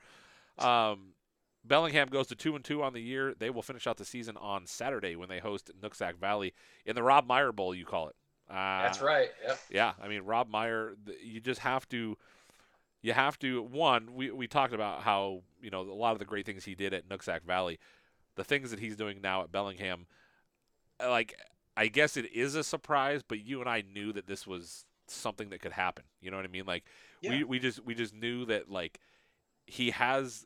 Um, 0.58 1.14
Bellingham 1.66 2.10
goes 2.10 2.28
to 2.28 2.36
2 2.36 2.56
and 2.56 2.64
2 2.64 2.84
on 2.84 2.94
the 2.94 3.02
year. 3.02 3.34
They 3.38 3.50
will 3.50 3.62
finish 3.62 3.88
out 3.88 3.98
the 3.98 4.06
season 4.06 4.36
on 4.38 4.66
Saturday 4.68 5.16
when 5.16 5.30
they 5.30 5.40
host 5.40 5.72
Nooksack 5.82 6.18
Valley 6.18 6.54
in 6.86 6.96
the 6.96 7.04
Rob 7.04 7.26
Meyer 7.26 7.52
Bowl, 7.52 7.74
you 7.74 7.86
call 7.86 8.10
it. 8.10 8.16
Uh, 8.50 8.84
That's 8.84 9.02
right. 9.02 9.30
Yep. 9.48 9.60
yeah, 9.72 9.94
I 10.02 10.08
mean 10.08 10.24
Rob 10.24 10.50
Meyer, 10.50 10.96
you 11.24 11.40
just 11.40 11.62
have 11.62 11.88
to, 11.90 12.18
you 13.04 13.14
have 13.14 13.38
to. 13.40 13.62
One, 13.62 14.16
we 14.16 14.32
we 14.32 14.48
talked 14.48 14.74
about 14.74 15.04
how 15.04 15.44
you 15.62 15.70
know 15.70 15.82
a 15.82 15.94
lot 15.94 16.14
of 16.14 16.20
the 16.20 16.26
great 16.26 16.46
things 16.48 16.66
he 16.66 16.76
did 16.76 16.94
at 16.94 17.08
Nooksack 17.08 17.44
Valley, 17.44 17.80
the 18.36 18.44
things 18.44 18.72
that 18.72 18.80
he's 18.80 18.96
doing 18.98 19.22
now 19.22 19.44
at 19.44 19.52
Bellingham. 19.52 20.08
uh, 21.04 21.10
Like, 21.10 21.36
I 21.78 21.88
guess 21.88 22.18
it 22.18 22.32
is 22.34 22.56
a 22.56 22.64
surprise, 22.64 23.22
but 23.28 23.40
you 23.46 23.60
and 23.62 23.70
I 23.70 23.82
knew 23.82 24.14
that 24.14 24.28
this 24.28 24.48
was 24.48 24.86
something 25.08 25.50
that 25.52 25.62
could 25.62 25.74
happen. 25.74 26.06
You 26.22 26.32
know 26.32 26.38
what 26.38 26.46
I 26.46 26.50
mean? 26.50 26.66
Like, 26.66 26.86
we 27.22 27.44
we 27.44 27.60
just 27.60 27.84
we 27.86 27.94
just 27.96 28.14
knew 28.16 28.46
that 28.46 28.70
like 28.70 29.00
he 29.68 29.92
has 29.92 30.46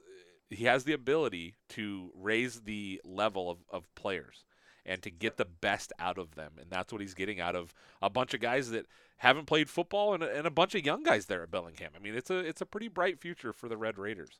he 0.50 0.66
has 0.66 0.84
the 0.86 0.94
ability 0.94 1.56
to 1.70 2.12
raise 2.16 2.62
the 2.62 3.02
level 3.04 3.50
of, 3.50 3.60
of 3.70 3.94
players 3.96 4.46
and 4.88 5.04
to 5.04 5.12
get 5.12 5.38
the 5.38 5.46
best 5.46 5.92
out 6.00 6.18
of 6.18 6.34
them. 6.36 6.54
And 6.60 6.72
that's 6.72 6.92
what 6.92 7.02
he's 7.02 7.14
getting 7.14 7.40
out 7.40 7.56
of 7.56 7.74
a 8.02 8.10
bunch 8.10 8.34
of 8.34 8.40
guys 8.40 8.72
that 8.72 8.88
haven't 9.18 9.46
played 9.46 9.70
football 9.70 10.14
and 10.14 10.24
a, 10.24 10.36
and 10.36 10.48
a 10.48 10.52
bunch 10.52 10.74
of 10.74 10.86
young 10.86 11.04
guys 11.04 11.26
there 11.26 11.44
at 11.44 11.52
Bellingham. 11.52 11.92
I 11.96 12.00
mean, 12.00 12.16
it's 12.16 12.30
a 12.30 12.38
it's 12.38 12.62
a 12.62 12.66
pretty 12.66 12.88
bright 12.88 13.20
future 13.20 13.52
for 13.52 13.68
the 13.68 13.78
Red 13.78 13.98
Raiders. 13.98 14.40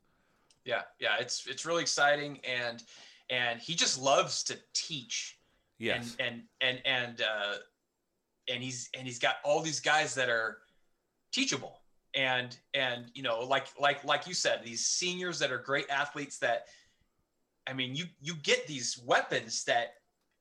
Yeah, 0.64 0.82
yeah, 0.98 1.16
it's 1.20 1.46
it's 1.46 1.66
really 1.66 1.82
exciting, 1.82 2.40
and 2.44 2.82
and 3.30 3.60
he 3.60 3.74
just 3.74 4.00
loves 4.00 4.42
to 4.44 4.58
teach. 4.72 5.38
Yes. 5.78 6.16
And 6.18 6.42
and 6.60 6.80
and 6.86 6.86
and 6.86 7.22
uh, 7.22 7.54
and 8.48 8.62
he's 8.62 8.88
and 8.94 9.06
he's 9.06 9.18
got 9.18 9.36
all 9.44 9.60
these 9.60 9.80
guys 9.80 10.14
that 10.14 10.28
are 10.28 10.58
teachable, 11.30 11.82
and 12.14 12.56
and 12.74 13.10
you 13.14 13.22
know, 13.22 13.40
like 13.40 13.66
like 13.78 14.02
like 14.04 14.26
you 14.26 14.34
said, 14.34 14.62
these 14.64 14.86
seniors 14.86 15.38
that 15.38 15.52
are 15.52 15.58
great 15.58 15.88
athletes. 15.90 16.38
That 16.38 16.66
I 17.66 17.72
mean, 17.74 17.94
you 17.94 18.06
you 18.20 18.34
get 18.42 18.66
these 18.66 19.00
weapons 19.04 19.64
that 19.64 19.97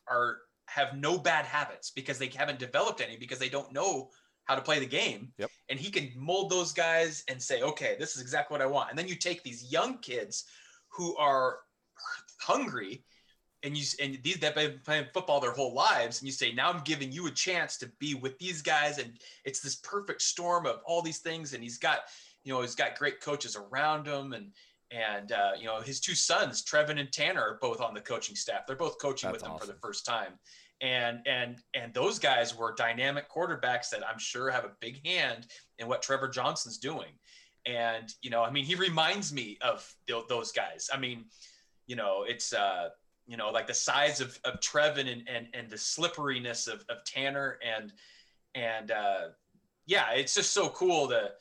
are 0.10 0.38
have 0.68 0.96
no 0.96 1.18
bad 1.18 1.46
habits 1.46 1.92
because 1.92 2.20
they 2.20 2.28
haven't 2.28 2.60
developed 2.60 3.02
any 3.02 3.18
because 3.18 3.40
they 3.40 3.50
don't 3.50 3.72
know 3.72 4.10
how 4.46 4.56
to 4.56 4.62
play 4.62 4.80
the 4.80 4.86
game. 4.86 5.32
Yep. 5.38 5.50
And 5.70 5.80
he 5.80 5.90
can 5.90 6.12
mold 6.16 6.50
those 6.50 6.74
guys 6.74 7.24
and 7.28 7.42
say, 7.42 7.62
okay, 7.62 7.96
this 8.00 8.16
is 8.16 8.22
exactly 8.22 8.54
what 8.56 8.62
I 8.62 8.66
want. 8.68 8.90
And 8.90 8.98
then 8.98 9.08
you 9.08 9.16
take 9.16 9.44
these 9.44 9.72
young 9.72 9.98
kids 10.00 10.46
who 10.90 11.16
are 11.18 11.58
hungry 12.40 13.04
and 13.64 13.76
you 13.76 13.86
and 14.02 14.20
these 14.24 14.38
that 14.38 14.56
have 14.58 14.72
been 14.72 14.80
playing 14.86 15.06
football 15.14 15.40
their 15.40 15.52
whole 15.52 15.74
lives 15.74 16.22
and 16.22 16.28
you 16.28 16.32
say 16.32 16.52
now 16.52 16.72
i'm 16.72 16.84
giving 16.84 17.12
you 17.12 17.28
a 17.28 17.32
chance 17.32 17.78
to 17.78 17.92
be 18.00 18.14
with 18.14 18.38
these 18.38 18.62
guys 18.62 19.00
and 19.00 19.18
it's 19.46 19.60
this 19.60 19.78
perfect 19.78 20.22
storm 20.22 20.66
of 20.66 20.80
all 20.86 21.02
these 21.02 21.20
things 21.20 21.54
and 21.54 21.64
he's 21.64 21.80
got 21.80 22.02
you 22.44 22.54
know 22.54 22.62
he's 22.62 22.76
got 22.76 22.98
great 22.98 23.20
coaches 23.20 23.58
around 23.58 24.06
him 24.06 24.34
and 24.34 24.52
and 24.92 25.32
uh, 25.32 25.52
you 25.58 25.66
know 25.66 25.82
his 25.82 26.00
two 26.00 26.16
sons 26.16 26.64
trevin 26.64 27.00
and 27.00 27.12
tanner 27.12 27.42
are 27.42 27.60
both 27.62 27.82
on 27.82 27.94
the 27.94 28.02
coaching 28.02 28.36
staff. 28.36 28.66
They're 28.66 28.76
both 28.76 29.00
coaching 29.00 29.32
with 29.32 29.42
That's 29.42 29.52
him 29.52 29.60
for 29.60 29.68
the 29.68 29.80
first 29.82 30.06
time. 30.06 30.34
And 30.82 31.20
and 31.26 31.58
and 31.74 31.94
those 31.94 32.20
guys 32.20 32.56
were 32.56 32.74
dynamic 32.76 33.30
quarterbacks 33.30 33.90
that 33.90 34.08
i'm 34.08 34.20
sure 34.20 34.52
have 34.52 34.64
a 34.64 34.72
big 34.80 35.06
hand 35.06 35.48
in 35.80 35.88
what 35.88 36.02
trevor 36.02 36.28
johnson's 36.28 36.78
doing. 36.78 37.12
And 37.66 38.14
you 38.22 38.30
know 38.30 38.44
i 38.44 38.52
mean 38.52 38.64
he 38.64 38.76
reminds 38.76 39.34
me 39.34 39.58
of 39.62 39.94
tho- 40.08 40.26
those 40.30 40.52
guys. 40.52 40.90
I 40.94 40.98
mean 40.98 41.26
you 41.88 41.96
know 41.96 42.24
it's 42.28 42.54
uh 42.54 42.90
you 43.28 43.38
know 43.38 43.50
like 43.50 43.68
the 43.68 43.74
size 43.74 44.22
of, 44.22 44.40
of 44.46 44.60
trevin 44.60 45.12
and, 45.12 45.28
and 45.28 45.48
and 45.54 45.70
the 45.70 45.78
slipperiness 45.78 46.68
of, 46.68 46.86
of 46.90 47.04
tanner 47.06 47.58
and 47.66 47.92
and 48.56 48.92
uh 48.92 49.30
yeah 49.86 50.12
it's 50.12 50.36
just 50.36 50.54
so 50.54 50.70
cool 50.70 51.08
to 51.08 51.32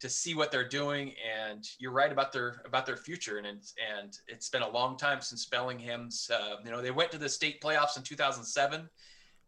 to 0.00 0.08
see 0.08 0.34
what 0.34 0.52
they're 0.52 0.68
doing 0.68 1.12
and 1.40 1.68
you're 1.78 1.90
right 1.92 2.12
about 2.12 2.32
their 2.32 2.62
about 2.64 2.86
their 2.86 2.96
future 2.96 3.38
and 3.38 3.46
it's 3.46 3.74
and 3.98 4.18
it's 4.28 4.48
been 4.48 4.62
a 4.62 4.68
long 4.70 4.96
time 4.96 5.20
since 5.20 5.44
bellingham's 5.46 6.30
uh, 6.32 6.56
you 6.64 6.70
know 6.70 6.80
they 6.80 6.90
went 6.90 7.10
to 7.10 7.18
the 7.18 7.28
state 7.28 7.60
playoffs 7.60 7.96
in 7.96 8.02
2007 8.02 8.80
and 8.80 8.88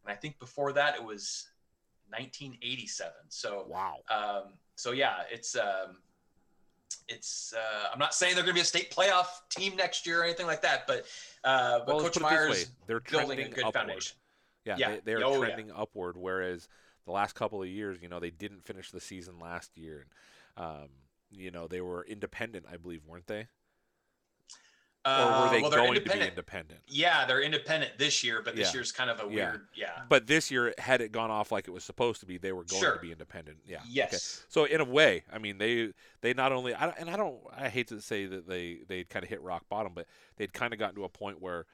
i 0.06 0.14
think 0.14 0.38
before 0.38 0.72
that 0.72 0.96
it 0.96 1.04
was 1.04 1.48
1987 2.08 3.12
so 3.28 3.64
wow 3.68 3.96
um 4.10 4.54
so 4.74 4.90
yeah 4.92 5.18
it's 5.30 5.54
um 5.56 5.96
it's 7.08 7.52
uh, 7.56 7.88
I'm 7.92 7.98
not 7.98 8.14
saying 8.14 8.34
they're 8.34 8.44
going 8.44 8.54
to 8.54 8.58
be 8.58 8.62
a 8.62 8.64
state 8.64 8.90
playoff 8.90 9.26
team 9.48 9.76
next 9.76 10.06
year 10.06 10.20
or 10.20 10.24
anything 10.24 10.46
like 10.46 10.62
that, 10.62 10.86
but 10.86 11.06
uh, 11.44 11.80
but 11.80 11.96
well, 11.96 12.00
Coach 12.04 12.20
Myers. 12.20 12.70
They're 12.86 13.00
building 13.00 13.40
a 13.40 13.48
good 13.48 13.64
upward. 13.64 13.74
foundation. 13.74 14.16
Yeah, 14.64 14.76
Yeah. 14.78 14.88
They, 14.90 15.00
they're 15.04 15.24
Oh, 15.24 15.32
yeah. 15.42 15.48
trending 15.48 15.72
upward. 15.72 16.16
Whereas 16.16 16.68
the 17.06 17.12
last 17.12 17.34
couple 17.34 17.62
of 17.62 17.68
years, 17.68 17.98
you 18.00 18.08
know, 18.08 18.20
they 18.20 18.30
didn't 18.30 18.64
finish 18.64 18.90
the 18.90 19.00
season 19.00 19.38
last 19.40 19.76
year, 19.76 20.00
and 20.00 20.10
um, 20.56 20.88
you 21.30 21.50
know 21.50 21.66
they 21.66 21.80
were 21.80 22.04
independent, 22.04 22.66
I 22.70 22.76
believe, 22.76 23.06
weren't 23.06 23.26
they? 23.26 23.48
or 25.06 25.10
Uh, 25.12 25.44
were 25.44 25.50
they 25.56 25.62
well, 25.62 25.70
going 25.70 25.94
to 25.94 26.00
be 26.02 26.20
independent. 26.20 26.80
Yeah, 26.86 27.24
they're 27.24 27.40
independent 27.40 27.96
this 27.96 28.22
year, 28.22 28.42
but 28.42 28.54
this 28.54 28.68
Yeah. 28.68 28.74
year's 28.74 28.92
kind 28.92 29.08
of 29.08 29.18
a 29.20 29.22
Yeah. 29.34 29.52
weird. 29.52 29.68
Yeah. 29.74 30.04
But 30.10 30.26
this 30.26 30.50
year, 30.50 30.74
had 30.76 31.00
it 31.00 31.10
gone 31.10 31.30
off 31.30 31.50
like 31.50 31.66
it 31.66 31.70
was 31.70 31.84
supposed 31.84 32.20
to 32.20 32.26
be, 32.26 32.36
they 32.36 32.52
were 32.52 32.64
going 32.64 32.82
Sure. 32.82 32.94
to 32.96 33.00
be 33.00 33.10
independent. 33.10 33.60
Yeah. 33.64 33.80
Yes. 33.88 34.12
Okay. 34.42 34.46
So 34.50 34.64
in 34.64 34.78
a 34.82 34.84
way, 34.84 35.24
I 35.32 35.38
mean, 35.38 35.56
they 35.56 35.94
they 36.20 36.34
not 36.34 36.52
only 36.52 36.74
I, 36.74 36.90
and 36.90 37.08
I 37.08 37.16
don't 37.16 37.40
I 37.50 37.70
hate 37.70 37.88
to 37.88 38.00
say 38.02 38.26
that 38.26 38.46
they 38.46 38.80
they'd 38.88 39.08
kind 39.08 39.22
of 39.22 39.30
hit 39.30 39.40
rock 39.40 39.70
bottom, 39.70 39.94
but 39.94 40.06
they'd 40.36 40.52
kind 40.52 40.74
of 40.74 40.78
gotten 40.78 40.96
to 40.96 41.04
a 41.04 41.08
point 41.08 41.40
where 41.40 41.64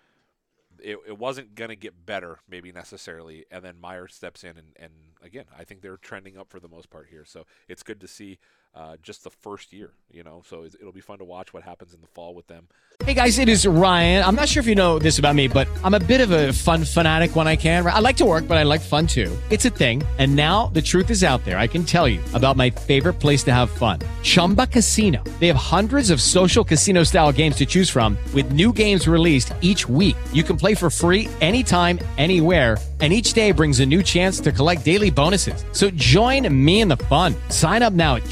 it, 0.78 0.96
it 1.08 1.18
wasn't 1.18 1.54
going 1.56 1.70
to 1.70 1.76
get 1.76 2.06
better, 2.06 2.38
maybe 2.46 2.70
necessarily, 2.70 3.44
and 3.50 3.64
then 3.64 3.80
Meyer 3.80 4.06
steps 4.06 4.44
in, 4.44 4.58
and, 4.58 4.76
and 4.76 4.92
again, 5.22 5.46
I 5.56 5.64
think 5.64 5.80
they're 5.80 5.96
trending 5.96 6.36
up 6.36 6.50
for 6.50 6.60
the 6.60 6.68
most 6.68 6.90
part 6.90 7.08
here. 7.08 7.24
So 7.24 7.46
it's 7.66 7.82
good 7.82 7.98
to 8.02 8.06
see 8.06 8.38
uh, 8.76 8.96
just 9.02 9.24
the 9.24 9.30
first 9.30 9.72
year, 9.72 9.90
you 10.10 10.22
know. 10.22 10.42
So 10.46 10.64
it'll 10.64 10.92
be 10.92 11.00
fun 11.00 11.18
to 11.18 11.24
watch 11.24 11.54
what 11.54 11.62
happens 11.62 11.94
in 11.94 12.00
the 12.02 12.06
fall 12.08 12.34
with 12.34 12.46
them. 12.46 12.68
Hey 13.04 13.14
guys, 13.14 13.38
it 13.38 13.48
is 13.48 13.66
Ryan. 13.66 14.24
I'm 14.24 14.34
not 14.34 14.48
sure 14.48 14.60
if 14.60 14.66
you 14.66 14.74
know 14.74 14.98
this 14.98 15.18
about 15.18 15.34
me, 15.34 15.48
but 15.48 15.68
I'm 15.84 15.94
a 15.94 16.00
bit 16.00 16.20
of 16.20 16.30
a 16.30 16.52
fun 16.52 16.84
fanatic 16.84 17.36
when 17.36 17.46
I 17.46 17.56
can. 17.56 17.86
I 17.86 17.98
like 18.00 18.16
to 18.18 18.24
work, 18.24 18.46
but 18.48 18.56
I 18.56 18.62
like 18.62 18.80
fun 18.80 19.06
too. 19.06 19.36
It's 19.50 19.64
a 19.64 19.70
thing. 19.70 20.02
And 20.18 20.34
now 20.34 20.68
the 20.68 20.82
truth 20.82 21.10
is 21.10 21.22
out 21.22 21.44
there. 21.44 21.58
I 21.58 21.66
can 21.66 21.84
tell 21.84 22.08
you 22.08 22.20
about 22.34 22.56
my 22.56 22.70
favorite 22.70 23.14
place 23.14 23.42
to 23.44 23.52
have 23.52 23.70
fun 23.70 24.00
Chumba 24.22 24.66
Casino. 24.66 25.22
They 25.40 25.46
have 25.46 25.56
hundreds 25.56 26.10
of 26.10 26.20
social 26.20 26.64
casino 26.64 27.02
style 27.04 27.32
games 27.32 27.56
to 27.56 27.66
choose 27.66 27.90
from, 27.90 28.18
with 28.34 28.52
new 28.52 28.72
games 28.72 29.06
released 29.06 29.52
each 29.60 29.88
week. 29.88 30.16
You 30.32 30.42
can 30.42 30.56
play 30.56 30.74
for 30.74 30.90
free 30.90 31.28
anytime, 31.40 31.98
anywhere 32.18 32.78
and 33.00 33.12
each 33.12 33.32
day 33.32 33.52
brings 33.52 33.80
a 33.80 33.86
new 33.86 34.02
chance 34.02 34.40
to 34.40 34.52
collect 34.52 34.84
daily 34.84 35.10
bonuses. 35.10 35.64
So 35.72 35.90
join 35.90 36.64
me 36.64 36.80
in 36.80 36.88
the 36.88 36.96
fun. 36.96 37.34
Sign 37.50 37.82
up 37.82 37.92
now 37.92 38.16
at 38.16 38.22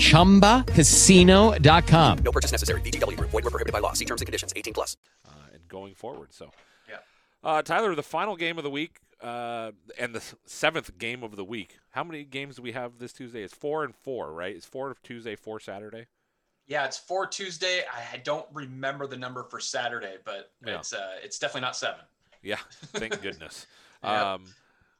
ChumbaCasino.com. 0.41 2.19
No 2.19 2.33
purchase 2.33 2.51
necessary. 2.53 2.81
VGW. 2.81 3.17
Void 3.21 3.33
were 3.33 3.43
prohibited 3.43 3.73
by 3.73 3.79
law. 3.81 3.93
See 3.93 4.05
terms 4.05 4.21
and 4.21 4.27
conditions. 4.27 4.53
18 4.57 4.75
plus. 4.75 4.97
Uh, 5.27 5.31
and 5.53 5.67
going 5.69 5.95
forward, 5.95 6.33
so 6.33 6.51
yeah. 6.89 6.97
Uh, 7.43 7.63
Tyler, 7.63 7.95
the 7.95 8.03
final 8.03 8.37
game 8.37 8.59
of 8.59 8.65
the 8.65 8.71
week 8.71 8.99
uh, 9.23 9.71
and 9.99 10.15
the 10.15 10.23
seventh 10.47 10.97
game 10.99 11.23
of 11.23 11.37
the 11.37 11.45
week. 11.45 11.79
How 11.91 12.05
many 12.05 12.25
games 12.25 12.57
do 12.57 12.63
we 12.63 12.73
have 12.73 12.99
this 12.99 13.13
Tuesday? 13.13 13.43
It's 13.43 13.55
four 13.55 13.85
and 13.85 13.95
four, 13.95 14.33
right? 14.33 14.55
It's 14.55 14.67
four 14.67 14.97
Tuesday, 15.03 15.37
four 15.37 15.61
Saturday. 15.61 16.07
Yeah, 16.67 16.87
it's 16.87 16.97
four 16.99 17.27
Tuesday. 17.27 17.83
I 18.13 18.17
don't 18.19 18.47
remember 18.53 19.07
the 19.07 19.19
number 19.19 19.45
for 19.45 19.61
Saturday, 19.61 20.15
but 20.25 20.51
Yeah. 20.65 20.79
it's 20.79 20.93
uh, 20.95 21.13
it's 21.23 21.39
definitely 21.39 21.61
not 21.63 21.77
seven. 21.77 22.01
Yeah, 22.43 22.59
thank 22.95 23.21
goodness. 23.23 23.67
Yep. 24.03 24.13
Um, 24.13 24.45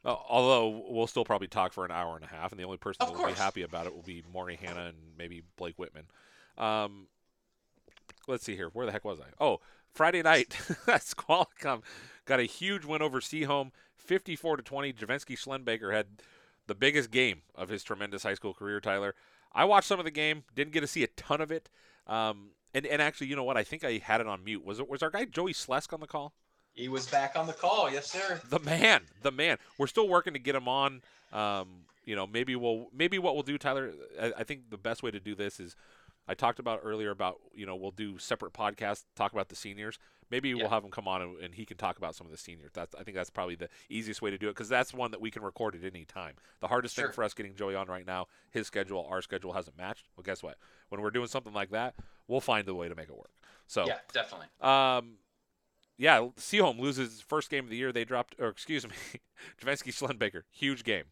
uh, 0.05 0.17
although 0.29 0.85
we'll 0.89 1.07
still 1.07 1.25
probably 1.25 1.49
talk 1.49 1.73
for 1.73 1.85
an 1.85 1.91
hour 1.91 2.17
and 2.17 2.25
a 2.25 2.29
half, 2.29 2.53
and 2.53 2.61
the 2.61 2.65
only 2.65 2.79
person 2.79 3.03
Of 3.03 3.09
that 3.09 3.19
will 3.19 3.29
be 3.29 3.35
happy 3.35 3.63
about 3.63 3.87
it 3.87 3.95
will 3.95 4.03
be 4.03 4.23
Maury 4.33 4.57
Hanna 4.57 4.87
and 4.87 4.97
maybe 5.17 5.43
Blake 5.57 5.79
Whitman. 5.79 6.07
Um, 6.59 7.09
let's 8.29 8.45
see 8.45 8.57
here. 8.57 8.69
Where 8.73 8.87
the 8.87 8.93
heck 8.93 9.05
was 9.05 9.21
I? 9.21 9.27
Oh, 9.41 9.61
Friday 9.93 10.23
night, 10.23 10.57
that's 10.87 11.09
Squalicum 11.09 11.83
got 12.25 12.41
a 12.41 12.45
huge 12.45 12.85
win 12.85 13.03
over 13.03 13.21
Sehome, 13.21 13.71
54 13.97 14.59
to 14.59 14.63
20. 14.63 14.93
Javensky 14.93 15.39
Schlembaker 15.39 15.93
had 15.93 16.07
the 16.67 16.75
biggest 16.75 17.11
game 17.11 17.43
of 17.55 17.69
his 17.69 17.83
tremendous 17.83 18.23
high 18.23 18.35
school 18.35 18.55
career. 18.55 18.81
Tyler, 18.81 19.15
I 19.53 19.65
watched 19.65 19.89
some 19.89 19.99
of 19.99 20.05
the 20.05 20.11
game, 20.11 20.45
didn't 20.55 20.73
get 20.73 20.81
to 20.81 20.87
see 20.87 21.03
a 21.03 21.09
ton 21.09 21.41
of 21.41 21.51
it. 21.51 21.69
Um, 22.07 22.51
and, 22.73 22.87
and 22.87 23.01
actually, 23.01 23.29
you 23.29 23.37
know 23.37 23.45
what? 23.45 23.57
I 23.57 23.63
think 23.63 23.85
I 23.85 24.01
had 24.03 24.21
it 24.21 24.27
on 24.27 24.45
mute. 24.45 24.65
Was 24.65 24.81
it 24.81 24.89
was 24.89 25.03
our 25.03 25.11
guy 25.11 25.25
Joey 25.25 25.53
Slesk 25.53 25.93
on 25.93 26.01
the 26.01 26.07
call? 26.07 26.35
He 26.75 26.89
was 26.89 27.07
back 27.07 27.37
on 27.37 27.47
the 27.47 27.53
call, 27.53 27.91
yes, 27.91 28.11
sir. 28.11 28.41
the 28.49 28.59
man, 28.59 29.03
the 29.23 29.31
man. 29.31 29.59
We're 29.79 29.87
still 29.87 30.09
working 30.09 30.33
to 30.33 30.39
get 30.39 30.55
him 30.55 30.69
on. 30.69 31.03
Um, 31.33 31.69
you 32.05 32.17
know, 32.17 32.27
maybe 32.27 32.57
we'll 32.57 32.89
maybe 32.93 33.19
what 33.19 33.35
we'll 33.35 33.43
do, 33.45 33.57
Tyler. 33.59 33.93
I, 34.21 34.33
I 34.39 34.45
think 34.45 34.71
the 34.71 34.77
best 34.79 35.03
way 35.03 35.11
to 35.11 35.21
do 35.21 35.35
this 35.35 35.59
is 35.61 35.77
I 36.29 36.35
talked 36.35 36.59
about 36.59 36.81
earlier 36.83 37.11
about 37.11 37.39
you 37.55 37.65
know 37.67 37.77
we'll 37.77 37.91
do 37.93 38.19
separate 38.19 38.53
podcasts 38.53 39.05
talk 39.17 39.33
about 39.33 39.49
the 39.49 39.57
seniors. 39.57 39.99
Maybe 40.31 40.53
we'll 40.55 40.71
have 40.71 40.83
him 40.83 40.91
come 40.91 41.07
on 41.07 41.21
and, 41.23 41.39
and 41.39 41.55
he 41.55 41.65
can 41.67 41.77
talk 41.77 41.97
about 41.99 42.17
some 42.17 42.27
of 42.27 42.31
the 42.33 42.39
seniors. 42.39 42.71
That's 42.75 42.95
I 42.95 43.05
think 43.05 43.15
that's 43.17 43.31
probably 43.31 43.55
the 43.55 43.69
easiest 43.89 44.21
way 44.21 44.31
to 44.31 44.39
do 44.39 44.49
it 44.49 44.53
because 44.53 44.69
that's 44.69 44.93
one 44.93 45.11
that 45.13 45.21
we 45.21 45.31
can 45.31 45.43
record 45.43 45.75
at 45.77 45.85
any 45.85 46.05
time. 46.05 46.35
The 46.61 46.67
hardest 46.67 46.95
Sure. 46.97 47.05
thing 47.07 47.13
for 47.13 47.23
us 47.23 47.35
getting 47.35 47.55
Joey 47.55 47.75
on 47.77 47.87
right 47.87 48.07
now, 48.07 48.27
his 48.51 48.67
schedule, 48.67 49.07
our 49.09 49.23
schedule 49.23 49.53
hasn't 49.53 49.77
matched. 49.79 50.09
Well, 50.17 50.25
guess 50.25 50.43
what? 50.43 50.57
When 50.89 51.03
we're 51.03 51.11
doing 51.11 51.29
something 51.29 51.53
like 51.53 51.71
that, 51.71 51.95
we'll 52.27 52.41
find 52.41 52.67
a 52.69 52.75
way 52.75 52.89
to 52.89 52.95
make 52.95 53.09
it 53.11 53.17
work. 53.17 53.31
So 53.67 53.87
Yeah, 53.87 53.99
definitely. 54.13 54.47
um, 54.61 55.19
yeah, 55.97 56.29
Sehome 56.39 56.79
loses 56.79 57.13
his 57.13 57.21
first 57.21 57.51
game 57.51 57.65
of 57.65 57.71
the 57.71 57.77
year. 57.77 57.93
They 57.93 58.05
dropped, 58.05 58.35
or 58.41 58.49
excuse 58.49 58.87
me, 58.87 58.95
Javensky 59.63 59.93
Schlembaker, 59.93 60.43
huge 60.51 60.85
game. 60.85 61.05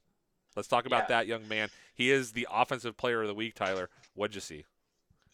Let's 0.57 0.69
talk 0.69 0.87
about 0.87 1.05
Yeah. 1.05 1.19
that 1.19 1.27
young 1.27 1.49
man. 1.49 1.71
He 1.95 2.11
is 2.11 2.33
the 2.33 2.47
offensive 2.53 2.97
player 2.97 3.23
of 3.23 3.29
the 3.29 3.35
week. 3.35 3.55
Tyler, 3.55 3.89
what'd 4.15 4.35
you 4.35 4.41
see? 4.41 4.65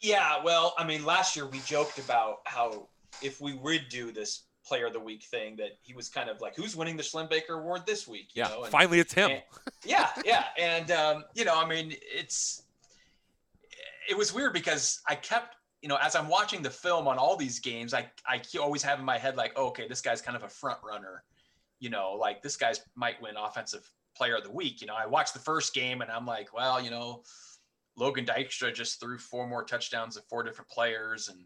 Yeah, 0.01 0.43
well, 0.45 0.75
I 0.79 0.85
mean, 0.85 1.05
last 1.05 1.35
year 1.35 1.47
we 1.47 1.59
joked 1.61 1.99
about 1.99 2.39
how 2.45 2.89
if 3.23 3.41
we 3.41 3.55
would 3.55 3.89
do 3.89 4.13
this 4.13 4.43
player 4.65 4.87
of 4.87 4.93
the 4.93 5.01
week 5.01 5.25
thing, 5.25 5.57
that 5.57 5.71
he 5.83 5.93
was 5.95 6.09
kind 6.09 6.29
of 6.29 6.41
like, 6.41 6.55
who's 6.55 6.77
winning 6.77 6.97
the 6.97 7.03
Schlembaker 7.03 7.59
Award 7.59 7.83
this 7.87 8.07
week? 8.07 8.29
You 8.35 8.43
Yeah, 8.43 8.49
know? 8.51 8.63
and- 8.65 8.71
finally 8.71 9.01
it's 9.01 9.13
him. 9.15 9.31
and- 9.33 9.43
yeah, 9.85 10.11
yeah, 10.25 10.45
and 10.59 10.91
um, 10.93 11.25
you 11.35 11.45
know, 11.45 11.59
I 11.61 11.67
mean, 11.67 11.95
it's 12.01 12.63
it 14.09 14.17
was 14.17 14.33
weird 14.33 14.53
because 14.53 15.01
I 15.09 15.15
kept, 15.17 15.57
you 15.83 15.89
know, 15.89 15.99
as 16.03 16.17
I'm 16.17 16.29
watching 16.29 16.63
the 16.63 16.71
film 16.71 17.07
on 17.07 17.19
all 17.19 17.37
these 17.37 17.59
games, 17.59 17.95
I 17.95 18.11
I 18.27 18.41
always 18.61 18.83
have 18.83 18.99
in 18.99 19.05
my 19.05 19.19
head 19.19 19.37
like, 19.37 19.53
oh, 19.57 19.69
okay, 19.69 19.87
this 19.89 20.01
guy's 20.01 20.21
kind 20.21 20.37
of 20.37 20.43
a 20.43 20.49
front 20.49 20.79
runner, 20.83 21.23
you 21.79 21.91
know, 21.91 22.17
like 22.19 22.43
this 22.43 22.57
guy's 22.57 22.81
might 22.97 23.21
win 23.23 23.37
offensive 23.37 23.89
player 24.17 24.37
of 24.37 24.45
the 24.45 24.51
week. 24.51 24.81
You 24.81 24.87
know, 24.87 24.97
I 24.97 25.07
watched 25.07 25.35
the 25.35 25.41
first 25.41 25.75
game 25.75 26.01
and 26.01 26.11
I'm 26.11 26.27
like, 26.27 26.53
well, 26.53 26.83
you 26.83 26.91
know, 26.91 27.23
Logan 27.97 28.27
Dykstra 28.27 28.75
just 28.75 29.01
threw 29.01 29.19
four 29.19 29.47
more 29.49 29.65
touchdowns 29.65 30.17
to 30.17 30.23
four 30.23 30.43
different 30.43 30.71
players 30.71 31.29
and. 31.29 31.39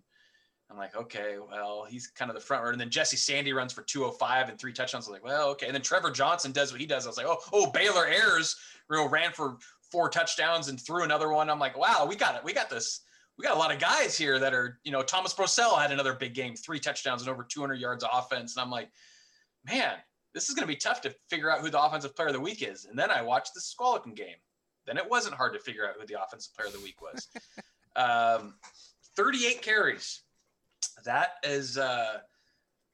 I'm 0.70 0.78
like, 0.78 0.97
okay, 0.97 1.37
well, 1.51 1.85
he's 1.87 2.07
kind 2.07 2.30
of 2.30 2.35
the 2.35 2.41
front 2.41 2.62
runner. 2.62 2.72
And 2.72 2.80
then 2.80 2.89
Jesse 2.89 3.18
Sandy 3.18 3.53
runs 3.53 3.74
for 3.74 3.83
205 3.83 4.49
and 4.49 4.59
three 4.59 4.72
touchdowns. 4.72 5.07
I 5.07 5.11
was 5.11 5.20
like, 5.20 5.24
well, 5.24 5.51
okay. 5.51 5.66
And 5.66 5.74
then 5.74 5.83
Trevor 5.83 6.11
Johnson 6.11 6.51
does 6.51 6.72
what 6.72 6.80
he 6.80 6.87
does. 6.87 7.05
I 7.05 7.11
was 7.11 7.18
like, 7.18 7.26
oh, 7.26 7.41
oh, 7.53 7.70
Baylor 7.72 8.07
Ayers 8.07 8.57
you 8.91 8.97
know, 8.97 9.09
ran 9.09 9.33
for 9.33 9.59
four 9.91 10.09
touchdowns 10.09 10.68
and 10.68 10.80
threw 10.80 11.05
another 11.05 11.30
one. 11.30 11.51
I'm 11.51 11.59
like, 11.59 11.76
wow, 11.76 12.07
we 12.09 12.16
got 12.16 12.37
it. 12.37 12.45
We 12.45 12.53
got 12.53 12.70
this. 12.70 13.01
We 13.43 13.49
got 13.49 13.57
a 13.57 13.59
lot 13.59 13.74
of 13.74 13.80
guys 13.80 14.16
here 14.16 14.38
that 14.38 14.55
are, 14.55 14.78
you 14.84 14.93
know, 14.93 15.03
Thomas 15.03 15.34
Brosell 15.34 15.76
had 15.76 15.90
another 15.90 16.14
big 16.14 16.32
game, 16.32 16.55
three 16.55 16.78
touchdowns 16.78 17.22
and 17.22 17.28
over 17.28 17.43
200 17.43 17.74
yards 17.74 18.05
of 18.05 18.11
offense. 18.12 18.55
And 18.55 18.62
I'm 18.62 18.70
like, 18.70 18.88
man, 19.68 19.95
this 20.32 20.49
is 20.49 20.55
going 20.55 20.62
to 20.62 20.72
be 20.72 20.76
tough 20.76 21.01
to 21.01 21.12
figure 21.28 21.51
out 21.51 21.59
who 21.59 21.68
the 21.68 21.82
offensive 21.82 22.14
player 22.14 22.28
of 22.28 22.34
the 22.34 22.40
week 22.40 22.62
is. 22.62 22.84
And 22.84 22.97
then 22.97 23.11
I 23.11 23.20
watched 23.20 23.53
the 23.53 23.61
Squalicum 23.61 24.14
game. 24.14 24.36
Then 24.86 24.97
it 24.97 25.11
wasn't 25.11 25.34
hard 25.34 25.55
to 25.55 25.59
figure 25.59 25.88
out 25.88 25.97
who 25.99 26.07
the 26.07 26.22
offensive 26.22 26.55
player 26.55 26.68
of 26.68 26.72
the 26.72 26.78
week 26.84 27.03
was. 27.03 27.26
um, 27.97 28.55
38 29.16 29.61
carries. 29.61 30.20
That 31.05 31.30
is 31.43 31.76
uh, 31.78 32.18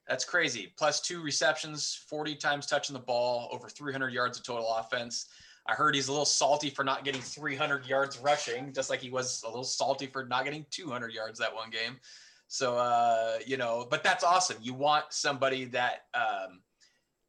that's 0.07 0.25
crazy. 0.25 0.73
Plus 0.79 0.99
two 0.99 1.21
receptions, 1.21 2.03
40 2.09 2.33
times 2.37 2.65
touching 2.65 2.95
the 2.95 2.99
ball, 2.99 3.49
over 3.51 3.69
300 3.69 4.11
yards 4.11 4.39
of 4.39 4.43
total 4.43 4.73
offense. 4.73 5.27
I 5.69 5.73
heard 5.73 5.93
he's 5.93 6.07
a 6.07 6.11
little 6.11 6.25
salty 6.25 6.71
for 6.71 6.83
not 6.83 7.05
getting 7.05 7.21
300 7.21 7.85
yards 7.85 8.17
rushing, 8.17 8.73
just 8.73 8.89
like 8.89 8.99
he 8.99 9.11
was 9.11 9.43
a 9.43 9.47
little 9.47 9.63
salty 9.63 10.07
for 10.07 10.25
not 10.25 10.43
getting 10.43 10.65
200 10.71 11.13
yards 11.13 11.37
that 11.37 11.53
one 11.53 11.69
game. 11.69 11.99
So, 12.47 12.75
uh, 12.75 13.37
you 13.45 13.55
know, 13.55 13.85
but 13.87 14.03
that's 14.03 14.23
awesome. 14.23 14.57
You 14.61 14.73
want 14.73 15.05
somebody 15.11 15.65
that 15.65 16.05
um, 16.15 16.61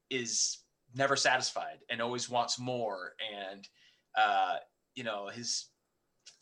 is 0.09 0.61
never 0.95 1.17
satisfied 1.17 1.81
and 1.91 2.01
always 2.01 2.31
wants 2.31 2.59
more. 2.59 3.13
And, 3.51 3.69
uh, 4.19 4.57
you 4.95 5.05
know, 5.05 5.29
his 5.29 5.67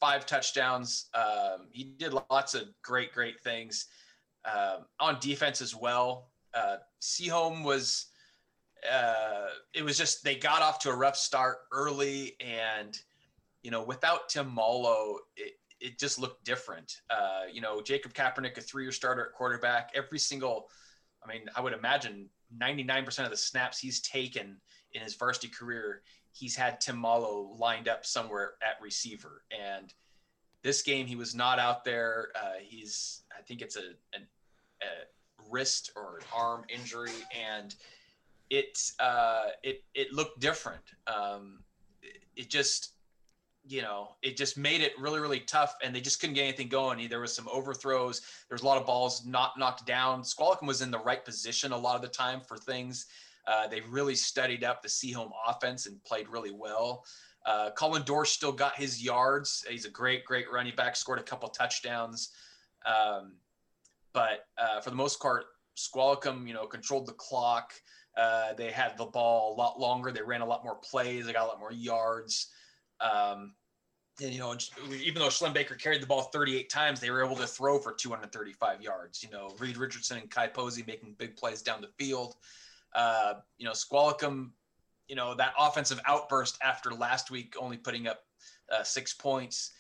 five 0.00 0.24
touchdowns, 0.24 1.06
um, 1.14 1.66
he 1.72 1.82
did 1.82 2.12
lots 2.30 2.54
of 2.54 2.68
great, 2.82 3.12
great 3.12 3.40
things 3.40 3.86
um, 4.44 4.84
on 5.00 5.18
defense 5.20 5.60
as 5.60 5.74
well. 5.74 6.28
Uh, 6.54 6.76
Sehome 7.02 7.64
was, 7.64 8.06
uh, 8.90 9.48
it 9.74 9.84
was 9.84 9.98
just 9.98 10.24
they 10.24 10.36
got 10.36 10.62
off 10.62 10.78
to 10.80 10.90
a 10.90 10.96
rough 10.96 11.16
start 11.16 11.58
early, 11.72 12.36
and 12.40 12.98
you 13.62 13.70
know, 13.70 13.82
without 13.82 14.28
Tim 14.28 14.54
Mallow, 14.54 15.18
it, 15.36 15.54
it 15.80 15.98
just 15.98 16.18
looked 16.18 16.44
different. 16.44 17.00
Uh, 17.10 17.42
you 17.52 17.60
know, 17.60 17.80
Jacob 17.80 18.14
Kaepernick, 18.14 18.56
a 18.56 18.60
three-year 18.60 18.92
starter 18.92 19.26
at 19.26 19.32
quarterback, 19.32 19.90
every 19.94 20.18
single, 20.18 20.68
I 21.24 21.28
mean, 21.28 21.48
I 21.54 21.60
would 21.60 21.72
imagine 21.72 22.28
99% 22.56 23.24
of 23.24 23.30
the 23.30 23.36
snaps 23.36 23.78
he's 23.78 24.00
taken 24.00 24.56
in 24.92 25.02
his 25.02 25.14
varsity 25.14 25.48
career, 25.48 26.02
he's 26.32 26.56
had 26.56 26.80
Tim 26.80 27.00
Mallow 27.00 27.54
lined 27.58 27.88
up 27.88 28.06
somewhere 28.06 28.54
at 28.62 28.82
receiver, 28.82 29.42
and 29.50 29.92
this 30.62 30.82
game 30.82 31.06
he 31.06 31.16
was 31.16 31.34
not 31.34 31.58
out 31.58 31.84
there. 31.84 32.28
Uh, 32.34 32.58
he's, 32.60 33.22
I 33.36 33.42
think 33.42 33.60
it's 33.62 33.76
a, 33.76 33.90
an, 34.14 34.26
a 34.82 35.50
wrist 35.50 35.92
or 35.94 36.18
an 36.18 36.24
arm 36.34 36.64
injury, 36.68 37.12
and 37.38 37.74
it 38.50 38.78
uh, 38.98 39.46
it 39.62 39.82
it 39.94 40.12
looked 40.12 40.40
different. 40.40 40.82
Um, 41.06 41.60
it, 42.36 42.48
just 42.48 42.92
you 43.66 43.82
know 43.82 44.16
it 44.22 44.36
just 44.36 44.56
made 44.56 44.80
it 44.80 44.92
really 44.98 45.20
really 45.20 45.40
tough, 45.40 45.74
and 45.82 45.94
they 45.94 46.00
just 46.00 46.20
couldn't 46.20 46.34
get 46.34 46.42
anything 46.42 46.68
going. 46.68 47.06
There 47.08 47.20
was 47.20 47.34
some 47.34 47.48
overthrows. 47.48 48.20
There 48.48 48.54
was 48.54 48.62
a 48.62 48.66
lot 48.66 48.78
of 48.80 48.86
balls 48.86 49.26
not 49.26 49.58
knocked 49.58 49.86
down. 49.86 50.24
Squalicum 50.24 50.66
was 50.66 50.82
in 50.82 50.90
the 50.90 50.98
right 50.98 51.24
position 51.24 51.72
a 51.72 51.78
lot 51.78 51.96
of 51.96 52.02
the 52.02 52.08
time 52.08 52.40
for 52.40 52.56
things. 52.56 53.06
Uh, 53.46 53.66
they 53.66 53.80
really 53.80 54.14
studied 54.14 54.62
up 54.62 54.82
the 54.82 54.88
Sehome 54.88 55.30
offense 55.46 55.86
and 55.86 56.02
played 56.04 56.28
really 56.28 56.52
well. 56.52 57.04
Uh, 57.46 57.70
Colin 57.70 58.02
Dorsch 58.02 58.28
still 58.28 58.52
got 58.52 58.76
his 58.76 59.02
yards. 59.02 59.64
He's 59.68 59.86
a 59.86 59.90
great, 59.90 60.24
great 60.26 60.50
running 60.52 60.74
back. 60.76 60.96
Scored 60.96 61.18
a 61.18 61.22
couple 61.22 61.48
touchdowns, 61.48 62.30
um, 62.84 63.36
but 64.12 64.46
uh, 64.58 64.80
for 64.80 64.90
the 64.90 64.96
most 64.96 65.20
part, 65.20 65.46
Squalicum, 65.74 66.46
you 66.46 66.52
know, 66.52 66.66
controlled 66.66 67.06
the 67.06 67.12
clock. 67.12 67.72
Uh, 68.18 68.52
they 68.54 68.70
had 68.72 68.98
the 68.98 69.04
ball 69.04 69.54
a 69.54 69.56
lot 69.56 69.78
longer. 69.78 70.10
They 70.10 70.22
ran 70.22 70.40
a 70.40 70.46
lot 70.46 70.64
more 70.64 70.74
plays. 70.74 71.26
They 71.26 71.32
got 71.32 71.44
a 71.44 71.46
lot 71.46 71.60
more 71.60 71.72
yards. 71.72 72.48
Um, 73.00 73.54
and 74.20 74.32
you 74.32 74.40
know, 74.40 74.56
even 74.90 75.20
though 75.20 75.28
Schlembaker 75.28 75.78
carried 75.78 76.02
the 76.02 76.06
ball 76.06 76.22
38 76.22 76.68
times, 76.68 76.98
they 76.98 77.10
were 77.10 77.24
able 77.24 77.36
to 77.36 77.46
throw 77.46 77.78
for 77.78 77.92
235 77.92 78.82
yards. 78.82 79.22
You 79.22 79.30
know, 79.30 79.54
Reed 79.60 79.76
Richardson 79.76 80.18
and 80.18 80.28
Kai 80.28 80.48
Posey 80.48 80.82
making 80.86 81.14
big 81.18 81.36
plays 81.36 81.62
down 81.62 81.80
the 81.80 81.90
field. 81.96 82.34
Uh, 82.92 83.34
you 83.58 83.64
know, 83.64 83.72
Squalicum, 83.72 84.52
you 85.06 85.14
know, 85.14 85.36
that 85.36 85.52
offensive 85.56 86.00
outburst 86.04 86.58
after 86.60 86.92
last 86.92 87.30
week 87.30 87.54
only 87.60 87.76
putting 87.76 88.08
up 88.08 88.24
uh, 88.72 88.82
six 88.82 89.14
points. 89.14 89.70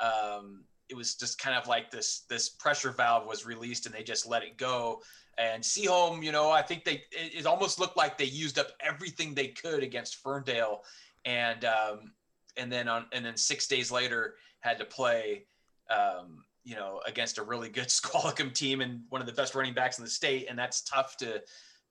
Um, 0.00 0.64
it 0.90 0.96
was 0.96 1.14
just 1.14 1.38
kind 1.38 1.56
of 1.56 1.66
like 1.66 1.90
this 1.90 2.24
this 2.28 2.50
pressure 2.50 2.90
valve 2.90 3.26
was 3.26 3.46
released 3.46 3.86
and 3.86 3.94
they 3.94 4.02
just 4.02 4.26
let 4.26 4.42
it 4.42 4.58
go. 4.58 5.00
And 5.38 5.62
Sehome, 5.62 6.22
you 6.24 6.32
know, 6.32 6.50
I 6.50 6.62
think 6.62 6.84
they 6.84 7.04
it, 7.12 7.40
it 7.40 7.46
almost 7.46 7.78
looked 7.78 7.96
like 7.96 8.16
they 8.16 8.24
used 8.24 8.58
up 8.58 8.68
everything 8.80 9.34
they 9.34 9.48
could 9.48 9.82
against 9.82 10.16
Ferndale, 10.16 10.82
and 11.24 11.64
um, 11.64 12.12
and 12.56 12.72
then 12.72 12.88
on 12.88 13.06
and 13.12 13.24
then 13.24 13.36
six 13.36 13.66
days 13.66 13.90
later 13.90 14.36
had 14.60 14.78
to 14.78 14.84
play, 14.84 15.44
um, 15.90 16.42
you 16.64 16.74
know, 16.74 17.00
against 17.06 17.38
a 17.38 17.42
really 17.42 17.68
good 17.68 17.90
Squalicum 18.00 18.50
team 18.50 18.80
and 18.80 19.02
one 19.10 19.20
of 19.20 19.26
the 19.26 19.32
best 19.32 19.54
running 19.54 19.74
backs 19.74 19.98
in 19.98 20.04
the 20.04 20.10
state, 20.10 20.46
and 20.48 20.58
that's 20.58 20.82
tough 20.82 21.16
to 21.18 21.42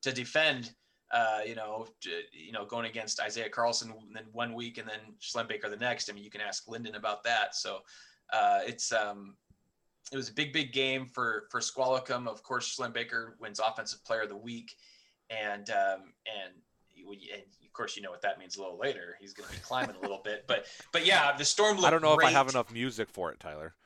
to 0.01 0.11
defend. 0.11 0.73
uh, 1.11 1.39
you 1.45 1.55
know, 1.55 1.87
you 2.33 2.51
know, 2.51 2.65
going 2.65 2.85
against 2.85 3.21
Isaiah 3.21 3.49
Carlson 3.49 3.93
then 4.13 4.25
one 4.31 4.53
week 4.53 4.77
and 4.77 4.87
then 4.87 4.99
Schlembaker 5.21 5.69
the 5.69 5.77
next. 5.77 6.09
I 6.09 6.13
mean, 6.13 6.23
you 6.23 6.29
can 6.29 6.41
ask 6.41 6.65
Lynden 6.67 6.97
about 6.97 7.23
that. 7.23 7.55
So 7.55 7.79
uh, 8.33 8.61
it's 8.65 8.91
um, 8.91 9.35
it 10.11 10.17
was 10.17 10.29
a 10.29 10.33
big, 10.33 10.53
big 10.53 10.71
game 10.71 11.07
for 11.07 11.45
for 11.49 11.61
Squalicum. 11.61 12.27
Of 12.27 12.43
course, 12.43 12.75
Schlembaker 12.77 13.31
wins 13.39 13.59
Offensive 13.59 14.03
Player 14.05 14.21
of 14.21 14.29
the 14.29 14.35
Week, 14.37 14.75
and 15.29 15.69
um, 15.69 16.13
and 16.27 16.53
and 16.97 17.41
of 17.65 17.73
course 17.73 17.95
you 17.97 18.03
know 18.03 18.11
what 18.11 18.21
that 18.21 18.39
means 18.39 18.57
a 18.57 18.61
little 18.61 18.77
later. 18.77 19.17
He's 19.19 19.33
going 19.33 19.47
to 19.49 19.53
be 19.53 19.59
climbing 19.61 19.95
a 19.95 20.01
little 20.01 20.21
bit, 20.23 20.45
but 20.47 20.65
but 20.91 21.05
yeah, 21.05 21.35
the 21.37 21.45
storm. 21.45 21.83
I 21.83 21.89
don't 21.89 22.01
know 22.01 22.15
great. 22.15 22.27
if 22.29 22.35
I 22.35 22.37
have 22.37 22.49
enough 22.49 22.71
music 22.71 23.09
for 23.09 23.31
it, 23.31 23.39
Tyler. 23.39 23.73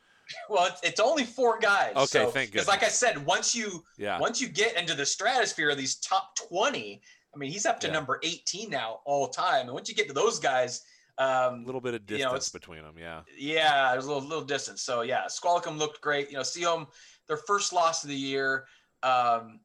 Well, 0.47 0.67
it's, 0.67 0.79
it's 0.83 0.99
only 0.99 1.23
four 1.23 1.57
guys. 1.57 1.95
Okay, 1.95 2.05
so, 2.05 2.29
thank 2.29 2.51
Because 2.51 2.67
like 2.67 2.83
I 2.83 2.87
said, 2.89 3.25
once 3.25 3.55
you 3.55 3.83
Yeah. 3.97 4.19
once 4.19 4.39
you 4.39 4.47
get 4.47 4.77
into 4.77 4.93
the 4.93 5.03
stratosphere 5.03 5.71
of 5.71 5.77
these 5.79 5.95
top 5.95 6.35
twenty, 6.35 7.01
I 7.33 7.37
mean, 7.39 7.51
he's 7.51 7.65
up 7.65 7.79
to 7.79 7.87
Yeah. 7.87 7.93
number 7.93 8.19
eighteen 8.21 8.69
now 8.69 8.99
all 9.05 9.29
time. 9.29 9.61
And 9.65 9.73
once 9.73 9.89
you 9.89 9.95
get 9.95 10.07
to 10.07 10.13
those 10.13 10.37
guys, 10.37 10.83
um, 11.19 11.63
A 11.63 11.65
little 11.65 11.81
bit 11.81 11.93
of 11.93 12.01
you 12.09 12.17
distance 12.17 12.53
know, 12.53 12.59
between 12.59 12.81
them, 12.81 12.95
yeah. 12.97 13.21
yeah, 13.37 13.91
there's 13.91 14.05
a 14.05 14.07
little 14.07 14.27
little 14.27 14.45
distance. 14.45 14.81
So 14.81 15.01
yeah, 15.01 15.27
Squalicum 15.27 15.77
looked 15.77 15.99
great. 16.01 16.29
You 16.29 16.37
know, 16.37 16.43
Sehome, 16.43 16.87
their 17.27 17.37
first 17.37 17.73
loss 17.73 18.03
of 18.03 18.09
the 18.09 18.15
year. 18.15 18.65
Um, 19.03 19.59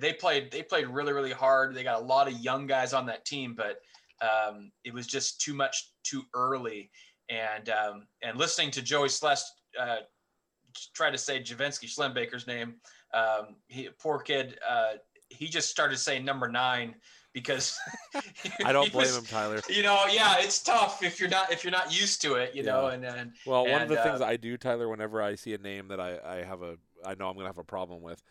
they 0.00 0.12
played 0.12 0.50
they 0.50 0.62
played 0.62 0.86
really 0.86 1.14
really 1.14 1.32
hard. 1.32 1.74
They 1.74 1.82
got 1.82 2.00
a 2.00 2.04
lot 2.04 2.28
of 2.28 2.38
young 2.38 2.66
guys 2.66 2.92
on 2.92 3.06
that 3.06 3.24
team, 3.24 3.54
but 3.56 3.80
um, 4.20 4.70
it 4.84 4.92
was 4.92 5.06
just 5.06 5.40
too 5.40 5.54
much 5.54 5.92
too 6.04 6.24
early. 6.34 6.90
And 7.30 7.70
um, 7.70 8.06
and 8.22 8.36
listening 8.36 8.70
to 8.72 8.82
Joey 8.82 9.08
Celeste 9.08 9.50
uh, 9.80 9.98
try 10.94 11.10
to 11.10 11.18
say 11.18 11.40
Javensky 11.40 11.88
Schlembaker's 11.88 12.46
name, 12.46 12.74
um, 13.14 13.56
he 13.68 13.88
poor 13.98 14.18
kid. 14.18 14.58
Uh, 14.68 14.92
he 15.30 15.46
just 15.46 15.70
started 15.70 15.98
saying 15.98 16.24
number 16.24 16.48
nine 16.48 16.94
because 17.40 17.78
I 18.64 18.72
don't 18.72 18.90
blame 18.92 19.06
was- 19.06 19.16
him, 19.16 19.24
Tyler. 19.24 19.60
You 19.68 19.82
know, 19.82 20.04
yeah, 20.10 20.36
it's 20.38 20.62
tough 20.62 21.02
if 21.02 21.18
you're 21.20 21.28
not 21.28 21.52
if 21.52 21.64
you're 21.64 21.70
not 21.70 21.92
used 21.98 22.20
to 22.22 22.34
it. 22.34 22.54
You 22.54 22.62
know, 22.62 22.86
and 22.88 23.02
then 23.02 23.32
Well, 23.46 23.64
one 23.64 23.82
of 23.82 23.82
and, 23.82 23.90
the 23.90 24.02
things 24.02 24.20
uh, 24.20 24.26
I 24.26 24.36
do, 24.36 24.56
Tyler, 24.56 24.88
whenever 24.88 25.22
I 25.22 25.34
see 25.34 25.54
a 25.54 25.58
name 25.58 25.88
that 25.88 26.00
I, 26.00 26.18
I 26.24 26.36
have 26.44 26.62
a 26.62 26.76
I 27.04 27.14
know 27.14 27.28
I'm 27.28 27.34
gonna 27.36 27.46
have 27.48 27.58
a 27.58 27.64
problem 27.64 28.02
with, 28.02 28.22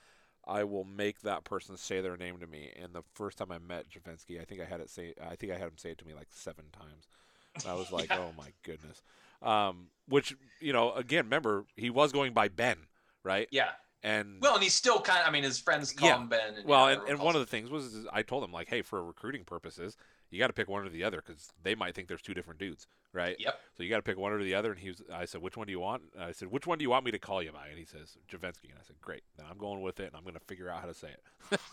I 0.46 0.64
will 0.64 0.84
make 0.84 1.22
that 1.22 1.44
person 1.44 1.78
say 1.78 2.02
their 2.02 2.18
name 2.18 2.38
to 2.40 2.48
me. 2.48 2.72
And 2.82 2.94
the 2.94 3.04
first 3.14 3.38
time 3.38 3.52
I 3.52 3.58
met 3.60 3.86
Javensky, 3.90 4.42
I 4.42 4.46
think 4.46 4.62
I 4.62 4.66
had 4.66 4.80
it 4.82 4.90
say 4.90 5.14
I 5.22 5.36
think 5.36 5.52
I 5.52 5.56
had 5.56 5.68
him 5.68 5.78
say 5.78 5.92
it 5.92 5.98
to 6.00 6.06
me 6.06 6.14
like 6.14 6.28
seven 6.32 6.66
times. 6.72 7.08
And 7.56 7.66
I 7.66 7.74
was 7.74 7.92
like, 7.92 8.10
Yeah. 8.10 8.20
oh 8.20 8.34
my 8.38 8.50
goodness. 8.64 9.02
Um, 9.42 9.88
which 10.10 10.36
you 10.60 10.74
know, 10.74 10.92
again, 10.94 11.26
remember 11.26 11.66
he 11.76 11.90
was 11.90 12.12
going 12.12 12.34
by 12.34 12.48
Ben, 12.48 12.78
right? 13.24 13.48
Yeah. 13.52 13.70
And 14.04 14.40
Well, 14.42 14.56
and 14.56 14.64
he's 14.64 14.74
still 14.76 15.00
kind 15.02 15.22
of. 15.22 15.28
I 15.28 15.32
mean, 15.32 15.44
his 15.44 15.60
friends 15.60 15.92
call 15.92 16.08
yeah. 16.10 16.18
him 16.18 16.28
Ben. 16.28 16.56
And, 16.56 16.66
well, 16.66 16.88
yeah, 16.90 17.00
and, 17.00 17.10
and 17.10 17.20
one 17.20 17.36
of 17.36 17.42
the 17.42 17.48
things 17.48 17.70
was 17.70 18.06
I 18.14 18.22
told 18.22 18.44
him 18.44 18.52
like, 18.52 18.70
hey, 18.70 18.82
for 18.82 19.04
recruiting 19.04 19.44
purposes, 19.44 19.98
you 20.30 20.40
got 20.40 20.48
to 20.48 20.54
pick 20.54 20.70
one 20.70 20.86
or 20.86 20.90
the 20.90 21.04
other 21.04 21.22
because 21.26 21.50
they 21.64 21.74
might 21.76 21.96
think 21.96 22.08
there's 22.08 22.22
two 22.22 22.34
different 22.36 22.60
dudes, 22.60 22.86
right? 23.14 23.36
Yep. 23.40 23.60
So 23.76 23.84
you 23.84 23.90
got 23.90 23.98
to 23.98 24.04
pick 24.04 24.18
one 24.18 24.32
or 24.34 24.44
the 24.44 24.54
other. 24.54 24.72
And 24.72 24.80
he 24.80 24.90
was, 24.90 25.02
I 25.14 25.26
said, 25.26 25.42
which 25.42 25.58
one 25.58 25.66
do 25.68 25.72
you 25.72 25.80
want? 25.80 26.04
And 26.14 26.24
I 26.24 26.32
said, 26.32 26.52
which 26.52 26.68
one 26.68 26.78
do 26.78 26.84
you 26.84 26.90
want 26.90 27.06
me 27.06 27.12
to 27.12 27.20
call 27.20 27.42
you 27.42 27.52
by? 27.52 27.68
And 27.70 27.78
he 27.78 27.86
says, 27.86 28.18
Javensky. 28.32 28.66
And 28.70 28.78
I 28.80 28.84
said, 28.86 28.98
great. 29.02 29.24
Then 29.38 29.48
I'm 29.50 29.58
going 29.58 29.82
with 29.82 30.00
it, 30.00 30.08
and 30.08 30.16
I'm 30.16 30.24
going 30.24 30.36
to 30.36 30.40
figure 30.42 30.70
out 30.70 30.82
how 30.82 30.88
to 30.88 30.94
say 30.94 31.10
it. 31.52 31.60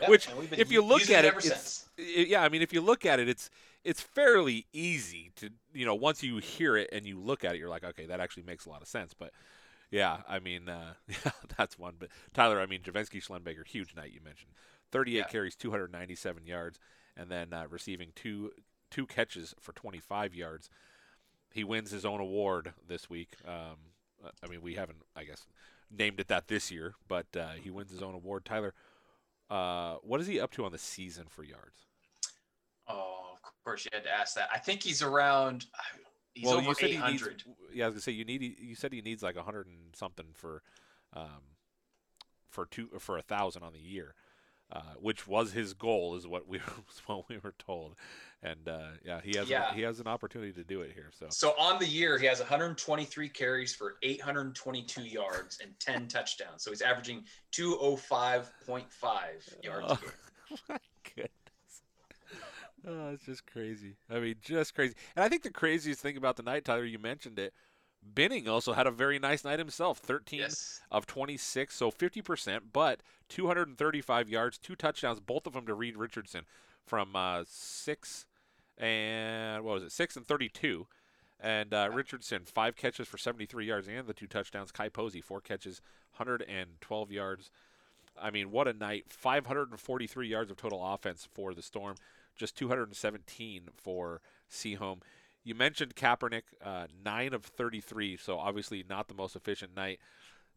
Yep, 0.00 0.10
Which, 0.10 0.28
and 0.28 0.38
we've 0.38 0.50
been 0.50 0.58
if 0.58 0.72
you 0.72 0.82
look 0.82 1.02
at 1.02 1.24
it 1.24 1.28
it, 1.28 1.28
ever 1.28 1.38
it's, 1.38 1.48
since. 1.48 1.88
i- 1.96 2.02
yeah, 2.28 2.42
I 2.42 2.48
mean, 2.48 2.62
if 2.62 2.72
you 2.72 2.80
look 2.80 3.06
at 3.06 3.20
it, 3.20 3.28
it's 3.28 3.48
it's 3.84 4.00
fairly 4.00 4.66
easy 4.72 5.30
to, 5.36 5.50
you 5.72 5.86
know, 5.86 5.94
once 5.94 6.20
you 6.20 6.38
hear 6.38 6.76
it 6.76 6.88
and 6.92 7.06
you 7.06 7.20
look 7.20 7.44
at 7.44 7.54
it, 7.54 7.58
you're 7.58 7.68
like, 7.68 7.84
okay, 7.84 8.06
that 8.06 8.18
actually 8.18 8.42
makes 8.42 8.66
a 8.66 8.70
lot 8.70 8.82
of 8.82 8.88
sense. 8.88 9.14
But 9.14 9.30
yeah, 9.92 10.18
I 10.28 10.40
mean, 10.40 10.68
uh, 10.68 10.94
yeah, 11.08 11.30
that's 11.56 11.78
one. 11.78 11.94
But 12.00 12.08
Tyler, 12.34 12.60
I 12.60 12.66
mean, 12.66 12.80
Javensky 12.82 13.24
Schlembaker, 13.24 13.64
huge 13.66 13.94
night 13.94 14.12
you 14.12 14.20
mentioned. 14.24 14.52
38 14.90 15.16
Yeah. 15.18 15.24
carries, 15.28 15.54
297 15.54 16.46
yards, 16.46 16.80
and 17.16 17.30
then 17.30 17.52
uh, 17.52 17.66
receiving 17.70 18.10
two 18.16 18.50
two 18.90 19.06
catches 19.06 19.54
for 19.60 19.72
25 19.72 20.34
yards. 20.34 20.68
He 21.52 21.64
wins 21.64 21.90
his 21.90 22.04
own 22.04 22.20
award 22.20 22.74
this 22.86 23.08
week. 23.08 23.36
Um, 23.46 23.76
I 24.42 24.48
mean, 24.48 24.62
we 24.62 24.74
haven't, 24.74 24.98
I 25.16 25.24
guess, 25.24 25.46
named 25.90 26.20
it 26.20 26.28
that 26.28 26.48
this 26.48 26.70
year, 26.70 26.94
but 27.08 27.26
uh, 27.36 27.52
he 27.62 27.70
wins 27.70 27.90
his 27.90 28.02
own 28.02 28.14
award. 28.14 28.44
Tyler, 28.44 28.74
uh, 29.50 29.96
what 30.02 30.20
is 30.20 30.26
he 30.26 30.40
up 30.40 30.50
to 30.52 30.64
on 30.64 30.72
the 30.72 30.78
season 30.78 31.26
for 31.28 31.42
yards? 31.44 31.86
Oh, 32.88 33.36
of 33.44 33.64
course 33.64 33.84
you 33.84 33.90
had 33.92 34.04
to 34.04 34.10
ask 34.10 34.34
that. 34.36 34.48
I 34.52 34.58
think 34.58 34.82
he's 34.82 35.02
around. 35.02 35.66
He's 36.34 36.46
well, 36.46 36.56
over 36.56 36.68
you 36.68 36.74
said 36.74 36.90
eight 36.90 37.02
he 37.04 37.12
needs. 37.12 37.28
Yeah, 37.74 37.84
I 37.84 37.88
was 37.88 37.94
gonna 37.94 38.02
say 38.02 38.12
you 38.12 38.24
need. 38.24 38.56
You 38.58 38.74
said 38.74 38.92
he 38.92 39.02
needs 39.02 39.22
like 39.22 39.36
a 39.36 39.42
hundred 39.42 39.66
and 39.66 39.94
something 39.94 40.26
for, 40.32 40.62
um, 41.12 41.56
for 42.48 42.66
two 42.66 42.88
for 42.98 43.18
a 43.18 43.22
thousand 43.22 43.62
on 43.62 43.72
the 43.72 43.80
year, 43.80 44.14
uh, 44.70 44.94
which 44.98 45.26
was 45.26 45.52
his 45.52 45.74
goal, 45.74 46.16
is 46.16 46.26
what 46.26 46.48
we 46.48 46.58
what 47.06 47.28
we 47.28 47.36
were 47.38 47.54
told, 47.58 47.96
and 48.42 48.66
uh, 48.66 48.92
yeah, 49.04 49.20
he 49.22 49.36
has 49.36 49.48
Yeah. 49.48 49.74
He 49.74 49.82
has 49.82 50.00
an 50.00 50.06
opportunity 50.06 50.52
to 50.52 50.64
do 50.64 50.80
it 50.80 50.92
here. 50.94 51.10
So 51.12 51.26
So 51.28 51.50
on 51.58 51.78
the 51.78 51.86
year, 51.86 52.18
he 52.18 52.26
has 52.26 52.40
123 52.40 53.28
carries 53.28 53.74
for 53.74 53.96
822 54.02 55.02
yards 55.02 55.58
and 55.62 55.78
10 55.80 56.08
touchdowns. 56.08 56.62
So 56.64 56.70
he's 56.70 56.80
averaging 56.80 57.24
205.5 57.52 58.84
yards. 59.62 59.92
a 60.70 60.78
Oh, 62.86 62.90
game. 62.90 62.98
my 62.98 63.02
goodness. 63.04 63.14
It's 63.14 63.26
just 63.26 63.46
crazy. 63.46 63.96
I 64.10 64.18
mean, 64.20 64.34
just 64.40 64.74
crazy. 64.74 64.94
And 65.16 65.24
I 65.24 65.28
think 65.28 65.42
the 65.42 65.50
craziest 65.50 66.00
thing 66.00 66.16
about 66.16 66.36
the 66.36 66.42
night, 66.42 66.64
Tyler, 66.64 66.84
you 66.84 66.98
mentioned 66.98 67.38
it. 67.38 67.52
Benning 68.02 68.48
also 68.48 68.72
had 68.72 68.86
a 68.88 68.90
very 68.90 69.18
nice 69.20 69.44
night 69.44 69.58
himself. 69.60 69.98
13 69.98 70.40
Yes. 70.40 70.80
of 70.90 71.06
26, 71.06 71.74
so 71.74 71.90
50%, 71.90 72.60
but 72.72 73.00
235 73.28 74.28
yards, 74.28 74.58
two 74.58 74.74
touchdowns, 74.74 75.20
both 75.20 75.46
of 75.46 75.52
them 75.52 75.66
to 75.66 75.74
Reed 75.74 75.96
Richardson 75.96 76.44
from 76.84 77.14
uh, 77.14 77.44
six 77.46 78.26
and 78.78 79.62
what 79.64 79.74
was 79.74 79.82
it, 79.84 79.92
six 79.92 80.16
and 80.16 80.26
32. 80.26 80.86
And 81.38 81.72
uh, 81.74 81.90
Richardson, 81.92 82.42
five 82.44 82.76
catches 82.76 83.06
for 83.08 83.18
73 83.18 83.66
yards 83.66 83.88
and 83.88 84.06
the 84.06 84.12
two 84.14 84.26
touchdowns. 84.26 84.72
Kai 84.72 84.88
Posey, 84.88 85.20
four 85.20 85.40
catches, 85.40 85.80
112 86.16 87.12
yards. 87.12 87.50
I 88.20 88.30
mean, 88.30 88.50
what 88.50 88.68
a 88.68 88.72
night. 88.72 89.06
543 89.08 90.28
yards 90.28 90.50
of 90.50 90.56
total 90.56 90.84
offense 90.84 91.26
for 91.32 91.54
the 91.54 91.62
Storm, 91.62 91.96
just 92.36 92.56
217 92.56 93.68
for 93.76 94.20
Sehome. 94.50 95.00
You 95.44 95.54
mentioned 95.54 95.96
Kaepernick, 95.96 96.42
uh, 96.64 96.86
9 97.04 97.34
of 97.34 97.44
33, 97.44 98.16
so 98.16 98.38
obviously 98.38 98.84
not 98.88 99.08
the 99.08 99.14
most 99.14 99.34
efficient 99.34 99.74
night. 99.74 99.98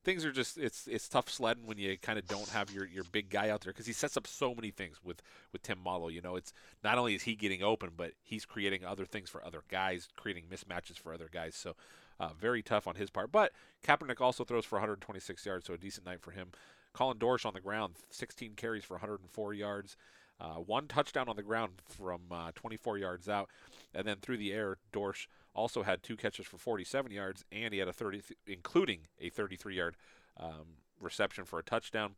Things 0.03 0.23
are 0.23 0.31
just 0.31 0.59
it's 0.59 0.85
it's 0.85 1.09
tough 1.09 1.27
sledding 1.27 1.65
when 1.65 1.79
you 1.79 1.97
kind 1.97 2.19
of 2.19 2.27
don't 2.27 2.49
have 2.49 2.71
your, 2.71 2.85
your 2.85 3.03
big 3.05 3.31
guy 3.31 3.49
out 3.49 3.61
there 3.61 3.73
because 3.73 3.87
he 3.87 3.93
sets 3.93 4.15
up 4.15 4.27
so 4.27 4.53
many 4.53 4.69
things 4.69 4.99
with 5.03 5.23
with 5.51 5.63
Tim 5.63 5.79
Malo. 5.83 6.09
You 6.09 6.21
know, 6.21 6.35
it's 6.35 6.53
not 6.83 6.99
only 6.99 7.15
is 7.15 7.23
he 7.23 7.33
getting 7.33 7.63
open, 7.63 7.89
but 7.97 8.11
he's 8.21 8.45
creating 8.45 8.85
other 8.85 9.05
things 9.05 9.31
for 9.31 9.43
other 9.43 9.63
guys, 9.67 10.09
creating 10.15 10.43
mismatches 10.43 10.99
for 10.99 11.11
other 11.11 11.27
guys. 11.31 11.55
So 11.55 11.75
uh, 12.19 12.29
very 12.39 12.61
tough 12.61 12.87
on 12.87 12.95
his 12.95 13.09
part. 13.09 13.31
But 13.31 13.51
Kaepernick 13.83 14.21
also 14.21 14.43
throws 14.43 14.65
for 14.65 14.75
126 14.75 15.45
yards, 15.45 15.65
so 15.65 15.73
a 15.73 15.77
decent 15.77 16.05
night 16.05 16.21
for 16.21 16.31
him. 16.31 16.49
Colin 16.93 17.17
Dorsch 17.17 17.45
on 17.45 17.53
the 17.53 17.59
ground, 17.59 17.95
16 18.09 18.53
carries 18.55 18.85
for 18.85 18.93
104 18.93 19.53
yards, 19.53 19.97
uh, 20.39 20.55
one 20.55 20.87
touchdown 20.87 21.29
on 21.29 21.35
the 21.35 21.43
ground 21.43 21.81
from 21.87 22.21
uh, 22.31 22.51
24 22.55 22.97
yards 22.97 23.29
out, 23.29 23.49
and 23.93 24.07
then 24.07 24.17
through 24.21 24.37
the 24.37 24.53
air, 24.53 24.77
Dorsch 24.91 25.27
also 25.53 25.83
had 25.83 26.03
two 26.03 26.17
catches 26.17 26.45
for 26.45 26.57
47 26.57 27.11
yards, 27.11 27.45
and 27.51 27.73
he 27.73 27.79
had 27.79 27.87
a 27.87 27.93
30, 27.93 28.21
including 28.45 29.01
a 29.19 29.29
33-yard 29.29 29.95
um, 30.37 30.79
reception 30.99 31.45
for 31.45 31.59
a 31.59 31.63
touchdown. 31.63 32.15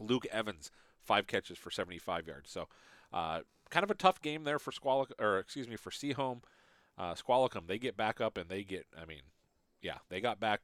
Luke 0.00 0.26
Evans, 0.30 0.70
five 1.00 1.26
catches 1.26 1.58
for 1.58 1.70
75 1.70 2.26
yards. 2.26 2.50
So, 2.50 2.68
uh, 3.12 3.40
kind 3.70 3.84
of 3.84 3.90
a 3.90 3.94
tough 3.94 4.20
game 4.20 4.44
there 4.44 4.58
for 4.58 4.72
Squalic, 4.72 5.12
or 5.18 5.38
excuse 5.38 5.68
me, 5.68 5.76
for 5.76 5.90
Sehome. 5.90 6.42
Uh, 6.96 7.14
Squalicum, 7.14 7.64
they 7.68 7.78
get 7.78 7.96
back 7.96 8.20
up 8.20 8.36
and 8.36 8.48
they 8.48 8.64
get. 8.64 8.86
I 9.00 9.04
mean, 9.04 9.22
yeah, 9.82 9.98
they 10.08 10.20
got 10.20 10.40
back. 10.40 10.60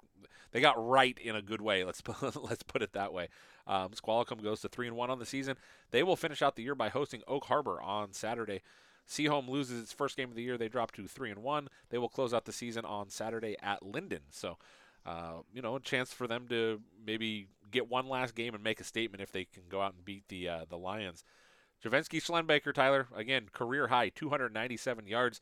They 0.52 0.60
got 0.60 0.74
right 0.76 1.18
in 1.18 1.36
a 1.36 1.42
good 1.42 1.60
way. 1.60 1.84
Let's 1.84 2.00
put, 2.00 2.36
let's 2.42 2.62
put 2.62 2.82
it 2.82 2.92
that 2.92 3.12
way. 3.12 3.28
Um, 3.66 3.92
Squalicum 3.94 4.42
goes 4.42 4.60
to 4.60 4.68
three 4.68 4.86
and 4.86 4.96
one 4.96 5.10
on 5.10 5.18
the 5.18 5.26
season. 5.26 5.56
They 5.90 6.02
will 6.02 6.16
finish 6.16 6.42
out 6.42 6.56
the 6.56 6.62
year 6.62 6.74
by 6.74 6.88
hosting 6.88 7.22
Oak 7.26 7.46
Harbor 7.46 7.80
on 7.80 8.12
Saturday. 8.12 8.62
Sehome 9.08 9.48
loses 9.48 9.82
its 9.82 9.92
first 9.92 10.16
game 10.16 10.30
of 10.30 10.36
the 10.36 10.42
year. 10.42 10.56
They 10.56 10.68
drop 10.68 10.92
to 10.92 11.06
three 11.06 11.30
and 11.30 11.42
one. 11.42 11.68
They 11.90 11.98
will 11.98 12.08
close 12.08 12.32
out 12.32 12.46
the 12.46 12.52
season 12.52 12.84
on 12.84 13.10
Saturday 13.10 13.56
at 13.62 13.82
Lynden. 13.82 14.20
So, 14.30 14.56
uh, 15.04 15.42
you 15.52 15.60
know, 15.60 15.76
a 15.76 15.80
chance 15.80 16.12
for 16.12 16.26
them 16.26 16.46
to 16.48 16.80
maybe 17.04 17.48
get 17.70 17.90
one 17.90 18.08
last 18.08 18.34
game 18.34 18.54
and 18.54 18.64
make 18.64 18.80
a 18.80 18.84
statement 18.84 19.22
if 19.22 19.30
they 19.30 19.44
can 19.44 19.64
go 19.68 19.82
out 19.82 19.94
and 19.94 20.04
beat 20.04 20.28
the 20.28 20.48
uh, 20.48 20.64
the 20.68 20.78
Lions. 20.78 21.24
Javensky 21.84 22.22
Schlembaker, 22.22 22.72
Tyler, 22.72 23.08
again, 23.14 23.48
career 23.52 23.88
high, 23.88 24.08
297 24.08 25.06
yards. 25.06 25.40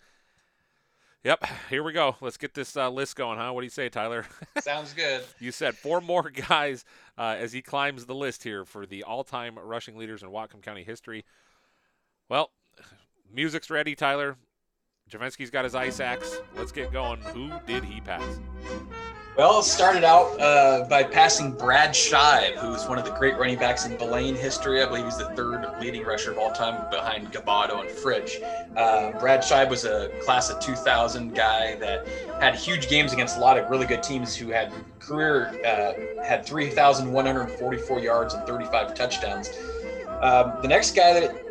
Yep, 1.24 1.44
here 1.70 1.82
we 1.82 1.93
go. 1.93 2.16
Let's 2.20 2.36
get 2.36 2.55
this 2.55 2.77
uh, 2.77 2.90
list 2.90 3.16
going, 3.16 3.39
huh? 3.39 3.53
What 3.53 3.61
do 3.61 3.66
you 3.66 3.70
say, 3.70 3.89
Tyler? 3.89 4.27
Sounds 4.61 4.93
good. 4.93 5.23
you 5.39 5.53
said 5.53 5.77
four 5.77 6.01
more 6.01 6.31
guys 6.49 6.85
uh, 7.16 7.36
as 7.39 7.53
he 7.53 7.62
climbs 7.62 8.07
the 8.07 8.15
list 8.15 8.43
here 8.43 8.65
for 8.65 8.86
the 8.86 9.03
all-time 9.05 9.59
rushing 9.59 9.97
leaders 9.97 10.23
in 10.23 10.28
Whatcom 10.28 10.62
County 10.62 10.82
history. 10.82 11.24
Well, 12.28 12.51
music's 13.32 13.70
ready, 13.70 13.94
Tyler. 13.94 14.36
Javensky's 15.11 15.51
got 15.51 15.65
his 15.65 15.74
ice 15.74 16.01
axe. 16.01 16.40
Let's 16.57 16.73
get 16.73 16.93
going. 16.93 17.20
Who 17.20 17.51
did 17.66 17.85
he 17.85 18.01
pass? 18.01 18.40
Well, 19.35 19.63
started 19.63 20.05
out 20.05 20.39
uh, 20.39 20.85
by 20.91 21.03
passing 21.03 21.53
Brad 21.53 21.93
Shive, 21.93 22.55
who 22.57 22.75
is 22.75 22.87
one 22.87 22.99
of 22.99 23.07
the 23.07 23.13
great 23.13 23.39
running 23.39 23.59
backs 23.59 23.87
in 23.87 23.97
Blaine 23.97 24.35
history. 24.35 24.83
I 24.83 24.87
believe 24.87 25.07
he's 25.07 25.17
the 25.17 25.31
third 25.31 25.67
leading 25.81 26.05
rusher 26.05 26.33
of 26.33 26.39
all 26.39 26.53
time 26.53 26.91
behind 26.91 27.33
Gabado 27.33 27.81
and 27.81 27.91
Fridge. 27.91 28.41
Uh, 28.77 29.13
Brad 29.13 29.43
Shive 29.43 29.71
was 29.71 29.87
a 29.87 30.11
class 30.21 30.51
of 30.51 30.61
2000 30.61 31.35
guy 31.35 31.77
that 31.77 32.07
had 32.43 32.57
huge 32.57 32.91
games 32.91 33.15
against 33.15 33.39
a 33.39 33.41
lot 33.41 33.59
of 33.59 33.71
really 33.71 33.87
good 33.87 34.03
teams 34.03 34.37
who 34.37 34.49
had 34.49 34.71
career, 34.99 35.47
uh, 35.65 36.23
had 36.23 36.45
3,144 36.45 38.01
yards 38.01 38.35
and 38.35 38.47
35 38.47 38.95
touchdowns. 38.95 39.49
Um, 40.21 40.53
the 40.61 40.69
next 40.69 40.95
guy 40.95 41.19
that, 41.19 41.43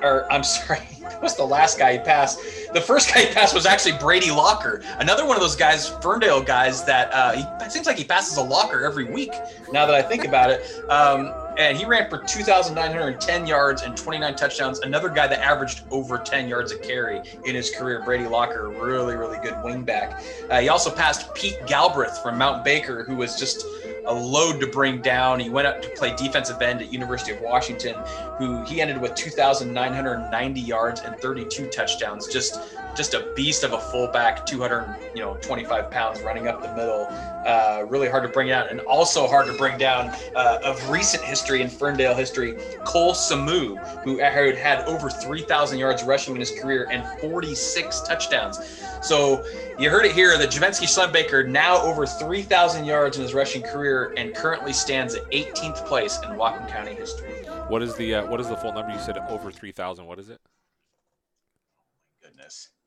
or 0.00 0.26
I'm 0.32 0.42
sorry, 0.42 0.88
that 1.10 1.22
was 1.22 1.36
the 1.36 1.44
last 1.44 1.78
guy 1.78 1.94
he 1.94 1.98
passed. 1.98 2.40
The 2.72 2.80
first 2.80 3.12
guy 3.14 3.22
he 3.22 3.34
passed 3.34 3.54
was 3.54 3.66
actually 3.66 3.98
Brady 3.98 4.30
Locker, 4.30 4.82
another 4.98 5.26
one 5.26 5.36
of 5.36 5.42
those 5.42 5.56
guys, 5.56 5.88
Ferndale 6.02 6.42
guys 6.42 6.84
that 6.84 7.12
uh, 7.12 7.32
he, 7.32 7.64
it 7.64 7.72
seems 7.72 7.86
like 7.86 7.96
he 7.96 8.04
passes 8.04 8.36
a 8.36 8.42
locker 8.42 8.84
every 8.84 9.04
week. 9.04 9.32
Now 9.72 9.86
that 9.86 9.94
I 9.94 10.02
think 10.02 10.24
about 10.24 10.50
it, 10.50 10.60
um, 10.90 11.32
and 11.58 11.76
he 11.76 11.84
ran 11.84 12.08
for 12.10 12.18
2,910 12.18 13.46
yards 13.46 13.82
and 13.82 13.96
29 13.96 14.34
touchdowns. 14.36 14.80
Another 14.80 15.08
guy 15.08 15.26
that 15.26 15.40
averaged 15.40 15.82
over 15.90 16.18
10 16.18 16.48
yards 16.48 16.72
a 16.72 16.78
carry 16.78 17.22
in 17.44 17.54
his 17.54 17.70
career, 17.70 18.02
Brady 18.04 18.26
Locker, 18.26 18.68
really, 18.68 19.16
really 19.16 19.38
good 19.38 19.54
wingback. 19.54 20.22
Uh, 20.50 20.60
he 20.60 20.68
also 20.68 20.90
passed 20.90 21.34
Pete 21.34 21.58
Galbraith 21.66 22.18
from 22.22 22.38
Mount 22.38 22.64
Baker, 22.64 23.04
who 23.04 23.16
was 23.16 23.38
just 23.38 23.64
a 24.06 24.14
load 24.14 24.60
to 24.60 24.66
bring 24.66 25.00
down. 25.00 25.40
He 25.40 25.50
went 25.50 25.66
up 25.66 25.82
to 25.82 25.88
play 25.90 26.14
defensive 26.16 26.60
end 26.62 26.80
at 26.80 26.92
University 26.92 27.32
of 27.32 27.40
Washington, 27.40 27.94
who 28.38 28.62
he 28.64 28.80
ended 28.80 29.00
with 29.00 29.14
2,990 29.14 30.60
yards 30.60 31.00
and 31.00 31.16
32 31.16 31.68
touchdowns. 31.68 32.28
Just 32.28 32.60
just 32.96 33.14
a 33.14 33.32
beast 33.34 33.62
of 33.62 33.72
a 33.72 33.78
fullback, 33.78 34.46
200 34.46 34.96
you 35.14 35.20
know 35.20 35.34
25 35.36 35.90
pounds 35.90 36.20
running 36.22 36.48
up 36.48 36.62
the 36.62 36.72
middle. 36.74 37.06
Uh, 37.46 37.84
really 37.88 38.08
hard 38.08 38.22
to 38.22 38.28
bring 38.28 38.48
down, 38.48 38.66
and 38.68 38.80
also 38.80 39.26
hard 39.26 39.46
to 39.46 39.52
bring 39.52 39.78
down 39.78 40.08
uh, 40.34 40.58
of 40.64 40.90
recent 40.90 41.22
history 41.22 41.62
in 41.62 41.68
Ferndale 41.68 42.14
history. 42.14 42.56
Cole 42.84 43.12
Samu, 43.12 43.78
who 44.02 44.18
had 44.18 44.56
had 44.56 44.84
over 44.86 45.08
3,000 45.08 45.78
yards 45.78 46.02
rushing 46.02 46.34
in 46.34 46.40
his 46.40 46.50
career 46.50 46.88
and 46.90 47.06
46 47.20 48.00
touchdowns. 48.00 48.58
So 49.02 49.44
you 49.78 49.90
heard 49.90 50.04
it 50.04 50.12
here. 50.12 50.36
The 50.38 50.46
Javensky 50.46 50.86
Schlembaker 50.86 51.46
now 51.48 51.80
over 51.82 52.06
3,000 52.06 52.84
yards 52.84 53.16
in 53.16 53.22
his 53.22 53.34
rushing 53.34 53.62
career 53.62 54.12
and 54.16 54.34
currently 54.34 54.72
stands 54.72 55.14
at 55.14 55.30
18th 55.30 55.84
place 55.86 56.18
in 56.24 56.30
Whatcom 56.30 56.68
County 56.68 56.94
history. 56.94 57.30
What 57.68 57.82
is 57.82 57.94
the 57.96 58.16
uh, 58.16 58.26
what 58.26 58.40
is 58.40 58.48
the 58.48 58.56
full 58.56 58.72
number? 58.72 58.92
You 58.92 59.00
said 59.00 59.18
over 59.28 59.50
three 59.50 59.72
thousand. 59.72 60.06
What 60.06 60.20
is 60.20 60.28
it? 60.28 60.40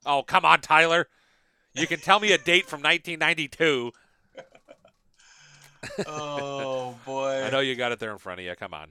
Oh 0.06 0.22
come 0.22 0.44
on, 0.44 0.60
Tyler. 0.60 1.06
You 1.74 1.86
can 1.86 2.00
tell 2.00 2.18
me 2.18 2.32
a 2.32 2.38
date 2.38 2.66
from 2.66 2.82
1992. 2.82 3.92
oh 6.06 6.96
boy. 7.06 7.42
I 7.44 7.50
know 7.50 7.60
you 7.60 7.74
got 7.76 7.92
it 7.92 7.98
there 7.98 8.10
in 8.12 8.18
front 8.18 8.40
of 8.40 8.46
you. 8.46 8.54
Come 8.56 8.74
on. 8.74 8.90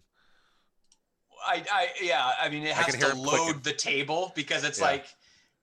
I, 1.45 1.63
I 1.71 1.87
yeah. 2.01 2.31
I 2.39 2.49
mean, 2.49 2.63
it 2.63 2.73
has 2.73 2.95
to 2.95 3.15
load 3.15 3.37
clicking. 3.37 3.61
the 3.63 3.73
table 3.73 4.31
because 4.35 4.63
it's 4.63 4.79
Yeah. 4.79 4.85
like 4.85 5.05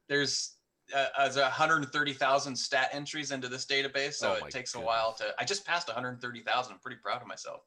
there's 0.08 0.52
uh, 0.94 1.06
uh, 1.18 1.30
130,000 1.34 2.56
stat 2.56 2.90
entries 2.92 3.30
into 3.32 3.48
this 3.48 3.66
database, 3.66 4.14
so 4.14 4.36
Oh 4.40 4.44
it 4.46 4.50
takes 4.52 4.74
a 4.74 4.80
while 4.80 5.12
to. 5.14 5.24
I 5.38 5.44
just 5.44 5.64
passed 5.66 5.88
130,000. 5.88 6.72
I'm 6.72 6.78
pretty 6.78 6.98
proud 7.02 7.20
of 7.22 7.26
myself. 7.28 7.62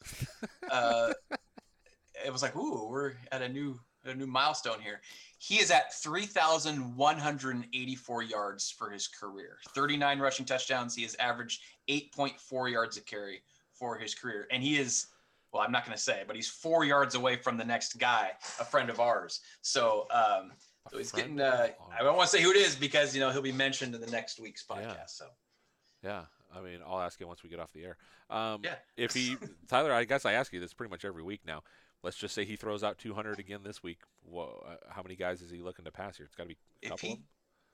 uh, 0.71 1.13
it 2.25 2.31
was 2.31 2.41
like, 2.41 2.55
ooh, 2.55 2.87
we're 2.89 3.13
at 3.31 3.41
a 3.41 3.49
new 3.49 3.79
a 4.05 4.13
new 4.15 4.27
milestone 4.27 4.79
here. 4.79 5.01
He 5.41 5.55
is 5.55 5.71
at 5.71 5.93
3,184 5.93 8.23
yards 8.23 8.69
for 8.69 8.89
his 8.89 9.07
career. 9.07 9.57
39 9.73 10.19
rushing 10.19 10.45
touchdowns. 10.45 10.95
He 10.95 11.03
has 11.03 11.15
averaged 11.15 11.61
8.4 11.89 12.69
yards 12.69 12.97
a 12.97 13.01
carry 13.01 13.41
for 13.73 13.97
his 13.97 14.13
career, 14.13 14.47
and 14.51 14.61
he 14.61 14.77
is. 14.77 15.07
Well, 15.51 15.63
I'm 15.63 15.71
not 15.71 15.83
going 15.83 15.97
to 15.97 16.03
say, 16.03 16.21
but 16.27 16.35
he's 16.35 16.47
four 16.47 16.85
yards 16.85 17.15
away 17.15 17.35
from 17.35 17.57
the 17.57 17.65
next 17.65 17.97
guy, 17.97 18.33
a 18.59 18.65
friend 18.65 18.87
of 18.91 18.99
ours. 18.99 19.39
So, 19.63 20.05
um, 20.11 20.51
so 20.91 20.99
he's 20.99 21.11
getting. 21.11 21.41
Uh, 21.41 21.69
I 21.97 22.03
don't 22.03 22.15
want 22.15 22.29
to 22.29 22.37
say 22.37 22.43
who 22.43 22.51
it 22.51 22.57
is 22.57 22.75
because 22.75 23.15
you 23.15 23.21
know 23.21 23.31
he'll 23.31 23.41
be 23.41 23.51
mentioned 23.51 23.95
in 23.95 24.01
the 24.01 24.11
next 24.11 24.39
week's 24.39 24.63
podcast. 24.63 25.09
So 25.09 25.25
Yeah, 26.03 26.25
I 26.55 26.61
mean, 26.61 26.81
I'll 26.85 26.99
ask 26.99 27.19
you 27.19 27.25
once 27.27 27.41
we 27.41 27.49
get 27.49 27.59
off 27.59 27.73
the 27.73 27.83
air. 27.83 27.97
Um, 28.29 28.61
Yeah. 28.63 28.75
If 28.95 29.11
he, 29.13 29.37
Tyler, 29.67 29.91
I 29.91 30.03
guess 30.03 30.23
I 30.25 30.33
ask 30.33 30.53
you 30.53 30.59
this 30.59 30.73
pretty 30.73 30.91
much 30.91 31.03
every 31.05 31.23
week 31.23 31.41
now. 31.47 31.63
Let's 32.03 32.17
just 32.17 32.33
say 32.33 32.45
he 32.45 32.55
throws 32.55 32.83
out 32.83 32.97
200 32.97 33.39
again 33.39 33.59
this 33.63 33.83
week. 33.83 33.99
Whoa, 34.23 34.63
uh, 34.67 34.75
how 34.89 35.01
many 35.03 35.15
guys 35.15 35.41
is 35.41 35.51
he 35.51 35.61
looking 35.61 35.85
to 35.85 35.91
pass 35.91 36.17
here? 36.17 36.25
It's 36.25 36.35
got 36.35 36.43
to 36.43 36.49
be 36.49 36.57
a 36.83 36.85
if 36.85 36.89
couple. 36.91 37.07
he 37.09 37.13
of 37.13 37.17
them. 37.19 37.25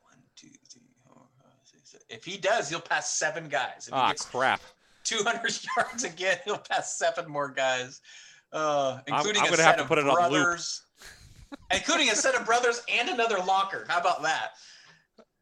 one, 0.02 0.23
two, 0.35 0.47
three, 0.72 0.81
four, 1.06 1.22
five, 1.38 1.52
six, 1.64 1.91
seven. 1.91 2.06
if 2.10 2.26
he 2.26 2.38
does, 2.38 2.69
he'll 2.69 2.80
pass 2.80 3.11
seven 3.14 3.47
guys. 3.49 3.88
If 3.88 3.93
he 3.93 3.99
Ah, 3.99 4.07
gets 4.10 4.26
crap. 4.26 4.61
200 5.03 5.60
yards 5.77 6.03
again, 6.03 6.38
he'll 6.45 6.57
pass 6.57 6.97
seven 6.97 7.30
more 7.30 7.49
guys, 7.49 8.02
uh, 8.52 8.99
including 9.06 9.41
I'm 9.43 9.47
a 9.47 9.52
gonna 9.52 9.64
set 9.64 9.80
of 9.80 9.88
put 9.88 9.99
it 9.99 10.07
on 10.07 10.15
loop. 10.31 10.31
brothers, 10.31 10.81
including 11.72 12.10
a 12.10 12.15
set 12.15 12.34
of 12.34 12.43
brothers 12.45 12.81
and 12.91 13.10
another 13.10 13.38
locker. 13.45 13.85
How 13.88 13.99
about 13.99 14.23
that? 14.23 14.52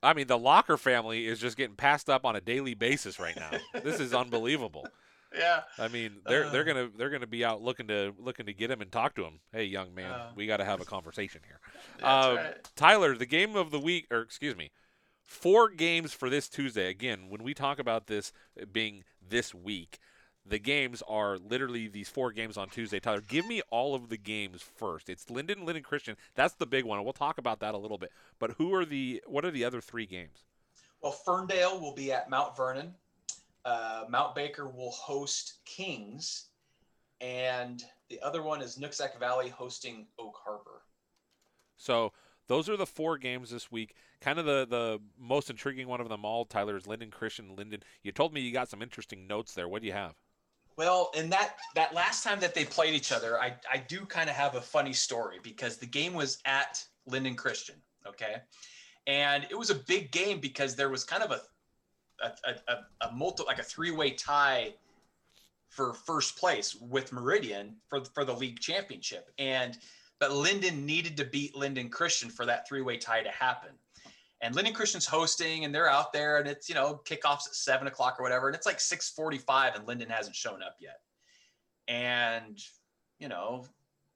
I 0.01 0.13
mean, 0.13 0.27
the 0.27 0.37
Locker 0.37 0.75
family 0.75 1.25
is 1.27 1.39
just 1.39 1.55
getting 1.55 1.77
passed 1.77 2.09
up 2.09 2.25
on 2.25 2.35
a 2.35 2.41
daily 2.41 2.73
basis 2.73 3.21
right 3.21 3.37
now. 3.37 3.51
this 3.83 4.01
is 4.01 4.13
unbelievable. 4.13 4.85
Yeah. 5.33 5.63
I 5.77 5.87
mean, 5.87 6.21
they're 6.25 6.49
they're 6.49 6.61
Uh. 6.61 6.65
gonna 6.65 6.89
they're 6.95 7.09
gonna 7.09 7.27
be 7.27 7.43
out 7.43 7.61
looking 7.61 7.87
to 7.87 8.13
looking 8.19 8.45
to 8.45 8.53
get 8.53 8.69
him 8.71 8.81
and 8.81 8.91
talk 8.91 9.15
to 9.15 9.23
him. 9.23 9.39
Hey, 9.51 9.63
young 9.65 9.93
man, 9.95 10.11
Uh. 10.11 10.31
we 10.35 10.45
got 10.47 10.57
to 10.57 10.65
have 10.65 10.79
a 10.81 10.85
conversation 10.85 11.41
here. 11.45 11.59
That's 11.99 12.27
Um, 12.27 12.35
right. 12.37 12.69
Tyler, 12.75 13.15
the 13.15 13.25
game 13.25 13.55
of 13.55 13.71
the 13.71 13.79
week, 13.79 14.07
or 14.11 14.21
excuse 14.21 14.55
me, 14.55 14.71
four 15.23 15.69
games 15.69 16.13
for 16.13 16.29
this 16.29 16.47
Tuesday. 16.49 16.89
Again, 16.89 17.29
when 17.29 17.43
we 17.43 17.53
talk 17.53 17.79
about 17.79 18.07
this 18.07 18.31
being 18.71 19.03
this 19.21 19.53
week, 19.55 19.97
the 20.45 20.59
games 20.59 21.01
are 21.07 21.37
literally 21.37 21.87
these 21.87 22.09
four 22.09 22.31
games 22.31 22.57
on 22.57 22.69
Tuesday. 22.69 22.99
Tyler, 22.99 23.21
give 23.21 23.47
me 23.47 23.61
all 23.69 23.95
of 23.95 24.09
the 24.09 24.17
games 24.17 24.61
first. 24.61 25.09
It's 25.09 25.25
Lynden, 25.25 25.63
Lynden 25.65 25.83
Christian. 25.83 26.17
That's 26.35 26.53
the 26.55 26.65
big 26.65 26.83
one. 26.85 27.01
We'll 27.03 27.13
talk 27.13 27.37
about 27.37 27.59
that 27.61 27.73
a 27.73 27.77
little 27.77 27.97
bit. 27.97 28.11
But 28.39 28.51
who 28.57 28.73
are 28.75 28.85
the 28.85 29.23
what 29.25 29.45
are 29.45 29.51
the 29.51 29.63
other 29.65 29.81
three 29.81 30.05
games? 30.05 30.43
Well, 31.01 31.11
Ferndale 31.13 31.79
will 31.79 31.93
be 31.93 32.11
at 32.13 32.29
Mount 32.29 32.55
Vernon. 32.55 32.95
Uh, 33.65 34.05
Mount 34.09 34.35
Baker 34.35 34.67
will 34.67 34.91
host 34.91 35.59
Kings, 35.65 36.49
and 37.21 37.83
the 38.09 38.19
other 38.21 38.43
one 38.43 38.61
is 38.61 38.77
Nooksack 38.77 39.17
Valley 39.19 39.49
hosting 39.49 40.07
Oak 40.19 40.35
Harbor. 40.43 40.81
So 41.77 42.11
those 42.47 42.69
are 42.69 42.77
the 42.77 42.85
four 42.85 43.17
games 43.17 43.49
this 43.49 43.71
week. 43.71 43.95
Kind 44.21 44.39
of 44.39 44.45
the, 44.45 44.67
the 44.69 44.99
most 45.17 45.49
intriguing 45.49 45.87
one 45.87 46.01
of 46.01 46.09
them 46.09 46.25
all, 46.25 46.45
Tyler, 46.45 46.75
is 46.75 46.83
Lynden 46.83 47.11
Christian. 47.11 47.55
Lynden, 47.55 47.81
you 48.03 48.11
told 48.11 48.33
me 48.33 48.41
you 48.41 48.51
got 48.51 48.69
some 48.69 48.81
interesting 48.81 49.27
notes 49.27 49.53
there. 49.53 49.67
What 49.67 49.81
do 49.81 49.87
you 49.87 49.93
have? 49.93 50.13
Well, 50.75 51.11
and 51.15 51.31
that 51.31 51.55
that 51.75 51.93
last 51.93 52.23
time 52.23 52.39
that 52.39 52.55
they 52.55 52.65
played 52.65 52.95
each 52.95 53.11
other, 53.11 53.39
I 53.39 53.53
I 53.71 53.77
do 53.77 54.05
kind 54.05 54.29
of 54.29 54.35
have 54.35 54.55
a 54.55 54.61
funny 54.61 54.93
story 54.93 55.37
because 55.43 55.77
the 55.77 55.85
game 55.85 56.13
was 56.13 56.39
at 56.45 56.83
Lynden 57.07 57.37
Christian, 57.37 57.75
okay, 58.07 58.37
and 59.05 59.45
it 59.51 59.57
was 59.57 59.69
a 59.69 59.75
big 59.75 60.11
game 60.11 60.39
because 60.39 60.75
there 60.75 60.89
was 60.89 61.03
kind 61.03 61.21
of 61.21 61.29
a 61.29 61.41
a 62.21 62.31
a, 62.49 62.73
a, 62.73 63.07
a 63.09 63.11
multi 63.13 63.43
like 63.43 63.59
a 63.59 63.63
three 63.63 63.91
way 63.91 64.11
tie 64.11 64.73
for 65.69 65.93
first 65.93 66.37
place 66.37 66.75
with 66.75 67.11
Meridian 67.11 67.75
for 67.87 68.03
for 68.05 68.23
the 68.23 68.33
league 68.33 68.59
championship, 68.59 69.31
and 69.37 69.77
but 70.19 70.31
Lynden 70.31 70.83
needed 70.83 71.17
to 71.17 71.25
beat 71.25 71.55
Lynden 71.55 71.91
Christian 71.91 72.29
for 72.29 72.45
that 72.45 72.67
three 72.67 72.81
way 72.81 72.97
tie 72.97 73.23
to 73.23 73.31
happen. 73.31 73.71
And 74.41 74.53
Lynden 74.53 74.75
Christian's 74.75 75.05
hosting, 75.05 75.63
and 75.63 75.73
they're 75.73 75.89
out 75.89 76.13
there, 76.13 76.37
and 76.37 76.47
it's 76.47 76.69
you 76.69 76.75
know 76.75 77.01
kickoffs 77.05 77.47
at 77.47 77.55
seven 77.55 77.87
o'clock 77.87 78.19
or 78.19 78.23
whatever, 78.23 78.47
and 78.47 78.55
it's 78.55 78.65
like 78.65 78.79
six 78.79 79.09
forty-five, 79.09 79.75
and 79.75 79.87
Lynden 79.87 80.09
hasn't 80.09 80.35
shown 80.35 80.61
up 80.61 80.75
yet. 80.79 80.99
And 81.87 82.59
you 83.19 83.29
know, 83.29 83.65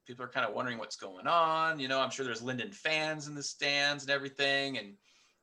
people 0.06 0.24
are 0.26 0.30
kind 0.30 0.46
of 0.46 0.54
wondering 0.54 0.78
what's 0.78 0.96
going 0.96 1.28
on. 1.28 1.80
You 1.80 1.88
know, 1.88 2.00
I'm 2.00 2.10
sure 2.10 2.26
there's 2.26 2.42
Lynden 2.42 2.74
fans 2.74 3.28
in 3.28 3.36
the 3.36 3.44
stands 3.44 4.04
and 4.04 4.12
everything, 4.12 4.78
and 4.78 4.94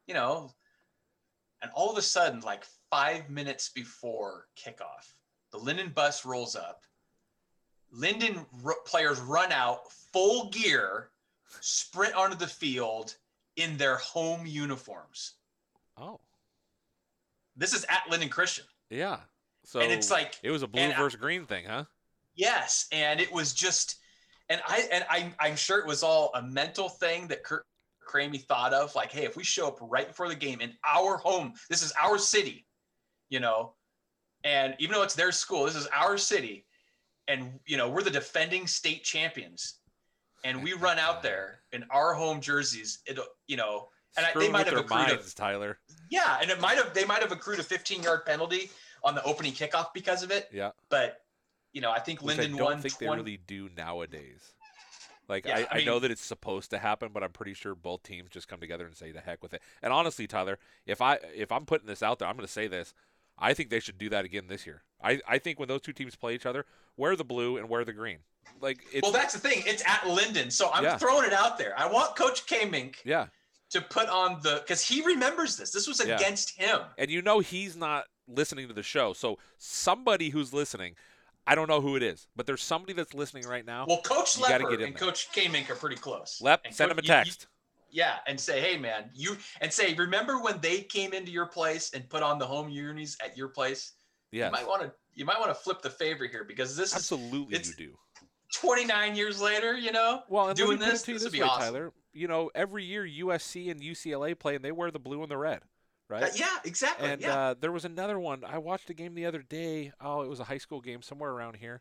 you 0.06 0.14
know, 0.14 0.52
and 1.64 1.72
all 1.74 1.90
of 1.90 1.96
a 1.96 2.02
sudden, 2.02 2.40
like 2.40 2.62
five 2.90 3.30
minutes 3.30 3.70
before 3.70 4.46
kickoff, 4.54 5.14
the 5.50 5.58
Lynden 5.58 5.94
bus 5.94 6.26
rolls 6.26 6.54
up. 6.54 6.82
Lynden 7.92 8.44
r- 8.64 8.76
players 8.84 9.18
run 9.20 9.50
out 9.50 9.90
full 10.12 10.50
gear, 10.50 11.08
sprint 11.60 12.14
onto 12.14 12.36
the 12.36 12.46
field 12.46 13.16
in 13.56 13.78
their 13.78 13.96
home 13.96 14.44
uniforms. 14.46 15.34
Oh, 15.96 16.20
This 17.56 17.72
is 17.72 17.84
at 17.88 18.02
Lynden 18.10 18.30
Christian. 18.30 18.66
yeah. 18.90 19.20
So 19.64 19.80
And 19.80 19.90
it's 19.90 20.10
like- 20.10 20.38
it 20.42 20.50
was 20.50 20.62
a 20.62 20.66
blue 20.66 20.82
and 20.82 20.92
I- 20.92 20.98
versus 20.98 21.18
green 21.18 21.46
thing, 21.46 21.64
huh? 21.64 21.84
Yes, 22.34 22.86
and 22.92 23.18
it 23.20 23.32
was 23.32 23.54
just, 23.54 23.96
and 24.50 24.60
I 24.66 24.80
and 24.92 25.06
I 25.08 25.34
I'm 25.40 25.56
sure 25.56 25.78
it 25.78 25.86
was 25.86 26.02
all 26.02 26.30
a 26.34 26.42
mental 26.42 26.90
thing 26.90 27.28
that 27.28 27.42
Kurt 27.44 27.64
Cramey 28.06 28.40
thought 28.40 28.72
of, 28.72 28.94
like, 28.94 29.12
hey, 29.12 29.24
if 29.24 29.36
we 29.36 29.44
show 29.44 29.68
up 29.68 29.78
right 29.80 30.08
before 30.08 30.28
the 30.28 30.34
game 30.34 30.60
in 30.60 30.72
our 30.86 31.16
home, 31.16 31.54
this 31.68 31.82
is 31.82 31.92
our 32.00 32.18
city, 32.18 32.66
you 33.28 33.40
know, 33.40 33.74
and 34.44 34.74
even 34.78 34.94
though 34.94 35.02
it's 35.02 35.14
their 35.14 35.32
school, 35.32 35.64
this 35.64 35.76
is 35.76 35.88
our 35.94 36.18
city, 36.18 36.66
and 37.28 37.58
you 37.66 37.76
know 37.76 37.88
we're 37.88 38.02
the 38.02 38.10
defending 38.10 38.66
state 38.66 39.02
champions, 39.02 39.80
and 40.44 40.62
we 40.62 40.74
run 40.74 40.98
out 40.98 41.22
there 41.22 41.60
in 41.72 41.84
our 41.90 42.12
home 42.14 42.40
jerseys, 42.40 42.98
it 43.06 43.18
you 43.46 43.56
know, 43.56 43.88
and 44.16 44.26
I, 44.26 44.38
they 44.38 44.50
might 44.50 44.66
have 44.66 44.76
accrued 44.76 45.08
a 45.08 45.16
Tyler. 45.34 45.78
yeah, 46.10 46.38
and 46.40 46.50
it 46.50 46.60
might 46.60 46.76
have 46.76 46.92
they 46.92 47.04
might 47.04 47.22
have 47.22 47.32
accrued 47.32 47.58
a 47.58 47.62
15 47.62 48.02
yard 48.02 48.26
penalty 48.26 48.70
on 49.02 49.14
the 49.14 49.22
opening 49.24 49.52
kickoff 49.52 49.88
because 49.94 50.22
of 50.22 50.30
it. 50.30 50.48
Yeah. 50.52 50.70
But 50.90 51.18
you 51.72 51.80
know, 51.80 51.90
I 51.90 51.98
think 51.98 52.22
Which 52.22 52.36
Lynden 52.36 52.54
I 52.54 52.58
don't 52.58 52.60
won. 52.60 52.80
think 52.80 52.98
20 52.98 53.10
they 53.10 53.16
really 53.16 53.40
do 53.46 53.68
nowadays. 53.76 54.52
Like 55.28 55.46
Yeah, 55.46 55.64
I, 55.70 55.78
I 55.78 55.80
I, 55.80 55.84
know 55.84 55.98
that 55.98 56.10
it's 56.10 56.24
supposed 56.24 56.70
to 56.70 56.78
happen, 56.78 57.10
but 57.12 57.22
I'm 57.22 57.32
pretty 57.32 57.54
sure 57.54 57.74
both 57.74 58.02
teams 58.02 58.30
just 58.30 58.48
come 58.48 58.60
together 58.60 58.86
and 58.86 58.96
say 58.96 59.12
the 59.12 59.20
heck 59.20 59.42
with 59.42 59.54
it. 59.54 59.62
And 59.82 59.92
honestly, 59.92 60.26
Tyler, 60.26 60.58
if 60.86 61.00
I 61.00 61.18
if 61.34 61.50
I'm 61.50 61.64
putting 61.64 61.86
this 61.86 62.02
out 62.02 62.18
there, 62.18 62.28
I'm 62.28 62.36
going 62.36 62.46
to 62.46 62.52
say 62.52 62.66
this. 62.66 62.94
I 63.38 63.52
think 63.52 63.70
they 63.70 63.80
should 63.80 63.98
do 63.98 64.08
that 64.10 64.24
again 64.24 64.46
this 64.46 64.64
year. 64.66 64.82
I, 65.02 65.20
I 65.26 65.38
think 65.38 65.58
when 65.58 65.68
those 65.68 65.80
two 65.80 65.92
teams 65.92 66.14
play 66.14 66.34
each 66.34 66.46
other, 66.46 66.66
wear 66.96 67.16
the 67.16 67.24
blue 67.24 67.56
and 67.56 67.68
wear 67.68 67.84
the 67.84 67.92
green. 67.92 68.18
Like 68.60 68.80
it's 68.92 69.02
well, 69.02 69.12
that's 69.12 69.34
the 69.34 69.40
thing. 69.40 69.62
It's 69.66 69.82
at 69.82 70.02
Lynden, 70.02 70.52
so 70.52 70.70
I'm 70.72 70.84
Yeah. 70.84 70.98
throwing 70.98 71.26
it 71.26 71.32
out 71.32 71.58
there. 71.58 71.74
I 71.78 71.86
want 71.86 72.14
Coach 72.16 72.46
K 72.46 72.68
Mink 72.68 73.02
yeah. 73.04 73.26
to 73.70 73.80
put 73.80 74.08
on 74.08 74.40
the 74.42 74.60
because 74.62 74.82
he 74.86 75.02
remembers 75.02 75.56
this. 75.56 75.72
This 75.72 75.88
was 75.88 76.04
Yeah. 76.04 76.14
against 76.14 76.58
him. 76.58 76.80
And 76.96 77.10
you 77.10 77.22
know 77.22 77.40
he's 77.40 77.76
not 77.76 78.04
listening 78.28 78.68
to 78.68 78.74
the 78.74 78.82
show. 78.82 79.12
So 79.12 79.38
somebody 79.58 80.30
who's 80.30 80.52
listening, 80.52 80.94
I 81.46 81.54
don't 81.54 81.68
know 81.68 81.80
who 81.80 81.96
it 81.96 82.02
is, 82.02 82.26
but 82.36 82.46
there's 82.46 82.62
somebody 82.62 82.92
that's 82.94 83.12
listening 83.14 83.44
right 83.46 83.64
now. 83.66 83.84
Well, 83.86 84.00
Coach 84.02 84.38
you 84.38 84.44
Lepper 84.44 84.72
and 84.72 84.82
there. 84.82 84.92
Coach 84.92 85.30
K 85.32 85.48
Mink 85.48 85.70
are 85.70 85.74
pretty 85.74 85.96
close. 85.96 86.40
Lep, 86.40 86.62
And 86.64 86.74
send 86.74 86.90
Coach- 86.90 86.98
him 86.98 87.04
a 87.04 87.06
you- 87.06 87.18
you- 87.18 87.24
text. 87.24 87.46
yeah, 87.90 88.18
and 88.26 88.40
say, 88.40 88.60
hey 88.60 88.78
man, 88.78 89.10
you 89.14 89.36
and 89.60 89.72
say, 89.72 89.94
remember 89.94 90.40
when 90.40 90.60
they 90.60 90.80
came 90.82 91.12
into 91.12 91.30
your 91.30 91.46
place 91.46 91.92
and 91.92 92.08
put 92.08 92.22
on 92.22 92.38
the 92.38 92.46
home 92.46 92.68
unis 92.70 93.16
at 93.22 93.36
your 93.36 93.48
place? 93.48 93.92
Yeah. 94.32 94.46
You 94.46 94.52
might 94.52 94.66
want 94.66 94.82
to 94.82 94.92
you 95.14 95.24
might 95.24 95.38
want 95.38 95.50
to 95.50 95.54
flip 95.54 95.80
the 95.82 95.90
favor 95.90 96.26
here 96.26 96.42
because 96.44 96.76
this 96.76 96.90
is 96.90 96.96
Absolutely, 96.96 97.56
is 97.58 97.68
you 97.68 97.74
do. 97.88 97.98
29 98.52 99.14
years 99.16 99.40
later, 99.40 99.76
you 99.76 99.92
know, 99.92 100.22
Well, 100.28 100.48
and 100.48 100.56
doing 100.56 100.78
this, 100.78 101.02
to 101.02 101.12
this 101.12 101.22
this 101.22 101.24
would 101.24 101.32
way, 101.32 101.38
be 101.38 101.42
awesome. 101.42 101.74
Tyler. 101.74 101.92
You 102.12 102.28
know, 102.28 102.50
every 102.54 102.84
year 102.84 103.04
USC 103.06 103.70
and 103.70 103.80
UCLA 103.80 104.34
play, 104.38 104.54
and 104.54 104.64
they 104.64 104.70
wear 104.72 104.90
the 104.90 104.98
blue 105.00 105.22
and 105.22 105.30
the 105.30 105.36
red, 105.36 105.60
right? 106.08 106.24
Uh, 106.24 106.28
yeah, 106.34 106.58
exactly. 106.64 107.08
And 107.08 107.20
yeah. 107.20 107.36
uh, 107.36 107.54
there 107.58 107.72
was 107.72 107.84
another 107.84 108.18
one. 108.18 108.44
I 108.44 108.58
watched 108.58 108.90
a 108.90 108.94
game 108.94 109.14
the 109.14 109.26
other 109.26 109.42
day. 109.42 109.92
Oh, 110.00 110.22
it 110.22 110.28
was 110.28 110.40
a 110.40 110.44
high 110.44 110.58
school 110.58 110.80
game 110.80 111.02
somewhere 111.02 111.30
around 111.30 111.56
here. 111.56 111.80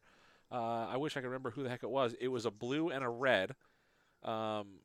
Uh, 0.52 0.88
I 0.88 0.98
wish 0.98 1.18
I 1.18 1.22
could 1.22 1.28
remember 1.28 1.52
who 1.52 1.64
the 1.64 1.70
heck 1.70 1.84
it 1.84 1.90
was. 1.90 2.14
It 2.20 2.28
was 2.28 2.46
a 2.46 2.52
blue 2.52 2.90
and 2.90 3.04
a 3.04 3.10
red. 3.10 3.56
Um, 4.24 4.80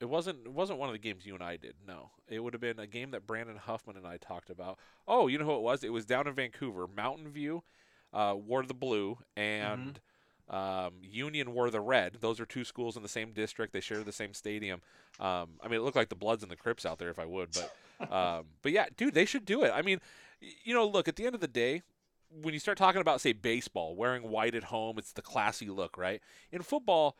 it 0.00 0.08
wasn't. 0.08 0.46
It 0.46 0.52
wasn't 0.52 0.78
one 0.78 0.88
of 0.88 0.94
the 0.94 0.98
games 0.98 1.26
you 1.26 1.34
and 1.34 1.42
I 1.42 1.56
did. 1.56 1.74
No, 1.86 2.10
it 2.28 2.40
would 2.40 2.54
have 2.54 2.60
been 2.60 2.78
a 2.78 2.86
game 2.86 3.12
that 3.12 3.26
Brandon 3.26 3.56
Huffman 3.56 3.96
and 3.96 4.06
I 4.06 4.16
talked 4.16 4.50
about. 4.50 4.78
Oh, 5.06 5.28
you 5.28 5.38
know 5.38 5.44
who 5.44 5.54
it 5.54 5.62
was? 5.62 5.84
It 5.84 5.92
was 5.92 6.04
down 6.04 6.26
in 6.26 6.34
Vancouver. 6.34 6.86
Mountain 6.88 7.28
View 7.28 7.62
uh, 8.12 8.34
wore 8.36 8.64
the 8.64 8.74
blue, 8.74 9.18
and 9.36 10.00
um, 10.48 10.94
Union 11.02 11.54
wore 11.54 11.70
the 11.70 11.80
red. 11.80 12.18
Those 12.20 12.40
are 12.40 12.46
two 12.46 12.64
schools 12.64 12.96
in 12.96 13.02
the 13.02 13.08
same 13.08 13.32
district. 13.32 13.72
They 13.72 13.80
share 13.80 14.02
the 14.02 14.12
same 14.12 14.34
stadium. 14.34 14.82
Um, 15.20 15.50
I 15.62 15.68
mean, 15.68 15.80
it 15.80 15.82
looked 15.82 15.96
like 15.96 16.08
the 16.08 16.16
Bloods 16.16 16.42
and 16.42 16.50
the 16.50 16.56
Crips 16.56 16.84
out 16.84 16.98
there, 16.98 17.10
if 17.10 17.18
I 17.18 17.26
would. 17.26 17.52
But, 17.52 17.72
um, 18.10 18.46
but 18.62 18.72
yeah, 18.72 18.86
dude, 18.96 19.14
they 19.14 19.24
should 19.24 19.44
do 19.44 19.62
it. 19.62 19.72
I 19.74 19.82
mean, 19.82 20.00
you 20.40 20.74
know, 20.74 20.86
look 20.86 21.08
at 21.08 21.16
the 21.16 21.26
end 21.26 21.34
of 21.34 21.40
the 21.40 21.48
day, 21.48 21.82
when 22.40 22.54
you 22.54 22.60
start 22.60 22.78
talking 22.78 23.00
about, 23.00 23.20
say, 23.20 23.32
baseball, 23.32 23.94
wearing 23.94 24.28
white 24.30 24.54
at 24.54 24.64
home, 24.64 24.98
it's 24.98 25.12
the 25.12 25.22
classy 25.22 25.68
look, 25.68 25.98
right? 25.98 26.20
In 26.50 26.62
football, 26.62 27.16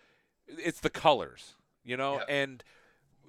it's 0.46 0.80
the 0.80 0.90
colors, 0.90 1.54
you 1.84 1.96
know, 1.96 2.20
and 2.28 2.64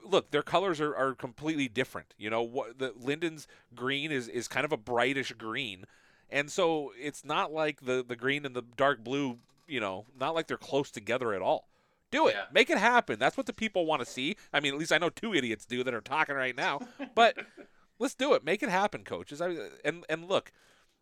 look, 0.04 0.32
their 0.32 0.44
colors 0.44 0.80
are, 0.82 0.96
are 0.96 1.14
completely 1.14 1.68
different. 1.68 2.14
You 2.18 2.30
know, 2.30 2.42
what 2.42 2.80
the 2.80 2.92
Lynden's 2.92 3.48
green 3.76 4.12
is 4.12 4.28
is 4.28 4.48
kind 4.48 4.66
of 4.66 4.72
a 4.72 4.78
brightish 4.78 5.32
green, 5.34 5.86
and 6.30 6.52
so 6.52 6.92
it's 7.00 7.24
not 7.26 7.52
like 7.52 7.82
the 7.82 8.04
the 8.08 8.16
green 8.16 8.46
and 8.46 8.56
the 8.56 8.64
dark 8.76 9.04
blue. 9.04 9.40
You 9.68 9.80
know, 9.80 10.06
not 10.20 10.36
like 10.36 10.48
they're 10.48 10.58
close 10.58 10.92
together 10.92 11.34
at 11.34 11.42
all. 11.42 11.70
Do 12.14 12.28
it, 12.28 12.36
make 12.52 12.70
it 12.70 12.78
happen. 12.78 13.18
That's 13.20 13.36
what 13.38 13.46
the 13.48 13.54
people 13.54 13.86
want 13.86 14.02
to 14.02 14.06
see. 14.06 14.36
I 14.54 14.60
mean, 14.60 14.74
at 14.74 14.80
least 14.80 14.92
I 14.94 14.98
know 14.98 15.10
two 15.10 15.34
idiots 15.34 15.66
do 15.66 15.84
that 15.84 15.94
are 15.94 16.02
talking 16.02 16.36
right 16.36 16.56
now. 16.56 16.80
But 17.16 17.38
let's 18.00 18.16
do 18.16 18.34
it. 18.34 18.44
Make 18.44 18.62
it 18.64 18.70
happen, 18.70 19.04
coaches. 19.04 19.42
I, 19.42 19.56
and 19.84 20.06
and 20.10 20.30
look, 20.30 20.52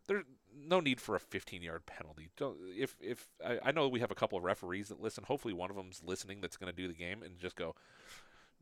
there's 0.06 0.24
no 0.54 0.80
need 0.80 1.00
for 1.00 1.14
a 1.14 1.20
15 1.20 1.62
yard 1.62 1.86
penalty. 1.86 2.30
Don't, 2.36 2.56
if 2.76 2.96
if 3.00 3.28
I, 3.44 3.58
I 3.64 3.72
know 3.72 3.88
we 3.88 4.00
have 4.00 4.10
a 4.10 4.14
couple 4.14 4.38
of 4.38 4.44
referees 4.44 4.88
that 4.88 5.00
listen. 5.00 5.24
Hopefully, 5.24 5.54
one 5.54 5.70
of 5.70 5.76
them's 5.76 6.02
listening 6.04 6.40
that's 6.40 6.56
going 6.56 6.72
to 6.72 6.76
do 6.76 6.88
the 6.88 6.94
game 6.94 7.22
and 7.22 7.38
just 7.38 7.56
go, 7.56 7.74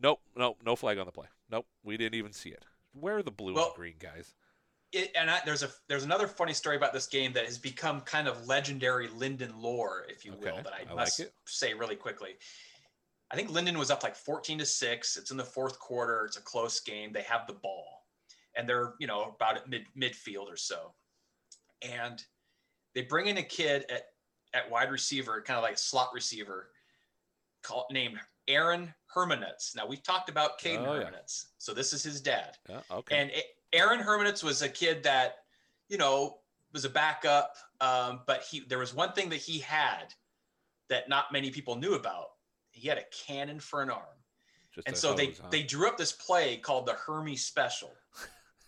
nope, 0.00 0.20
nope, 0.36 0.58
no 0.64 0.76
flag 0.76 0.98
on 0.98 1.06
the 1.06 1.12
play. 1.12 1.26
Nope, 1.50 1.66
we 1.84 1.96
didn't 1.96 2.16
even 2.16 2.32
see 2.32 2.50
it. 2.50 2.64
Where 2.98 3.18
are 3.18 3.22
the 3.22 3.30
blue 3.30 3.54
Well- 3.54 3.66
and 3.66 3.74
green 3.76 3.94
guys? 3.98 4.34
It, 4.92 5.12
and 5.16 5.30
I, 5.30 5.40
there's 5.44 5.62
a 5.62 5.70
there's 5.88 6.04
another 6.04 6.26
funny 6.26 6.52
story 6.52 6.76
about 6.76 6.92
this 6.92 7.06
game 7.06 7.32
that 7.34 7.44
has 7.44 7.58
become 7.58 8.00
kind 8.00 8.26
of 8.26 8.46
legendary 8.46 9.06
Lynden 9.08 9.52
lore, 9.60 10.04
if 10.08 10.24
you 10.24 10.32
will, 10.32 10.48
Okay, 10.48 10.62
that 10.64 10.72
I, 10.72 10.90
I 10.90 10.94
must 10.94 11.20
it. 11.20 11.32
say 11.46 11.74
really 11.74 11.96
quickly. 11.96 12.30
I 13.30 13.36
think 13.36 13.50
Lynden 13.50 13.76
was 13.76 13.92
up 13.92 14.02
like 14.02 14.16
14 14.16 14.58
to 14.58 14.66
six. 14.66 15.16
It's 15.16 15.30
in 15.30 15.36
the 15.36 15.44
fourth 15.44 15.78
quarter. 15.78 16.24
It's 16.24 16.36
a 16.36 16.42
close 16.42 16.80
game. 16.80 17.12
They 17.12 17.22
have 17.22 17.46
the 17.46 17.52
ball, 17.52 18.04
and 18.56 18.68
they're 18.68 18.94
you 18.98 19.06
know 19.06 19.34
about 19.36 19.56
at 19.58 19.68
mid 19.68 19.84
midfield 19.96 20.46
or 20.48 20.56
so, 20.56 20.92
and 21.82 22.22
they 22.94 23.02
bring 23.02 23.26
in 23.26 23.38
a 23.38 23.42
kid 23.44 23.84
at 23.88 24.06
at 24.52 24.68
wide 24.68 24.90
receiver, 24.90 25.40
kind 25.46 25.56
of 25.56 25.62
like 25.62 25.74
a 25.74 25.78
slot 25.78 26.08
receiver, 26.12 26.70
called 27.62 27.84
named 27.92 28.18
Aaron 28.48 28.92
Hermanitz. 29.14 29.76
Now 29.76 29.86
we've 29.86 30.02
talked 30.02 30.28
about 30.28 30.58
Caden 30.60 30.86
Oh, 30.86 30.98
yeah. 30.98 31.10
So 31.58 31.72
this 31.72 31.92
is 31.92 32.02
his 32.02 32.20
dad. 32.20 32.56
Yeah, 32.68 32.80
okay. 32.90 33.16
And 33.16 33.30
A- 33.30 33.44
Aaron 33.72 34.00
Hermanitz 34.00 34.42
was 34.42 34.62
a 34.62 34.68
kid 34.68 35.02
that, 35.04 35.36
you 35.88 35.96
know, 35.96 36.38
was 36.72 36.84
a 36.84 36.90
backup, 36.90 37.56
um, 37.80 38.20
but 38.26 38.42
he 38.42 38.60
there 38.60 38.78
was 38.78 38.94
one 38.94 39.12
thing 39.12 39.28
that 39.30 39.38
he 39.38 39.58
had 39.58 40.14
that 40.88 41.08
not 41.08 41.32
many 41.32 41.50
people 41.50 41.76
knew 41.76 41.94
about. 41.94 42.26
He 42.70 42.88
had 42.88 42.98
a 42.98 43.04
cannon 43.26 43.60
for 43.60 43.82
an 43.82 43.90
arm, 43.90 44.04
Just 44.74 44.86
and 44.86 44.96
so 44.96 45.14
they 45.14 45.34
they 45.50 45.62
drew 45.62 45.88
up 45.88 45.96
this 45.96 46.12
play 46.12 46.56
called 46.56 46.86
the 46.86 46.94
Hermes 46.94 47.44
Special. 47.44 47.90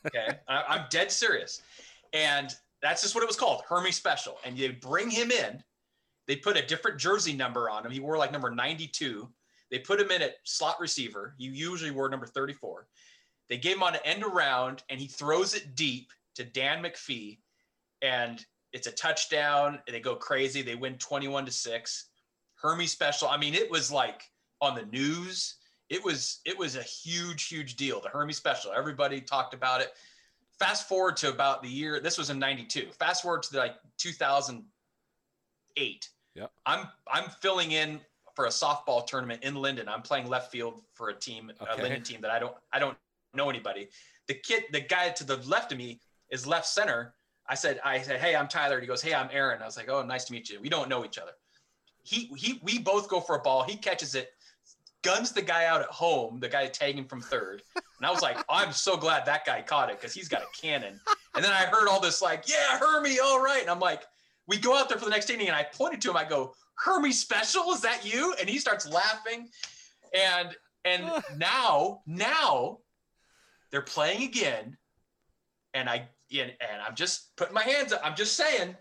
Okay, 0.07 0.39
I, 0.49 0.63
I'm 0.69 0.87
dead 0.91 1.11
serious, 1.13 1.63
and 2.13 2.55
that's 2.83 3.03
just 3.03 3.15
what 3.15 3.23
it 3.23 3.29
was 3.29 3.37
called, 3.37 3.63
Hermes 3.69 3.97
Special. 3.97 4.39
And 4.45 4.59
you 4.59 4.73
bring 4.73 5.09
him 5.09 5.31
in, 5.31 5.63
they 6.27 6.37
put 6.37 6.57
a 6.57 6.67
different 6.67 6.99
jersey 6.99 7.33
number 7.33 7.71
on 7.71 7.87
him. 7.87 7.93
He 7.93 8.01
wore 8.01 8.19
like 8.19 8.33
number 8.33 8.51
92. 8.51 9.29
They 9.71 9.79
put 9.79 10.01
him 10.01 10.11
in 10.11 10.21
at 10.21 10.35
slot 10.45 10.81
receiver. 10.81 11.35
You 11.39 11.53
usually 11.53 11.93
wore 11.93 12.09
number 12.11 12.27
34. 12.27 12.87
They 13.53 13.59
gave 13.59 13.77
him 13.77 13.83
on 13.83 13.95
an 13.95 14.01
end 14.07 14.25
around, 14.25 14.83
and 14.89 14.99
he 14.99 15.07
throws 15.07 15.53
it 15.53 15.75
deep 15.75 16.11
to 16.37 16.45
Dan 16.45 16.83
McPhee, 16.83 17.37
and 18.01 18.43
it's 18.73 18.87
a 18.87 18.93
touchdown. 18.93 19.79
They 19.87 20.01
go 20.01 20.17
crazy. 20.17 20.63
They 20.63 20.75
win 20.75 20.97
21 20.97 21.45
to 21.45 21.53
six. 21.53 22.07
Hermes 22.55 22.93
special. 22.93 23.29
I 23.29 23.37
mean, 23.37 23.53
it 23.53 23.71
was 23.71 23.93
like 23.93 24.23
on 24.63 24.75
the 24.75 24.87
news. 24.87 25.57
It 25.91 26.03
was 26.03 26.41
it 26.47 26.59
was 26.59 26.77
a 26.77 26.83
huge, 26.83 27.49
huge 27.49 27.77
deal. 27.77 28.01
The 28.01 28.09
Hermes 28.09 28.39
special. 28.39 28.73
Everybody 28.73 29.21
talked 29.21 29.53
about 29.53 29.83
it. 29.83 29.93
Fast 30.59 30.89
forward 30.89 31.19
to 31.19 31.29
about 31.29 31.63
the 31.63 31.69
year. 31.69 32.01
This 32.01 32.17
was 32.17 32.31
in 32.31 32.39
'92. 32.39 32.87
Fast 32.99 33.23
forward 33.23 33.43
to 33.43 33.59
like 33.59 33.75
2008. 33.99 36.09
Yeah. 36.35 36.47
I'm 36.65 36.89
I'm 37.07 37.29
filling 37.43 37.73
in 37.73 38.01
for 38.35 38.47
a 38.47 38.49
softball 38.49 39.07
tournament 39.07 39.43
in 39.43 39.57
Lynden. 39.57 39.89
I'm 39.89 40.01
playing 40.01 40.31
left 40.31 40.51
field 40.51 40.81
for 40.95 41.11
a 41.11 41.15
team, 41.15 41.53
a 41.61 41.75
Okay. 41.75 41.83
Lynden 41.83 42.03
team 42.03 42.23
that 42.23 42.31
I 42.31 42.39
don't 42.39 42.57
I 42.73 42.79
don't 42.79 42.97
know 43.35 43.51
anybody. 43.51 43.89
The 44.29 44.35
kid, 44.35 44.65
the 44.73 44.81
guy 44.81 45.11
to 45.11 45.25
the 45.25 45.37
left 45.39 45.73
of 45.73 45.79
me 45.79 46.01
is 46.31 46.47
left 46.47 46.67
center. 46.67 47.15
I 47.49 47.55
said, 47.55 47.81
I 47.85 48.01
said, 48.01 48.21
hey, 48.21 48.37
I'm 48.37 48.49
Tyler. 48.49 48.77
And 48.77 48.83
he 48.83 48.87
goes, 48.87 49.03
hey, 49.03 49.15
I'm 49.15 49.29
Aaron. 49.33 49.63
I 49.63 49.67
was 49.67 49.77
like, 49.77 49.91
oh, 49.91 50.03
nice 50.03 50.25
to 50.25 50.33
meet 50.33 50.49
you. 50.49 50.61
We 50.61 50.69
don't 50.69 50.89
know 50.89 51.05
each 51.05 51.19
other. 51.19 51.33
He 52.05 52.31
he 52.37 52.59
we 52.65 52.81
both 52.81 53.09
go 53.09 53.21
for 53.21 53.37
a 53.37 53.41
ball. 53.41 53.63
He 53.63 53.77
catches 53.77 54.17
it, 54.17 54.31
guns 55.03 55.31
the 55.31 55.43
guy 55.43 55.67
out 55.67 55.81
at 55.83 55.89
home, 55.89 56.41
the 56.41 56.49
guy 56.49 56.67
tagging 56.67 57.05
from 57.05 57.21
third. 57.21 57.63
And 57.77 58.07
I 58.07 58.11
was 58.11 58.23
like, 58.23 58.39
I'm 58.49 58.73
so 58.73 58.97
glad 58.97 59.25
that 59.27 59.45
guy 59.45 59.63
caught 59.63 59.89
it 59.89 60.01
because 60.01 60.13
he's 60.13 60.29
got 60.29 60.43
a 60.43 60.47
cannon. 60.61 60.99
And 61.35 61.45
then 61.45 61.53
I 61.53 61.67
heard 61.67 61.89
all 61.89 62.01
this 62.01 62.21
like, 62.21 62.45
yeah, 62.49 62.79
Hermie, 62.79 63.19
all 63.21 63.41
right. 63.41 63.61
And 63.61 63.71
I'm 63.71 63.79
like, 63.79 64.03
we 64.49 64.59
go 64.59 64.77
out 64.77 64.89
there 64.89 64.99
for 64.99 65.05
the 65.05 65.11
next 65.11 65.31
inning, 65.31 65.47
and 65.47 65.57
I 65.57 65.63
pointed 65.63 66.01
to 66.03 66.11
him. 66.11 66.17
I 66.17 66.25
go, 66.25 66.55
Hermie 66.75 67.13
special, 67.13 67.73
is 67.73 67.81
that 67.83 68.05
you? 68.05 68.35
And 68.41 68.49
he 68.49 68.59
starts 68.59 68.89
laughing. 68.89 69.49
And 70.13 70.57
and 70.85 71.11
now 71.37 72.01
now 72.07 72.79
they're 73.73 73.83
playing 73.83 74.23
again, 74.23 74.77
and 75.75 75.89
I 75.89 76.09
and, 76.31 76.53
and 76.61 76.83
I'm 76.87 76.95
just 76.95 77.35
putting 77.37 77.55
my 77.55 77.63
hands 77.63 77.93
up. 77.93 78.01
I'm 78.05 78.15
just 78.15 78.37
saying 78.37 78.77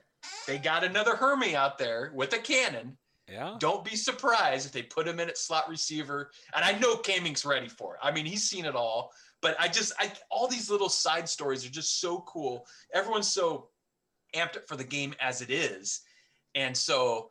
they 0.48 0.58
got 0.58 0.84
another 0.84 1.16
Hermie 1.16 1.56
out 1.56 1.78
there 1.78 2.12
with 2.14 2.34
a 2.34 2.38
cannon. 2.38 2.98
Yeah. 3.28 3.56
Don't 3.60 3.86
be 3.86 3.96
surprised 3.96 4.66
if 4.66 4.74
they 4.74 4.84
put 4.84 5.08
him 5.08 5.20
in 5.20 5.30
at 5.30 5.38
slot 5.38 5.70
receiver. 5.70 6.32
And 6.54 6.66
I 6.66 6.78
know 6.80 6.98
Kamink's 6.98 7.46
ready 7.46 7.70
for 7.70 7.96
it. 7.96 8.00
I 8.04 8.12
mean, 8.12 8.26
he's 8.26 8.44
seen 8.44 8.66
it 8.66 8.76
all. 8.76 9.12
But 9.42 9.56
I 9.60 9.68
just, 9.68 9.94
I 10.00 10.12
all 10.30 10.48
these 10.48 10.70
little 10.70 10.90
side 10.90 11.28
stories 11.28 11.66
are 11.66 11.72
just 11.72 12.00
so 12.00 12.22
cool. 12.28 12.66
Everyone's 12.94 13.32
so 13.32 13.70
amped 14.36 14.58
up 14.58 14.68
for 14.68 14.76
the 14.76 14.84
game 14.84 15.16
as 15.20 15.42
it 15.42 15.50
is, 15.50 16.02
and 16.54 16.76
so, 16.78 17.30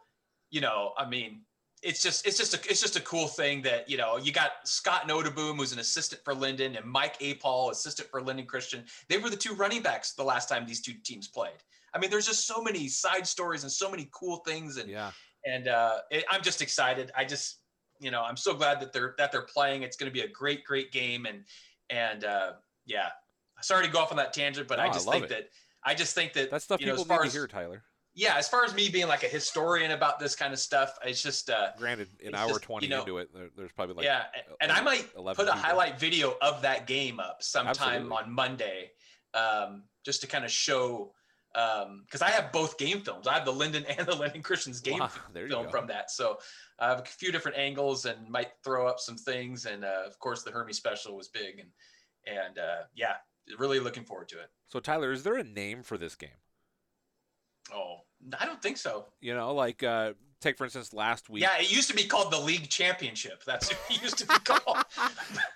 you 0.51 0.61
know, 0.61 0.93
I 0.99 1.09
mean, 1.09 1.43
it's 1.83 2.03
just, 2.03 2.27
it's 2.27 2.37
just 2.37 2.55
a, 2.55 2.71
it's 2.71 2.81
just 2.81 2.97
a 2.97 3.01
cool 3.01 3.27
thing 3.27 3.63
that 3.63 3.89
you 3.89 3.97
know, 3.97 4.19
you 4.19 4.33
got 4.33 4.53
Scott 4.65 5.09
Nodaboom, 5.09 5.57
who's 5.57 5.73
an 5.73 5.79
assistant 5.79 6.23
for 6.25 6.35
Lynden, 6.35 6.77
and 6.77 6.85
Mike 6.85 7.17
A. 7.21 7.35
Paul, 7.35 7.71
assistant 7.71 8.09
for 8.11 8.21
Lynden 8.21 8.47
Christian. 8.47 8.85
They 9.09 9.19
were 9.19 9.31
the 9.31 9.37
two 9.37 9.55
running 9.55 9.83
backs 9.83 10.13
the 10.13 10.25
last 10.25 10.49
time 10.49 10.67
these 10.67 10.81
two 10.81 10.95
teams 11.05 11.29
played. 11.29 11.63
I 11.95 11.99
mean, 11.99 12.11
there's 12.11 12.27
just 12.27 12.47
so 12.47 12.63
many 12.63 12.87
side 12.89 13.27
stories 13.27 13.63
and 13.63 13.73
so 13.73 13.91
many 13.91 14.09
cool 14.13 14.39
things, 14.39 14.77
and 14.77 14.89
yeah 14.89 15.11
and 15.45 15.69
uh, 15.69 15.99
it, 16.11 16.25
I'm 16.31 16.43
just 16.43 16.63
excited. 16.63 17.11
I 17.17 17.25
just, 17.25 17.59
you 17.99 18.11
know, 18.11 18.23
I'm 18.23 18.37
so 18.37 18.55
glad 18.55 18.81
that 18.81 18.93
they're 18.93 19.15
that 19.19 19.33
they're 19.33 19.43
playing. 19.43 19.83
It's 19.83 19.97
going 19.97 20.11
to 20.11 20.15
be 20.15 20.25
a 20.25 20.29
great, 20.29 20.65
great 20.65 20.93
game, 20.93 21.27
and 21.27 21.45
and 21.89 22.25
uh, 22.25 22.53
yeah, 22.87 23.09
sorry 23.63 23.87
to 23.87 23.93
go 23.93 23.99
off 23.99 24.11
on 24.11 24.17
that 24.19 24.33
tangent, 24.33 24.69
but 24.69 24.79
No, 24.79 24.85
I 24.85 24.89
I 24.89 24.93
just 24.93 25.07
love 25.07 25.15
think 25.15 25.27
it. 25.27 25.29
that 25.31 25.49
I 25.85 25.95
just 25.95 26.15
think 26.15 26.33
that 26.35 26.51
That's 26.51 26.65
stuff 26.65 26.81
you 26.81 26.87
know, 26.87 26.93
people 26.93 27.05
as 27.05 27.09
far 27.09 27.23
need 27.23 27.29
as, 27.29 27.33
to 27.33 27.39
hear, 27.39 27.47
Tyler. 27.47 27.83
Yeah, 28.15 28.37
as 28.37 28.49
far 28.49 28.65
as 28.65 28.75
me 28.75 28.89
being 28.89 29.07
like 29.07 29.23
a 29.23 29.29
historian 29.29 29.93
about 29.93 30.19
this 30.19 30.35
kind 30.35 30.53
of 30.53 30.59
stuff, 30.59 30.99
it's 31.05 31.23
just 31.23 31.49
uh, 31.49 31.69
Granted, 31.79 32.09
an 32.25 32.35
hour 32.35 32.49
just, 32.49 32.63
twenty 32.63 32.87
you 32.87 32.91
know, 32.91 33.01
into 33.01 33.19
it, 33.19 33.33
there, 33.33 33.51
there's 33.57 33.73
probably 33.73 33.95
like 33.95 34.05
yeah, 34.05 34.25
and 34.61 34.73
I 34.73 34.81
might 34.81 35.07
put 35.15 35.47
a 35.47 35.53
highlight 35.53 35.99
video 36.01 36.35
of 36.43 36.63
that 36.63 36.87
game 36.87 37.21
up 37.21 37.43
sometime 37.43 37.71
Absolutely. 37.71 38.17
on 38.17 38.33
Monday, 38.33 38.91
um, 39.35 39.85
just 40.05 40.21
to 40.23 40.27
kind 40.27 40.45
of 40.45 40.51
show. 40.51 41.13
Because 41.53 42.23
I 42.23 42.31
have 42.31 42.53
both 42.53 42.79
game 42.79 43.01
films. 43.01 43.27
I 43.27 43.35
have 43.35 43.45
the 43.45 43.53
Lynden 43.53 43.85
and 43.99 44.07
the 44.07 44.13
Lynden 44.13 44.43
Christians 44.43 44.81
game 44.81 45.01
Wow, 45.01 45.11
film 45.35 45.65
go. 45.65 45.69
from 45.69 45.87
that. 45.89 46.11
So 46.11 46.39
I 46.79 46.89
have 46.91 47.01
a 47.01 47.05
few 47.05 47.33
different 47.33 47.59
angles 47.59 48.07
and 48.07 48.29
might 48.29 48.53
throw 48.63 48.87
up 48.87 49.01
some 49.01 49.17
things. 49.17 49.67
And 49.67 49.85
uh, 49.85 50.03
of 50.07 50.19
course, 50.21 50.43
the 50.43 50.51
Hermes 50.51 50.77
special 50.77 51.17
was 51.17 51.29
big, 51.29 51.59
and 51.59 51.69
and 52.27 52.59
uh, 52.59 52.83
yeah, 52.95 53.15
really 53.59 53.81
looking 53.81 54.05
forward 54.05 54.29
to 54.29 54.39
it. 54.39 54.51
So 54.69 54.79
Tyler, 54.81 55.13
is 55.13 55.23
there 55.23 55.37
a 55.37 55.45
name 55.45 55.83
for 55.83 55.99
this 55.99 56.15
game? 56.15 56.31
Oh, 57.75 57.99
I 58.39 58.47
don't 58.47 58.63
think 58.63 58.77
so. 58.77 59.07
You 59.21 59.35
know, 59.35 59.55
like 59.55 59.83
uh, 59.83 60.13
take 60.41 60.57
for 60.59 60.65
instance 60.65 60.93
last 60.93 61.29
week. 61.31 61.43
Yeah, 61.43 61.59
it 61.59 61.71
used 61.73 61.89
to 61.91 61.97
be 61.97 62.05
called 62.05 62.33
the 62.33 62.39
League 62.41 62.69
Championship. 62.69 63.45
That's 63.45 63.69
what 63.71 63.79
it 63.91 64.03
used 64.03 64.19
to 64.19 64.27
be 64.27 64.35
called. 64.45 64.79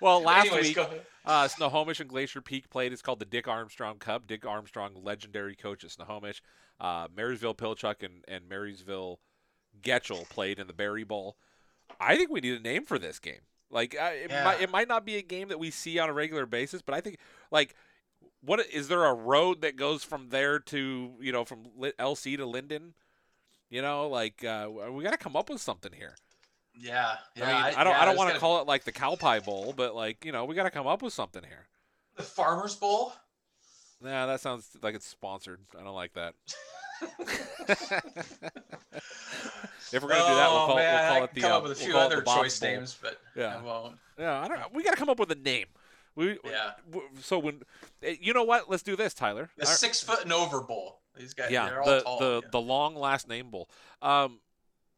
Well, 0.01 0.21
last 0.21 0.47
Anyways, 0.47 0.67
week, 0.67 0.75
go 0.75 0.83
ahead. 0.83 1.01
uh, 1.25 1.47
Snohomish 1.47 1.99
and 1.99 2.09
Glacier 2.09 2.41
Peak 2.41 2.69
played. 2.69 2.93
It's 2.93 3.01
called 3.01 3.19
the 3.19 3.25
Dick 3.25 3.47
Armstrong 3.47 3.97
Cup. 3.97 4.27
Dick 4.27 4.45
Armstrong, 4.45 4.91
legendary 5.03 5.55
coach 5.55 5.83
at 5.83 5.91
Snohomish. 5.91 6.41
Uh, 6.79 7.07
Marysville 7.15 7.55
Pilchuck 7.55 8.03
and, 8.03 8.23
and 8.27 8.49
Marysville 8.49 9.19
Getchell 9.81 10.27
played 10.29 10.59
in 10.59 10.67
the 10.67 10.73
Berry 10.73 11.03
Bowl. 11.03 11.37
I 11.99 12.15
think 12.15 12.31
we 12.31 12.41
need 12.41 12.57
a 12.57 12.59
name 12.61 12.83
for 12.85 12.97
this 12.99 13.19
game. 13.19 13.41
Like, 13.69 13.95
uh, 13.99 14.11
it, 14.13 14.29
Yeah. 14.31 14.43
might, 14.43 14.61
it 14.61 14.69
might 14.71 14.87
not 14.87 15.05
be 15.05 15.15
a 15.17 15.21
game 15.21 15.47
that 15.49 15.59
we 15.59 15.71
see 15.71 15.99
on 15.99 16.09
a 16.09 16.13
regular 16.13 16.45
basis, 16.45 16.81
but 16.81 16.95
I 16.95 17.01
think, 17.01 17.17
like, 17.51 17.75
what 18.45 18.65
is 18.71 18.87
there 18.87 19.05
a 19.05 19.13
road 19.13 19.61
that 19.61 19.75
goes 19.75 20.03
from 20.03 20.29
there 20.29 20.59
to 20.59 21.13
you 21.19 21.31
know 21.31 21.45
from 21.45 21.65
LC 21.79 22.37
to 22.37 22.45
Lynden? 22.45 22.91
You 23.69 23.81
know, 23.81 24.07
like 24.07 24.43
uh, 24.43 24.69
we 24.91 25.03
got 25.03 25.11
to 25.11 25.17
come 25.17 25.35
up 25.35 25.49
with 25.49 25.61
something 25.61 25.91
here. 25.91 26.15
Yeah, 26.77 27.15
yeah. 27.35 27.43
I 27.43 27.47
mean, 27.47 27.55
I, 27.77 27.83
don't, 27.83 27.93
yeah, 27.93 28.01
I 28.01 28.05
don't 28.05 28.17
want 28.17 28.33
to 28.33 28.39
call 28.39 28.61
it 28.61 28.67
like 28.67 28.83
the 28.83 28.91
cow 28.91 29.15
pie 29.15 29.39
bowl, 29.39 29.73
but 29.75 29.95
like 29.95 30.23
you 30.25 30.31
know, 30.31 30.45
we 30.45 30.55
got 30.55 30.63
to 30.63 30.69
come 30.69 30.87
up 30.87 31.01
with 31.01 31.13
something 31.13 31.43
here. 31.43 31.67
the 32.15 32.23
Farmers 32.23 32.75
Bowl. 32.75 33.13
Nah, 34.01 34.25
that 34.27 34.41
sounds 34.41 34.69
like 34.81 34.93
it's 34.93 35.07
sponsored. 35.07 35.59
I 35.79 35.83
don't 35.83 35.95
like 35.95 36.13
that. 36.13 36.35
if 37.01 37.09
we're 40.03 40.09
gonna 40.09 40.19
do 40.19 40.35
that, 40.35 40.49
we'll 40.51 40.61
Oh, 40.61 40.65
call, 40.67 40.75
man, 40.75 41.03
we'll 41.03 41.13
call 41.15 41.23
it 41.25 41.33
the. 41.33 41.41
come 41.41 41.51
uh, 41.51 41.57
up 41.57 41.63
with 41.63 41.71
a 41.71 41.75
we'll 41.75 41.85
few 41.85 41.97
other 41.97 42.21
choice 42.21 42.61
names, 42.61 42.97
but 43.01 43.19
yeah, 43.35 43.57
I 43.57 43.61
won't. 43.61 43.95
yeah. 44.19 44.41
I 44.41 44.47
don't. 44.47 44.59
know. 44.59 44.67
We 44.73 44.83
got 44.83 44.91
to 44.91 44.97
come 44.97 45.09
up 45.09 45.19
with 45.19 45.31
a 45.31 45.35
name. 45.35 45.65
We 46.15 46.39
Yeah. 46.45 46.71
So 47.21 47.39
when, 47.39 47.63
eh, 48.01 48.15
you 48.21 48.33
know 48.33 48.43
what? 48.43 48.69
Let's 48.69 48.83
do 48.83 48.95
this, 48.95 49.13
Tyler. 49.13 49.49
The 49.57 49.65
Our- 49.67 49.73
six 49.73 50.01
foot 50.01 50.21
and 50.23 50.31
over 50.33 50.61
bowl. 50.61 51.01
These 51.17 51.33
guys, 51.33 51.49
yeah, 51.51 51.69
they're 51.69 51.81
all 51.81 51.85
the 51.89 52.01
tall. 52.01 52.19
the 52.19 52.41
yeah. 52.43 52.49
the 52.51 52.61
long 52.61 52.95
last 52.95 53.27
name 53.27 53.49
bowl. 53.49 53.69
Um, 54.01 54.39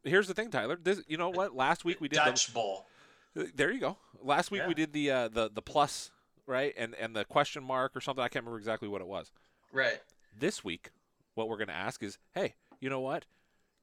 here's 0.04 0.26
the 0.26 0.34
thing, 0.34 0.50
Tyler. 0.50 0.76
This, 0.82 1.02
you 1.06 1.16
know 1.16 1.28
what? 1.30 1.54
Last 1.54 1.84
week 1.84 2.00
we 2.00 2.08
did 2.08 2.18
the- 2.20 2.24
Dutch 2.24 2.52
bowl. 2.52 2.86
There 3.34 3.70
you 3.70 3.78
go. 3.78 3.98
Last 4.22 4.50
week 4.50 4.62
Yeah. 4.62 4.68
we 4.68 4.74
did 4.74 4.92
the 4.92 5.10
uh, 5.10 5.28
the 5.28 5.48
the 5.48 5.62
plus, 5.62 6.10
right, 6.46 6.74
and 6.76 6.94
and 6.96 7.14
the 7.14 7.24
question 7.24 7.62
mark 7.62 7.94
or 7.94 8.00
something. 8.00 8.22
I 8.24 8.28
can't 8.28 8.44
remember 8.44 8.58
exactly 8.58 8.88
what 8.88 9.00
it 9.00 9.06
was. 9.06 9.30
Right. 9.70 10.00
This 10.36 10.64
week, 10.64 10.90
what 11.34 11.48
we're 11.48 11.56
going 11.56 11.68
to 11.68 11.74
ask 11.74 12.02
is, 12.02 12.18
hey, 12.34 12.54
you 12.80 12.88
know 12.90 13.00
what? 13.00 13.26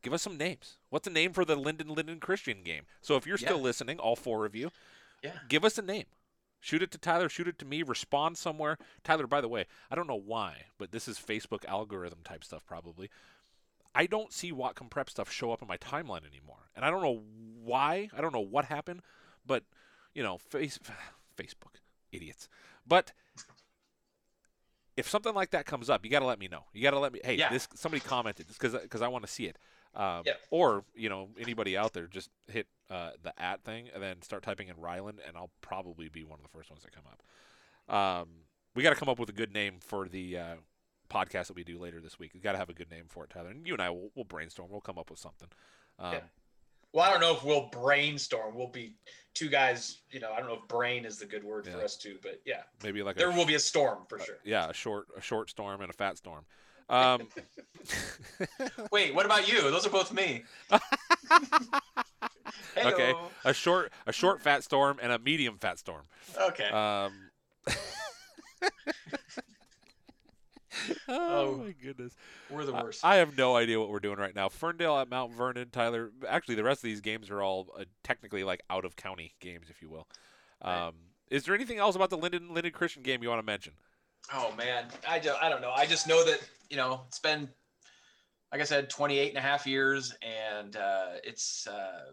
Give 0.01 0.11
us 0.13 0.21
some 0.21 0.37
names. 0.37 0.77
What's 0.89 1.07
a 1.07 1.11
name 1.11 1.31
for 1.31 1.45
the 1.45 1.55
Lynden 1.55 1.95
Lynden 1.95 2.19
Christian 2.19 2.63
game? 2.63 2.85
So 3.01 3.15
if 3.15 3.25
you're 3.25 3.37
still 3.37 3.57
Yeah. 3.57 3.63
listening, 3.63 3.99
all 3.99 4.15
four 4.15 4.45
of 4.45 4.55
you, 4.55 4.71
Yeah. 5.23 5.39
give 5.47 5.63
us 5.63 5.77
a 5.77 5.81
name. 5.81 6.05
Shoot 6.65 6.81
it 6.81 6.89
to 6.93 6.97
Tyler. 6.97 7.29
Shoot 7.29 7.47
it 7.47 7.59
to 7.59 7.65
me. 7.65 7.83
Respond 7.83 8.39
somewhere. 8.39 8.79
Tyler, 9.03 9.27
by 9.27 9.39
the 9.39 9.47
way, 9.47 9.65
I 9.91 9.93
don't 9.93 10.07
know 10.07 10.15
why, 10.19 10.63
but 10.79 10.91
this 10.91 11.07
is 11.07 11.19
Facebook 11.19 11.63
algorithm 11.65 12.21
type 12.23 12.43
stuff 12.43 12.65
probably. 12.65 13.11
I 13.93 14.07
don't 14.07 14.33
see 14.33 14.51
Whatcom 14.51 14.89
Prep 14.89 15.07
stuff 15.11 15.31
show 15.31 15.51
up 15.51 15.61
in 15.61 15.67
my 15.67 15.77
timeline 15.77 16.25
anymore, 16.27 16.71
and 16.75 16.83
I 16.83 16.89
don't 16.89 17.03
know 17.03 17.21
why. 17.63 18.09
I 18.17 18.19
don't 18.19 18.33
know 18.33 18.39
what 18.39 18.65
happened, 18.65 19.01
but 19.45 19.63
you 20.15 20.23
know, 20.23 20.39
face 20.39 20.79
Facebook 21.37 21.75
idiots. 22.11 22.49
But 22.87 23.11
if 24.97 25.07
something 25.07 25.35
like 25.35 25.51
that 25.51 25.67
comes 25.67 25.87
up, 25.87 26.03
you 26.03 26.09
got 26.09 26.21
to 26.21 26.25
let 26.25 26.39
me 26.39 26.47
know. 26.47 26.63
You 26.73 26.81
got 26.81 26.91
to 26.91 26.99
let 26.99 27.13
me. 27.13 27.19
Hey, 27.23 27.35
Yeah. 27.35 27.51
this 27.51 27.67
somebody 27.75 28.01
commented 28.01 28.47
because 28.47 28.73
because 28.73 29.03
I 29.03 29.07
want 29.07 29.23
to 29.23 29.31
see 29.31 29.45
it. 29.45 29.59
Um, 29.95 30.23
Yep. 30.25 30.41
Or 30.49 30.83
you 30.93 31.09
know 31.09 31.29
anybody 31.39 31.77
out 31.77 31.93
there, 31.93 32.07
just 32.07 32.29
hit 32.47 32.67
uh, 32.89 33.11
the 33.23 33.39
at 33.41 33.63
thing 33.63 33.89
and 33.93 34.01
then 34.01 34.21
start 34.21 34.43
typing 34.43 34.67
in 34.67 34.77
Ryland, 34.77 35.19
and 35.25 35.37
I'll 35.37 35.51
probably 35.61 36.09
be 36.09 36.23
one 36.23 36.39
of 36.39 36.43
the 36.43 36.57
first 36.57 36.69
ones 36.69 36.83
that 36.83 36.91
come 36.91 37.05
up. 37.07 37.93
Um, 37.95 38.29
we 38.75 38.83
got 38.83 38.89
to 38.89 38.95
come 38.95 39.09
up 39.09 39.19
with 39.19 39.29
a 39.29 39.33
good 39.33 39.53
name 39.53 39.75
for 39.79 40.07
the 40.07 40.37
uh, 40.37 40.55
podcast 41.09 41.47
that 41.47 41.55
we 41.55 41.63
do 41.63 41.79
later 41.79 42.01
this 42.01 42.19
week. 42.19 42.31
We 42.33 42.39
got 42.39 42.53
to 42.53 42.57
have 42.57 42.69
a 42.69 42.73
good 42.73 42.91
name 42.91 43.05
for 43.07 43.23
it, 43.23 43.29
Tyler. 43.29 43.49
And 43.49 43.65
you 43.65 43.73
and 43.73 43.81
I 43.81 43.89
will 43.89 44.11
we'll 44.15 44.25
brainstorm. 44.25 44.69
We'll 44.69 44.81
come 44.81 44.97
up 44.97 45.09
with 45.09 45.19
something. 45.19 45.47
Um, 45.99 46.13
Yeah. 46.13 46.19
Well, 46.93 47.03
I 47.03 47.11
don't 47.11 47.19
know 47.19 47.35
if 47.35 47.43
we'll 47.43 47.67
brainstorm. 47.73 48.55
We'll 48.55 48.69
be 48.69 48.95
two 49.33 49.49
guys. 49.49 49.99
You 50.11 50.21
know, 50.21 50.31
I 50.31 50.39
don't 50.39 50.47
know 50.47 50.59
if 50.61 50.67
brain 50.69 51.03
is 51.03 51.19
the 51.19 51.25
good 51.25 51.43
word 51.43 51.67
for 51.67 51.83
us 51.83 51.97
too, 51.97 52.17
but 52.21 52.39
yeah, 52.45 52.61
Maybe 52.83 53.03
like 53.03 53.17
there 53.17 53.31
a, 53.31 53.35
will 53.35 53.45
be 53.45 53.55
a 53.55 53.59
storm 53.59 54.05
for 54.07 54.17
sure. 54.17 54.37
yeah, 54.45 54.69
a 54.69 54.73
short 54.73 55.07
a 55.17 55.19
short 55.19 55.49
storm 55.49 55.81
and 55.81 55.89
a 55.89 55.93
fat 55.93 56.17
storm. 56.17 56.45
Um, 56.89 57.27
Wait, 58.91 59.15
what 59.15 59.25
about 59.25 59.51
you? 59.51 59.61
Those 59.61 59.87
are 59.87 59.89
both 59.89 60.13
me. 60.13 60.43
okay, 62.77 63.13
a 63.43 63.53
short 63.53 63.91
a 64.05 64.13
short 64.13 64.41
fat 64.41 64.63
storm 64.63 64.99
and 65.01 65.11
a 65.11 65.19
medium 65.19 65.57
fat 65.57 65.79
storm. 65.79 66.03
Okay. 66.39 66.69
Um, 66.69 67.13
oh, 71.07 71.45
Oh, 71.47 71.57
my 71.57 71.71
goodness. 71.71 72.15
We're 72.49 72.65
the 72.65 72.73
worst. 72.73 73.03
I, 73.03 73.15
have 73.15 73.37
no 73.37 73.55
idea 73.55 73.79
what 73.79 73.89
we're 73.89 73.99
doing 73.99 74.17
right 74.17 74.35
now. 74.35 74.49
Ferndale 74.49 74.97
at 74.97 75.09
Mount 75.09 75.33
Vernon, 75.33 75.69
Tyler. 75.71 76.11
Actually, 76.27 76.55
the 76.55 76.63
rest 76.63 76.79
of 76.79 76.87
these 76.87 77.01
games 77.01 77.29
are 77.29 77.41
all 77.41 77.67
uh, 77.79 77.85
technically 78.03 78.43
like 78.43 78.61
out 78.69 78.85
of 78.85 78.95
county 78.95 79.33
games, 79.39 79.67
if 79.69 79.81
you 79.81 79.89
will. 79.89 80.07
Right. 80.63 80.87
Um, 80.87 80.95
is 81.29 81.45
there 81.45 81.55
anything 81.55 81.79
else 81.79 81.95
about 81.95 82.09
the 82.09 82.17
Lynden 82.17 82.49
Lynden 82.51 82.73
Christian 82.73 83.01
game 83.01 83.23
you 83.23 83.29
want 83.29 83.39
to 83.39 83.45
mention? 83.45 83.73
Oh 84.33 84.53
man, 84.57 84.85
I 85.07 85.19
just 85.19 85.41
I 85.41 85.49
don't 85.49 85.61
know. 85.61 85.71
I 85.71 85.85
just 85.85 86.07
know 86.07 86.25
that 86.25 86.39
you 86.69 86.77
know 86.77 87.01
it's 87.07 87.19
been 87.19 87.49
like 88.51 88.61
I 88.61 88.63
said, 88.63 88.89
28 88.89 89.29
and 89.29 89.37
a 89.37 89.41
half 89.41 89.67
years, 89.67 90.15
and 90.21 90.75
uh, 90.77 91.07
it's 91.23 91.67
uh, 91.67 92.11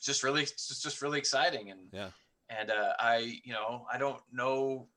just 0.00 0.22
really 0.22 0.42
it's 0.42 0.82
just, 0.82 1.02
really 1.02 1.18
exciting. 1.18 1.70
And 1.70 1.80
Yeah. 1.92 2.10
and 2.50 2.70
uh, 2.70 2.94
I 2.98 3.40
you 3.44 3.52
know 3.52 3.86
I 3.92 3.98
don't 3.98 4.20
know 4.32 4.88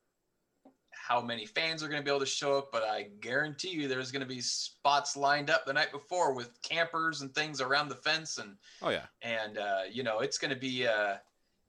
how 0.90 1.20
many 1.20 1.46
fans 1.46 1.82
are 1.82 1.88
going 1.88 2.00
to 2.00 2.04
be 2.04 2.10
able 2.10 2.20
to 2.20 2.26
show 2.26 2.58
up, 2.58 2.70
but 2.70 2.84
I 2.84 3.08
guarantee 3.20 3.70
you 3.70 3.88
there's 3.88 4.12
going 4.12 4.22
to 4.22 4.28
be 4.28 4.40
spots 4.40 5.16
lined 5.16 5.50
up 5.50 5.66
the 5.66 5.72
night 5.72 5.90
before 5.90 6.32
with 6.32 6.60
campers 6.62 7.22
and 7.22 7.34
things 7.34 7.60
around 7.60 7.88
the 7.88 7.96
fence, 7.96 8.38
and 8.38 8.56
Oh 8.82 8.90
yeah. 8.90 9.06
and 9.22 9.58
uh, 9.58 9.82
you 9.90 10.02
know 10.02 10.20
it's 10.20 10.38
going 10.38 10.52
to 10.52 10.60
be 10.60 10.86
uh, 10.86 11.16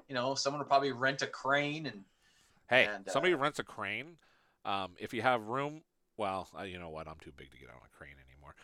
you 0.07 0.15
know 0.15 0.35
someone 0.35 0.59
will 0.59 0.67
probably 0.67 0.91
rent 0.91 1.21
a 1.21 1.27
crane 1.27 1.85
and 1.85 2.03
Hey, 2.69 2.85
And, 2.85 3.07
somebody 3.09 3.33
uh, 3.33 3.37
rents 3.37 3.59
a 3.59 3.63
crane. 3.63 4.17
Um, 4.65 4.91
if 4.99 5.13
you 5.13 5.21
have 5.21 5.47
room, 5.47 5.81
well, 6.17 6.47
uh, 6.57 6.63
you 6.63 6.79
know 6.79 6.89
what? 6.89 7.07
I'm 7.07 7.19
too 7.21 7.31
big 7.35 7.51
to 7.51 7.57
get 7.57 7.69
on 7.69 7.75
a 7.75 7.97
crane 7.97 8.15
anymore. 8.29 8.55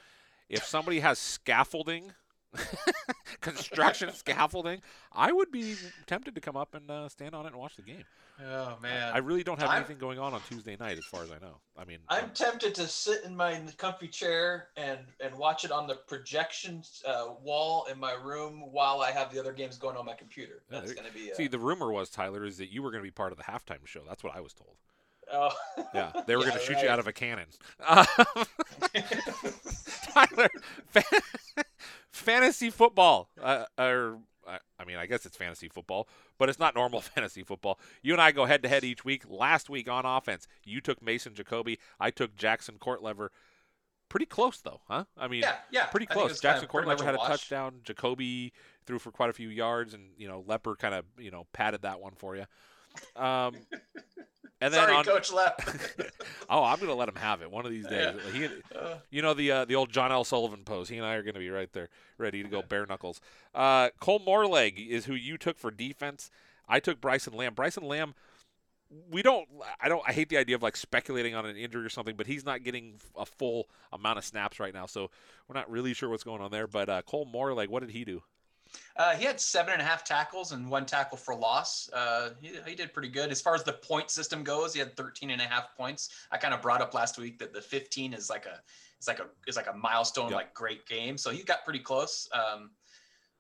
If 0.50 0.64
somebody 0.66 1.00
has 1.02 1.20
scaffolding, 1.20 2.14
construction 3.42 4.12
scaffolding, 4.14 4.82
I 5.12 5.32
would 5.32 5.52
be 5.52 5.76
tempted 6.08 6.36
to 6.36 6.42
come 6.42 6.58
up 6.58 6.74
and 6.76 6.90
uh, 6.90 7.10
stand 7.10 7.36
on 7.36 7.46
it 7.46 7.50
and 7.50 7.58
watch 7.58 7.76
the 7.76 7.82
game. 7.84 8.04
oh 8.44 8.78
man, 8.82 9.12
I 9.14 9.18
really 9.20 9.44
don't 9.44 9.60
have 9.60 9.70
I'm- 9.70 9.78
anything 9.80 9.98
going 9.98 10.18
on 10.20 10.34
on 10.34 10.42
Tuesday 10.50 10.76
night, 10.80 10.98
as 10.98 11.06
far 11.06 11.24
as 11.24 11.32
I 11.32 11.38
know. 11.40 11.58
I 11.78 11.86
mean, 11.86 12.00
I'm 12.08 12.30
tempted 12.32 12.74
to 12.76 12.88
sit 12.88 13.24
in 13.24 13.36
my 13.36 13.62
comfy 13.78 14.08
chair 14.08 14.70
and 14.78 15.00
and 15.20 15.36
watch 15.36 15.64
it 15.66 15.72
on 15.72 15.88
the 15.88 15.96
projection 16.08 16.82
uh, 17.08 17.28
wall 17.44 17.86
in 17.92 18.00
my 18.00 18.14
room 18.14 18.64
while 18.72 19.02
I 19.02 19.12
have 19.12 19.32
the 19.34 19.40
other 19.40 19.54
games 19.54 19.78
going 19.78 19.98
on 19.98 20.06
my 20.06 20.16
computer. 20.16 20.64
That's 20.70 20.88
there- 20.88 20.96
going 20.96 21.08
to 21.08 21.14
be. 21.14 21.32
Uh, 21.32 21.36
See, 21.36 21.48
the 21.48 21.60
rumor 21.60 21.92
was 21.92 22.10
Tyler 22.10 22.46
is 22.46 22.58
that 22.58 22.72
you 22.72 22.82
were 22.82 22.92
going 22.92 23.04
to 23.04 23.08
be 23.08 23.12
part 23.12 23.32
of 23.32 23.38
the 23.38 23.44
halftime 23.44 23.86
show. 23.86 24.02
That's 24.08 24.24
what 24.24 24.36
I 24.36 24.40
was 24.42 24.54
told. 24.54 24.76
Oh. 25.32 25.50
Yeah, 25.94 26.12
they 26.28 26.36
were 26.36 26.44
Yeah, 26.44 26.50
going 26.50 26.60
to 26.60 26.66
shoot 26.66 26.74
right. 26.76 26.84
you 26.86 26.90
out 26.90 27.00
of 27.00 27.08
a 27.08 27.14
cannon. 27.14 27.46
Um, 27.88 28.06
Tyler, 30.04 30.50
fa- 30.88 31.04
fantasy 32.12 32.70
football, 32.70 33.30
uh, 33.42 33.66
or 33.78 34.20
I- 34.48 34.60
I 34.80 34.86
mean, 34.86 34.98
I 34.98 35.06
guess 35.06 35.26
it's 35.26 35.38
fantasy 35.38 35.68
football, 35.70 36.08
but 36.38 36.50
it's 36.50 36.60
not 36.60 36.76
normal 36.76 37.02
fantasy 37.16 37.44
football. 37.44 37.80
You 38.02 38.14
and 38.14 38.22
I 38.22 38.32
go 38.32 38.46
head 38.46 38.64
to 38.64 38.70
head 38.70 38.84
each 38.84 39.06
week. 39.06 39.24
Last 39.28 39.70
week 39.70 39.90
on 39.90 40.06
offense, 40.06 40.48
you 40.64 40.82
took 40.82 41.02
Mason 41.02 41.34
Jacoby, 41.34 41.80
I 42.00 42.12
took 42.12 42.36
Jackson 42.36 42.78
Courtlever. 42.80 43.30
Pretty 44.10 44.26
close 44.26 44.60
though, 44.62 44.82
huh? 44.88 45.04
I 45.16 45.28
mean, 45.28 45.42
Yeah, 45.44 45.54
yeah, 45.72 45.86
pretty 45.86 46.08
close. 46.08 46.40
Jackson 46.40 46.68
pretty 46.68 46.88
much 46.88 46.98
Courtlever 46.98 47.04
had 47.06 47.16
a 47.16 47.18
touchdown. 47.20 47.82
Jacoby 47.84 48.54
threw 48.88 48.98
for 48.98 49.12
quite 49.12 49.30
a 49.30 49.34
few 49.34 49.50
yards, 49.50 49.94
and 49.94 50.10
you 50.18 50.28
know 50.28 50.44
Lepper 50.48 50.76
kind 50.76 50.96
of 50.96 51.06
you 51.20 51.30
know 51.30 51.46
padded 51.54 51.84
that 51.84 52.00
one 52.00 52.14
for 52.16 52.36
you. 52.36 52.46
Um, 53.16 53.56
and 54.62 54.74
then 54.74 54.82
Sorry, 54.82 54.96
on, 54.96 55.04
Coach 55.06 55.32
Lep. 55.32 55.62
oh, 56.50 56.64
I'm 56.64 56.80
gonna 56.80 56.96
let 56.96 57.10
him 57.10 57.16
have 57.16 57.42
it 57.42 57.52
one 57.52 57.66
of 57.66 57.72
these 57.72 57.88
days. 57.88 58.16
Yeah. 58.26 58.32
He, 58.32 58.46
Uh. 58.78 58.96
you 59.10 59.22
know 59.22 59.34
the 59.34 59.52
uh, 59.52 59.66
the 59.66 59.76
old 59.76 59.92
John 59.92 60.12
L. 60.12 60.24
Sullivan 60.24 60.64
pose. 60.64 60.90
He 60.90 60.98
and 60.98 61.06
I 61.06 61.14
are 61.16 61.24
gonna 61.24 61.40
be 61.40 61.50
right 61.50 61.72
there, 61.74 61.90
ready 62.18 62.44
to 62.44 62.50
go 62.50 62.62
bare 62.62 62.86
knuckles. 62.86 63.22
Uh, 63.54 63.90
Cole 64.00 64.20
Moreleg 64.20 64.88
is 64.88 65.06
who 65.06 65.14
you 65.14 65.38
took 65.38 65.58
for 65.58 65.72
defense. 65.72 66.30
I 66.68 66.80
took 66.80 67.02
Bryson 67.02 67.34
Lamb. 67.34 67.56
Bryson 67.56 67.84
Lamb 67.84 68.14
we 69.12 69.22
don't. 69.22 69.48
I 69.80 69.88
don't. 69.90 70.02
I 70.08 70.14
hate 70.14 70.30
the 70.30 70.38
idea 70.38 70.56
of 70.56 70.64
like 70.64 70.76
speculating 70.76 71.36
on 71.36 71.46
an 71.46 71.56
injury 71.56 71.86
or 71.86 71.90
something, 71.90 72.16
but 72.16 72.28
he's 72.28 72.46
not 72.46 72.64
getting 72.64 72.96
a 73.16 73.26
full 73.26 73.70
amount 73.92 74.18
of 74.18 74.26
snaps 74.26 74.60
right 74.60 74.74
now, 74.74 74.86
so 74.86 75.12
we're 75.48 75.54
not 75.56 75.70
really 75.70 75.94
sure 75.94 76.10
what's 76.10 76.24
going 76.24 76.42
on 76.42 76.52
there. 76.52 76.68
But 76.68 76.90
uh, 76.90 77.02
Cole 77.04 77.28
like, 77.56 77.70
what 77.70 77.82
did 77.82 77.92
he 77.92 78.04
do? 78.04 78.24
Uh, 78.96 79.16
he 79.16 79.24
had 79.26 79.40
seven 79.40 79.74
and 79.74 79.82
a 79.82 79.86
half 79.86 80.04
tackles 80.04 80.52
and 80.52 80.70
one 80.70 80.86
tackle 80.86 81.18
for 81.18 81.34
loss. 81.34 81.90
Uh, 81.94 82.32
he, 82.42 82.52
he 82.68 82.76
did 82.76 82.94
pretty 82.94 83.08
good. 83.10 83.32
As 83.32 83.42
far 83.42 83.56
as 83.56 83.64
the 83.64 83.74
point 83.74 84.10
system 84.12 84.44
goes, 84.44 84.74
he 84.74 84.80
had 84.80 84.96
13 84.98 85.30
and 85.32 85.42
a 85.42 85.46
half 85.46 85.76
points. 85.78 86.10
I 86.32 86.38
kind 86.38 86.54
of 86.54 86.62
brought 86.62 86.82
up 86.82 86.94
last 86.94 87.18
week 87.18 87.40
that 87.40 87.54
the 87.54 87.62
15 87.62 88.14
is 88.14 88.30
like 88.30 88.46
a 88.46 88.62
it's 88.98 89.08
like 89.08 89.20
a 89.20 89.28
it's 89.48 89.56
like 89.56 89.68
a 89.68 89.74
milestone, 89.74 90.26
Yep. 90.30 90.36
like 90.36 90.54
great 90.54 90.86
game. 90.86 91.18
So 91.18 91.30
he 91.32 91.44
got 91.44 91.64
pretty 91.64 91.80
close. 91.80 92.28
Um, 92.34 92.72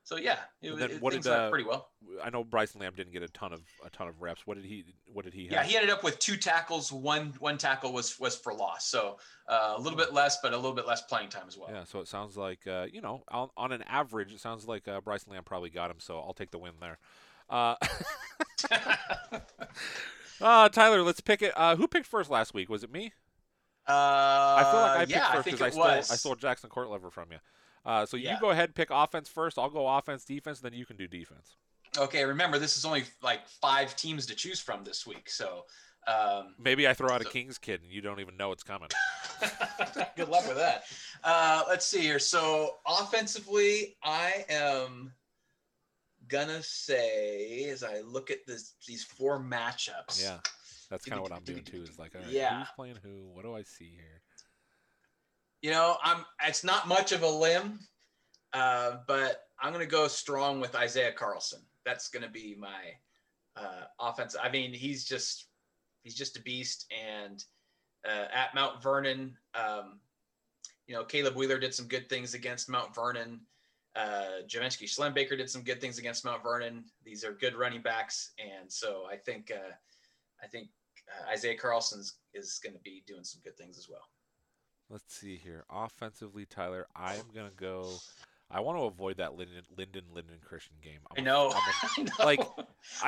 so 0.10 0.18
yeah, 0.18 0.38
it, 0.64 0.72
And 0.72 0.81
then 0.81 0.90
it, 0.90 1.02
what 1.03 1.14
did 1.14 1.23
went 1.23 1.40
uh, 1.40 1.49
pretty 1.52 1.65
well. 1.65 1.90
I 2.23 2.31
know 2.31 2.44
Bryson 2.44 2.81
Lamb 2.81 2.94
didn't 2.95 3.14
get 3.14 3.22
a 3.22 3.27
ton 3.27 3.53
of 3.53 3.61
a 3.86 3.91
ton 3.91 4.07
of 4.07 4.19
reps. 4.23 4.48
What 4.48 4.56
did 4.57 4.65
he? 4.65 4.84
What 5.06 5.23
did 5.23 5.36
he? 5.36 5.44
Have? 5.44 5.52
Yeah, 5.52 5.64
he 5.64 5.76
ended 5.76 5.91
up 5.91 6.03
with 6.03 6.18
two 6.18 6.36
tackles. 6.36 6.91
One 6.91 7.31
one 7.38 7.60
tackle 7.60 7.94
was 7.94 8.19
was 8.19 8.36
for 8.36 8.52
loss. 8.52 8.88
So 8.88 9.19
uh, 9.48 9.76
a 9.77 9.80
little 9.80 9.99
bit 9.99 10.11
less, 10.11 10.40
but 10.41 10.52
a 10.52 10.56
little 10.56 10.73
bit 10.73 10.88
less 10.88 11.03
playing 11.03 11.30
time 11.30 11.44
as 11.48 11.60
well. 11.60 11.69
Yeah, 11.72 11.84
so 11.84 11.99
it 11.99 12.07
sounds 12.07 12.38
like 12.38 12.65
uh, 12.65 12.88
you 12.91 13.02
know, 13.02 13.22
on, 13.30 13.49
on 13.56 13.72
an 13.72 13.84
average, 13.84 14.34
it 14.34 14.40
sounds 14.40 14.68
like 14.68 14.88
uh, 14.88 14.99
Bryson 14.99 15.31
Lamb 15.31 15.44
probably 15.44 15.69
got 15.69 15.91
him. 15.91 15.98
So 15.99 16.18
I'll 16.18 16.34
take 16.34 16.49
the 16.49 16.57
win 16.57 16.73
there. 16.81 16.98
Uh, 17.48 17.76
uh, 20.41 20.69
Tyler, 20.69 21.03
let's 21.03 21.22
pick 21.22 21.44
it. 21.44 21.53
Uh, 21.56 21.76
who 21.76 21.88
picked 21.88 22.07
first 22.07 22.31
last 22.31 22.56
week? 22.56 22.68
Was 22.68 22.84
it 22.84 22.91
me? 22.91 23.14
Uh, 23.88 23.91
I 23.94 24.69
feel 24.72 24.81
like 24.81 24.90
I 24.90 24.99
picked 25.02 25.11
yeah, 25.11 25.27
I 25.30 25.36
first 25.36 25.45
because 25.45 25.61
I, 25.61 25.69
stole. 25.69 25.86
I 25.86 26.02
stole 26.02 26.36
Jackson 26.36 26.72
Courtlever 26.72 27.11
from 27.11 27.31
you. 27.31 27.38
Uh, 27.85 28.06
so 28.06 28.18
Yeah. 28.18 28.34
you 28.34 28.39
go 28.39 28.49
ahead, 28.51 28.69
and 28.69 28.76
pick 28.76 28.89
offense 28.91 29.30
first. 29.30 29.57
I'll 29.57 29.69
go 29.69 29.88
offense, 29.88 30.26
defense, 30.26 30.60
then 30.60 30.73
you 30.73 30.85
can 30.85 30.97
do 30.97 31.07
defense. 31.07 31.56
Okay, 31.97 32.23
remember 32.23 32.60
this 32.60 32.77
is 32.77 32.85
only 32.85 33.03
like 33.22 33.47
five 33.47 33.95
teams 33.95 34.26
to 34.27 34.35
choose 34.35 34.60
from 34.60 34.84
this 34.84 35.07
week. 35.07 35.30
So 35.30 35.65
um, 36.07 36.56
Maybe 36.60 36.88
I 36.88 36.93
throw 36.93 37.10
out 37.10 37.22
a 37.22 37.26
Kings 37.26 37.57
kid 37.57 37.81
and 37.81 37.91
you 37.91 38.01
don't 38.01 38.19
even 38.19 38.38
know 38.38 38.51
it's 38.51 38.64
coming. 38.64 38.89
Good 40.15 40.30
luck 40.30 40.47
with 40.47 40.57
that. 40.57 40.84
Uh, 41.23 41.64
let's 41.68 41.85
see 41.85 42.01
here. 42.01 42.19
So 42.19 42.76
offensively, 42.85 43.95
I 44.03 44.45
am 44.49 45.14
gonna 46.27 46.61
say 46.61 47.65
as 47.69 47.84
I 47.84 48.01
look 48.01 48.30
at 48.30 48.45
this 48.45 48.76
these 48.88 49.03
four 49.03 49.39
matchups. 49.39 50.22
Yeah, 50.23 50.38
that's 50.89 51.06
kind 51.06 51.18
of 51.19 51.23
what 51.23 51.34
I'm 51.34 51.43
doing 51.43 51.64
too. 51.64 51.84
Is 51.84 51.97
like, 51.99 52.15
all 52.15 52.22
right, 52.22 52.30
Yeah. 52.30 52.60
who's 52.60 52.68
playing 52.76 52.97
who? 53.03 53.30
What 53.34 53.43
do 53.43 53.56
I 53.56 53.64
see 53.64 53.89
here? 53.95 54.22
You 55.61 55.72
know, 55.72 55.98
I'm. 56.03 56.26
It's 56.48 56.64
not 56.64 56.88
much 56.88 57.11
of 57.11 57.23
a 57.23 57.30
limb, 57.30 57.80
uh, 58.53 58.98
but 59.07 59.44
I'm 59.61 59.73
gonna 59.73 59.86
go 59.86 60.07
strong 60.07 60.60
with 60.60 60.76
Isaiah 60.76 61.11
Carlson. 61.11 61.60
That's 61.86 62.10
gonna 62.10 62.30
be 62.30 62.56
my 62.57 62.94
uh, 63.56 63.84
offense. 63.99 64.36
I 64.41 64.49
mean, 64.49 64.73
he's 64.73 65.06
just 65.06 65.48
he's 66.03 66.15
just 66.15 66.38
a 66.38 66.41
beast. 66.41 66.91
And 66.91 67.44
uh, 68.07 68.26
at 68.34 68.56
Mount 68.56 68.81
Vernon, 68.81 69.36
um, 69.53 69.99
you 70.88 70.95
know, 70.95 71.03
Caleb 71.03 71.36
Wheeler 71.36 71.60
did 71.60 71.73
some 71.73 71.88
good 71.88 72.10
things 72.10 72.34
against 72.34 72.69
Mount 72.69 72.95
Vernon. 72.95 73.41
Uh, 73.95 74.44
Javensky 74.48 74.86
Schlembaker 74.86 75.38
did 75.38 75.49
some 75.49 75.64
good 75.64 75.81
things 75.81 75.98
against 75.98 76.23
Mount 76.23 76.44
Vernon. 76.44 76.86
These 77.03 77.23
are 77.23 77.34
good 77.34 77.56
running 77.56 77.81
backs, 77.81 78.31
and 78.40 78.72
so 78.72 79.03
I 79.11 79.18
think 79.18 79.52
uh, 79.52 79.72
I 80.44 80.48
think 80.48 80.69
uh, 81.10 81.31
Isaiah 81.31 81.57
Carlson 81.57 82.02
is 82.34 82.60
going 82.64 82.73
to 82.73 82.81
be 82.81 83.03
doing 83.07 83.23
some 83.23 83.41
good 83.44 83.57
things 83.57 83.77
as 83.77 83.90
well. 83.90 84.07
Let's 84.90 85.14
see 85.14 85.36
here. 85.38 85.66
Offensively, 85.70 86.45
Tyler, 86.45 86.88
I 86.95 87.16
am 87.16 87.26
gonna 87.34 87.52
go. 87.56 87.91
I 88.52 88.61
want 88.61 88.80
to 88.80 88.86
avoid 88.86 89.18
that 89.18 89.32
Lynden 89.38 89.61
Lynden 89.78 90.02
Lynden 90.16 90.41
Christian 90.44 90.76
game. 90.84 90.99
I'm 91.11 91.18
I 91.18 91.22
a- 91.22 91.24
know. 91.24 91.52
I'm 91.53 91.57
a- 91.57 91.86
I 91.99 92.03
know. 92.03 92.26
Like, 92.26 92.40
but 92.40 92.68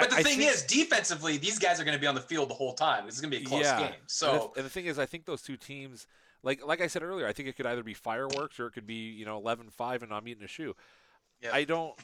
the 0.10 0.16
I, 0.16 0.20
I 0.20 0.24
thing 0.24 0.38
think- 0.38 0.52
is, 0.52 0.62
defensively, 0.64 1.38
these 1.38 1.58
guys 1.58 1.80
are 1.80 1.84
going 1.84 1.98
to 1.98 2.02
be 2.02 2.06
on 2.06 2.14
the 2.14 2.22
field 2.22 2.50
the 2.50 2.54
whole 2.54 2.74
time. 2.74 3.08
This 3.08 3.16
is 3.16 3.22
going 3.22 3.32
to 3.32 3.40
be 3.40 3.44
a 3.44 3.48
close 3.48 3.64
yeah. 3.64 3.78
game. 3.80 3.86
And 3.88 3.96
the, 3.96 4.00
So 4.14 4.54
and 4.56 4.64
the 4.66 4.70
thing 4.70 4.86
is, 4.86 5.00
I 5.00 5.08
think 5.08 5.26
those 5.26 5.42
two 5.42 5.58
teams, 5.58 6.06
like 6.44 6.64
like 6.64 6.80
I 6.82 6.86
said 6.88 7.02
earlier, 7.02 7.26
I 7.26 7.34
think 7.34 7.50
it 7.50 7.56
could 7.58 7.66
either 7.66 7.82
be 7.84 7.96
fireworks 7.96 8.60
or 8.60 8.68
it 8.68 8.72
could 8.74 8.86
be 8.86 9.10
you 9.10 9.26
know 9.26 9.42
11-5 9.42 10.04
and 10.04 10.14
I'm 10.14 10.28
eating 10.28 10.44
a 10.44 10.48
shoe. 10.48 10.76
Yep. 11.42 11.54
I 11.56 11.64
don't. 11.64 11.96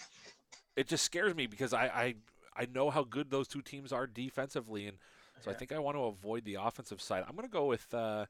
It 0.76 0.88
just 0.88 1.04
scares 1.04 1.36
me 1.36 1.46
because 1.46 1.74
I, 1.74 1.86
I 1.86 2.16
I 2.56 2.68
know 2.74 2.90
how 2.90 3.04
good 3.04 3.30
those 3.30 3.48
two 3.48 3.62
teams 3.62 3.92
are 3.94 4.08
defensively, 4.08 4.88
and 4.88 4.98
so 5.42 5.52
I 5.52 5.54
think 5.54 5.72
I 5.72 5.78
want 5.78 5.96
to 5.96 6.06
avoid 6.06 6.44
the 6.44 6.56
offensive 6.56 7.02
side. 7.02 7.24
I'm 7.30 7.36
gonna 7.36 7.48
go 7.48 7.66
with 7.66 7.94
uh, 7.94 8.26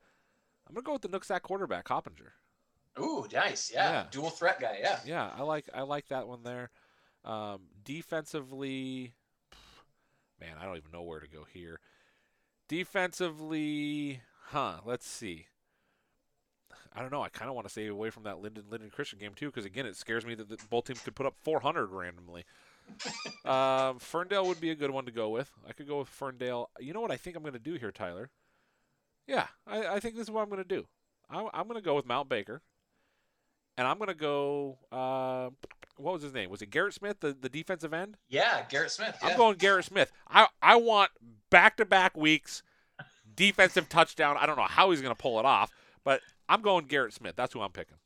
I'm 0.67 0.73
gonna 0.73 0.83
go 0.83 0.93
with 0.93 1.01
the 1.01 1.09
Nooksack 1.09 1.41
quarterback 1.41 1.87
Hoppinger. 1.87 2.31
ooh, 2.99 3.25
nice, 3.31 3.71
yeah. 3.73 3.91
Yeah. 3.91 4.05
dual 4.11 4.29
threat 4.29 4.59
guy, 4.59 4.79
yeah. 4.81 4.99
Yeah, 5.05 5.31
I 5.35 5.43
like 5.43 5.69
I 5.73 5.81
like 5.81 6.07
that 6.09 6.27
one 6.27 6.43
there. 6.43 6.69
Um, 7.23 7.61
defensively, 7.83 9.13
man, 10.39 10.55
I 10.59 10.65
don't 10.65 10.77
even 10.77 10.91
know 10.91 11.03
where 11.03 11.19
to 11.19 11.27
go 11.27 11.45
here. 11.53 11.79
Defensively, 12.67 14.21
huh? 14.47 14.79
Let's 14.85 15.07
see. 15.07 15.47
I 16.93 17.01
don't 17.01 17.11
know. 17.11 17.21
I 17.21 17.29
kind 17.29 17.47
of 17.47 17.55
want 17.55 17.67
to 17.67 17.71
stay 17.71 17.87
away 17.87 18.09
from 18.09 18.23
that 18.23 18.37
Lynden 18.37 18.63
Lynden 18.69 18.91
Christian 18.91 19.19
game 19.19 19.33
too, 19.35 19.47
because 19.47 19.65
again, 19.65 19.85
it 19.85 19.95
scares 19.95 20.25
me 20.25 20.35
that, 20.35 20.49
that 20.49 20.69
both 20.69 20.85
teams 20.85 21.01
could 21.01 21.15
put 21.15 21.25
up 21.25 21.35
400 21.43 21.91
randomly. 21.91 22.43
um, 23.45 23.99
Ferndale 23.99 24.47
would 24.47 24.59
be 24.59 24.71
a 24.71 24.75
good 24.75 24.91
one 24.91 25.05
to 25.05 25.11
go 25.11 25.29
with. 25.29 25.51
I 25.67 25.73
could 25.73 25.87
go 25.87 25.99
with 25.99 26.07
Ferndale. 26.07 26.69
You 26.79 26.93
know 26.93 27.01
what 27.01 27.11
I 27.11 27.17
think 27.17 27.35
I'm 27.35 27.43
going 27.43 27.53
to 27.53 27.59
do 27.59 27.75
here, 27.75 27.91
Tyler? 27.91 28.29
Yeah, 29.27 29.47
I, 29.65 29.95
I 29.95 29.99
think 29.99 30.15
this 30.15 30.23
is 30.23 30.31
what 30.31 30.41
I'm 30.41 30.49
going 30.49 30.63
to 30.63 30.67
do. 30.67 30.87
I, 31.29 31.47
I'm 31.53 31.67
going 31.67 31.79
to 31.79 31.85
go 31.85 31.95
with 31.95 32.05
Mount 32.05 32.29
Baker 32.29 32.61
and 33.77 33.87
I'm 33.87 33.99
gonna 33.99 34.13
go. 34.13 34.77
Uh, 34.91 35.49
what 35.97 36.13
was 36.13 36.23
his 36.23 36.33
name? 36.33 36.49
Was 36.49 36.61
it 36.61 36.69
Garrett 36.69 36.93
Smith, 36.93 37.19
the, 37.19 37.35
the 37.39 37.49
defensive 37.49 37.93
end? 37.93 38.17
Yeah, 38.27 38.63
Garrett 38.69 38.91
Smith. 38.91 39.17
Yeah. 39.21 39.29
I'm 39.29 39.37
going 39.37 39.57
Garrett 39.57 39.85
Smith. 39.85 40.11
I 40.27 40.47
I 40.61 40.75
want 40.77 41.11
back 41.49 41.77
to 41.77 41.85
back 41.85 42.17
weeks, 42.17 42.63
defensive 43.35 43.87
touchdown. 43.87 44.35
I 44.39 44.45
don't 44.45 44.57
know 44.57 44.63
how 44.63 44.91
he's 44.91 45.01
gonna 45.01 45.15
pull 45.15 45.39
it 45.39 45.45
off, 45.45 45.71
but 46.03 46.21
I'm 46.49 46.61
going 46.61 46.85
Garrett 46.85 47.13
Smith. 47.13 47.35
That's 47.35 47.53
who 47.53 47.61
I'm 47.61 47.71
picking. 47.71 47.97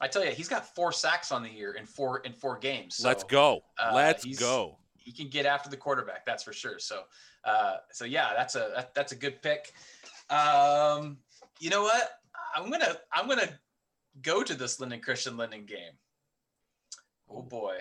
I 0.00 0.06
tell 0.06 0.24
you, 0.24 0.30
he's 0.30 0.48
got 0.48 0.74
four 0.76 0.92
sacks 0.92 1.32
on 1.32 1.42
the 1.42 1.50
year 1.50 1.72
in 1.72 1.84
four 1.84 2.20
in 2.20 2.32
four 2.32 2.56
games. 2.58 2.96
So, 2.96 3.08
Let's 3.08 3.24
go. 3.24 3.62
uh, 3.78 3.92
Let's 3.94 4.24
go. 4.38 4.78
He 4.96 5.10
can 5.10 5.28
get 5.28 5.46
after 5.46 5.70
the 5.70 5.76
quarterback, 5.76 6.26
that's 6.26 6.42
for 6.42 6.52
sure. 6.52 6.78
So, 6.78 7.02
uh, 7.44 7.78
so 7.90 8.04
yeah, 8.04 8.34
that's 8.36 8.54
a 8.54 8.72
that, 8.76 8.94
that's 8.94 9.12
a 9.12 9.16
good 9.16 9.42
pick. 9.42 9.72
Um, 10.30 11.18
you 11.60 11.70
know 11.70 11.82
what? 11.82 12.10
I'm 12.54 12.70
gonna 12.70 12.96
I'm 13.12 13.28
gonna 13.28 13.58
go 14.22 14.42
to 14.42 14.54
this 14.54 14.78
Lynden 14.78 15.02
Christian 15.02 15.34
Lynden 15.34 15.66
game. 15.66 15.92
Oh 17.30 17.42
boy, 17.42 17.76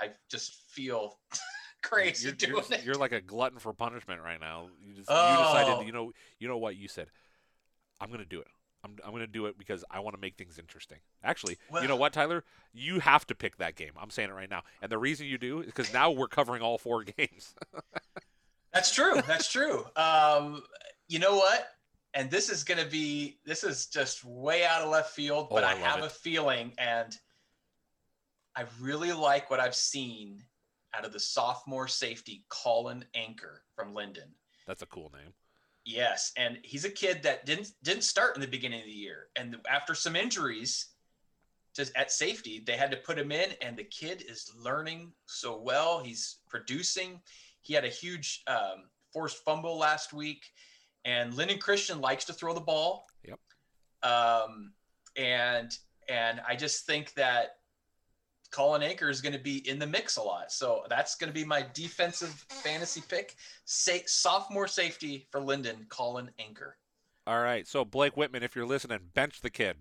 I 0.00 0.10
just 0.30 0.54
feel 0.70 1.18
crazy 1.82 2.26
You're, 2.28 2.34
doing 2.36 2.52
you're, 2.70 2.78
it. 2.78 2.84
you're 2.84 2.94
like 2.94 3.12
a 3.12 3.20
glutton 3.20 3.58
for 3.58 3.72
punishment 3.72 4.20
right 4.22 4.40
now. 4.40 4.68
You 4.80 4.94
just 4.94 5.08
you 5.10 5.16
Oh. 5.16 5.36
decided. 5.52 5.86
You 5.86 5.92
know. 5.92 6.12
You 6.38 6.48
know 6.48 6.58
what 6.58 6.76
you 6.76 6.88
said. 6.88 7.08
I'm 8.00 8.10
gonna 8.10 8.24
do 8.24 8.40
it. 8.40 8.48
I'm, 8.84 8.96
I'm 9.02 9.14
to 9.18 9.26
do 9.26 9.46
it 9.46 9.56
because 9.56 9.82
I 9.90 10.00
want 10.00 10.14
to 10.14 10.20
make 10.20 10.36
things 10.36 10.58
interesting. 10.58 10.98
Actually, 11.22 11.56
you 11.80 11.88
know 11.88 11.96
what, 11.96 12.12
Tyler? 12.12 12.44
You 12.74 13.00
have 13.00 13.26
to 13.28 13.34
pick 13.34 13.56
that 13.56 13.76
game. 13.76 13.92
I'm 13.98 14.10
saying 14.10 14.28
it 14.28 14.34
right 14.34 14.50
now. 14.50 14.62
And 14.82 14.92
the 14.92 14.98
reason 14.98 15.26
you 15.26 15.38
do 15.38 15.60
is 15.60 15.66
because 15.66 15.90
now 15.94 16.10
we're 16.10 16.28
covering 16.28 16.60
all 16.60 16.76
four 16.76 17.02
games. 17.16 17.54
That's 18.74 18.92
true. 18.94 19.22
That's 19.26 19.50
true. 19.50 19.86
Um, 19.96 20.62
you 21.08 21.18
know 21.18 21.34
what? 21.36 21.66
And 22.14 22.30
this 22.30 22.48
is 22.48 22.62
going 22.62 22.82
to 22.82 22.88
be 22.88 23.38
this 23.44 23.64
is 23.64 23.86
just 23.86 24.24
way 24.24 24.64
out 24.64 24.82
of 24.82 24.90
left 24.90 25.10
field, 25.14 25.48
but 25.50 25.64
Oh, 25.64 25.66
I 25.66 25.72
I, 25.72 25.74
have 25.76 25.98
it. 26.00 26.04
a 26.06 26.08
feeling, 26.10 26.72
and 26.78 27.16
I 28.56 28.64
really 28.80 29.12
like 29.12 29.50
what 29.50 29.60
I've 29.60 29.74
seen 29.74 30.44
out 30.94 31.04
of 31.04 31.12
the 31.12 31.18
sophomore 31.20 31.88
safety 31.88 32.44
Colin 32.48 33.04
Anchor 33.14 33.62
from 33.74 33.92
Lynden. 33.94 34.30
That's 34.66 34.82
a 34.82 34.86
cool 34.86 35.10
name. 35.12 35.32
Yes, 35.84 36.32
and 36.36 36.58
he's 36.62 36.84
a 36.84 36.90
kid 36.90 37.22
that 37.24 37.44
didn't 37.46 37.72
didn't 37.82 38.04
start 38.04 38.36
in 38.36 38.40
the 38.40 38.46
beginning 38.48 38.80
of 38.80 38.86
the 38.86 38.92
year, 38.92 39.28
and 39.36 39.56
after 39.68 39.94
some 39.94 40.14
injuries, 40.16 40.86
just 41.74 41.94
at 41.96 42.12
safety, 42.12 42.62
they 42.64 42.76
had 42.76 42.90
to 42.92 42.96
put 42.98 43.18
him 43.18 43.32
in, 43.32 43.50
and 43.60 43.76
the 43.76 43.84
kid 43.84 44.24
is 44.28 44.50
learning 44.56 45.12
so 45.26 45.58
well. 45.60 45.98
He's 45.98 46.36
producing. 46.48 47.20
He 47.62 47.74
had 47.74 47.84
a 47.84 47.88
huge 47.88 48.42
um, 48.46 48.88
forced 49.12 49.44
fumble 49.44 49.76
last 49.76 50.12
week, 50.12 50.44
and 51.04 51.32
Lynden 51.32 51.60
Christian 51.60 52.00
likes 52.00 52.24
to 52.26 52.32
throw 52.32 52.54
the 52.54 52.60
ball. 52.60 53.06
Yep. 53.24 53.38
Um, 54.02 54.72
and 55.16 55.76
and 56.08 56.40
I 56.46 56.56
just 56.56 56.86
think 56.86 57.14
that 57.14 57.56
Colin 58.50 58.82
Anchor 58.82 59.10
is 59.10 59.20
going 59.20 59.32
to 59.32 59.38
be 59.38 59.68
in 59.68 59.78
the 59.80 59.86
mix 59.86 60.16
a 60.16 60.22
lot. 60.22 60.52
So 60.52 60.84
that's 60.88 61.16
going 61.16 61.28
to 61.28 61.34
be 61.34 61.44
my 61.44 61.66
defensive 61.74 62.44
fantasy 62.48 63.02
pick. 63.08 63.34
Say, 63.64 64.04
sophomore 64.06 64.68
safety 64.68 65.26
for 65.32 65.40
Lynden, 65.40 65.88
Colin 65.88 66.30
Anchor. 66.38 66.76
All 67.26 67.40
right. 67.40 67.66
So, 67.66 67.84
Blake 67.84 68.16
Whitman, 68.16 68.44
if 68.44 68.54
you're 68.54 68.66
listening, 68.66 69.00
bench 69.14 69.40
the 69.40 69.50
kid. 69.50 69.76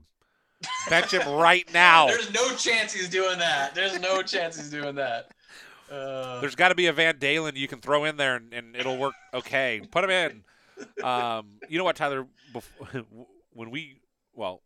Bench 0.90 1.12
him 1.12 1.28
right 1.34 1.72
now. 1.72 2.08
There's 2.08 2.34
no 2.34 2.56
chance 2.56 2.94
he's 2.94 3.10
doing 3.10 3.38
that. 3.38 3.76
There's 3.76 4.00
no 4.00 4.24
chance 4.24 4.56
he's 4.56 4.72
doing 4.72 4.96
that. 4.96 5.32
Uh, 5.92 6.40
There's 6.40 6.56
got 6.56 6.70
to 6.70 6.76
be 6.76 6.88
a 6.88 6.94
Van 6.94 7.20
Dalen 7.20 7.56
you 7.56 7.68
can 7.68 7.80
throw 7.80 8.06
in 8.06 8.18
there, 8.18 8.38
and, 8.38 8.54
and 8.54 8.76
it'll 8.76 8.98
work 8.98 9.14
okay. 9.34 9.82
Put 9.92 10.06
him 10.06 10.10
in. 10.10 10.44
Um, 11.04 11.60
you 11.70 11.78
know 11.78 11.84
what, 11.84 11.96
Tyler? 11.96 12.28
Bef- 12.54 13.06
when 13.52 13.70
we, 13.72 13.98
well, 14.34 14.62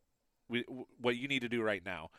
we, 0.49 0.63
what 1.01 1.17
you 1.17 1.27
need 1.27 1.41
to 1.41 1.49
do 1.49 1.61
right 1.61 1.83
now 1.85 2.09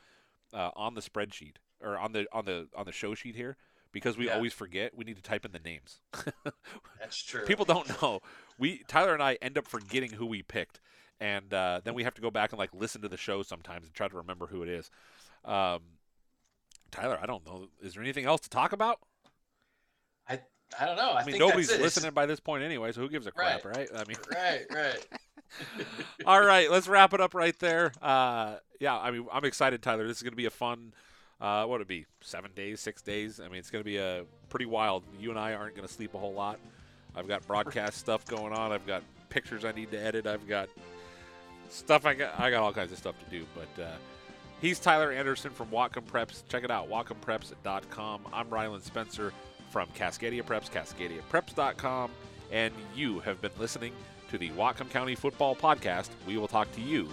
uh, 0.52 0.70
on 0.76 0.94
the 0.94 1.00
spreadsheet 1.00 1.56
or 1.80 1.96
on 1.96 2.12
the 2.12 2.26
on 2.32 2.44
the 2.44 2.68
on 2.76 2.84
the 2.86 2.92
show 2.92 3.14
sheet 3.14 3.36
here, 3.36 3.56
because 3.92 4.16
we 4.18 4.26
Yeah. 4.26 4.34
always 4.34 4.52
forget. 4.52 4.96
We 4.96 5.04
need 5.04 5.16
to 5.16 5.22
type 5.22 5.44
in 5.44 5.52
the 5.52 5.58
names. 5.60 6.00
That's 7.00 7.22
true. 7.22 7.44
People 7.44 7.64
don't 7.64 7.88
know. 8.02 8.20
We 8.58 8.82
Tyler 8.88 9.14
and 9.14 9.22
I 9.22 9.38
end 9.40 9.56
up 9.56 9.66
forgetting 9.66 10.10
who 10.12 10.26
we 10.26 10.42
picked, 10.42 10.80
and 11.20 11.52
uh, 11.54 11.80
then 11.84 11.94
we 11.94 12.02
have 12.04 12.14
to 12.14 12.20
go 12.22 12.30
back 12.30 12.50
and 12.52 12.58
like 12.58 12.74
listen 12.74 13.00
to 13.02 13.08
the 13.08 13.16
show 13.16 13.42
sometimes 13.42 13.86
and 13.86 13.94
try 13.94 14.08
to 14.08 14.16
remember 14.16 14.46
who 14.46 14.62
it 14.62 14.68
is. 14.68 14.90
Um, 15.44 15.80
Tyler, 16.90 17.18
I 17.22 17.26
don't 17.26 17.44
know. 17.46 17.68
Is 17.82 17.94
there 17.94 18.02
anything 18.02 18.24
else 18.24 18.40
to 18.42 18.50
talk 18.50 18.72
about? 18.72 18.98
I 20.78 20.84
don't 20.86 20.96
know. 20.96 21.10
I, 21.10 21.20
I 21.20 21.24
mean, 21.24 21.32
think 21.34 21.40
nobody's 21.40 21.68
that's 21.68 21.78
it. 21.80 21.82
Listening 21.82 22.12
by 22.12 22.26
this 22.26 22.40
point 22.40 22.62
anyway, 22.62 22.92
so 22.92 23.00
who 23.00 23.08
gives 23.08 23.26
a 23.26 23.32
crap, 23.32 23.64
Right. 23.64 23.76
right? 23.76 23.88
I 23.94 24.04
mean, 24.04 24.16
Right, 24.32 24.66
right. 24.74 25.06
All 26.26 26.42
right, 26.44 26.70
let's 26.70 26.88
wrap 26.88 27.14
it 27.14 27.20
up 27.20 27.34
right 27.34 27.58
there. 27.58 27.92
Uh, 28.02 28.56
yeah, 28.80 28.96
I 28.98 29.10
mean, 29.10 29.26
I'm 29.32 29.44
excited, 29.44 29.82
Tyler. 29.82 30.06
This 30.06 30.18
is 30.18 30.22
going 30.22 30.32
to 30.32 30.36
be 30.36 30.44
a 30.46 30.50
fun. 30.50 30.92
Uh, 31.40 31.60
what 31.64 31.78
would 31.78 31.80
it 31.82 31.88
be? 31.88 32.04
Seven 32.20 32.50
days, 32.54 32.80
six 32.80 33.00
days? 33.00 33.40
I 33.40 33.44
mean, 33.48 33.58
it's 33.58 33.70
going 33.70 33.80
to 33.82 33.88
be 33.88 33.96
a 33.96 34.24
pretty 34.50 34.66
wild. 34.66 35.04
You 35.18 35.30
and 35.30 35.38
I 35.38 35.54
aren't 35.54 35.74
going 35.74 35.86
to 35.86 35.92
sleep 35.92 36.14
a 36.14 36.18
whole 36.18 36.34
lot. 36.34 36.58
I've 37.16 37.28
got 37.28 37.46
broadcast 37.46 37.96
stuff 37.98 38.26
going 38.26 38.52
on. 38.52 38.72
I've 38.72 38.86
got 38.86 39.02
pictures 39.30 39.64
I 39.64 39.72
need 39.72 39.90
to 39.92 39.98
edit. 39.98 40.26
I've 40.26 40.46
got 40.46 40.68
stuff. 41.70 42.04
I 42.04 42.14
got. 42.14 42.38
I 42.38 42.50
got 42.50 42.62
all 42.62 42.72
kinds 42.72 42.92
of 42.92 42.98
stuff 42.98 43.14
to 43.24 43.30
do. 43.30 43.46
But 43.54 43.82
uh, 43.82 43.88
he's 44.60 44.78
Tyler 44.78 45.12
Anderson 45.12 45.50
from 45.50 45.68
Whatcom 45.68 46.04
Preps. 46.04 46.42
Check 46.48 46.64
it 46.64 46.70
out, 46.70 46.90
WhatcomPreps.com. 46.90 48.22
I'm 48.32 48.46
Rylan 48.48 48.82
Spencer 48.82 49.32
from 49.70 49.88
Cascadia 49.90 50.42
Preps, 50.42 50.70
CascadiaPreps.com, 50.70 52.10
and 52.50 52.72
you 52.94 53.20
have 53.20 53.40
been 53.40 53.52
listening 53.58 53.92
to 54.30 54.38
the 54.38 54.50
Whatcom 54.50 54.90
County 54.90 55.14
Football 55.14 55.56
Podcast. 55.56 56.10
We 56.26 56.36
will 56.36 56.48
talk 56.48 56.70
to 56.72 56.80
you 56.80 57.08